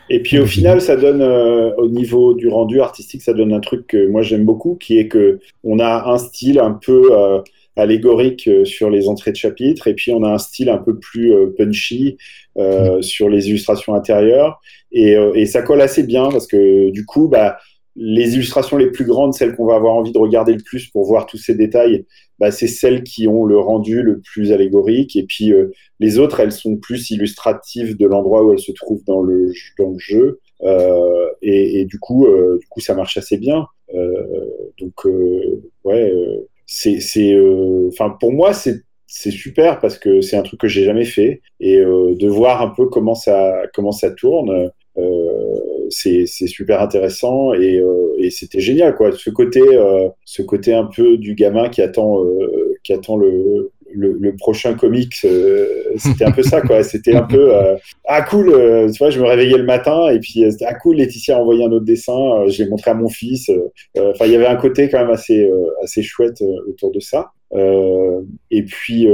Et 0.09 0.21
puis 0.21 0.39
au 0.39 0.45
final, 0.45 0.81
ça 0.81 0.95
donne 0.95 1.21
euh, 1.21 1.73
au 1.77 1.87
niveau 1.87 2.33
du 2.33 2.47
rendu 2.47 2.81
artistique, 2.81 3.21
ça 3.21 3.33
donne 3.33 3.53
un 3.53 3.59
truc 3.59 3.87
que 3.87 4.07
moi 4.07 4.21
j'aime 4.21 4.43
beaucoup, 4.43 4.75
qui 4.75 4.99
est 4.99 5.07
que 5.07 5.39
on 5.63 5.79
a 5.79 6.09
un 6.09 6.17
style 6.17 6.59
un 6.59 6.71
peu 6.71 7.09
euh, 7.11 7.41
allégorique 7.75 8.49
sur 8.65 8.89
les 8.89 9.07
entrées 9.07 9.31
de 9.31 9.37
chapitres, 9.37 9.87
et 9.87 9.93
puis 9.93 10.11
on 10.11 10.23
a 10.23 10.29
un 10.29 10.37
style 10.37 10.69
un 10.69 10.77
peu 10.77 10.97
plus 10.99 11.33
punchy 11.57 12.17
mm. 12.55 13.01
sur 13.01 13.29
les 13.29 13.49
illustrations 13.49 13.95
intérieures, 13.95 14.61
et, 14.91 15.15
et, 15.33 15.45
ça 15.47 15.63
colle 15.63 15.81
assez 15.81 16.03
bien 16.03 16.29
parce 16.29 16.45
que 16.45 16.91
du 16.91 17.03
coup, 17.05 17.27
bah 17.27 17.57
les 17.95 18.33
illustrations 18.35 18.77
les 18.77 18.89
plus 18.89 19.05
grandes, 19.05 19.33
celles 19.33 19.55
qu'on 19.55 19.65
va 19.65 19.75
avoir 19.75 19.93
envie 19.93 20.11
de 20.11 20.17
regarder 20.17 20.53
le 20.53 20.63
plus 20.63 20.87
pour 20.87 21.05
voir 21.05 21.25
tous 21.25 21.37
ces 21.37 21.53
détails, 21.53 22.05
bah, 22.39 22.51
c'est 22.51 22.67
celles 22.67 23.03
qui 23.03 23.27
ont 23.27 23.45
le 23.45 23.57
rendu 23.59 24.01
le 24.01 24.19
plus 24.19 24.51
allégorique. 24.51 25.15
Et 25.15 25.23
puis 25.23 25.53
euh, 25.53 25.71
les 25.99 26.17
autres, 26.17 26.39
elles 26.39 26.51
sont 26.51 26.77
plus 26.77 27.11
illustratives 27.11 27.95
de 27.97 28.05
l'endroit 28.07 28.43
où 28.43 28.51
elles 28.51 28.59
se 28.59 28.71
trouvent 28.71 29.03
dans 29.05 29.21
le, 29.21 29.53
jeu. 29.97 30.39
Euh, 30.63 31.27
et, 31.41 31.85
du, 31.85 31.99
coup, 31.99 32.25
euh, 32.25 32.57
du 32.59 32.67
coup, 32.67 32.79
ça 32.79 32.95
marche 32.95 33.17
assez 33.17 33.37
bien. 33.37 33.67
donc, 34.79 35.05
ouais, 35.83 36.11
c'est, 36.65 37.37
enfin, 37.87 38.09
pour 38.19 38.31
moi, 38.31 38.53
c'est 38.53 38.81
c'est 39.15 39.29
super 39.29 39.79
parce 39.79 39.99
que 39.99 40.21
c'est 40.21 40.37
un 40.37 40.41
truc 40.41 40.59
que 40.61 40.67
j'ai 40.67 40.85
jamais 40.85 41.05
fait 41.05 41.41
et 41.59 41.77
de 41.77 42.27
voir 42.27 42.63
un 42.63 42.69
peu 42.69 42.87
comment 42.87 43.13
ça 43.13 43.61
comment 43.75 43.91
ça 43.91 44.09
tourne 44.09 44.71
c'est 45.93 46.47
super 46.47 46.81
intéressant 46.81 47.53
et, 47.53 47.79
euh, 47.79 48.15
et 48.17 48.29
c'était 48.29 48.59
génial 48.59 48.95
quoi. 48.95 49.11
Ce 49.11 49.29
côté, 49.29 49.61
euh, 49.61 50.09
ce 50.25 50.41
côté 50.41 50.73
un 50.73 50.85
peu 50.85 51.17
du 51.17 51.35
gamin 51.35 51.69
qui 51.69 51.81
attend, 51.81 52.23
euh, 52.23 52.75
qui 52.83 52.93
attend 52.93 53.17
le, 53.17 53.71
le, 53.95 54.35
prochain 54.37 54.73
comics, 54.73 55.25
c'était 55.97 56.25
un 56.25 56.31
peu 56.31 56.43
ça, 56.43 56.61
quoi. 56.61 56.83
C'était 56.83 57.15
un 57.15 57.23
peu 57.23 57.51
ah 58.07 58.21
cool, 58.23 58.51
tu 58.91 58.97
vois, 58.97 59.09
je 59.09 59.19
me 59.19 59.25
réveillais 59.25 59.57
le 59.57 59.65
matin 59.65 60.09
et 60.09 60.19
puis 60.19 60.45
ah 60.65 60.73
cool, 60.75 60.97
Laetitia 60.97 61.37
a 61.37 61.39
envoyé 61.39 61.63
un 61.63 61.71
autre 61.71 61.85
dessin, 61.85 62.47
je 62.47 62.63
l'ai 62.63 62.69
montré 62.69 62.91
à 62.91 62.93
mon 62.93 63.09
fils. 63.09 63.49
Enfin, 63.97 64.25
il 64.25 64.31
y 64.31 64.35
avait 64.35 64.47
un 64.47 64.55
côté 64.55 64.89
quand 64.89 64.99
même 64.99 65.11
assez 65.11 65.49
assez 65.83 66.03
chouette 66.03 66.41
autour 66.67 66.91
de 66.91 66.99
ça. 66.99 67.31
et 68.51 68.63
puis 68.63 69.07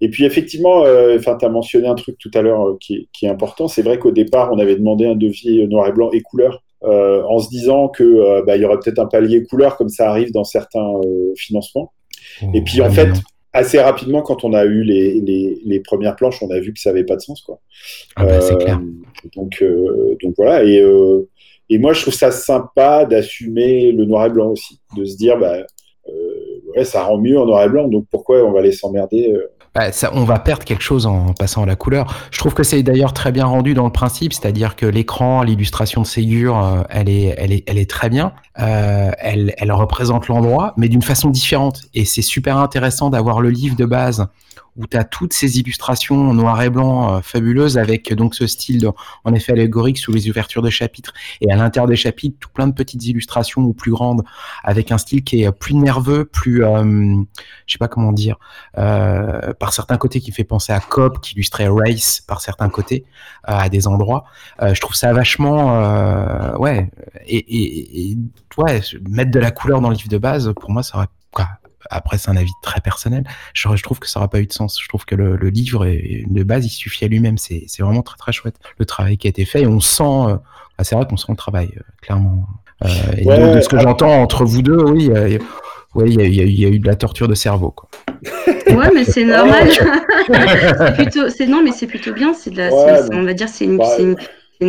et 0.00 0.08
puis 0.08 0.24
effectivement, 0.24 0.84
euh, 0.84 1.16
enfin, 1.18 1.36
tu 1.38 1.44
as 1.44 1.48
mentionné 1.48 1.86
un 1.86 1.94
truc 1.94 2.16
tout 2.18 2.30
à 2.34 2.42
l'heure 2.42 2.68
euh, 2.68 2.76
qui, 2.80 3.08
est 3.22 3.28
important. 3.28 3.68
C'est 3.68 3.82
vrai 3.82 3.98
qu'au 3.98 4.10
départ, 4.10 4.50
on 4.52 4.58
avait 4.58 4.76
demandé 4.76 5.06
un 5.06 5.16
devis 5.16 5.66
noir 5.68 5.88
et 5.88 5.92
blanc 5.92 6.10
et 6.12 6.22
couleur, 6.22 6.62
euh, 6.84 7.22
en 7.24 7.38
se 7.38 7.48
disant 7.48 7.88
que 7.88 8.44
bah, 8.44 8.56
il 8.56 8.62
y 8.62 8.64
aurait 8.64 8.78
peut-être 8.78 8.98
un 8.98 9.06
palier 9.06 9.44
couleur 9.44 9.76
comme 9.76 9.88
ça 9.88 10.10
arrive 10.10 10.32
dans 10.32 10.44
certains 10.44 10.92
financements. 11.36 11.92
Oh, 12.42 12.46
et 12.54 12.62
puis 12.62 12.80
en 12.80 12.90
fait, 12.90 13.10
assez 13.56 13.80
rapidement, 13.80 14.22
quand 14.22 14.44
on 14.44 14.52
a 14.52 14.64
eu 14.64 14.82
les, 14.82 15.20
les, 15.64 15.80
premières 15.80 16.16
planches, 16.16 16.42
on 16.42 16.50
a 16.50 16.60
vu 16.60 16.72
que 16.72 16.80
ça 16.80 16.90
n'avait 16.90 17.04
pas 17.04 17.16
de 17.16 17.20
sens, 17.20 17.40
quoi. 17.42 17.60
Ah 18.16 18.24
bah, 18.24 18.40
c'est 18.40 18.56
clair. 18.58 18.80
Donc, 19.34 19.62
donc 20.22 20.34
voilà. 20.36 20.64
Et, 20.64 20.82
et 21.68 21.78
moi, 21.78 21.92
je 21.92 22.02
trouve 22.02 22.14
ça 22.14 22.30
sympa 22.30 23.04
d'assumer 23.04 23.92
le 23.92 24.04
noir 24.04 24.26
et 24.26 24.30
blanc 24.30 24.50
aussi, 24.50 24.78
de 24.96 25.04
se 25.04 25.16
dire, 25.16 25.38
bah, 25.38 25.58
ça 26.84 27.04
rend 27.04 27.18
mieux 27.18 27.38
en 27.38 27.46
noir 27.46 27.64
et 27.64 27.68
blanc, 27.68 27.88
donc 27.88 28.04
pourquoi 28.10 28.42
on 28.44 28.52
va 28.52 28.62
les 28.62 28.72
s'emmerder 28.72 29.32
bah, 29.76 29.92
ça, 29.92 30.10
on 30.14 30.24
va 30.24 30.38
perdre 30.38 30.64
quelque 30.64 30.82
chose 30.82 31.04
en 31.04 31.34
passant 31.34 31.62
à 31.62 31.66
la 31.66 31.76
couleur. 31.76 32.06
Je 32.30 32.38
trouve 32.38 32.54
que 32.54 32.62
c'est 32.62 32.82
d'ailleurs 32.82 33.12
très 33.12 33.30
bien 33.30 33.44
rendu 33.44 33.74
dans 33.74 33.84
le 33.84 33.92
principe, 33.92 34.32
c'est-à-dire 34.32 34.74
que 34.74 34.86
l'écran, 34.86 35.42
l'illustration 35.42 36.00
de 36.00 36.06
Ségur, 36.06 36.58
euh, 36.58 36.80
elle 36.88 37.10
est, 37.10 37.34
elle 37.36 37.52
est, 37.52 37.62
elle 37.66 37.76
est 37.76 37.90
très 37.90 38.08
bien. 38.08 38.32
Euh, 38.58 39.10
elle, 39.18 39.54
elle 39.58 39.72
représente 39.72 40.28
l'endroit, 40.28 40.72
mais 40.78 40.88
d'une 40.88 41.02
façon 41.02 41.28
différente. 41.28 41.82
Et 41.92 42.06
c'est 42.06 42.22
super 42.22 42.56
intéressant 42.56 43.10
d'avoir 43.10 43.42
le 43.42 43.50
livre 43.50 43.76
de 43.76 43.84
base 43.84 44.26
où 44.76 44.86
tu 44.86 44.96
as 44.96 45.04
toutes 45.04 45.32
ces 45.32 45.58
illustrations 45.58 46.30
en 46.30 46.34
noir 46.34 46.60
et 46.62 46.70
blanc 46.70 47.16
euh, 47.16 47.20
fabuleuses 47.20 47.78
avec 47.78 48.12
donc 48.14 48.34
ce 48.34 48.46
style 48.46 48.88
en 49.24 49.34
effet 49.34 49.52
allégorique 49.52 49.98
sous 49.98 50.12
les 50.12 50.28
ouvertures 50.28 50.62
de 50.62 50.70
chapitres 50.70 51.12
et 51.40 51.50
à 51.50 51.56
l'intérieur 51.56 51.88
des 51.88 51.96
chapitres 51.96 52.36
tout 52.40 52.50
plein 52.50 52.66
de 52.66 52.74
petites 52.74 53.04
illustrations 53.06 53.62
ou 53.62 53.72
plus 53.72 53.90
grandes 53.90 54.22
avec 54.62 54.92
un 54.92 54.98
style 54.98 55.22
qui 55.24 55.42
est 55.42 55.52
plus 55.52 55.74
nerveux, 55.74 56.24
plus 56.24 56.64
euh, 56.64 57.16
je 57.66 57.72
sais 57.72 57.78
pas 57.78 57.88
comment 57.88 58.12
dire 58.12 58.38
euh, 58.78 59.52
par 59.54 59.72
certains 59.72 59.96
côtés 59.96 60.20
qui 60.20 60.32
fait 60.32 60.44
penser 60.44 60.72
à 60.72 60.80
Cop 60.80 61.20
qui 61.20 61.34
illustrait 61.34 61.68
Race 61.68 62.20
par 62.20 62.40
certains 62.40 62.68
côtés 62.68 63.04
euh, 63.48 63.52
à 63.52 63.68
des 63.68 63.86
endroits. 63.86 64.24
Euh, 64.62 64.74
je 64.74 64.80
trouve 64.80 64.94
ça 64.94 65.12
vachement 65.12 66.56
ouais 66.58 66.90
et, 67.26 68.16
ouais 68.56 68.80
mettre 69.08 69.30
de 69.30 69.40
la 69.40 69.50
couleur 69.50 69.80
dans 69.80 69.88
le 69.88 69.96
livre 69.96 70.08
de 70.08 70.18
base 70.18 70.52
pour 70.60 70.70
moi 70.70 70.82
ça 70.82 70.98
aurait 70.98 71.08
après, 71.90 72.18
c'est 72.18 72.30
un 72.30 72.36
avis 72.36 72.52
très 72.62 72.80
personnel. 72.80 73.24
Je, 73.54 73.82
trouve 73.82 73.98
que 73.98 74.08
ça 74.08 74.20
n'aura 74.20 74.28
pas 74.28 74.40
eu 74.40 74.46
de 74.46 74.52
sens. 74.52 74.80
Je 74.80 74.88
trouve 74.88 75.04
que 75.04 75.14
le, 75.14 75.36
livre, 75.48 75.86
est, 75.86 76.24
de 76.26 76.42
base, 76.42 76.66
il 76.66 76.70
suffit 76.70 77.04
à 77.04 77.08
lui-même. 77.08 77.38
C'est 77.38 77.66
vraiment 77.80 78.02
très, 78.02 78.16
très 78.16 78.32
chouette. 78.32 78.56
Le 78.78 78.84
travail 78.84 79.16
qui 79.16 79.26
a 79.26 79.30
été 79.30 79.44
fait. 79.44 79.62
Et 79.62 79.66
on 79.66 79.80
sent, 79.80 80.02
euh, 80.02 80.36
ah, 80.78 80.84
c'est 80.84 80.94
vrai 80.94 81.06
qu'on 81.06 81.16
sent 81.16 81.30
le 81.30 81.36
travail, 81.36 81.70
euh, 81.76 81.80
clairement. 82.02 82.46
Euh, 82.84 82.88
et 83.16 83.24
donc, 83.24 83.56
de 83.56 83.60
ce 83.60 83.68
que 83.68 83.78
j'entends 83.78 84.20
entre 84.20 84.44
vous 84.44 84.62
deux, 84.62 84.82
oui, 84.82 85.10
il 86.06 86.34
y, 86.34 86.64
a 86.64 86.68
eu 86.68 86.78
de 86.78 86.86
la 86.86 86.94
torture 86.94 87.28
de 87.28 87.34
cerveau. 87.34 87.70
Quoi. 87.70 87.88
Ouais, 88.66 88.90
mais 88.92 89.04
c'est 89.04 89.24
normal. 89.24 89.68
c'est 90.26 90.94
plutôt, 90.94 91.28
non, 91.48 91.62
mais 91.62 91.70
c'est 91.70 91.86
plutôt 91.86 92.12
bien. 92.12 92.34
C'est 92.34 92.50
de 92.50 92.56
la, 92.58 92.70
on 93.12 93.22
va 93.22 93.32
dire, 93.32 93.48
c'est 93.48 93.64
une, 93.64 93.80
c'est 93.96 94.02
une 94.02 94.16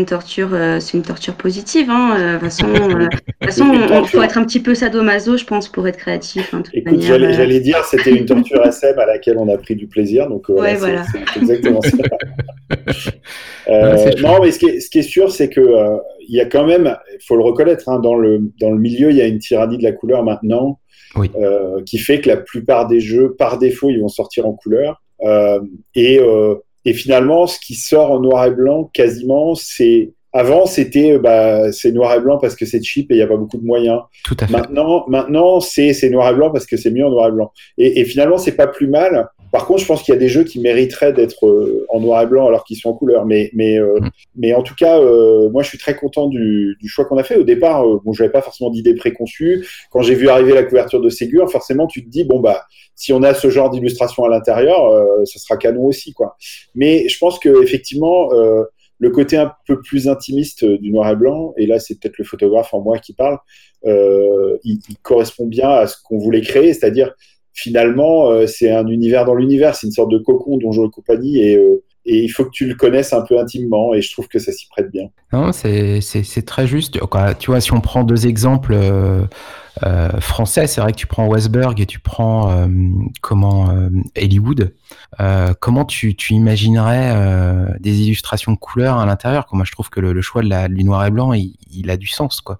torture, 0.06 0.50
euh, 0.54 0.80
c'est 0.80 0.98
une 0.98 1.04
torture 1.04 1.36
positive. 1.36 1.90
Hein. 1.90 2.16
Euh, 2.18 2.34
de 2.34 2.40
toute 2.40 2.50
façon, 2.50 2.76
euh, 2.76 3.08
il 4.04 4.08
faut 4.10 4.22
être 4.22 4.38
un 4.38 4.44
petit 4.44 4.60
peu 4.60 4.76
sadomaso, 4.76 5.38
je 5.38 5.46
pense, 5.46 5.70
pour 5.70 5.88
être 5.88 5.98
créatif. 5.98 6.54
Hein, 6.54 6.64
Écoute, 6.74 7.02
j'allais, 7.02 7.60
dire, 7.60 7.84
c'était 7.86 8.12
une 8.12 8.26
torture 8.28 8.66
SM 8.66 9.00
à 9.00 9.06
laquelle 9.06 9.38
on 9.38 9.48
a 9.48 9.58
pris 9.58 9.76
du 9.76 9.88
plaisir, 9.88 10.28
donc 10.28 10.50
ouais, 10.50 10.76
voilà. 10.76 11.04
c'est, 11.12 11.40
exactement 11.40 11.82
ça. 11.82 11.98
non, 14.22 14.42
mais 14.42 14.52
ce 14.52 14.60
qui 14.60 14.66
est, 14.68 14.80
ce 14.80 14.90
qui 14.90 15.00
est 15.00 15.04
sûr, 15.04 15.32
c'est 15.32 15.50
que 15.50 15.62
il 16.28 16.36
y 16.36 16.42
a 16.42 16.46
quand 16.46 16.66
même, 16.66 16.98
il 17.14 17.26
faut 17.26 17.38
le 17.38 17.44
reconnaître, 17.44 17.88
hein, 17.88 18.00
dans 18.00 18.16
le 18.16 18.42
dans 18.60 18.72
le 18.72 18.80
milieu, 18.80 19.10
il 19.12 19.16
y 19.16 19.22
a 19.22 19.28
une 19.28 19.40
tyrannie 19.40 19.78
de 19.78 19.84
la 19.84 19.94
couleur 19.94 20.24
maintenant, 20.24 20.80
oui. 21.16 21.32
qui 21.86 21.98
fait 21.98 22.20
que 22.20 22.28
la 22.28 22.38
plupart 22.38 22.88
des 22.88 23.00
jeux, 23.00 23.36
par 23.38 23.58
défaut, 23.58 23.90
ils 23.90 24.02
vont 24.02 24.10
sortir 24.10 24.46
en 24.46 24.54
couleur. 24.54 25.02
et 25.96 26.20
et 26.88 26.94
finalement, 26.94 27.48
ce 27.48 27.60
qui 27.60 27.76
sort 27.76 28.12
en 28.12 28.22
noir 28.22 28.46
et 28.46 28.52
blanc, 28.52 28.90
quasiment, 28.94 29.56
c'est 29.56 30.14
avant, 30.32 30.66
c'était 30.66 31.20
bah, 31.20 31.70
c'est 31.74 31.92
noir 31.92 32.16
et 32.16 32.22
blanc 32.22 32.38
parce 32.38 32.56
que 32.56 32.66
c'est 32.66 32.82
cheap 32.82 33.12
et 33.12 33.16
il 33.16 33.18
n'y 33.18 33.24
a 33.24 33.28
pas 33.28 33.36
beaucoup 33.36 33.58
de 33.58 33.66
moyens. 33.66 34.00
Tout 34.24 34.38
à 34.40 34.48
fait. 34.48 34.54
Maintenant, 34.54 35.04
maintenant 35.10 35.60
c'est 35.60 36.10
noir 36.10 36.32
et 36.32 36.36
blanc 36.36 36.50
parce 36.50 36.66
que 36.66 36.78
c'est 36.78 36.90
mieux 36.90 37.06
en 37.06 37.10
noir 37.10 37.28
et 37.28 37.32
blanc. 37.34 37.52
Et, 37.78 38.00
et 38.00 38.06
finalement, 38.06 38.38
c'est 38.38 38.54
pas 38.54 38.68
plus 38.68 38.88
mal. 38.88 39.28
Par 39.52 39.65
contre, 39.65 39.82
je 39.82 39.86
pense 39.86 40.03
qu'il 40.03 40.14
y 40.14 40.18
a 40.18 40.19
des 40.19 40.30
jeux 40.30 40.44
qui 40.44 40.60
mériteraient 40.60 41.14
d'être 41.14 41.48
euh, 41.48 41.86
en 41.90 41.99
noir 41.99 42.22
et 42.22 42.26
blanc 42.26 42.48
alors 42.48 42.64
qu'ils 42.64 42.78
sont 42.78 42.90
en 42.90 42.94
couleur. 42.94 43.26
Mais, 43.26 43.49
mais, 43.53 43.80
euh, 43.80 43.99
mm. 43.99 44.10
mais 44.36 44.53
en 44.53 44.64
tout 44.64 44.76
cas, 44.76 44.99
euh, 44.99 45.49
moi, 45.49 45.64
je 45.64 45.69
suis 45.69 45.78
très 45.78 45.95
content 45.95 46.28
du, 46.28 46.78
du 46.80 46.88
choix 46.88 47.06
qu'on 47.06 47.18
a 47.18 47.24
fait. 47.24 47.38
Au 47.38 47.44
départ, 47.44 47.84
bon, 48.03 48.14
je 48.14 48.24
n'avais 48.24 48.32
pas 48.32 48.41
forcément 48.41 48.69
d'idée 48.69 48.95
préconçue. 48.95 49.65
Quand 49.91 50.02
j'ai 50.02 50.15
vu 50.15 50.30
arriver 50.30 50.53
la 50.53 50.64
couverture 50.64 51.02
de 51.02 51.10
Ségur, 51.10 51.49
forcément, 51.52 51.88
tu 51.88 52.03
te 52.03 52.10
dis, 52.10 52.24
bon, 52.24 52.40
bah, 52.40 52.65
si 52.95 53.14
on 53.14 53.24
a 53.24 53.34
ce 53.34 53.49
genre 53.49 53.69
d'illustration 53.69 54.24
à 54.26 54.30
l'intérieur, 54.30 54.91
ça 55.26 55.40
sera 55.40 55.57
canon 55.57 55.86
aussi, 55.86 56.14
quoi. 56.14 56.36
Mais 56.76 57.07
je 57.07 57.18
pense 57.18 57.40
que 57.40 57.64
effectivement, 57.64 58.34
euh, 58.34 58.64
le 58.99 59.10
côté 59.11 59.38
un 59.38 59.53
peu 59.68 59.80
plus 59.82 60.07
intimiste 60.07 60.65
du 60.65 60.91
noir 60.91 61.11
et 61.11 61.15
blanc, 61.15 61.53
et 61.57 61.68
là 61.68 61.80
c'est 61.80 61.99
peut-être 61.99 62.18
le 62.18 62.26
photographe 62.26 62.74
en 62.74 62.82
moi 62.82 62.98
qui 62.98 63.14
parle, 63.14 63.38
euh, 63.86 64.57
il, 64.64 64.80
correspond 65.03 65.45
bien 65.45 65.69
à 65.69 65.88
ce 65.88 65.98
qu'on 66.03 66.18
voulait 66.18 66.41
créer, 66.41 66.74
c'est-à-dire 66.74 67.14
finalement 67.58 68.46
c'est 68.48 68.72
un 68.72 68.88
univers 68.88 69.26
dans 69.26 69.34
l'univers, 69.34 69.76
c'est 69.76 69.88
une 69.88 69.94
sorte 69.94 70.12
de 70.12 70.20
cocon 70.20 70.58
donjon 70.58 70.88
et 70.88 70.92
compagnie, 70.92 71.40
et, 71.40 71.54
et 72.06 72.24
il 72.24 72.30
faut 72.30 72.46
que 72.46 72.52
tu 72.52 72.66
le 72.66 72.76
connaisses 72.76 73.12
un 73.14 73.22
peu 73.22 73.40
intimement, 73.40 73.94
et 73.94 74.02
je 74.02 74.12
trouve 74.12 74.28
que 74.28 74.40
ça 74.40 74.52
s'y 74.52 74.68
prête 74.70 74.92
bien. 74.92 75.10
Non, 75.34 75.52
c'est 75.52 76.46
très 76.46 76.68
juste. 76.68 77.00
Tu 77.40 77.52
vois, 77.52 77.62
si 77.62 77.74
on 77.74 77.82
prend 77.82 78.04
deux 78.04 78.28
exemples 78.28 78.76
euh, 79.84 80.10
français, 80.22 80.68
c'est 80.68 80.82
vrai 80.82 80.92
que 80.92 80.98
tu 80.98 81.08
prends 81.08 81.28
Westberg 81.28 81.80
et 81.80 81.86
tu 81.86 82.00
prends 82.00 82.52
euh, 82.52 82.68
comment 83.22 83.70
euh, 83.70 83.90
Hollywood. 84.18 84.74
comment 85.60 85.86
tu, 85.86 86.16
tu 86.16 86.34
imaginerais 86.34 87.78
des 87.80 88.02
illustrations 88.02 88.54
de 88.54 88.58
couleurs 88.58 88.98
à 88.98 89.06
l'intérieur? 89.06 89.46
Moi, 89.52 89.66
je 89.66 89.72
trouve 89.72 89.90
que 89.90 90.00
le, 90.00 90.22
choix 90.22 90.42
de 90.42 90.50
la, 90.50 90.68
du 90.68 90.84
noir 90.84 91.06
et 91.06 91.12
blanc, 91.12 91.34
il, 91.34 91.56
il 91.72 91.90
a 91.92 91.98
du 91.98 92.08
sens, 92.08 92.42
quoi. 92.42 92.60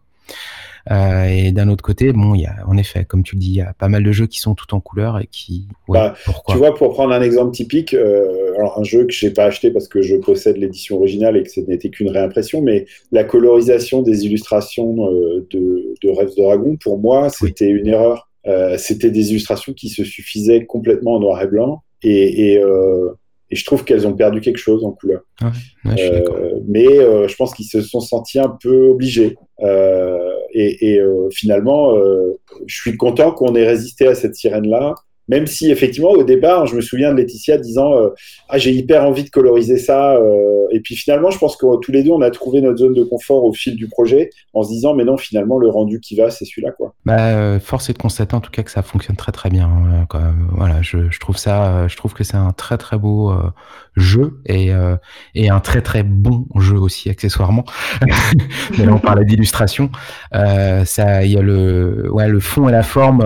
Euh, 0.92 1.26
et 1.26 1.52
d'un 1.52 1.70
autre 1.70 1.84
côté, 1.84 2.14
bon, 2.14 2.36
il 2.36 2.42
y 2.42 2.46
a, 2.46 2.56
en 2.68 2.78
effet, 2.78 3.06
comme 3.06 3.24
tu 3.24 3.36
le 3.36 3.42
dis, 3.42 3.50
il 3.50 3.56
y 3.56 3.62
a 3.62 3.74
pas 3.74 3.90
mal 3.90 4.04
de 4.04 4.12
jeux 4.12 4.28
qui 4.28 4.40
sont 4.40 4.56
tout 4.56 4.74
en 4.74 4.80
couleur 4.80 5.20
et 5.20 5.28
qui. 5.28 5.68
bah, 5.88 6.16
pourquoi? 6.26 6.54
tu 6.54 6.60
vois, 6.60 6.76
pour 6.76 6.94
prendre 6.94 7.14
un 7.14 7.22
exemple 7.22 7.52
typique, 7.52 7.94
euh, 7.94 8.54
alors 8.58 8.80
un 8.80 8.84
jeu 8.84 9.06
que 9.06 9.14
j'ai 9.14 9.32
pas 9.32 9.46
acheté 9.46 9.72
parce 9.72 9.88
que 9.88 10.02
je 10.02 10.16
possède 10.16 10.58
l'édition 10.58 10.98
originale 10.98 11.38
et 11.38 11.44
que 11.44 11.52
ce 11.52 11.60
n'était 11.62 11.90
qu'une 11.90 12.10
réimpression, 12.10 12.62
mais 12.62 12.86
la 13.12 13.24
colorisation 13.24 14.02
des 14.02 14.26
illustrations 14.26 15.12
euh, 15.12 15.48
de, 15.52 15.94
de 16.02 16.10
Rêves 16.10 16.36
de 16.36 16.42
Dragon, 16.42 16.78
pour 16.82 17.00
moi, 17.00 17.30
c'était 17.30 17.70
une 17.70 17.88
erreur. 17.88 18.26
C'était 18.78 19.12
des 19.12 19.32
illustrations 19.32 19.74
qui 19.74 19.90
se 19.90 20.06
suffisaient 20.06 20.66
complètement 20.66 21.16
en 21.16 21.20
noir 21.20 21.42
et 21.42 21.48
blanc. 21.48 21.84
Et, 22.02 22.54
et, 22.54 22.64
et 23.50 23.56
je 23.56 23.66
trouve 23.66 23.84
qu'elles 23.84 24.06
ont 24.08 24.14
perdu 24.14 24.42
quelque 24.42 24.58
chose 24.58 24.84
en 24.84 24.92
couleur. 24.92 25.22
Ah 25.42 25.52
euh, 25.86 26.60
mais 26.68 26.88
euh, 26.88 27.28
je 27.28 27.36
pense 27.36 27.54
qu'ils 27.54 27.66
se 27.66 27.82
sont 27.82 28.02
sentis 28.02 28.40
un 28.40 28.58
peu 28.62 28.90
obligés. 28.90 29.38
Euh, 29.62 30.18
et, 30.54 30.94
et 30.94 31.02
finalement, 31.32 31.96
je 32.66 32.76
suis 32.76 32.98
content 32.98 33.32
qu'on 33.32 33.56
ait 33.56 33.68
résisté 33.68 34.08
à 34.08 34.16
cette 34.16 34.36
sirène-là. 34.36 34.96
Même 35.28 35.48
si 35.48 35.72
effectivement 35.72 36.12
au 36.12 36.24
départ, 36.24 36.68
je 36.68 36.76
me 36.76 36.82
souviens 36.82 37.12
de 37.12 37.18
Laetitia 37.18 37.58
disant 37.58 37.96
euh, 37.96 38.10
ah 38.50 38.58
j'ai 38.58 38.72
hyper 38.72 39.04
envie 39.04 39.24
de 39.24 39.30
coloriser 39.30 39.78
ça 39.78 40.16
euh, 40.16 40.68
et 40.72 40.80
puis 40.80 40.96
finalement 40.96 41.32
je 41.32 41.38
pense 41.38 41.58
que 41.58 41.66
tous 41.80 41.92
les 41.92 42.04
deux 42.04 42.12
on 42.12 42.22
a 42.22 42.32
trouvé 42.32 42.62
notre 42.62 42.78
zone 42.78 42.94
de 42.94 43.04
confort 43.04 43.44
au 43.44 43.54
fil 43.54 43.76
du 43.76 43.88
projet 43.88 44.30
en 44.54 44.64
se 44.64 44.70
disant 44.70 44.94
mais 44.94 45.04
non 45.04 45.18
finalement 45.18 45.58
le 45.58 45.70
rendu 45.70 46.00
qui 46.00 46.16
va 46.16 46.30
c'est 46.30 46.46
celui-là 46.46 46.72
quoi. 46.72 46.94
Bah, 47.06 47.30
euh, 47.30 47.60
force 47.60 47.90
est 47.90 47.94
de 47.94 47.98
constater 47.98 48.36
en 48.36 48.42
tout 48.42 48.52
cas 48.52 48.64
que 48.64 48.72
ça 48.72 48.82
fonctionne 48.82 49.16
très 49.16 49.32
très 49.32 49.50
bien. 49.50 49.70
Voilà, 50.52 50.82
je, 50.82 51.20
trouve 51.20 51.38
ça, 51.38 51.88
je 51.88 51.96
trouve 51.98 52.14
que 52.14 52.24
c'est 52.24 52.38
un 52.38 52.54
très 52.54 52.78
très 52.78 52.98
beau 52.98 53.34
jeu 53.98 54.42
et, 54.46 54.72
et 55.36 55.50
un 55.50 55.60
très 55.60 55.82
très 55.82 56.04
bon 56.04 56.46
jeu 56.56 56.78
aussi 56.78 57.10
accessoirement. 57.10 57.66
mais 58.78 58.88
on 58.88 59.00
parlait 59.00 59.26
d'illustration. 59.26 59.90
ça, 60.32 61.24
il 61.24 61.32
y 61.32 61.38
a 61.38 61.42
le, 61.42 62.10
ouais, 62.12 62.28
le 62.28 62.40
fond 62.40 62.70
et 62.70 62.72
la 62.72 62.84
forme 62.84 63.22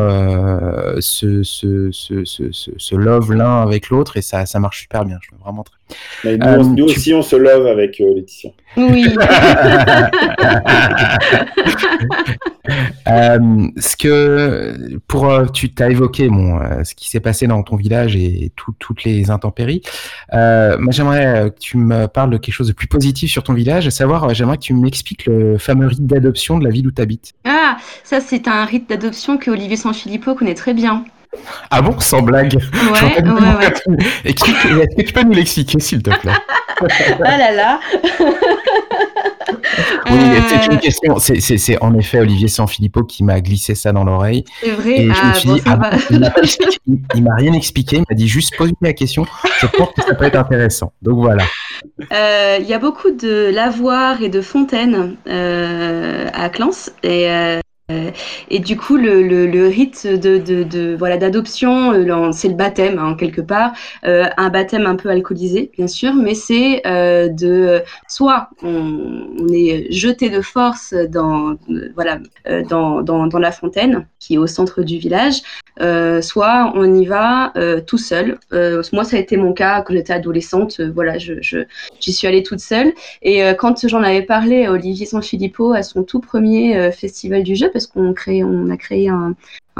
se, 0.99 1.43
se 1.43 1.91
se, 1.91 2.95
love 2.95 3.33
l'un 3.33 3.61
avec 3.61 3.89
l'autre 3.89 4.17
et 4.17 4.21
ça, 4.21 4.45
ça 4.45 4.59
marche 4.59 4.81
super 4.81 5.05
bien. 5.05 5.17
Je 5.21 5.27
suis 5.27 5.37
vraiment 5.37 5.63
très. 5.63 5.80
Nous, 6.23 6.83
euh, 6.83 6.85
aussi, 6.85 7.13
on 7.13 7.21
se 7.21 7.35
love 7.35 7.67
avec 7.67 7.99
euh, 8.01 8.15
Laetitia. 8.15 8.51
Oui. 8.77 9.07
Euh, 13.07 13.67
ce 13.77 13.97
que 13.97 14.99
pour 15.07 15.51
tu 15.51 15.73
t'as 15.73 15.89
évoqué 15.89 16.29
bon, 16.29 16.59
ce 16.83 16.95
qui 16.95 17.09
s'est 17.09 17.19
passé 17.19 17.47
dans 17.47 17.61
ton 17.63 17.75
village 17.75 18.15
et 18.15 18.51
toutes 18.55 19.03
les 19.03 19.29
intempéries. 19.29 19.81
moi, 20.31 20.91
j'aimerais 20.91 21.51
que 21.51 21.59
tu 21.59 21.77
me 21.77 22.07
parles 22.07 22.29
de 22.29 22.37
quelque 22.37 22.53
chose 22.53 22.67
de 22.67 22.73
plus 22.73 22.87
positif 22.87 23.29
sur 23.29 23.43
ton 23.43 23.53
village, 23.53 23.87
à 23.87 23.91
savoir, 23.91 24.33
j'aimerais 24.33 24.57
que 24.57 24.63
tu 24.63 24.73
m'expliques 24.73 25.25
le 25.25 25.57
fameux 25.57 25.87
rite 25.87 26.05
d'adoption 26.05 26.59
de 26.59 26.63
la 26.63 26.69
ville 26.69 26.87
où 26.87 26.91
tu 26.91 27.01
habites. 27.01 27.33
Ah, 27.43 27.77
ça 28.03 28.21
c'est 28.21 28.47
un 28.47 28.63
rite 28.63 28.87
d'adoption 28.87 29.37
que 29.37 29.51
Olivier 29.51 29.75
Sanfilippo 29.75 30.35
connaît 30.35 30.55
très 30.55 30.73
bien. 30.73 31.03
Ah 31.69 31.81
bon, 31.81 31.99
sans 31.99 32.21
blague 32.21 32.55
Ouais, 32.55 32.91
ouais, 32.91 33.31
ouais. 33.31 33.97
Est-ce 34.25 34.43
que 34.43 35.01
tu 35.01 35.13
peux 35.13 35.23
nous 35.23 35.31
l'expliquer, 35.31 35.79
s'il 35.79 36.03
te 36.03 36.09
plaît? 36.09 36.31
Ah 37.23 37.37
là 37.37 37.51
là 37.51 37.79
Oui, 40.09 40.19
c'est 40.47 40.65
une 40.65 40.73
euh. 40.73 40.77
question. 40.77 41.17
C'est 41.19 41.81
en 41.81 41.93
effet 41.93 42.19
Olivier 42.19 42.47
Sanfilippo 42.47 43.03
qui 43.03 43.23
m'a 43.23 43.39
glissé 43.39 43.75
ça 43.75 43.91
dans 43.91 44.03
l'oreille. 44.03 44.43
C'est 44.61 44.71
vrai. 44.71 44.95
Et 44.97 45.11
je 45.11 45.25
me 45.25 45.33
suis 45.33 45.49
dit, 45.49 45.61
ah, 45.67 45.91
il 47.15 47.23
m'a 47.23 47.35
rien 47.35 47.53
expliqué, 47.53 47.97
il 47.97 48.05
m'a 48.09 48.15
dit 48.15 48.27
juste 48.27 48.55
pose 48.57 48.71
la 48.81 48.93
question. 48.93 49.25
Je 49.59 49.67
pense 49.67 49.89
que 49.95 50.01
ça 50.01 50.15
peut 50.15 50.25
être 50.25 50.37
intéressant. 50.37 50.91
Donc 51.03 51.19
voilà. 51.19 51.43
Euh, 52.11 52.57
il 52.59 52.67
y 52.67 52.73
a 52.73 52.79
beaucoup 52.79 53.11
de 53.11 53.51
lavoirs 53.53 54.21
et 54.21 54.29
de 54.29 54.41
fontaines 54.41 55.17
euh, 55.27 56.27
à 56.33 56.49
Clans 56.49 56.89
et 57.03 57.29
euh, 57.29 57.59
et 58.49 58.59
du 58.59 58.77
coup, 58.77 58.97
le, 58.97 59.67
rite 59.67 60.05
de, 60.07 60.95
voilà 60.95 61.17
d'adoption, 61.17 61.93
euh, 61.93 62.31
c'est 62.31 62.47
le 62.47 62.55
baptême 62.55 62.99
hein, 62.99 63.15
quelque 63.17 63.41
part, 63.41 63.73
euh, 64.05 64.25
un 64.37 64.49
baptême 64.49 64.85
un 64.85 64.95
peu 64.95 65.09
alcoolisé, 65.09 65.71
bien 65.77 65.87
sûr, 65.87 66.13
mais 66.13 66.33
c'est 66.33 66.81
euh, 66.85 67.29
de 67.29 67.81
soit 68.07 68.49
on, 68.63 69.47
est 69.53 69.91
jeté 69.91 70.29
de 70.29 70.41
force 70.41 70.93
dans 71.09 71.55
voilà 71.95 72.19
dans, 72.69 73.39
la 73.39 73.51
fontaine 73.51 74.07
qui 74.19 74.35
est 74.35 74.37
au 74.37 74.47
centre 74.47 74.83
du 74.83 74.97
village, 74.97 75.41
soit 76.21 76.71
on 76.75 76.93
y 76.93 77.05
va 77.05 77.53
tout 77.87 77.97
seul. 77.97 78.37
moi, 78.93 79.03
ça 79.03 79.17
a 79.17 79.19
été 79.19 79.37
mon 79.37 79.53
cas 79.53 79.81
quand 79.81 79.93
j'étais 79.93 80.13
adolescente. 80.13 80.79
voilà, 80.79 81.17
je 81.17 81.33
j'y 81.99 82.13
suis 82.13 82.27
allée 82.27 82.43
toute 82.43 82.59
seule. 82.59 82.93
Et 83.21 83.41
quand 83.57 83.87
j'en 83.87 84.03
avais 84.03 84.21
parlé 84.21 84.65
à 84.65 84.71
Olivier 84.71 85.05
Sanfilippo 85.05 85.73
à 85.73 85.83
son 85.83 86.03
tout 86.03 86.19
premier 86.19 86.91
festival 86.91 87.43
du 87.43 87.55
jeu, 87.55 87.69
qu'on 87.87 88.13
on 88.27 88.69
a 88.69 88.77
créé 88.77 89.09
un, 89.09 89.35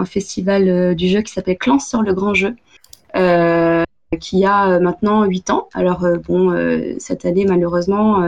festival 0.05 0.67
euh, 0.67 0.95
du 0.95 1.07
jeu 1.07 1.21
qui 1.21 1.31
s'appelle 1.31 1.59
Clans 1.59 1.77
sur 1.79 2.01
le 2.01 2.13
grand 2.13 2.33
jeu. 2.33 2.55
Euh, 3.15 3.83
qui 4.19 4.43
a 4.45 4.71
euh, 4.71 4.79
maintenant 4.79 5.23
8 5.25 5.51
ans. 5.51 5.69
Alors 5.73 6.05
bon, 6.27 6.53
cette 6.97 7.25
année 7.25 7.45
malheureusement, 7.45 8.21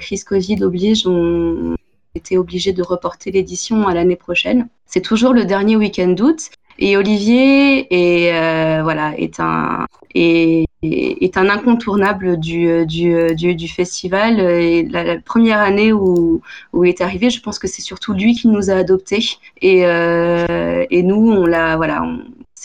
crise 0.00 0.24
Covid 0.24 0.64
oblige, 0.64 1.06
on 1.06 1.76
était 2.14 2.36
obligé 2.36 2.72
de 2.72 2.82
reporter 2.82 3.30
l'édition 3.30 3.86
à 3.86 3.94
l'année 3.94 4.16
prochaine. 4.16 4.68
C'est 4.86 5.00
toujours 5.00 5.32
le 5.34 5.44
dernier 5.44 5.76
week-end 5.76 6.08
d'août 6.08 6.50
et 6.78 6.96
Olivier 6.96 7.86
est, 7.90 8.82
voilà, 8.82 9.18
est, 9.18 9.40
un, 9.40 9.86
est, 10.14 10.64
est 10.82 11.36
un 11.36 11.48
incontournable 11.48 12.38
du, 12.38 12.86
du, 12.86 13.34
du, 13.34 13.54
du 13.54 13.68
festival. 13.68 14.40
Et 14.40 14.84
la, 14.84 15.18
première 15.20 15.60
année 15.60 15.92
où, 15.92 16.40
où 16.72 16.84
il 16.84 16.88
est 16.88 17.00
arrivé, 17.00 17.30
je 17.30 17.40
pense 17.40 17.58
que 17.58 17.68
c'est 17.68 17.82
surtout 17.82 18.12
lui 18.12 18.34
qui 18.34 18.48
nous 18.48 18.70
a 18.70 18.74
adoptés. 18.74 19.38
Et, 19.60 19.86
euh, 19.86 20.84
et 20.90 21.02
nous, 21.02 21.30
on 21.30 21.46
l'a, 21.46 21.76
voilà, 21.76 22.02
on, 22.02 22.20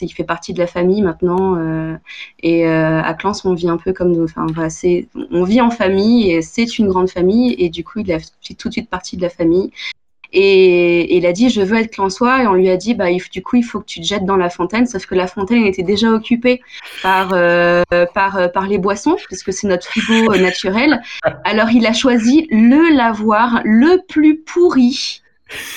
il 0.05 0.13
fait 0.13 0.23
partie 0.23 0.53
de 0.53 0.59
la 0.59 0.67
famille 0.67 1.01
maintenant. 1.01 1.55
Euh, 1.57 1.95
et 2.43 2.67
euh, 2.67 3.01
à 3.01 3.13
Clans, 3.13 3.33
on 3.45 3.53
vit 3.53 3.69
un 3.69 3.77
peu 3.77 3.93
comme, 3.93 4.23
enfin, 4.23 4.45
voilà, 4.53 4.69
on 5.31 5.43
vit 5.43 5.61
en 5.61 5.71
famille 5.71 6.31
et 6.31 6.41
c'est 6.41 6.77
une 6.77 6.87
grande 6.87 7.09
famille. 7.09 7.55
Et 7.57 7.69
du 7.69 7.83
coup, 7.83 7.99
il 7.99 8.11
a 8.11 8.19
fait 8.19 8.53
tout 8.53 8.67
de 8.67 8.73
suite 8.73 8.89
partie 8.89 9.17
de 9.17 9.21
la 9.21 9.29
famille. 9.29 9.71
Et, 10.33 11.15
il 11.17 11.25
a 11.25 11.31
dit 11.31 11.49
je 11.49 11.61
veux 11.61 11.77
être 11.77 11.91
clansois 11.91 12.43
et 12.43 12.47
on 12.47 12.53
lui 12.53 12.69
a 12.69 12.77
dit 12.77 12.93
bah 12.93 13.05
du 13.31 13.41
coup 13.41 13.55
il 13.55 13.63
faut 13.63 13.79
que 13.79 13.85
tu 13.85 14.01
te 14.01 14.05
jettes 14.05 14.25
dans 14.25 14.35
la 14.35 14.49
fontaine 14.49 14.85
sauf 14.85 15.05
que 15.05 15.15
la 15.15 15.27
fontaine 15.27 15.65
était 15.65 15.83
déjà 15.83 16.11
occupée 16.11 16.61
par 17.01 17.29
euh, 17.33 17.83
par 18.13 18.37
euh, 18.37 18.47
par 18.47 18.67
les 18.67 18.77
boissons 18.77 19.15
puisque 19.25 19.53
c'est 19.53 19.67
notre 19.67 19.85
frigo 19.85 20.33
euh, 20.33 20.37
naturel. 20.41 21.01
Alors 21.43 21.69
il 21.71 21.85
a 21.85 21.93
choisi 21.93 22.47
le 22.51 22.95
lavoir 22.95 23.61
le 23.63 24.01
plus 24.07 24.37
pourri 24.37 25.21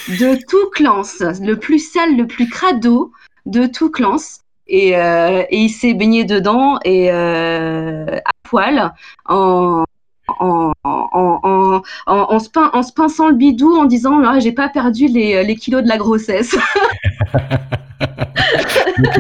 de 0.09 0.37
tout 0.49 0.69
clans, 0.73 1.03
le 1.21 1.55
plus 1.55 1.79
sale, 1.79 2.17
le 2.17 2.27
plus 2.27 2.49
crado 2.49 3.13
de 3.47 3.67
tout 3.67 3.91
clans. 3.91 4.41
Et, 4.73 4.91
et 4.91 5.47
il 5.57 5.69
s'est 5.69 5.95
baigné 5.95 6.25
dedans 6.25 6.79
et 6.85 7.11
à 7.11 8.31
poil 8.45 8.93
en, 9.27 9.85
en, 10.41 10.73
en, 10.85 11.83
en, 12.07 12.39
se 12.39 12.49
en, 12.57 12.83
se 12.83 12.93
pinçant 12.93 13.29
le 13.29 13.37
bidou 13.37 13.77
en 13.77 13.85
disant 13.85 14.23
ah, 14.25 14.41
j'ai 14.41 14.53
pas 14.53 14.69
perdu 14.69 15.07
les, 15.07 15.45
les, 15.45 15.55
kilos 15.55 15.83
de 15.83 15.89
la 15.89 15.99
grossesse. 15.99 16.57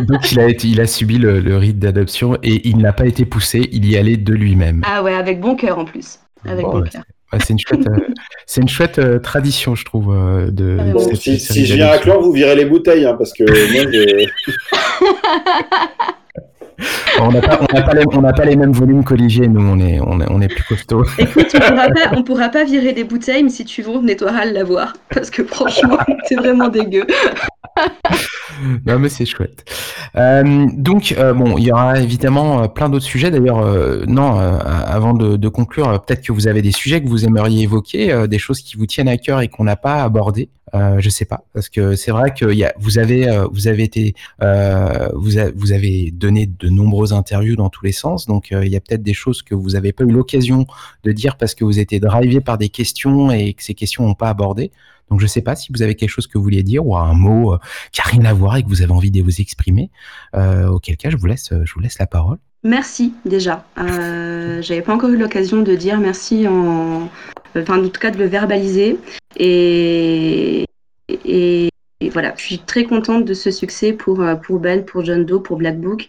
donc, 0.08 0.32
il, 0.32 0.40
a 0.40 0.48
été, 0.48 0.68
il 0.68 0.80
a 0.80 0.86
subi 0.86 1.18
le, 1.18 1.56
rite 1.56 1.78
d'adoption 1.78 2.36
et 2.42 2.68
il 2.68 2.78
n'a 2.78 2.92
pas 2.92 3.06
été 3.06 3.24
poussé, 3.24 3.68
il 3.72 3.88
y 3.88 3.96
allait 3.96 4.16
de 4.16 4.34
lui-même. 4.34 4.82
Ah 4.84 5.02
ouais, 5.02 5.14
avec 5.14 5.40
bon 5.40 5.54
cœur 5.56 5.78
en 5.78 5.84
plus. 5.84 6.20
Avec 6.46 6.64
bon, 6.64 6.82
cœur. 6.82 7.02
c'est 7.38 7.50
une 7.50 7.58
chouette, 7.58 7.86
euh, 7.86 7.98
c'est 8.46 8.62
une 8.62 8.68
chouette 8.68 8.98
euh, 8.98 9.18
tradition, 9.18 9.74
je 9.74 9.84
trouve. 9.84 10.14
Euh, 10.14 10.50
de, 10.50 10.78
si, 11.14 11.38
si 11.38 11.66
je 11.66 11.74
viens 11.74 11.88
à 11.88 11.98
Clan, 11.98 12.20
vous 12.20 12.32
virez 12.32 12.56
les 12.56 12.64
bouteilles, 12.64 13.04
hein, 13.04 13.14
parce 13.18 13.32
que 13.32 13.44
moi, 13.44 13.90
je... 13.92 14.26
on 17.20 17.32
n'a 17.32 17.40
pas, 17.40 18.32
pas, 18.32 18.44
les 18.44 18.56
mêmes 18.56 18.72
volumes 18.72 19.04
qu'Olivier, 19.04 19.48
nous, 19.48 19.60
on 19.60 19.78
est, 19.78 20.00
on, 20.00 20.20
est, 20.20 20.30
on 20.30 20.40
est 20.40 20.48
plus 20.48 20.64
costaud. 20.64 21.04
Écoute, 21.18 21.46
on 21.54 21.60
pourra, 21.60 21.88
pas, 21.88 22.10
on 22.16 22.22
pourra 22.22 22.48
pas 22.48 22.64
virer 22.64 22.92
des 22.92 23.04
bouteilles, 23.04 23.42
mais 23.42 23.50
si 23.50 23.64
tu 23.64 23.82
veux, 23.82 23.90
on 23.90 24.02
nettoiera 24.02 24.46
le 24.46 24.52
lavoir. 24.52 24.94
Parce 25.12 25.30
que 25.30 25.44
franchement, 25.44 25.98
c'est 26.24 26.36
vraiment 26.36 26.68
dégueu. 26.68 27.06
non 28.86 28.98
mais 28.98 29.08
c'est 29.08 29.24
chouette. 29.24 29.64
Euh, 30.16 30.66
donc 30.72 31.14
euh, 31.16 31.32
bon, 31.32 31.56
il 31.58 31.64
y 31.64 31.72
aura 31.72 31.98
évidemment 32.00 32.62
euh, 32.62 32.66
plein 32.66 32.88
d'autres 32.88 33.04
sujets. 33.04 33.30
D'ailleurs, 33.30 33.64
non, 34.06 34.38
avant 34.38 35.14
de, 35.14 35.48
conclure, 35.48 36.00
peut-être 36.02 36.22
que 36.22 36.32
vous 36.32 36.48
avez 36.48 36.62
des 36.62 36.72
sujets 36.72 37.02
que 37.02 37.08
vous 37.08 37.24
aimeriez 37.24 37.62
évoquer, 37.64 38.26
des 38.28 38.38
choses 38.38 38.60
qui 38.60 38.76
vous 38.76 38.86
tiennent 38.86 39.08
à 39.08 39.16
cœur 39.16 39.40
et 39.40 39.48
qu'on 39.48 39.64
n'a 39.64 39.76
pas 39.76 40.02
abordées. 40.02 40.48
Je 40.72 41.08
sais 41.08 41.24
pas, 41.24 41.44
parce 41.52 41.68
que 41.68 41.96
c'est 41.96 42.10
vrai 42.10 42.32
que 42.32 42.46
a, 42.64 42.72
vous 42.78 42.98
avez 42.98 43.44
vous 43.52 43.68
avez 43.68 43.84
été 43.84 44.14
vous, 44.40 45.30
vous 45.54 45.72
avez 45.72 46.10
donné 46.12 46.46
de 46.46 46.68
nombreuses 46.68 47.12
interviews 47.12 47.56
dans 47.56 47.70
tous 47.70 47.84
les 47.84 47.92
sens, 47.92 48.26
donc 48.26 48.50
il 48.50 48.68
y 48.68 48.76
a 48.76 48.80
peut-être 48.80 49.02
des 49.02 49.14
choses 49.14 49.42
que 49.42 49.54
vous 49.54 49.70
n'avez 49.70 49.92
pas 49.92 50.04
eu 50.04 50.10
l'occasion 50.10 50.66
de 51.04 51.12
dire 51.12 51.36
parce 51.36 51.54
que 51.54 51.64
vous 51.64 51.78
étiez 51.78 52.00
drivé 52.00 52.40
par 52.40 52.58
des 52.58 52.68
questions 52.68 53.30
et 53.30 53.54
que 53.54 53.62
ces 53.62 53.74
questions 53.74 54.06
n'ont 54.06 54.14
pas 54.14 54.28
abordé. 54.28 54.70
Donc 55.10 55.20
je 55.20 55.26
sais 55.26 55.42
pas 55.42 55.56
si 55.56 55.72
vous 55.74 55.82
avez 55.82 55.94
quelque 55.96 56.10
chose 56.10 56.26
que 56.26 56.38
vous 56.38 56.44
vouliez 56.44 56.62
dire 56.62 56.86
ou 56.86 56.96
un 56.96 57.14
mot 57.14 57.54
euh, 57.54 57.58
qui 57.92 58.00
n'a 58.00 58.10
rien 58.10 58.24
à 58.30 58.32
voir 58.32 58.56
et 58.56 58.62
que 58.62 58.68
vous 58.68 58.82
avez 58.82 58.92
envie 58.92 59.10
de 59.10 59.22
vous 59.22 59.40
exprimer. 59.40 59.90
Euh, 60.34 60.68
auquel 60.68 60.96
cas, 60.96 61.10
je 61.10 61.16
vous 61.16 61.26
laisse, 61.26 61.52
je 61.64 61.74
vous 61.74 61.80
laisse 61.80 61.98
la 61.98 62.06
parole. 62.06 62.38
Merci 62.62 63.14
déjà. 63.24 63.64
Euh, 63.78 64.62
J'avais 64.62 64.82
pas 64.82 64.94
encore 64.94 65.10
eu 65.10 65.16
l'occasion 65.16 65.62
de 65.62 65.74
dire 65.74 65.98
merci 65.98 66.46
en, 66.46 67.08
enfin 67.56 67.84
en 67.84 67.88
tout 67.88 68.00
cas 68.00 68.10
de 68.10 68.18
le 68.18 68.26
verbaliser 68.26 68.98
et, 69.36 70.66
voilà. 72.12 72.34
Je 72.36 72.42
suis 72.42 72.58
très 72.58 72.84
contente 72.84 73.24
de 73.24 73.34
ce 73.34 73.50
succès 73.50 73.92
pour 73.92 74.24
pour 74.42 74.58
Ben, 74.58 74.84
pour 74.84 75.04
John 75.04 75.24
Doe, 75.24 75.40
pour 75.40 75.58
Black 75.58 75.78
Book. 75.78 76.08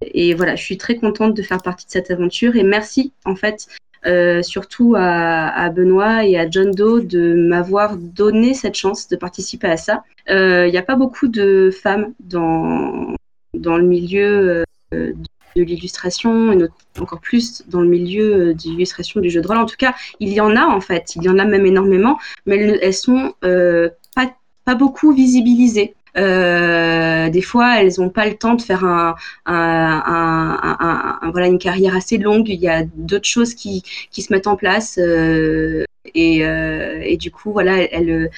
Et 0.00 0.34
voilà, 0.34 0.56
je 0.56 0.62
suis 0.62 0.78
très 0.78 0.96
contente 0.96 1.34
de 1.34 1.42
faire 1.42 1.62
partie 1.62 1.86
de 1.86 1.90
cette 1.90 2.10
aventure 2.10 2.56
et 2.56 2.62
merci 2.62 3.12
en 3.24 3.36
fait 3.36 3.68
euh, 4.04 4.42
surtout 4.42 4.94
à, 4.96 5.70
Benoît 5.70 6.24
et 6.24 6.36
à 6.36 6.50
John 6.50 6.72
Doe 6.72 7.02
de 7.02 7.34
m'avoir 7.34 7.96
donné 7.96 8.52
cette 8.52 8.74
chance 8.74 9.08
de 9.08 9.16
participer 9.16 9.68
à 9.68 9.76
ça. 9.76 10.02
Il 10.28 10.34
euh, 10.34 10.70
n'y 10.70 10.76
a 10.76 10.82
pas 10.82 10.96
beaucoup 10.96 11.28
de 11.28 11.70
femmes 11.70 12.12
dans, 12.18 13.14
le 13.54 13.82
milieu 13.82 14.64
euh, 14.92 15.12
de 15.56 15.62
l'illustration 15.62 16.52
et 16.52 17.00
encore 17.00 17.20
plus 17.20 17.64
dans 17.68 17.80
le 17.80 17.88
milieu 17.88 18.54
d'illustration 18.54 19.20
du 19.20 19.30
jeu 19.30 19.40
de 19.40 19.46
rôle. 19.46 19.58
En 19.58 19.66
tout 19.66 19.76
cas, 19.78 19.94
il 20.20 20.32
y 20.32 20.40
en 20.40 20.56
a 20.56 20.64
en 20.64 20.80
fait, 20.80 21.14
il 21.16 21.22
y 21.22 21.28
en 21.28 21.38
a 21.38 21.44
même 21.44 21.66
énormément, 21.66 22.18
mais 22.46 22.56
elles, 22.56 22.78
elles 22.82 22.94
sont 22.94 23.34
pas, 23.40 24.34
pas 24.64 24.74
beaucoup 24.74 25.12
visibilisées. 25.12 25.94
Euh, 26.16 27.30
des 27.30 27.42
fois, 27.42 27.80
elles 27.80 27.92
n'ont 27.98 28.10
pas 28.10 28.28
le 28.28 28.36
temps 28.36 28.54
de 28.54 28.62
faire 28.62 28.84
un, 28.84 29.14
voilà, 29.46 31.46
une 31.46 31.58
carrière 31.58 31.96
assez 31.96 32.18
longue. 32.18 32.48
Il 32.48 32.60
y 32.60 32.68
a 32.68 32.84
d'autres 32.94 33.28
choses 33.28 33.54
qui, 33.54 33.82
se 34.12 34.32
mettent 34.32 34.46
en 34.46 34.56
place. 34.56 34.98
Euh, 34.98 35.84
et, 36.14 36.44
euh, 36.44 37.16
du 37.16 37.30
coup, 37.30 37.52
voilà, 37.52 37.80
elles, 37.80 38.30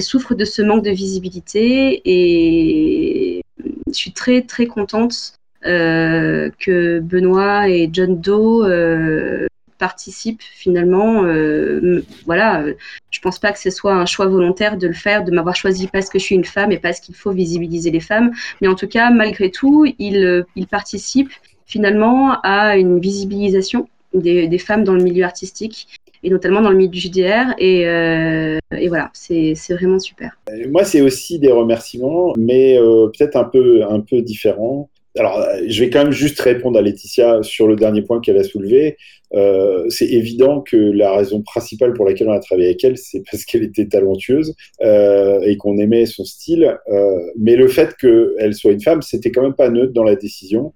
souffrent 0.00 0.34
de 0.34 0.44
ce 0.44 0.62
manque 0.62 0.84
de 0.84 0.90
visibilité. 0.90 2.02
Et 2.04 3.42
je 3.88 3.92
suis 3.92 4.12
très, 4.12 4.42
très 4.42 4.66
contente 4.66 5.37
que 5.62 7.00
Benoît 7.00 7.68
et 7.68 7.90
John 7.92 8.20
Doe 8.20 9.48
participe 9.78 10.42
finalement. 10.42 11.24
Euh, 11.24 12.04
voilà, 12.26 12.62
euh, 12.62 12.74
je 13.10 13.20
pense 13.20 13.38
pas 13.38 13.52
que 13.52 13.58
ce 13.58 13.70
soit 13.70 13.94
un 13.94 14.06
choix 14.06 14.26
volontaire 14.26 14.76
de 14.76 14.86
le 14.86 14.92
faire, 14.92 15.24
de 15.24 15.30
m'avoir 15.30 15.56
choisi 15.56 15.86
parce 15.86 16.08
que 16.08 16.18
je 16.18 16.24
suis 16.24 16.34
une 16.34 16.44
femme 16.44 16.72
et 16.72 16.78
parce 16.78 17.00
qu'il 17.00 17.14
faut 17.14 17.30
visibiliser 17.30 17.90
les 17.90 18.00
femmes. 18.00 18.32
Mais 18.60 18.68
en 18.68 18.74
tout 18.74 18.88
cas, 18.88 19.10
malgré 19.10 19.50
tout, 19.50 19.86
il, 19.98 20.24
euh, 20.24 20.42
il 20.56 20.66
participe 20.66 21.30
finalement 21.66 22.40
à 22.42 22.76
une 22.76 22.98
visibilisation 22.98 23.88
des, 24.14 24.58
femmes 24.58 24.84
dans 24.84 24.94
le 24.94 25.02
milieu 25.02 25.24
artistique 25.24 25.88
et 26.22 26.30
notamment 26.30 26.60
dans 26.62 26.70
le 26.70 26.76
milieu 26.76 26.88
du 26.88 26.98
JDR. 26.98 27.54
Et, 27.58 27.82
et 27.82 28.88
voilà, 28.88 29.10
c'est 29.12 29.54
vraiment 29.70 29.98
super. 29.98 30.38
Moi, 30.70 30.84
c'est 30.84 31.02
aussi 31.02 31.38
des 31.38 31.52
remerciements, 31.52 32.32
mais 32.38 32.78
peut-être 32.78 33.36
un 33.36 33.44
peu, 33.44 33.84
un 33.84 34.00
peu 34.00 34.22
différents 34.22 34.88
alors, 35.18 35.44
je 35.66 35.82
vais 35.82 35.90
quand 35.90 36.04
même 36.04 36.12
juste 36.12 36.40
répondre 36.40 36.78
à 36.78 36.82
Laetitia 36.82 37.42
sur 37.42 37.66
le 37.66 37.76
dernier 37.76 38.02
point 38.02 38.20
qu'elle 38.20 38.38
a 38.38 38.44
soulevé. 38.44 38.96
Euh, 39.34 39.84
c'est 39.88 40.06
évident 40.06 40.60
que 40.60 40.76
la 40.76 41.14
raison 41.14 41.42
principale 41.42 41.92
pour 41.92 42.06
laquelle 42.06 42.28
on 42.28 42.32
a 42.32 42.40
travaillé 42.40 42.68
avec 42.68 42.82
elle, 42.84 42.96
c'est 42.96 43.22
parce 43.30 43.44
qu'elle 43.44 43.62
était 43.62 43.86
talentueuse 43.86 44.54
euh, 44.82 45.40
et 45.42 45.56
qu'on 45.56 45.78
aimait 45.78 46.06
son 46.06 46.24
style. 46.24 46.78
Euh, 46.88 47.18
mais 47.38 47.56
le 47.56 47.68
fait 47.68 47.94
qu'elle 47.96 48.54
soit 48.54 48.72
une 48.72 48.80
femme, 48.80 49.02
c'était 49.02 49.30
quand 49.30 49.42
même 49.42 49.54
pas 49.54 49.68
neutre 49.68 49.92
dans 49.92 50.04
la 50.04 50.16
décision, 50.16 50.72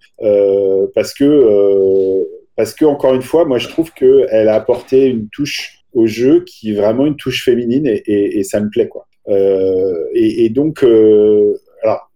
parce 0.94 1.14
que, 1.14 2.26
parce 2.56 2.74
que 2.74 2.84
encore 2.84 3.14
une 3.14 3.22
fois, 3.22 3.44
moi 3.44 3.58
je 3.58 3.68
trouve 3.68 3.92
qu'elle 3.92 4.48
a 4.48 4.54
apporté 4.54 5.06
une 5.06 5.28
touche 5.28 5.78
au 5.92 6.06
jeu 6.06 6.44
qui 6.44 6.70
est 6.70 6.74
vraiment 6.74 7.06
une 7.06 7.16
touche 7.16 7.44
féminine 7.44 7.86
et, 7.86 8.42
ça 8.44 8.60
me 8.60 8.70
plaît 8.70 8.88
quoi. 8.88 9.06
Et, 9.28 10.44
et, 10.44 10.48
donc, 10.50 10.82
alors 10.82 11.58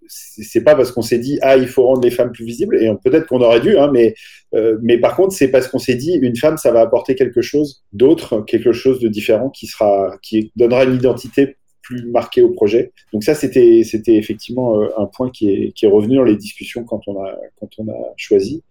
c'est 0.08 0.62
pas 0.62 0.74
parce 0.74 0.92
qu'on 0.92 1.02
s'est 1.02 1.18
dit 1.18 1.38
ah 1.42 1.56
il 1.56 1.68
faut 1.68 1.84
rendre 1.84 2.02
les 2.02 2.10
femmes 2.10 2.32
plus 2.32 2.44
visibles 2.44 2.76
et 2.82 2.90
peut-être 3.04 3.26
qu'on 3.26 3.40
aurait 3.40 3.60
dû 3.60 3.76
hein, 3.78 3.90
mais 3.92 4.14
euh, 4.54 4.78
mais 4.82 4.98
par 4.98 5.16
contre 5.16 5.34
c'est 5.34 5.48
parce 5.48 5.68
qu'on 5.68 5.78
s'est 5.78 5.94
dit 5.94 6.14
une 6.14 6.36
femme 6.36 6.56
ça 6.56 6.72
va 6.72 6.80
apporter 6.80 7.14
quelque 7.14 7.42
chose 7.42 7.84
d'autre 7.92 8.42
quelque 8.42 8.72
chose 8.72 9.00
de 9.00 9.08
différent 9.08 9.50
qui 9.50 9.66
sera 9.66 10.16
qui 10.22 10.52
donnera 10.56 10.84
une 10.84 10.94
identité 10.94 11.56
plus 11.86 12.04
marquée 12.10 12.42
au 12.42 12.50
projet. 12.50 12.92
Donc 13.12 13.22
ça 13.22 13.34
c'était 13.34 13.82
c'était 13.84 14.16
effectivement 14.16 14.80
euh, 14.80 14.88
un 14.98 15.06
point 15.06 15.30
qui 15.30 15.50
est, 15.50 15.72
qui 15.72 15.86
est 15.86 15.88
revenu 15.88 16.16
dans 16.16 16.24
les 16.24 16.36
discussions 16.36 16.84
quand 16.84 17.00
on 17.06 17.22
a 17.22 17.34
quand 17.60 17.68
on 17.78 17.88
a 17.88 18.14
choisi 18.16 18.62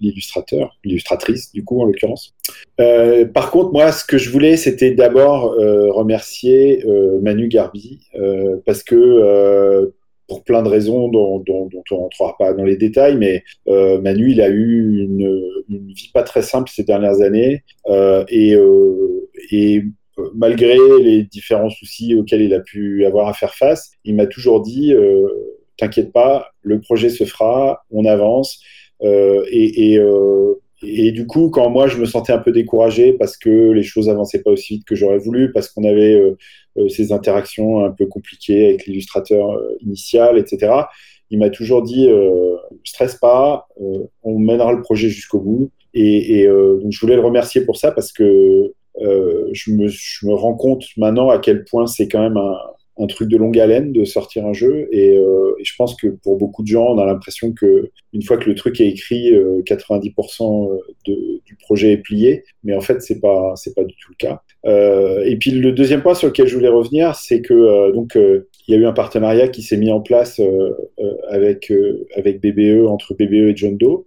l'illustrateur, 0.00 0.76
l'illustratrice 0.84 1.52
du 1.52 1.64
coup 1.64 1.80
en 1.80 1.84
l'occurrence. 1.84 2.34
Euh, 2.80 3.24
par 3.24 3.50
contre, 3.50 3.72
moi, 3.72 3.92
ce 3.92 4.04
que 4.04 4.18
je 4.18 4.30
voulais, 4.30 4.56
c'était 4.56 4.92
d'abord 4.92 5.52
euh, 5.52 5.90
remercier 5.90 6.84
Manu 7.22 7.48
Garbi 7.48 8.00
parce 8.66 8.82
que 8.82 9.92
pour 10.28 10.44
plein 10.44 10.62
de 10.62 10.68
raisons 10.68 11.08
dont, 11.08 11.44
on 11.50 11.68
ne 11.68 11.96
rentrera 11.96 12.36
pas 12.38 12.54
dans 12.54 12.64
les 12.64 12.76
détails, 12.76 13.16
mais 13.16 13.44
Manu, 13.66 14.32
il 14.32 14.40
a 14.40 14.48
eu 14.48 15.02
une, 15.02 15.42
vie 15.68 16.10
pas 16.12 16.22
très 16.22 16.42
simple 16.42 16.70
ces 16.70 16.84
dernières 16.84 17.20
années 17.20 17.62
et 17.88 18.56
malgré 20.34 20.76
les 21.02 21.24
différents 21.24 21.70
soucis 21.70 22.14
auxquels 22.14 22.42
il 22.42 22.54
a 22.54 22.60
pu 22.60 23.04
avoir 23.06 23.28
à 23.28 23.32
faire 23.32 23.54
face, 23.54 23.92
il 24.04 24.14
m'a 24.14 24.26
toujours 24.26 24.60
dit 24.60 24.94
t'inquiète 25.76 26.12
pas, 26.12 26.50
le 26.62 26.80
projet 26.80 27.08
se 27.08 27.24
fera, 27.24 27.84
on 27.90 28.04
avance. 28.04 28.60
Euh, 29.02 29.44
et, 29.50 29.98
euh, 29.98 30.54
et, 30.82 31.12
du 31.12 31.26
coup, 31.26 31.50
quand 31.50 31.70
moi 31.70 31.86
je 31.88 31.98
me 31.98 32.04
sentais 32.04 32.32
un 32.32 32.38
peu 32.38 32.52
découragé 32.52 33.12
parce 33.12 33.36
que 33.36 33.70
les 33.70 33.82
choses 33.82 34.08
avançaient 34.08 34.42
pas 34.42 34.50
aussi 34.50 34.74
vite 34.74 34.84
que 34.84 34.94
j'aurais 34.94 35.18
voulu, 35.18 35.52
parce 35.52 35.68
qu'on 35.68 35.84
avait 35.84 36.14
euh, 36.14 36.88
ces 36.88 37.12
interactions 37.12 37.84
un 37.84 37.90
peu 37.90 38.06
compliquées 38.06 38.68
avec 38.68 38.86
l'illustrateur 38.86 39.60
initial, 39.80 40.38
etc., 40.38 40.72
il 41.30 41.38
m'a 41.38 41.48
toujours 41.48 41.82
dit 41.82 42.10
stresse 42.84 43.14
pas, 43.14 43.66
on 44.22 44.38
mènera 44.38 44.70
le 44.72 44.82
projet 44.82 45.08
jusqu'au 45.08 45.40
bout. 45.40 45.70
Et, 45.94 46.46
donc 46.46 46.92
je 46.92 47.00
voulais 47.00 47.14
le 47.14 47.22
remercier 47.22 47.62
pour 47.62 47.78
ça 47.78 47.90
parce 47.90 48.12
que 48.12 48.74
je, 49.00 49.72
me, 49.72 50.34
rends 50.34 50.54
compte 50.54 50.84
maintenant 50.98 51.30
à 51.30 51.38
quel 51.38 51.64
point 51.64 51.86
c'est 51.86 52.06
quand 52.06 52.20
même 52.20 52.36
un, 52.36 52.58
un 52.98 53.06
truc 53.06 53.28
de 53.28 53.36
longue 53.36 53.58
haleine 53.58 53.92
de 53.92 54.04
sortir 54.04 54.46
un 54.46 54.52
jeu. 54.52 54.88
Euh, 54.92 55.54
et, 55.58 55.64
je 55.64 55.72
pense 55.76 55.94
que 55.96 56.08
pour 56.08 56.36
beaucoup 56.36 56.62
de 56.62 56.68
gens 56.68 56.86
on 56.94 56.98
a 56.98 57.06
l'impression 57.06 57.52
que 57.52 57.90
une 58.12 58.22
fois 58.22 58.36
que 58.36 58.48
le 58.48 58.54
truc 58.54 58.80
est 58.80 58.88
écrit 58.88 59.32
90% 59.32 60.70
euh, 60.70 60.78
de, 61.06 61.40
du 61.44 61.56
projet 61.56 61.92
est 61.92 61.98
plié. 61.98 62.44
Mais 62.64 62.74
en 62.74 62.80
fait 62.80 63.00
c'est 63.02 63.20
pas 63.20 63.54
c'est 63.56 63.74
pas 63.74 63.84
du 63.84 63.94
tout 63.96 64.10
le 64.10 64.16
cas. 64.16 64.42
Euh, 64.66 65.24
et 65.24 65.36
puis 65.36 65.52
le 65.52 65.72
deuxième 65.72 66.02
point 66.02 66.14
sur 66.14 66.28
lequel 66.28 66.46
je 66.46 66.54
voulais 66.54 66.68
revenir 66.68 67.14
c'est 67.14 67.40
que 67.40 67.92
donc 67.92 68.14
il 68.16 68.74
y 68.74 68.74
a 68.74 68.76
eu 68.76 68.86
un 68.86 68.92
partenariat 68.92 69.48
qui 69.48 69.62
s'est 69.62 69.76
mis 69.76 69.90
en 69.90 70.00
place 70.00 70.40
avec 71.28 71.72
avec 72.16 72.40
BBE 72.40 72.86
entre 72.86 73.14
BBE 73.14 73.50
et 73.50 73.56
John 73.56 73.76
Doe 73.76 74.06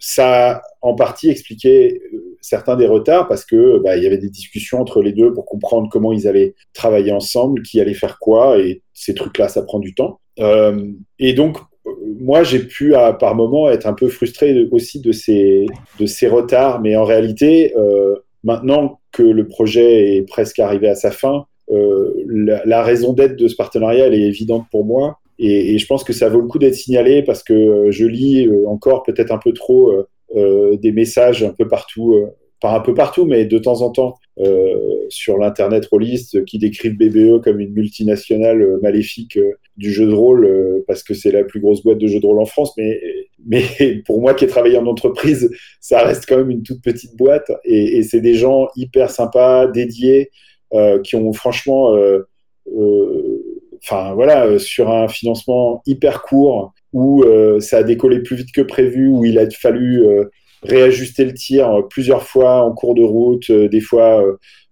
ça 0.00 0.50
a 0.50 0.62
en 0.82 0.94
partie 0.94 1.28
expliqué 1.30 2.00
certains 2.40 2.76
des 2.76 2.86
retards 2.86 3.26
parce 3.28 3.44
que 3.44 3.78
bah, 3.78 3.96
il 3.96 4.02
y 4.02 4.06
avait 4.06 4.18
des 4.18 4.30
discussions 4.30 4.80
entre 4.80 5.02
les 5.02 5.12
deux 5.12 5.32
pour 5.32 5.44
comprendre 5.44 5.88
comment 5.90 6.12
ils 6.12 6.28
allaient 6.28 6.54
travailler 6.74 7.12
ensemble, 7.12 7.62
qui 7.62 7.80
allait 7.80 7.94
faire 7.94 8.18
quoi, 8.18 8.58
et 8.58 8.82
ces 8.94 9.14
trucs-là, 9.14 9.48
ça 9.48 9.62
prend 9.62 9.78
du 9.78 9.94
temps. 9.94 10.20
Euh, 10.38 10.90
et 11.18 11.32
donc, 11.32 11.58
moi, 12.18 12.42
j'ai 12.42 12.60
pu 12.60 12.94
à, 12.94 13.12
par 13.12 13.34
moments 13.34 13.68
être 13.68 13.86
un 13.86 13.92
peu 13.92 14.08
frustré 14.08 14.66
aussi 14.70 15.00
de 15.00 15.12
ces, 15.12 15.66
de 15.98 16.06
ces 16.06 16.28
retards, 16.28 16.80
mais 16.80 16.96
en 16.96 17.04
réalité, 17.04 17.74
euh, 17.76 18.16
maintenant 18.44 19.00
que 19.12 19.22
le 19.22 19.46
projet 19.46 20.16
est 20.16 20.22
presque 20.22 20.58
arrivé 20.58 20.88
à 20.88 20.94
sa 20.94 21.10
fin, 21.10 21.46
euh, 21.70 22.12
la, 22.64 22.82
raison 22.82 23.12
d'être 23.12 23.36
de 23.36 23.48
ce 23.48 23.56
partenariat, 23.56 24.06
elle 24.06 24.14
est 24.14 24.26
évidente 24.26 24.66
pour 24.70 24.84
moi. 24.84 25.18
Et, 25.38 25.78
je 25.78 25.86
pense 25.86 26.04
que 26.04 26.12
ça 26.12 26.28
vaut 26.28 26.40
le 26.40 26.48
coup 26.48 26.58
d'être 26.58 26.74
signalé 26.74 27.22
parce 27.22 27.42
que 27.42 27.90
je 27.90 28.06
lis 28.06 28.48
encore 28.66 29.02
peut-être 29.02 29.32
un 29.32 29.38
peu 29.38 29.52
trop 29.52 29.92
euh, 30.34 30.76
des 30.76 30.90
messages 30.90 31.44
un 31.44 31.52
peu 31.52 31.68
partout, 31.68 32.14
euh, 32.14 32.26
pas 32.60 32.74
un 32.74 32.80
peu 32.80 32.94
partout, 32.94 33.26
mais 33.26 33.44
de 33.44 33.58
temps 33.58 33.80
en 33.82 33.90
temps 33.90 34.16
euh, 34.40 35.06
sur 35.08 35.38
l'internet 35.38 35.86
rôliste 35.86 36.44
qui 36.44 36.58
décrivent 36.58 36.96
BBE 36.96 37.42
comme 37.42 37.60
une 37.60 37.72
multinationale 37.72 38.78
maléfique 38.82 39.38
du 39.76 39.92
jeu 39.92 40.06
de 40.06 40.12
rôle 40.12 40.82
parce 40.88 41.04
que 41.04 41.14
c'est 41.14 41.30
la 41.30 41.44
plus 41.44 41.60
grosse 41.60 41.82
boîte 41.82 41.98
de 41.98 42.08
jeux 42.08 42.18
de 42.18 42.26
rôle 42.26 42.40
en 42.40 42.44
France, 42.44 42.74
mais, 43.46 43.64
pour 44.04 44.20
moi 44.20 44.34
qui 44.34 44.44
ai 44.44 44.48
travaillé 44.48 44.78
en 44.78 44.86
entreprise, 44.86 45.48
ça 45.80 46.02
reste 46.02 46.24
quand 46.28 46.38
même 46.38 46.50
une 46.50 46.62
toute 46.64 46.82
petite 46.82 47.16
boîte. 47.16 47.52
Et, 47.64 48.02
c'est 48.02 48.20
des 48.20 48.34
gens 48.34 48.68
hyper 48.74 49.10
sympas, 49.10 49.68
dédiés, 49.68 50.30
qui 51.04 51.14
ont 51.14 51.32
franchement 51.32 51.94
enfin 53.82 54.14
voilà, 54.14 54.58
sur 54.58 54.90
un 54.90 55.08
financement 55.08 55.82
hyper 55.86 56.22
court 56.22 56.72
où 56.92 57.24
ça 57.60 57.78
a 57.78 57.82
décollé 57.82 58.20
plus 58.20 58.36
vite 58.36 58.52
que 58.54 58.62
prévu, 58.62 59.08
où 59.08 59.24
il 59.24 59.38
a 59.38 59.48
fallu 59.50 60.02
réajuster 60.62 61.24
le 61.24 61.34
tir 61.34 61.82
plusieurs 61.90 62.22
fois 62.22 62.62
en 62.62 62.72
cours 62.72 62.94
de 62.94 63.02
route, 63.02 63.52
des 63.52 63.80
fois 63.80 64.24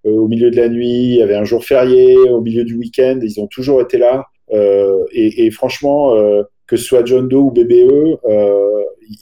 au 0.05 0.27
milieu 0.29 0.51
de 0.51 0.57
la 0.57 0.69
nuit, 0.69 0.89
il 0.89 1.15
y 1.17 1.23
avait 1.23 1.37
un 1.37 1.45
jour 1.45 1.65
férié, 1.65 2.17
au 2.17 2.41
milieu 2.41 2.65
du 2.65 2.77
week-end, 2.77 3.19
ils 3.23 3.41
ont 3.41 3.47
toujours 3.47 3.83
été 3.83 3.99
là. 3.99 4.25
Et, 5.13 5.51
franchement, 5.51 6.15
que 6.67 6.77
ce 6.77 6.85
soit 6.85 7.05
John 7.05 7.29
Doe 7.29 7.37
ou 7.37 7.51
BBE, 7.51 8.19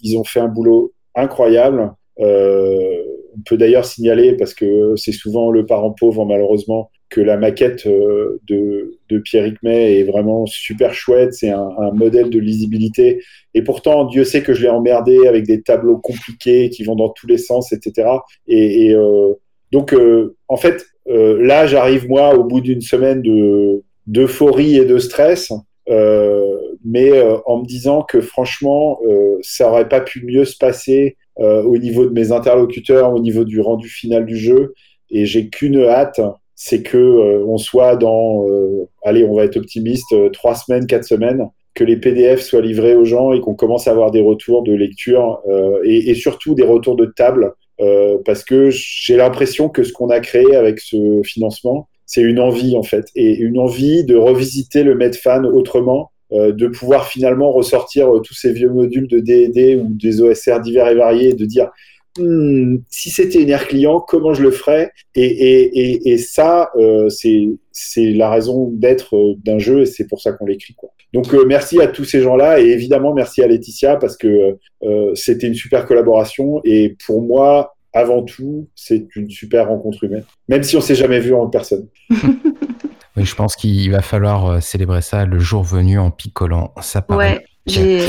ils 0.03 0.17
ont 0.17 0.25
fait 0.25 0.41
un 0.41 0.49
boulot 0.49 0.93
incroyable. 1.15 1.93
Euh, 2.21 3.03
on 3.37 3.41
peut 3.47 3.57
d'ailleurs 3.57 3.85
signaler, 3.85 4.37
parce 4.37 4.55
que 4.55 4.95
c'est 4.97 5.13
souvent 5.13 5.51
le 5.51 5.65
parent 5.65 5.93
pauvre 5.93 6.27
malheureusement, 6.27 6.91
que 7.13 7.21
la 7.21 7.37
maquette 7.37 7.87
euh, 7.87 8.41
de, 8.49 8.99
de 9.09 9.19
Pierre 9.19 9.53
May 9.63 10.01
est 10.01 10.05
vraiment 10.05 10.47
super 10.47 10.95
chouette. 10.95 11.35
C'est 11.35 11.51
un, 11.51 11.93
modèle 11.93 12.31
de 12.31 12.39
lisibilité. 12.39 13.23
Et 13.55 13.63
pourtant, 13.63 14.07
Dieu 14.07 14.25
sait 14.25 14.43
que 14.43 14.55
je 14.55 14.63
l'ai 14.63 14.69
emmerdé 14.69 15.27
avec 15.27 15.47
des 15.47 15.63
tableaux 15.63 15.99
compliqués 15.99 16.71
qui 16.71 16.85
vont 16.85 16.97
dans 16.97 17.11
tous 17.11 17.27
les 17.27 17.39
sens, 17.39 17.73
etc. 17.73 18.09
Et, 18.49 18.95
euh, 18.95 19.35
donc, 19.71 19.95
en 20.49 20.57
fait, 20.57 20.85
là, 21.07 21.67
j'arrive 21.67 22.09
moi 22.09 22.35
au 22.35 22.45
bout 22.45 22.61
d'une 22.61 22.83
semaine 22.83 23.23
de 23.23 23.83
d'euphorie 24.07 24.77
et 24.77 24.85
de 24.85 24.99
stress. 24.99 25.51
mais 26.85 27.23
en 27.47 27.59
me 27.61 27.67
disant 27.67 28.03
que 28.03 28.21
franchement, 28.21 29.01
ça 29.41 29.71
aurait 29.71 29.89
pas 29.89 30.01
pu 30.01 30.25
mieux 30.27 30.45
se 30.45 30.59
passer 30.59 31.17
euh, 31.39 31.63
au 31.63 31.79
niveau 31.79 32.05
de 32.05 32.13
mes 32.13 32.31
interlocuteurs, 32.31 33.15
au 33.15 33.19
niveau 33.19 33.45
du 33.45 33.61
rendu 33.61 33.89
final 33.89 34.27
du 34.27 34.37
jeu. 34.37 34.75
Et 35.11 35.25
j'ai 35.25 35.49
qu'une 35.49 35.83
hâte, 35.83 36.21
c'est 36.65 36.83
que 36.83 36.97
euh, 36.97 37.45
on 37.47 37.59
soit 37.59 37.97
dans, 37.97 38.47
euh, 38.49 38.89
allez, 39.05 39.25
on 39.25 39.35
va 39.35 39.45
être 39.45 39.57
optimiste, 39.57 40.15
trois 40.33 40.55
semaines, 40.55 40.87
quatre 40.87 41.05
semaines, 41.05 41.49
que 41.75 41.83
les 41.83 41.97
PDF 41.97 42.41
soient 42.41 42.61
livrés 42.61 42.95
aux 42.95 43.05
gens 43.05 43.33
et 43.33 43.41
qu'on 43.41 43.55
commence 43.55 43.89
à 43.89 43.91
avoir 43.91 44.11
des 44.11 44.21
retours 44.21 44.63
de 44.63 44.73
lecture 44.73 45.41
et, 45.85 46.11
et, 46.11 46.15
surtout 46.15 46.55
des 46.55 46.65
retours 46.65 46.97
de 46.97 47.07
table, 47.07 47.55
parce 48.27 48.45
que 48.45 48.69
j'ai 48.71 49.17
l'impression 49.17 49.71
que 49.71 49.83
ce 49.83 49.91
qu'on 49.91 50.11
a 50.11 50.21
créé 50.21 50.55
avec 50.55 50.81
ce 50.81 51.23
financement, 51.25 51.89
c'est 52.05 52.21
une 52.21 52.41
envie 52.41 52.77
en 52.77 52.83
fait, 52.83 53.07
et 53.17 53.35
une 53.37 53.59
envie 53.59 54.05
de 54.05 54.17
revisiter 54.17 54.83
le 54.83 54.95
Medfan 54.95 55.45
autrement 55.45 56.13
euh, 56.33 56.51
de 56.51 56.67
pouvoir 56.67 57.09
finalement 57.09 57.53
ressortir 57.53 58.09
euh, 58.09 58.21
tous 58.21 58.33
ces 58.33 58.55
vieux 58.55 58.71
modules 58.71 59.07
de 59.07 59.19
D&D 59.19 59.77
ou 59.77 59.89
des 59.91 60.23
OSR 60.23 60.61
divers 60.61 60.89
et 60.89 60.95
variés 60.95 61.31
et 61.31 61.35
de 61.35 61.45
dire 61.45 61.69
hmm, 62.19 62.79
si 62.89 63.11
c'était 63.11 63.43
une 63.43 63.51
air 63.51 63.67
client, 63.67 64.01
comment 64.01 64.35
je 64.35 64.43
le 64.43 64.51
ferais? 64.51 64.91
Et, 65.15 66.19
ça, 66.19 66.71
euh, 66.77 67.09
c'est 67.09 68.13
la 68.13 68.31
raison 68.31 68.71
d'être 68.73 69.37
d'un 69.45 69.59
jeu 69.59 69.83
et 69.83 69.87
c'est 69.87 70.07
pour 70.07 70.21
ça 70.21 70.33
qu'on 70.33 70.47
l'écrit. 70.47 70.77
Donc 71.13 71.33
merci 71.47 71.81
à 71.81 71.89
tous 71.89 72.05
ces 72.05 72.23
gens-là 72.23 72.61
et 72.61 72.69
évidemment 72.69 73.13
merci 73.13 73.43
à 73.43 73.47
Laetitia 73.47 73.97
parce 73.97 74.17
que 74.17 74.57
c'était 75.15 75.47
une 75.47 75.55
super 75.55 75.85
collaboration 75.87 76.61
et 76.65 76.97
pour 77.07 77.23
moi, 77.23 77.75
avant 77.93 78.23
tout, 78.23 78.69
c'est 78.75 79.07
une 79.17 79.29
super 79.29 79.69
rencontre 79.69 80.05
humaine, 80.05 80.25
même 80.49 80.63
si 80.63 80.77
on 80.77 80.81
s'est 80.81 80.95
jamais 80.95 81.21
vu 81.21 81.35
en 81.35 81.49
personne. 81.49 81.89
Oui, 83.17 83.25
je 83.25 83.35
pense 83.35 83.57
qu'il 83.57 83.91
va 83.91 84.01
falloir 84.01 84.47
euh, 84.47 84.61
célébrer 84.61 85.03
ça 85.03 85.27
le 85.27 85.39
jour 85.39 85.63
venu 85.63 85.99
en 85.99 86.11
picolant. 86.11 86.73
Ça 86.81 87.03
paraît. 87.03 87.35
Ouais, 87.35 87.45
j'ai 87.67 88.01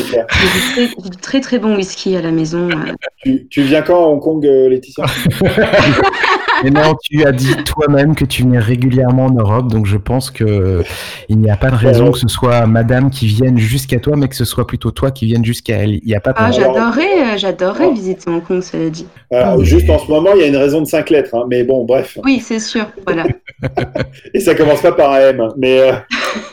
du 0.98 1.18
très, 1.22 1.40
très, 1.40 1.60
bon 1.60 1.76
whisky 1.76 2.16
à 2.16 2.22
la 2.22 2.32
maison. 2.32 2.70
Euh. 2.70 3.34
Tu, 3.52 3.62
viens 3.62 3.84
quand 3.84 4.04
à 4.04 4.08
Hong 4.08 4.20
Kong, 4.20 4.44
euh, 4.46 4.68
Laetitia 4.68 5.06
Mais 6.64 6.72
non, 6.72 6.96
tu 7.04 7.24
as 7.24 7.32
dit 7.32 7.56
toi-même 7.64 8.16
que 8.16 8.26
tu 8.26 8.44
venais 8.44 8.58
régulièrement 8.58 9.26
en 9.26 9.32
Europe, 9.32 9.68
donc 9.68 9.86
je 9.86 9.98
pense 9.98 10.32
que 10.32 10.82
il 11.30 11.38
n'y 11.38 11.52
a 11.52 11.58
pas 11.58 11.70
de 11.70 11.76
raison 11.76 12.12
que 12.12 12.18
ce 12.18 12.28
soit 12.28 12.66
Madame 12.66 13.12
qui 13.12 13.28
vienne 13.28 13.58
jusqu'à 13.60 14.00
toi, 14.00 14.16
mais 14.18 14.28
que 14.28 14.36
ce 14.36 14.46
soit 14.46 14.66
plutôt 14.66 14.90
toi 14.92 15.12
qui 15.12 15.28
vienne 15.28 15.46
jusqu'à 15.46 15.78
elle. 15.78 15.96
Il 15.96 16.10
y 16.10 16.16
a 16.16 16.20
pas. 16.20 16.32
De 16.32 16.38
ah, 16.40 16.52
j'adorerais, 16.52 17.38
j'adorerais 17.38 17.92
visiter 17.92 18.30
Hong 18.32 18.44
Kong, 18.44 18.62
cela 18.62 18.90
dit. 18.90 19.08
juste 19.62 19.90
en 19.90 20.00
ce 20.00 20.10
moment, 20.10 20.32
il 20.36 20.42
y 20.42 20.44
a 20.46 20.48
une 20.48 20.58
raison 20.58 20.82
de 20.82 20.88
cinq 20.88 21.12
lettres, 21.12 21.36
hein, 21.36 21.46
mais 21.48 21.64
bon, 21.64 21.86
bref. 21.86 22.18
Oui, 22.24 22.40
c'est 22.40 22.60
sûr, 22.60 22.88
voilà. 23.06 23.26
Et 24.34 24.40
ça 24.40 24.56
commence 24.56 24.82
pas 24.82 24.94
par 24.94 25.16
M, 25.16 25.48
mais. 25.58 25.92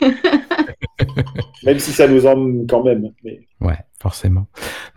même 1.63 1.79
si 1.79 1.91
ça 1.91 2.07
nous 2.07 2.25
emmène 2.25 2.65
quand 2.67 2.83
même. 2.83 3.09
Mais... 3.23 3.41
Ouais, 3.59 3.77
forcément. 4.01 4.47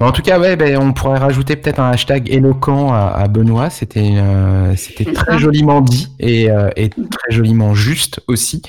en 0.01 0.12
tout 0.12 0.23
cas, 0.23 0.41
ouais, 0.41 0.57
ben, 0.57 0.78
on 0.78 0.95
pourrait 0.95 1.19
rajouter 1.19 1.57
peut-être 1.57 1.81
un 1.81 1.91
hashtag 1.91 2.31
éloquent 2.31 2.93
à, 2.93 3.28
Benoît. 3.28 3.69
C'était 3.69 4.16
euh, 4.16 4.74
c'était 4.77 5.12
très 5.12 5.39
joliment 5.39 5.82
dit 5.82 6.09
et, 6.19 6.51
euh, 6.51 6.70
et, 6.77 6.89
très 6.89 7.31
joliment 7.31 7.74
juste 7.74 8.23
aussi. 8.27 8.62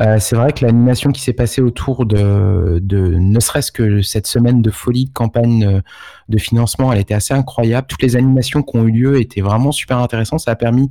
Euh, 0.00 0.18
c'est 0.20 0.36
vrai 0.36 0.52
que 0.52 0.64
l'animation 0.64 1.10
qui 1.10 1.20
s'est 1.20 1.32
passée 1.32 1.60
autour 1.60 2.06
de, 2.06 2.78
de 2.80 3.14
ne 3.16 3.40
serait-ce 3.40 3.72
que 3.72 4.02
cette 4.02 4.28
semaine 4.28 4.62
de 4.62 4.70
folie 4.70 5.06
de 5.06 5.12
campagne 5.12 5.82
de 6.28 6.38
financement, 6.38 6.92
elle 6.92 7.00
était 7.00 7.14
assez 7.14 7.34
incroyable. 7.34 7.88
Toutes 7.88 8.02
les 8.02 8.14
animations 8.14 8.62
qui 8.62 8.76
ont 8.76 8.86
eu 8.86 8.92
lieu 8.92 9.20
étaient 9.20 9.40
vraiment 9.40 9.72
super 9.72 9.98
intéressantes. 9.98 10.40
Ça 10.40 10.52
a 10.52 10.56
permis, 10.56 10.90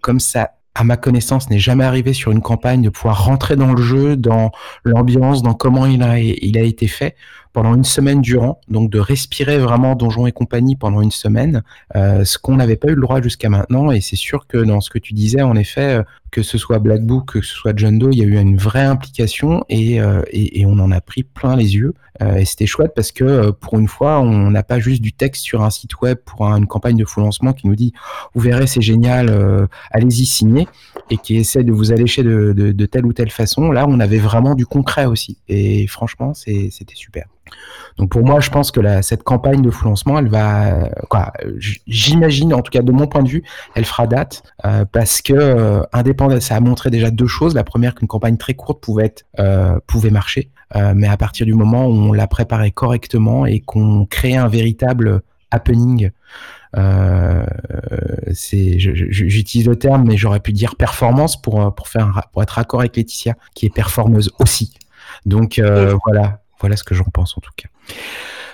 comme 0.00 0.18
ça 0.18 0.50
à 0.76 0.84
ma 0.84 0.98
connaissance, 0.98 1.48
n'est 1.48 1.58
jamais 1.58 1.84
arrivé 1.84 2.12
sur 2.12 2.32
une 2.32 2.42
campagne 2.42 2.82
de 2.82 2.90
pouvoir 2.90 3.24
rentrer 3.24 3.56
dans 3.56 3.72
le 3.72 3.80
jeu, 3.80 4.14
dans 4.14 4.50
l'ambiance, 4.84 5.42
dans 5.42 5.54
comment 5.54 5.86
il 5.86 6.02
a, 6.02 6.18
été 6.18 6.86
fait 6.86 7.16
pendant 7.54 7.74
une 7.74 7.84
semaine 7.84 8.20
durant, 8.20 8.60
donc 8.68 8.90
de 8.90 8.98
respirer 8.98 9.56
vraiment 9.56 9.94
Donjon 9.94 10.26
et 10.26 10.32
compagnie 10.32 10.76
pendant 10.76 11.00
une 11.00 11.10
semaine, 11.10 11.62
euh, 11.94 12.24
ce 12.26 12.36
qu'on 12.36 12.56
n'avait 12.56 12.76
pas 12.76 12.88
eu 12.88 12.94
le 12.94 13.00
droit 13.00 13.22
jusqu'à 13.22 13.48
maintenant. 13.48 13.90
Et 13.90 14.02
c'est 14.02 14.16
sûr 14.16 14.46
que 14.46 14.58
dans 14.58 14.82
ce 14.82 14.90
que 14.90 14.98
tu 14.98 15.14
disais, 15.14 15.40
en 15.40 15.56
effet, 15.56 16.00
euh, 16.00 16.02
que 16.30 16.42
ce 16.42 16.58
soit 16.58 16.78
Black 16.78 17.02
Book, 17.02 17.32
que 17.32 17.40
ce 17.40 17.54
soit 17.54 17.72
John 17.76 17.98
Doe, 17.98 18.10
il 18.12 18.18
y 18.18 18.22
a 18.22 18.24
eu 18.24 18.36
une 18.36 18.56
vraie 18.56 18.84
implication 18.84 19.64
et, 19.68 20.00
euh, 20.00 20.22
on 20.64 20.78
en 20.78 20.90
a 20.90 21.00
pris 21.00 21.22
plein 21.22 21.56
les 21.56 21.76
yeux. 21.76 21.94
Euh, 22.22 22.36
et 22.36 22.44
c'était 22.44 22.66
chouette 22.66 22.92
parce 22.96 23.12
que 23.12 23.24
euh, 23.24 23.52
pour 23.52 23.78
une 23.78 23.88
fois, 23.88 24.20
on 24.20 24.50
n'a 24.50 24.62
pas 24.62 24.78
juste 24.78 25.02
du 25.02 25.12
texte 25.12 25.44
sur 25.44 25.62
un 25.62 25.70
site 25.70 26.00
web 26.00 26.18
pour 26.24 26.46
une 26.46 26.66
campagne 26.66 26.96
de 26.96 27.04
full 27.04 27.24
lancement 27.24 27.52
qui 27.52 27.66
nous 27.66 27.76
dit 27.76 27.92
vous 28.34 28.40
verrez, 28.40 28.66
c'est 28.66 28.80
génial, 28.80 29.68
allez-y 29.90 30.26
signer 30.26 30.66
et 31.10 31.16
qui 31.18 31.36
essaie 31.36 31.62
de 31.62 31.72
vous 31.72 31.92
allécher 31.92 32.22
de, 32.22 32.86
telle 32.86 33.06
ou 33.06 33.12
telle 33.12 33.30
façon. 33.30 33.70
Là, 33.70 33.86
on 33.88 34.00
avait 34.00 34.18
vraiment 34.18 34.54
du 34.54 34.66
concret 34.66 35.06
aussi. 35.06 35.38
Et 35.48 35.86
franchement, 35.86 36.34
c'était 36.34 36.94
super. 36.94 37.26
Donc 37.98 38.10
pour 38.10 38.24
moi, 38.24 38.40
je 38.40 38.50
pense 38.50 38.70
que 38.70 38.80
la, 38.80 39.02
cette 39.02 39.22
campagne 39.22 39.62
de 39.62 39.70
full 39.70 39.88
lancement, 39.88 40.18
elle 40.18 40.28
va, 40.28 40.90
quoi, 41.08 41.32
j'imagine, 41.86 42.52
en 42.52 42.60
tout 42.60 42.70
cas 42.70 42.82
de 42.82 42.92
mon 42.92 43.06
point 43.06 43.22
de 43.22 43.28
vue, 43.28 43.42
elle 43.74 43.84
fera 43.84 44.06
date 44.06 44.42
euh, 44.64 44.84
parce 44.84 45.22
que 45.22 45.32
euh, 45.32 45.82
indépendant, 45.92 46.40
ça 46.40 46.56
a 46.56 46.60
montré 46.60 46.90
déjà 46.90 47.10
deux 47.10 47.26
choses. 47.26 47.54
La 47.54 47.64
première, 47.64 47.94
qu'une 47.94 48.08
campagne 48.08 48.36
très 48.36 48.54
courte 48.54 48.82
pouvait 48.82 49.06
être, 49.06 49.24
euh, 49.38 49.78
pouvait 49.86 50.10
marcher, 50.10 50.50
euh, 50.74 50.92
mais 50.94 51.08
à 51.08 51.16
partir 51.16 51.46
du 51.46 51.54
moment 51.54 51.86
où 51.86 51.92
on 51.92 52.12
l'a 52.12 52.26
préparée 52.26 52.70
correctement 52.70 53.46
et 53.46 53.60
qu'on 53.60 54.06
crée 54.06 54.36
un 54.36 54.48
véritable 54.48 55.22
happening. 55.50 56.10
Euh, 56.76 57.46
c'est, 58.34 58.78
j'utilise 58.78 59.66
le 59.66 59.76
terme, 59.76 60.04
mais 60.06 60.16
j'aurais 60.16 60.40
pu 60.40 60.52
dire 60.52 60.76
performance 60.76 61.40
pour 61.40 61.74
pour 61.74 61.88
faire 61.88 62.28
pour 62.32 62.42
être 62.42 62.50
raccord 62.50 62.80
avec 62.80 62.96
Laetitia, 62.96 63.34
qui 63.54 63.64
est 63.66 63.74
performeuse 63.74 64.30
aussi. 64.40 64.74
Donc 65.24 65.62
voilà, 66.04 66.40
voilà 66.60 66.76
ce 66.76 66.84
que 66.84 66.94
j'en 66.94 67.04
pense 67.04 67.36
en 67.36 67.40
tout 67.40 67.52
cas. 67.56 67.68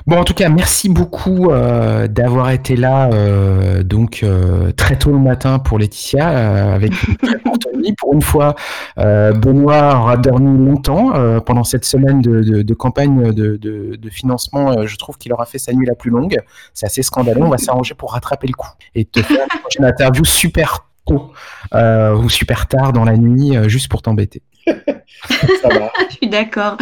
Bon, 0.06 0.16
en 0.16 0.24
tout 0.24 0.34
cas, 0.34 0.48
merci 0.48 0.88
beaucoup 0.88 1.50
euh, 1.50 2.08
d'avoir 2.08 2.50
été 2.50 2.74
là 2.74 3.08
euh, 3.12 3.84
donc 3.84 4.22
euh, 4.24 4.72
très 4.72 4.96
tôt 4.96 5.12
le 5.12 5.18
matin 5.18 5.60
pour 5.60 5.78
Laetitia 5.78 6.74
avec 6.74 6.90
une 7.06 7.16
très 7.16 7.38
courte 7.44 7.66
nuit. 7.74 7.94
Pour 7.96 8.12
une 8.12 8.22
fois, 8.22 8.54
Benoît 8.96 9.96
aura 9.96 10.16
dormi 10.16 10.66
longtemps 10.66 11.12
pendant 11.40 11.64
cette 11.64 11.84
semaine 11.84 12.20
de, 12.20 12.74
campagne 12.74 13.32
de, 13.32 14.10
financement. 14.10 14.86
je 14.86 14.96
trouve 14.96 15.18
qu'il 15.18 15.32
aura 15.32 15.46
fait 15.46 15.58
sa 15.58 15.72
nuit 15.72 15.86
la 15.86 15.94
plus 15.94 16.10
longue. 16.10 16.36
C'est 16.74 16.86
assez 16.86 17.02
scandaleux. 17.02 17.42
On 17.42 17.50
va 17.50 17.58
s'arranger 17.58 17.94
pour 17.94 18.12
rattraper 18.12 18.48
le 18.48 18.54
coup 18.54 18.68
et 18.94 19.04
te 19.04 19.22
faire 19.22 19.46
une 19.54 19.60
prochaine 19.60 19.84
interview 19.84 20.24
super 20.24 20.86
tôt 21.04 21.32
ou 21.72 22.28
super 22.28 22.66
tard 22.66 22.92
dans 22.92 23.04
la 23.04 23.16
nuit 23.16 23.56
juste 23.68 23.88
pour 23.88 24.02
t'embêter. 24.02 24.42
Ça 24.66 25.68
va. 25.68 25.90
je 26.08 26.16
suis 26.16 26.28
d'accord. 26.28 26.76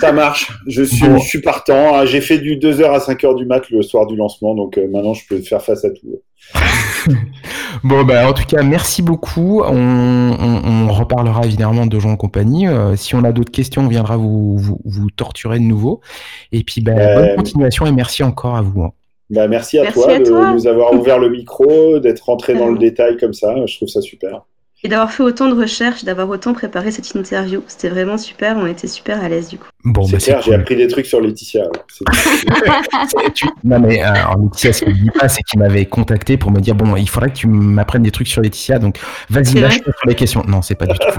Ça 0.00 0.12
marche. 0.12 0.50
Je 0.66 0.82
suis, 0.82 1.06
je 1.06 1.24
suis 1.24 1.40
partant. 1.40 1.94
Ah, 1.94 2.06
j'ai 2.06 2.20
fait 2.20 2.38
du 2.38 2.56
2h 2.56 2.84
à 2.84 2.98
5h 2.98 3.36
du 3.36 3.46
mat 3.46 3.68
le 3.70 3.82
soir 3.82 4.06
du 4.06 4.16
lancement, 4.16 4.54
donc 4.54 4.78
euh, 4.78 4.88
maintenant 4.88 5.14
je 5.14 5.26
peux 5.28 5.38
faire 5.38 5.62
face 5.62 5.84
à 5.84 5.90
tout. 5.90 6.20
bon, 7.84 8.04
bah, 8.04 8.28
en 8.28 8.32
tout 8.32 8.44
cas, 8.44 8.62
merci 8.62 9.02
beaucoup. 9.02 9.62
On, 9.64 10.88
reparlera 10.88 11.44
évidemment 11.44 11.86
de 11.86 11.98
gens 11.98 12.10
en 12.10 12.16
compagnie. 12.16 12.66
Euh, 12.66 12.96
si 12.96 13.14
on 13.14 13.22
a 13.24 13.32
d'autres 13.32 13.52
questions, 13.52 13.82
on 13.82 13.88
viendra 13.88 14.16
vous, 14.16 14.56
vous, 14.56 15.10
torturer 15.10 15.58
de 15.58 15.64
nouveau. 15.64 16.00
Et 16.52 16.64
puis, 16.64 16.80
bah, 16.80 16.94
bonne 16.94 17.24
euh, 17.24 17.36
continuation 17.36 17.86
et 17.86 17.92
merci 17.92 18.22
encore 18.22 18.56
à 18.56 18.62
vous. 18.62 18.82
Hein. 18.82 18.92
Bah, 19.28 19.46
merci 19.46 19.78
à 19.78 19.92
toi 19.92 20.18
de 20.18 20.54
nous 20.54 20.66
avoir 20.66 20.92
ouvert 20.98 21.18
le 21.18 21.28
micro, 21.28 21.98
d'être 21.98 22.20
rentré 22.20 22.54
dans 22.54 22.68
le 22.68 22.78
détail 22.78 23.16
comme 23.18 23.34
ça. 23.34 23.54
Je 23.66 23.76
trouve 23.76 23.88
ça 23.88 24.00
super. 24.00 24.42
Et 24.86 24.88
d'avoir 24.88 25.10
fait 25.10 25.24
autant 25.24 25.48
de 25.48 25.60
recherches, 25.60 26.04
d'avoir 26.04 26.28
autant 26.28 26.54
préparé 26.54 26.92
cette 26.92 27.12
interview. 27.16 27.60
C'était 27.66 27.88
vraiment 27.88 28.18
super, 28.18 28.56
on 28.56 28.66
était 28.66 28.86
super 28.86 29.20
à 29.20 29.28
l'aise 29.28 29.48
du 29.48 29.58
coup. 29.58 29.66
Bon, 29.84 30.04
c'est 30.04 30.12
bah, 30.12 30.18
clair, 30.18 30.42
j'ai 30.42 30.54
appris 30.54 30.76
des 30.76 30.86
trucs 30.86 31.06
sur 31.06 31.20
Laetitia. 31.20 31.64
non 33.64 33.80
mais 33.80 34.04
euh, 34.04 34.12
Laetitia, 34.40 34.72
ce 34.72 34.84
qu'il 34.84 34.94
dit 34.94 35.10
pas, 35.10 35.28
c'est 35.28 35.42
qu'il 35.42 35.58
m'avait 35.58 35.86
contacté 35.86 36.36
pour 36.36 36.52
me 36.52 36.60
dire 36.60 36.76
bon, 36.76 36.94
il 36.94 37.08
faudrait 37.08 37.30
que 37.30 37.36
tu 37.36 37.48
m'apprennes 37.48 38.04
des 38.04 38.12
trucs 38.12 38.28
sur 38.28 38.42
Laetitia, 38.42 38.78
donc 38.78 39.00
vas-y 39.28 39.58
lâche 39.58 39.80
sur 39.82 39.92
les 40.06 40.14
questions. 40.14 40.44
Non, 40.46 40.62
c'est 40.62 40.76
pas 40.76 40.86
du 40.86 40.96
tout 40.96 41.06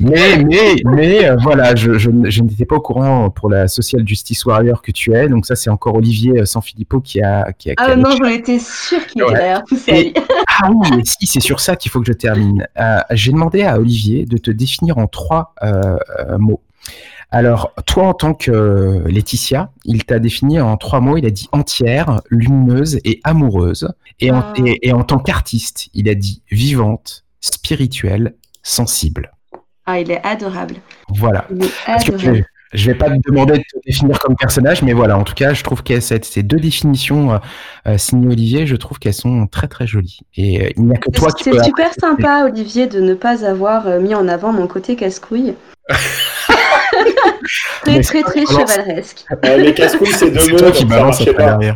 mais 0.00 0.44
mais 0.44 0.76
mais 0.86 1.28
euh, 1.28 1.36
voilà, 1.42 1.74
je, 1.74 1.98
je, 1.98 2.40
n'étais 2.40 2.64
pas 2.64 2.76
au 2.76 2.80
courant 2.80 3.28
pour 3.28 3.50
la 3.50 3.68
social 3.68 4.08
justice 4.08 4.46
warrior 4.46 4.80
que 4.80 4.92
tu 4.92 5.14
es, 5.14 5.28
donc 5.28 5.44
ça 5.44 5.56
c'est 5.56 5.68
encore 5.68 5.96
Olivier 5.96 6.46
sans 6.46 6.62
Philippot 6.62 7.00
qui 7.00 7.20
a 7.20 7.52
qui 7.52 7.70
a. 7.70 7.74
ah 7.76 7.96
non, 7.96 8.16
j'en 8.16 8.24
étais 8.24 8.58
sûr 8.58 9.06
qu'il 9.06 9.20
était 9.20 9.34
derrière 9.34 9.62
tout 9.64 9.76
ça. 9.76 9.92
ah 10.62 10.70
oui, 10.70 10.88
mais 10.96 11.02
si, 11.04 11.26
c'est 11.26 11.40
sur 11.40 11.60
ça 11.60 11.76
qu'il 11.76 11.90
faut 11.90 12.00
que 12.00 12.06
je 12.06 12.12
termine. 12.12 12.66
Euh, 12.78 13.00
j'ai 13.10 13.32
demandé 13.32 13.62
à 13.62 13.78
Olivier 13.78 14.24
de 14.26 14.38
te 14.38 14.50
définir 14.50 14.98
en 14.98 15.06
trois 15.06 15.54
euh, 15.62 15.96
euh, 16.18 16.38
mots. 16.38 16.62
Alors, 17.30 17.72
toi, 17.86 18.04
en 18.04 18.14
tant 18.14 18.34
que 18.34 19.02
Laetitia, 19.06 19.70
il 19.84 20.04
t'a 20.04 20.18
défini 20.18 20.60
en 20.60 20.76
trois 20.76 21.00
mots. 21.00 21.16
Il 21.16 21.26
a 21.26 21.30
dit 21.30 21.48
entière, 21.52 22.20
lumineuse 22.30 22.98
et 23.04 23.20
amoureuse. 23.24 23.92
Et 24.20 24.30
en, 24.30 24.40
ah. 24.40 25.04
tant 25.04 25.18
qu'artiste, 25.18 25.88
il 25.92 26.08
a 26.08 26.14
dit 26.14 26.42
vivante, 26.50 27.24
spirituelle, 27.40 28.36
sensible. 28.62 29.32
Ah, 29.84 30.00
il 30.00 30.10
est 30.10 30.24
adorable. 30.24 30.76
Voilà. 31.08 31.46
Il 31.50 31.64
est 31.64 31.72
adorable. 31.86 32.46
Je 32.72 32.90
vais 32.90 32.96
pas 32.96 33.08
te 33.08 33.16
demander 33.28 33.58
de 33.58 33.62
te 33.62 33.78
définir 33.86 34.18
comme 34.18 34.34
personnage, 34.36 34.82
mais 34.82 34.92
voilà, 34.92 35.16
en 35.16 35.22
tout 35.22 35.34
cas, 35.34 35.54
je 35.54 35.62
trouve 35.62 35.82
que 35.84 36.00
ces 36.00 36.42
deux 36.42 36.58
définitions 36.58 37.34
euh, 37.34 37.38
euh, 37.86 37.98
signées 37.98 38.26
Olivier, 38.26 38.66
je 38.66 38.74
trouve 38.74 38.98
qu'elles 38.98 39.14
sont 39.14 39.46
très 39.46 39.68
très 39.68 39.86
jolies. 39.86 40.20
Et 40.36 40.64
euh, 40.64 40.70
il 40.76 40.84
n'y 40.84 40.94
a 40.94 40.98
que 40.98 41.10
toi 41.10 41.30
qui 41.30 41.44
C'est 41.44 41.62
super 41.62 41.92
sympa, 41.94 42.44
Olivier, 42.44 42.88
de 42.88 43.00
ne 43.00 43.14
pas 43.14 43.44
avoir 43.44 44.00
mis 44.00 44.14
en 44.14 44.26
avant 44.26 44.52
mon 44.52 44.66
côté 44.66 44.96
casse-couille. 44.96 45.54
très 47.84 48.00
très 48.00 48.22
très 48.22 48.44
chevaleresque. 48.44 49.24
les 49.44 49.72
casse-couilles, 49.72 50.12
c'est 50.12 50.30
deux 50.32 50.50
mots, 50.50 50.72
qui 50.72 50.84
balance 50.84 51.24
pas. 51.24 51.58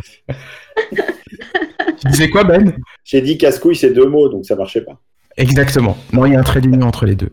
tu 2.01 2.07
disais 2.09 2.29
quoi, 2.29 2.43
Ben? 2.43 2.73
J'ai 3.05 3.21
dit 3.21 3.37
casse-couille, 3.37 3.77
c'est 3.77 3.91
deux 3.91 4.07
mots, 4.07 4.27
donc 4.27 4.45
ça 4.45 4.55
marchait 4.55 4.81
pas. 4.81 4.99
Exactement. 5.41 5.97
Non, 6.13 6.25
il 6.25 6.33
y 6.33 6.35
a 6.35 6.39
un 6.39 6.43
trait 6.43 6.61
d'union 6.61 6.87
entre 6.87 7.05
les 7.05 7.15
deux. 7.15 7.31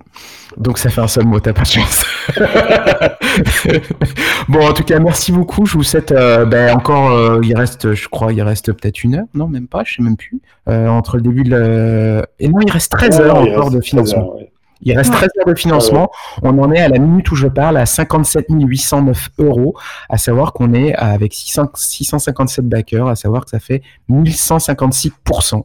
Donc 0.56 0.78
ça 0.78 0.88
fait 0.88 1.00
un 1.00 1.08
seul 1.08 1.26
mot, 1.26 1.38
t'as 1.38 1.52
pas 1.52 1.62
de 1.62 1.66
chance. 1.66 2.04
bon, 4.48 4.66
en 4.66 4.72
tout 4.72 4.82
cas, 4.82 4.98
merci 4.98 5.30
beaucoup. 5.30 5.66
Je 5.66 5.74
vous 5.74 5.82
souhaite 5.82 6.10
euh, 6.10 6.46
ben, 6.46 6.74
encore, 6.74 7.12
euh, 7.12 7.40
il 7.44 7.54
reste, 7.54 7.94
je 7.94 8.08
crois, 8.08 8.32
il 8.32 8.42
reste 8.42 8.72
peut-être 8.72 9.04
une 9.04 9.16
heure. 9.16 9.26
Non, 9.34 9.46
même 9.46 9.68
pas, 9.68 9.84
je 9.84 9.96
sais 9.96 10.02
même 10.02 10.16
plus. 10.16 10.40
Euh, 10.68 10.88
entre 10.88 11.16
le 11.16 11.22
début 11.22 11.44
de 11.44 12.24
Et 12.40 12.48
non, 12.48 12.60
il 12.60 12.70
reste 12.70 12.90
13 12.92 13.20
heures 13.20 13.36
encore 13.36 13.70
de 13.70 13.80
financement. 13.80 14.34
Il 14.82 14.96
reste 14.96 15.12
13 15.12 15.28
heures 15.38 15.46
de 15.46 15.54
financement. 15.54 16.10
On 16.42 16.58
en 16.58 16.72
est 16.72 16.80
à 16.80 16.88
la 16.88 16.98
minute 16.98 17.30
où 17.30 17.34
je 17.34 17.48
parle 17.48 17.76
à 17.76 17.86
57 17.86 18.46
809 18.50 19.30
euros. 19.38 19.76
À 20.08 20.18
savoir 20.18 20.52
qu'on 20.52 20.72
est 20.74 20.94
avec 20.94 21.34
657 21.34 22.66
backers, 22.66 23.08
à 23.08 23.16
savoir 23.16 23.44
que 23.44 23.50
ça 23.50 23.60
fait 23.60 23.82
1156% 24.10 25.62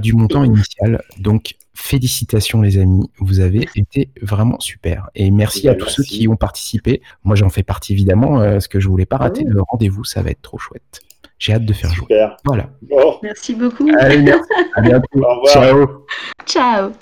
du 0.00 0.12
montant 0.12 0.44
initial. 0.44 1.02
Donc, 1.18 1.54
félicitations 1.76 2.62
les 2.62 2.78
amis, 2.78 3.08
vous 3.18 3.40
avez 3.40 3.68
été 3.76 4.10
vraiment 4.22 4.58
super. 4.58 5.10
Et 5.14 5.30
merci 5.30 5.68
à 5.68 5.74
tous 5.74 5.88
ceux 5.88 6.02
qui 6.02 6.26
ont 6.26 6.36
participé. 6.36 7.02
Moi 7.22 7.36
j'en 7.36 7.50
fais 7.50 7.62
partie 7.62 7.92
évidemment, 7.92 8.40
euh, 8.40 8.52
parce 8.52 8.68
que 8.68 8.80
je 8.80 8.88
voulais 8.88 9.06
pas 9.06 9.18
rater 9.18 9.44
le 9.44 9.60
rendez-vous, 9.62 10.04
ça 10.04 10.22
va 10.22 10.30
être 10.30 10.42
trop 10.42 10.58
chouette. 10.58 11.00
J'ai 11.38 11.52
hâte 11.52 11.66
de 11.66 11.72
faire 11.74 11.92
jouer. 11.92 12.26
Voilà. 12.44 12.70
Merci 13.22 13.54
beaucoup. 13.54 13.86
Allez, 13.98 14.22
merci. 14.22 14.48
À 14.74 14.80
bientôt. 14.80 15.06
Au 15.14 15.18
revoir. 15.18 15.52
Ciao. 15.52 15.86
Ciao. 16.46 16.92